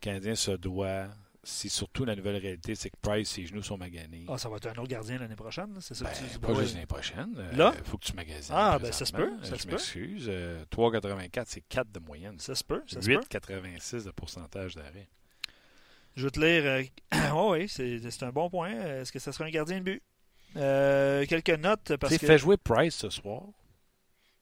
Canadien 0.02 0.36
se 0.36 0.52
doit 0.52 1.08
c'est 1.48 1.70
surtout 1.70 2.04
la 2.04 2.16
nouvelle 2.16 2.36
réalité, 2.38 2.76
c'est 2.76 2.90
que 2.90 2.98
Price, 3.02 3.30
ses 3.30 3.46
genoux 3.46 3.64
sont 3.64 3.78
maganés. 3.78 4.26
Ah, 4.28 4.38
ça 4.38 4.50
va 4.50 4.58
être 4.58 4.68
un 4.68 4.74
autre 4.74 4.90
gardien 4.90 5.18
l'année 5.18 5.36
prochaine, 5.36 5.78
c'est 5.80 5.96
ça 5.96 6.06
ben, 6.06 6.12
que 6.12 6.34
tu 6.34 6.40
Pas 6.40 6.54
juste 6.56 6.74
l'année 6.74 6.86
prochaine. 6.86 7.34
Euh, 7.38 7.56
Là? 7.56 7.74
Il 7.78 7.84
faut 7.86 7.98
que 7.98 8.06
tu 8.06 8.14
magasines. 8.14 8.54
Ah, 8.56 8.78
ben 8.80 8.92
ça 8.92 9.06
se 9.06 9.14
peut. 9.14 9.32
Ça 9.44 9.56
je 9.56 9.68
m'excuse. 9.68 10.30
3,84, 10.30 11.44
c'est 11.48 11.62
4 11.62 11.92
de 11.92 12.00
moyenne. 12.00 12.38
Ça 12.40 12.54
se 12.54 12.64
peut. 12.64 12.84
8,86 12.88 14.04
de 14.04 14.12
pourcentage 14.12 14.76
d'arrêt. 14.76 15.08
Je 16.16 16.26
vais 16.26 16.32
te 16.32 16.40
lire. 16.40 16.90
oh, 17.34 17.54
oui, 17.54 17.70
c'est 17.70 18.24
un 18.24 18.32
bon 18.32 18.50
point. 18.50 18.72
Est-ce 18.72 19.12
que 19.12 19.20
ça 19.20 19.32
sera 19.32 19.46
un 19.46 19.50
gardien 19.50 19.80
de 19.80 19.84
but? 19.84 20.04
Euh, 20.58 21.26
quelques 21.28 21.50
notes. 21.52 21.96
parce 21.96 22.18
que... 22.18 22.26
fait 22.26 22.38
jouer 22.38 22.58
Price 22.58 22.96
ce 22.96 23.10
soir. 23.10 23.44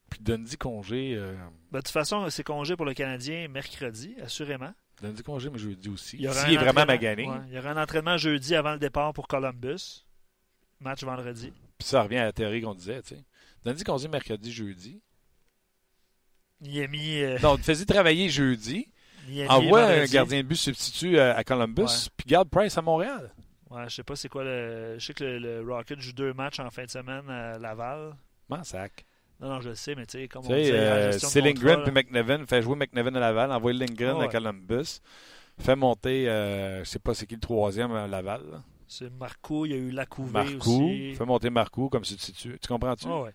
Puis 0.10 0.20
donne-y 0.22 0.58
congé. 0.58 1.14
Euh... 1.16 1.36
Ben, 1.72 1.80
de 1.80 1.84
toute 1.84 1.89
façon, 1.89 2.30
c'est 2.30 2.43
congé 2.43 2.76
pour 2.76 2.86
le 2.86 2.93
Canadien 2.93 3.47
mercredi, 3.47 4.16
assurément. 4.24 4.74
Lundi 5.02 5.24
congé, 5.24 5.50
mais 5.50 5.60
jeudi 5.60 5.89
aussi. 5.89 6.18
Il 6.20 6.32
S'il 6.34 6.54
est 6.54 6.58
vraiment 6.58 6.86
magané. 6.86 7.30
il 7.48 7.54
y 7.54 7.60
aura 7.60 7.72
un 7.72 7.82
entraînement 7.82 8.18
jeudi 8.18 8.56
avant 8.56 8.74
le 8.74 8.80
départ 8.80 9.14
pour 9.14 9.28
Columbus. 9.28 10.06
Match 10.80 11.04
vendredi. 11.04 11.52
Puis 11.78 11.88
ça 11.88 12.04
revient 12.04 12.18
à 12.18 12.26
la 12.26 12.34
théorie 12.34 12.62
qu'on 12.62 12.74
disait, 12.74 13.02
tu 13.02 13.16
sais. 13.16 13.24
Lundi 13.64 13.84
congé, 13.84 14.08
mercredi, 14.08 14.52
jeudi. 14.52 15.02
Il 16.62 16.82
a 16.82 16.88
mis. 16.88 17.20
Euh... 17.22 17.39
Donc, 17.39 17.62
fais-y 17.62 17.86
travailler 17.86 18.30
jeudi. 18.30 18.88
Envoie 19.50 19.84
un 19.84 20.06
gardien 20.06 20.43
de 20.43 20.48
but 20.48 20.56
substitut 20.56 21.20
à 21.20 21.43
Columbus, 21.43 22.10
puis 22.16 22.28
garde 22.28 22.50
Price 22.50 22.78
à 22.78 22.82
Montréal. 22.82 23.34
Ouais, 23.72 23.84
je 23.89 23.96
sais 23.96 24.04
pas 24.04 24.16
c'est 24.16 24.30
quoi 24.30 24.43
le. 24.43 24.96
Je 25.00 25.06
sais 25.06 25.14
que 25.14 25.24
le, 25.24 25.62
Rocket 25.62 26.00
joue 26.00 26.14
deux 26.14 26.34
matchs 26.34 26.60
en 26.60 26.70
fin 26.70 26.86
de 26.86 26.91
semaine 26.91 27.30
à 27.30 27.58
Laval. 27.58 28.16
sac. 28.64 29.06
Non, 29.40 29.50
non, 29.50 29.62
je 29.62 29.70
le 29.70 29.76
sais, 29.76 29.96
mais 29.96 30.06
tu 30.06 30.18
sais, 30.20 30.28
comme 30.28 30.46
on 30.46 30.48
dit, 30.48 30.72
euh, 30.72 31.12
c'est 31.12 31.42
Lindgren 31.42 31.84
puis 31.84 31.92
McNevin. 31.92 32.46
Fait 32.46 32.62
jouer 32.62 32.76
McNevin 32.76 33.16
à 33.16 33.20
Laval, 33.20 33.52
envoie 33.52 33.74
Lindgren 33.74 34.22
à 34.22 34.28
Columbus. 34.28 35.02
Fait 35.60 35.76
monter, 35.76 36.30
euh, 36.30 36.84
je 36.84 36.90
sais 36.90 37.00
pas 37.00 37.14
c'est 37.14 37.26
qui 37.26 37.36
le 37.36 37.42
troisième 37.42 37.92
à 37.94 38.08
Laval. 38.08 38.42
C'est 38.88 39.10
Marco, 39.10 39.66
il 39.66 39.72
y 39.72 39.74
a 39.74 39.78
eu 39.78 39.92
Lacouvé 39.92 40.56
aussi. 40.58 41.16
Fait 41.16 41.26
monter 41.26 41.50
Marco 41.50 41.90
comme 41.90 42.06
substitut. 42.06 42.58
Tu 42.62 42.68
comprends-tu? 42.68 43.08
ouais. 43.08 43.32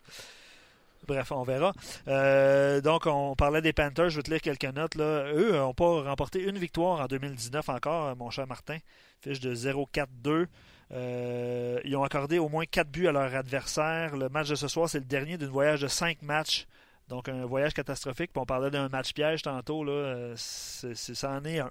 Bref, 1.07 1.33
on 1.33 1.43
verra. 1.43 1.73
Euh, 2.09 2.81
donc, 2.81 3.07
on 3.07 3.35
parlait 3.35 3.63
des 3.63 3.73
Panthers. 3.73 4.11
Je 4.11 4.17
vais 4.17 4.23
te 4.23 4.31
lire 4.31 4.41
quelques 4.41 4.65
notes. 4.65 4.95
Là. 4.95 5.33
Eux 5.33 5.53
n'ont 5.53 5.75
pas 5.75 6.03
remporté 6.03 6.43
une 6.43 6.59
victoire 6.59 7.01
en 7.01 7.07
2019 7.07 7.69
encore, 7.69 8.15
mon 8.17 8.31
cher 8.31 8.47
Martin. 8.47 8.77
Fiche 9.21 9.41
de 9.41 9.55
0-4-2. 9.55 10.47
Euh, 10.93 11.79
ils 11.85 11.97
ont 11.97 12.03
accordé 12.03 12.39
au 12.39 12.49
moins 12.49 12.65
4 12.67 12.89
buts 12.91 13.07
à 13.07 13.13
leur 13.13 13.35
adversaire. 13.35 14.17
Le 14.17 14.29
match 14.29 14.49
de 14.49 14.55
ce 14.57 14.67
soir, 14.69 14.89
c'est 14.89 14.99
le 14.99 15.05
dernier 15.05 15.39
d'une 15.39 15.49
voyage 15.49 15.81
de 15.81 15.87
5 15.89 16.23
matchs 16.23 16.67
Donc, 17.09 17.29
un 17.29 17.45
voyage 17.45 17.75
catastrophique. 17.75 18.31
Puis 18.33 18.41
on 18.41 18.45
parlait 18.47 18.71
d'un 18.71 18.89
match 18.89 19.13
piège 19.13 19.43
tantôt. 19.43 19.83
Là, 19.85 19.93
euh, 19.93 20.35
c'est, 20.37 20.95
ça 20.95 21.31
en 21.33 21.45
est 21.45 21.59
un. 21.59 21.71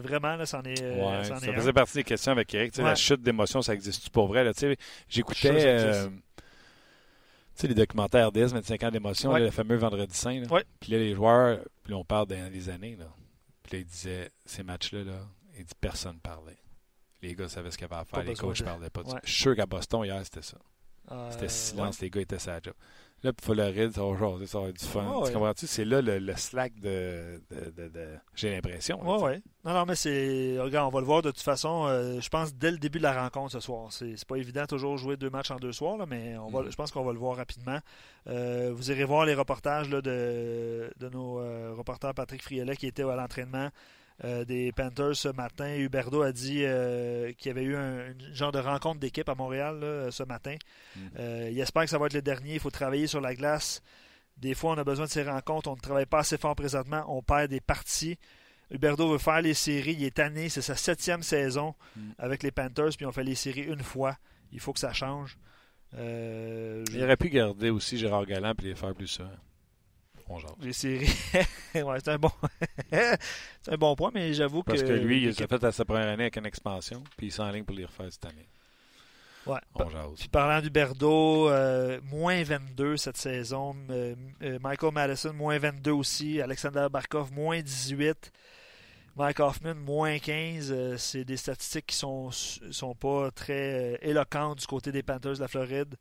Vraiment, 0.00 0.36
là, 0.36 0.46
ça 0.46 0.58
en 0.58 0.62
est, 0.62 0.80
euh, 0.82 0.94
ouais, 0.96 1.24
ça, 1.24 1.34
en 1.34 1.38
ça 1.40 1.46
est 1.48 1.52
faisait 1.54 1.70
un. 1.70 1.72
partie 1.72 1.94
des 1.94 2.04
questions 2.04 2.32
avec 2.32 2.52
Eric. 2.54 2.76
Ouais. 2.78 2.84
La 2.84 2.94
chute 2.94 3.20
d'émotion, 3.22 3.62
ça 3.62 3.74
existe-tu 3.74 4.10
pour 4.10 4.28
vrai? 4.28 4.44
Là, 4.44 4.52
J'écoutais 5.08 5.48
existe. 5.48 5.66
euh, 5.66 6.08
sais, 7.54 7.66
les 7.68 7.74
documentaires 7.74 8.28
RDS, 8.28 8.52
25 8.52 8.82
ans 8.84 8.90
d'émotion, 8.90 9.30
Ouais. 9.32 9.40
là, 9.40 9.46
le 9.46 9.50
fameux 9.50 9.76
Vendredi 9.76 10.14
Saint. 10.16 10.40
là. 10.40 10.46
Ouais. 10.52 10.64
Puis 10.80 10.92
là, 10.92 10.98
les 10.98 11.14
joueurs, 11.14 11.58
puis 11.82 11.92
là, 11.92 11.98
on 11.98 12.04
parle 12.04 12.26
dans 12.28 12.52
les 12.52 12.68
années. 12.68 12.96
Là. 12.96 13.06
Puis 13.64 13.72
là, 13.72 13.78
ils 13.80 13.86
disaient, 13.86 14.30
ces 14.44 14.62
matchs-là, 14.62 15.02
là, 15.04 15.18
il 15.58 15.64
dit 15.64 15.74
personne 15.80 16.18
parlait. 16.20 16.56
Les 17.26 17.34
gars 17.34 17.48
savaient 17.48 17.70
ce 17.70 17.78
qu'il 17.78 17.88
y 17.88 17.90
avait 17.92 18.00
à 18.00 18.04
faire, 18.04 18.20
Pas 18.20 18.22
les 18.24 18.34
coachs 18.34 18.58
de- 18.58 18.64
parlaient 18.64 18.90
pas. 18.90 19.02
de 19.02 19.08
ça. 19.08 19.14
Ouais. 19.14 19.20
Je 19.24 19.30
suis 19.32 19.42
sûr 19.42 19.56
qu'à 19.56 19.66
Boston, 19.66 20.04
hier, 20.04 20.20
c'était 20.24 20.42
ça. 20.42 20.58
Euh, 21.12 21.28
C'était 21.30 21.42
ouais. 21.44 21.48
silence, 21.48 22.00
les 22.00 22.10
gars 22.10 22.20
étaient 22.20 22.38
sa 22.38 22.60
job. 22.60 22.74
Là, 23.22 23.32
pour 23.32 23.54
Floride, 23.54 23.92
ça 23.92 24.02
va 24.04 24.16
jaser, 24.18 24.46
ça 24.46 24.60
va 24.60 24.68
être 24.68 24.78
du 24.78 24.84
fun. 24.84 25.02
Ouais. 25.20 25.26
Tu 25.28 25.32
comprends-tu? 25.32 25.66
C'est 25.66 25.84
là 25.86 26.02
le, 26.02 26.18
le 26.18 26.36
slack 26.36 26.78
de. 26.80 27.40
de, 27.50 27.70
de- 27.70 27.88
de- 27.88 28.16
J'ai 28.34 28.50
l'impression. 28.54 29.00
sais. 29.18 29.24
ouais. 29.24 29.42
Non, 29.64 29.72
non, 29.72 29.84
mais 29.86 29.94
c'est. 29.94 30.56
Regarde, 30.60 30.86
on 30.88 30.90
va 30.94 31.00
le 31.00 31.06
voir 31.06 31.22
de 31.22 31.30
toute 31.30 31.40
façon. 31.40 31.86
euh, 31.86 32.20
je 32.20 32.28
pense 32.28 32.54
dès 32.54 32.70
le 32.70 32.76
début 32.76 32.98
de 32.98 33.04
la 33.04 33.22
rencontre 33.22 33.52
ce 33.52 33.60
soir. 33.60 33.90
C'est 33.92 34.22
pas 34.26 34.36
évident 34.36 34.66
toujours 34.66 34.98
jouer 34.98 35.16
deux 35.16 35.30
matchs 35.30 35.50
en 35.50 35.56
deux 35.56 35.72
soirs, 35.72 35.96
là, 35.96 36.04
mais 36.06 36.36
on 36.36 36.48
va, 36.50 36.62
Mhm. 36.62 36.70
je 36.70 36.76
pense 36.76 36.90
qu'on 36.90 37.04
va 37.04 37.12
le 37.12 37.18
voir 37.18 37.36
rapidement. 37.36 37.78
Euh, 38.26 38.70
vous 38.74 38.90
irez 38.90 39.04
voir 39.04 39.24
les 39.24 39.34
reportages 39.34 39.88
là, 39.88 40.02
de, 40.02 40.92
de 40.98 41.08
nos 41.08 41.36
reporters 41.76 42.12
Patrick 42.14 42.42
Friolet 42.42 42.76
qui 42.76 42.86
était 42.86 43.02
à 43.04 43.14
l'entraînement 43.16 43.70
euh, 44.24 44.44
des 44.44 44.72
Panthers 44.72 45.14
ce 45.16 45.28
matin. 45.28 45.76
Huberdo 45.76 46.22
a 46.22 46.32
dit 46.32 46.62
euh, 46.64 47.32
qu'il 47.34 47.48
y 47.48 47.50
avait 47.50 47.64
eu 47.64 47.76
un, 47.76 48.14
genre 48.32 48.52
de 48.52 48.58
rencontre 48.58 48.98
d'équipe 49.00 49.28
à 49.28 49.34
Montréal 49.34 49.78
là, 49.80 50.10
ce 50.10 50.22
matin. 50.22 50.54
Mhm. 50.96 51.10
Euh, 51.18 51.48
il 51.52 51.60
espère 51.60 51.84
que 51.84 51.90
ça 51.90 51.98
va 51.98 52.06
être 52.06 52.14
le 52.14 52.22
dernier. 52.22 52.54
Il 52.54 52.60
faut 52.60 52.70
travailler 52.70 53.06
sur 53.06 53.20
la 53.20 53.34
glace. 53.34 53.82
Des 54.38 54.54
fois, 54.54 54.72
on 54.72 54.78
a 54.78 54.84
besoin 54.84 55.06
de 55.06 55.10
ces 55.10 55.22
rencontres. 55.22 55.70
On 55.70 55.76
ne 55.76 55.80
travaille 55.80 56.06
pas 56.06 56.18
assez 56.20 56.38
fort 56.38 56.54
présentement. 56.56 57.04
On 57.08 57.22
perd 57.22 57.50
des 57.50 57.60
parties. 57.60 58.18
Huberdo 58.70 59.10
veut 59.12 59.18
faire 59.18 59.40
les 59.42 59.54
séries. 59.54 59.94
Il 59.98 60.04
est 60.04 60.14
tanné. 60.16 60.48
C'est 60.48 60.62
sa 60.62 60.76
septième 60.76 61.22
saison 61.22 61.74
Mm. 61.96 62.00
avec 62.18 62.42
les 62.42 62.50
Panthers. 62.50 62.90
Puis 62.96 63.06
on 63.06 63.12
fait 63.12 63.24
les 63.24 63.34
séries 63.34 63.62
une 63.64 63.82
fois. 63.82 64.16
Il 64.52 64.60
faut 64.60 64.72
que 64.72 64.78
ça 64.80 64.92
change. 64.92 65.36
Euh, 65.94 66.84
je- 66.90 66.96
Il 66.96 67.02
aurait 67.04 67.16
pu 67.16 67.30
garder 67.30 67.70
aussi 67.70 67.96
Gérard 67.96 68.26
Galland 68.26 68.54
et 68.60 68.62
les 68.64 68.74
faire 68.74 68.94
plus 68.94 69.06
ça. 69.06 69.30
On 70.28 70.38
jase. 70.38 70.50
Les 70.60 70.72
séries. 70.72 71.14
ouais, 71.74 71.98
c'est 72.04 72.10
un 72.10 72.18
bon. 72.18 72.30
c'est 72.90 73.72
un 73.72 73.76
bon 73.76 73.94
point, 73.94 74.10
mais 74.12 74.34
j'avoue 74.34 74.62
que. 74.62 74.70
Parce 74.70 74.82
que 74.82 74.92
lui, 74.92 75.18
il 75.18 75.24
l'équipe- 75.26 75.38
s'est 75.38 75.46
fait 75.46 75.64
à 75.64 75.72
sa 75.72 75.84
première 75.84 76.08
année 76.08 76.24
avec 76.24 76.36
une 76.36 76.46
expansion, 76.46 77.02
puis 77.16 77.28
il 77.28 77.32
s'enligne 77.32 77.64
pour 77.64 77.76
les 77.76 77.84
refaire 77.84 78.10
cette 78.10 78.26
année. 78.26 78.48
Ouais. 79.46 79.60
On 79.74 79.88
jase. 79.88 80.18
Puis 80.18 80.28
parlant 80.28 80.60
d'Huberdo, 80.60 81.48
euh, 81.48 82.00
moins 82.10 82.42
22 82.42 82.96
cette 82.96 83.16
saison. 83.16 83.76
Euh, 83.90 84.16
euh, 84.42 84.58
Michael 84.60 84.92
Madison, 84.92 85.32
moins 85.32 85.58
22 85.58 85.92
aussi. 85.92 86.40
Alexander 86.40 86.88
Barkov, 86.90 87.32
moins 87.32 87.60
18. 87.60 88.32
Mike 89.14 89.38
Hoffman, 89.38 89.74
moins 89.76 90.18
15. 90.18 90.72
Euh, 90.72 90.96
c'est 90.96 91.24
des 91.24 91.36
statistiques 91.36 91.86
qui 91.86 91.94
sont, 91.96 92.30
sont 92.32 92.94
pas 92.96 93.30
très 93.30 93.98
éloquentes 94.02 94.58
du 94.58 94.66
côté 94.66 94.90
des 94.90 95.04
Panthers 95.04 95.34
de 95.34 95.40
la 95.40 95.48
Floride, 95.48 95.94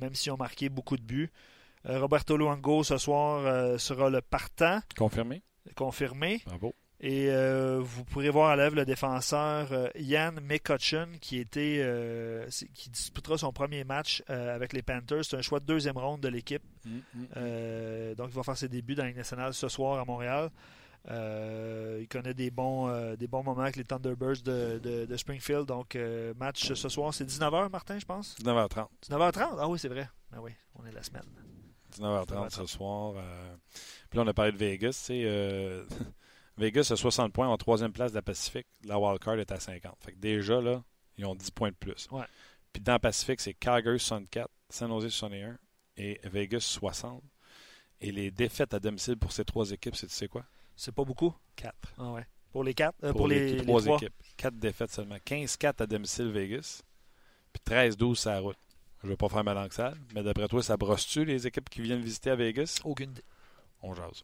même 0.00 0.14
s'ils 0.16 0.32
ont 0.32 0.36
marqué 0.36 0.68
beaucoup 0.68 0.96
de 0.96 1.02
buts. 1.02 1.30
Euh, 1.86 1.98
Roberto 2.00 2.36
Luango, 2.36 2.84
ce 2.84 2.96
soir, 2.98 3.44
euh, 3.46 3.78
sera 3.78 4.08
le 4.10 4.20
partant, 4.20 4.80
Confirmé? 4.96 5.42
confirmé. 5.76 6.42
Bravo. 6.46 6.74
Et 7.04 7.30
euh, 7.30 7.80
vous 7.82 8.04
pourrez 8.04 8.30
voir 8.30 8.50
à 8.50 8.56
l'œuvre 8.56 8.76
le 8.76 8.84
défenseur 8.84 9.72
euh, 9.72 9.88
Ian 9.96 10.32
McCutcheon 10.40 11.08
qui 11.20 11.38
était 11.38 11.78
euh, 11.80 12.46
qui 12.74 12.90
disputera 12.90 13.36
son 13.38 13.52
premier 13.52 13.82
match 13.82 14.22
euh, 14.30 14.54
avec 14.54 14.72
les 14.72 14.82
Panthers. 14.82 15.24
C'est 15.24 15.36
un 15.36 15.42
choix 15.42 15.58
de 15.58 15.64
deuxième 15.64 15.98
ronde 15.98 16.20
de 16.20 16.28
l'équipe. 16.28 16.62
Mm, 16.84 16.90
mm. 17.14 17.26
Euh, 17.38 18.14
donc 18.14 18.28
il 18.30 18.34
va 18.36 18.44
faire 18.44 18.56
ses 18.56 18.68
débuts 18.68 18.94
dans 18.94 19.02
la 19.02 19.08
Ligue 19.08 19.16
nationale 19.18 19.52
ce 19.52 19.66
soir 19.68 19.98
à 19.98 20.04
Montréal. 20.04 20.50
Euh, 21.10 21.98
il 22.00 22.06
connaît 22.06 22.34
des 22.34 22.52
bons, 22.52 22.88
euh, 22.88 23.16
des 23.16 23.26
bons 23.26 23.42
moments 23.42 23.62
avec 23.62 23.74
les 23.74 23.84
Thunderbirds 23.84 24.42
de, 24.44 24.78
de- 24.78 25.04
de 25.06 25.16
Springfield. 25.16 25.66
Donc 25.66 25.96
euh, 25.96 26.32
match 26.38 26.72
ce 26.72 26.88
soir, 26.88 27.12
c'est 27.12 27.24
19h 27.24 27.68
Martin, 27.70 27.98
je 27.98 28.04
pense? 28.06 28.36
19h30. 28.44 28.86
19h30? 29.10 29.56
Ah 29.58 29.68
oui, 29.68 29.78
c'est 29.80 29.88
vrai. 29.88 30.08
Ah 30.32 30.40
oui, 30.40 30.52
on 30.76 30.86
est 30.86 30.92
la 30.92 31.02
semaine. 31.02 31.24
19h30 31.98 32.50
ce 32.50 32.66
soir. 32.66 33.14
euh, 33.16 33.56
Puis 34.10 34.16
là, 34.18 34.24
on 34.24 34.26
a 34.28 34.34
parlé 34.34 34.52
de 34.52 34.56
Vegas. 34.58 35.06
euh, 35.10 35.84
Vegas 36.58 36.88
a 36.92 36.96
60 36.96 37.32
points 37.32 37.48
en 37.48 37.56
troisième 37.56 37.92
place 37.92 38.12
de 38.12 38.16
la 38.16 38.22
Pacifique. 38.22 38.66
La 38.84 38.98
wildcard 38.98 39.38
est 39.38 39.50
à 39.52 39.58
50. 39.60 39.96
Fait 40.00 40.12
que 40.12 40.18
déjà, 40.18 40.60
là, 40.60 40.82
ils 41.16 41.24
ont 41.24 41.34
10 41.34 41.50
points 41.50 41.70
de 41.70 41.76
plus. 41.76 42.08
Ouais. 42.10 42.24
Puis 42.72 42.82
dans 42.82 42.94
le 42.94 42.98
Pacifique, 42.98 43.40
c'est 43.40 43.54
Calgary 43.54 43.98
64, 43.98 44.48
San 44.68 44.88
Jose 44.90 45.08
61 45.08 45.58
et 45.96 46.20
Vegas 46.24 46.60
60. 46.60 47.22
Et 48.00 48.10
les 48.12 48.30
défaites 48.30 48.74
à 48.74 48.80
domicile 48.80 49.16
pour 49.16 49.30
ces 49.32 49.44
trois 49.44 49.70
équipes, 49.70 49.94
c'est 49.94 50.08
tu 50.08 50.14
sais 50.14 50.28
quoi? 50.28 50.44
C'est 50.74 50.92
pas 50.94 51.04
beaucoup? 51.04 51.34
4. 51.56 51.74
Ah 51.98 52.12
ouais. 52.12 52.26
Pour 52.50 52.64
les 52.64 52.74
quatre? 52.74 52.96
Euh, 53.04 53.12
Pour, 53.12 53.28
les, 53.28 53.52
les 53.56 53.62
trois 53.64 53.80
trois. 53.80 53.96
équipes. 53.96 54.14
4 54.36 54.54
défaites 54.56 54.90
seulement. 54.90 55.16
15-4 55.16 55.82
à 55.82 55.86
domicile 55.86 56.30
Vegas. 56.30 56.82
Puis 57.52 57.62
13-12 57.74 58.14
sur 58.16 58.30
la 58.30 58.40
route. 58.40 58.56
Je 59.02 59.08
ne 59.08 59.12
vais 59.12 59.16
pas 59.16 59.28
faire 59.28 59.42
ma 59.44 59.52
langue 59.54 59.72
sale, 59.72 59.96
mais 60.14 60.22
d'après 60.22 60.46
toi, 60.48 60.62
ça 60.62 60.76
brosse-tu 60.76 61.24
les 61.24 61.46
équipes 61.46 61.68
qui 61.68 61.80
viennent 61.82 62.02
visiter 62.02 62.30
à 62.30 62.36
Vegas? 62.36 62.78
Aucune 62.84 63.10
idée. 63.10 63.24
On 63.82 63.94
jase. 63.94 64.22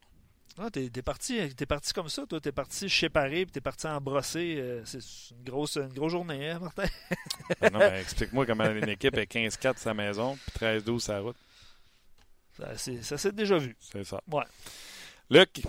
Ah, 0.56 0.70
t'es, 0.70 0.88
t'es 0.88 1.02
parti, 1.02 1.54
t'es 1.54 1.66
parti 1.66 1.92
comme 1.92 2.08
ça, 2.08 2.26
toi. 2.26 2.40
T'es 2.40 2.52
parti 2.52 2.88
séparé, 2.90 3.44
puis 3.44 3.52
t'es 3.52 3.60
parti 3.60 3.86
en 3.86 4.00
brossé. 4.00 4.56
euh, 4.58 4.82
c'est 4.84 4.98
une 5.32 5.44
grosse, 5.44 5.76
une 5.76 5.92
grosse 5.92 6.12
journée, 6.12 6.50
hein, 6.50 6.58
Martin? 6.60 6.86
Ben 7.60 7.70
non, 7.72 7.78
mais 7.80 8.00
explique-moi 8.00 8.46
comment 8.46 8.64
une 8.70 8.88
équipe 8.88 9.16
est 9.16 9.30
15-4 9.32 9.78
sa 9.78 9.94
maison, 9.94 10.36
puis 10.36 10.66
13-12 10.66 10.98
sa 11.00 11.20
route. 11.20 11.36
Ça, 12.56 12.76
c'est- 12.76 13.02
ça 13.02 13.18
s'est 13.18 13.32
déjà 13.32 13.56
vu. 13.58 13.76
C'est 13.80 14.04
ça. 14.04 14.20
Ouais. 14.30 14.44
Luc, 15.30 15.62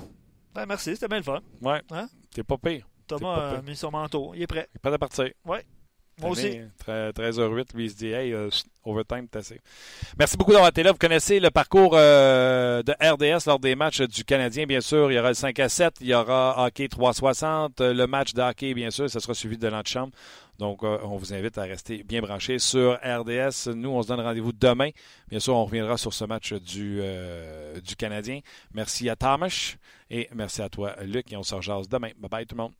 Ben, 0.54 0.66
merci, 0.66 0.94
c'était 0.96 1.08
bien 1.08 1.18
le 1.18 1.24
fun. 1.24 1.42
ouais, 1.62 1.82
Hein? 1.92 2.10
t'es 2.32 2.44
pas 2.44 2.58
pire. 2.58 2.88
Thomas 3.08 3.58
a 3.58 3.62
mis 3.62 3.76
son 3.76 3.92
manteau. 3.92 4.34
Il 4.36 4.42
est 4.44 4.48
prêt. 4.48 4.68
Il 4.74 4.78
est 4.78 4.80
pas 4.80 4.92
de 4.92 4.98
partir. 4.98 5.30
Moi 6.22 6.32
aussi. 6.32 6.48
Année, 6.48 6.66
tre- 6.86 7.12
13h08, 7.14 7.76
lui 7.76 7.86
il 7.86 7.90
se 7.92 7.96
dit 7.96 8.08
Hey, 8.08 8.34
euh, 8.34 8.50
overtime, 8.84 9.28
t'as 9.30 9.40
assez. 9.40 9.60
Merci 10.18 10.38
beaucoup 10.38 10.52
d'avoir 10.52 10.70
été 10.70 10.84
là. 10.84 10.92
Vous 10.92 10.98
connaissez 10.98 11.40
le 11.40 11.50
parcours 11.52 11.92
euh, 11.96 12.82
de 12.84 12.92
RDS 13.02 13.46
lors 13.48 13.60
des 13.60 13.76
matchs 13.76 14.02
du 14.02 14.24
Canadien, 14.24 14.66
bien 14.66 14.82
sûr. 14.82 15.12
Il 15.12 15.16
y 15.16 15.20
aura 15.20 15.30
le 15.30 15.34
5 15.36 15.58
à 15.60 15.70
7, 15.70 15.96
il 16.02 16.08
y 16.08 16.14
aura 16.14 16.66
hockey 16.66 16.88
360, 16.88 17.82
euh, 17.82 17.94
le 17.94 18.08
match 18.08 18.34
de 18.34 18.42
hockey, 18.42 18.74
bien 18.74 18.90
sûr, 18.92 19.10
ça 19.10 19.20
sera 19.20 19.34
suivi 19.34 19.58
de 19.58 19.68
l'antichambre. 19.68 20.12
Donc, 20.58 20.84
euh, 20.84 20.98
on 21.04 21.16
vous 21.16 21.34
invite 21.34 21.58
à 21.58 21.62
rester 21.64 22.04
bien 22.04 22.20
branchés 22.22 22.60
sur 22.60 22.96
RDS. 23.02 23.70
Nous, 23.74 23.90
on 23.90 24.02
se 24.02 24.10
donne 24.10 24.20
rendez-vous 24.20 24.52
demain. 24.52 24.90
Bien 25.30 25.40
sûr, 25.40 25.56
on 25.56 25.64
reviendra 25.64 25.96
sur 25.98 26.14
ce 26.14 26.26
match 26.26 26.52
du, 26.52 27.00
euh, 27.02 27.80
du 27.80 27.96
Canadien. 27.96 28.42
Merci 28.74 29.10
à 29.10 29.16
Thomas 29.16 29.76
et 30.12 30.28
merci 30.36 30.62
à 30.62 30.68
toi, 30.68 30.96
Luc, 31.04 31.32
et 31.32 31.38
on 31.38 31.44
se 31.44 31.56
rejase 31.56 31.88
demain. 31.88 32.10
Bye 32.18 32.30
bye 32.30 32.46
tout 32.46 32.56
le 32.56 32.64
monde. 32.64 32.74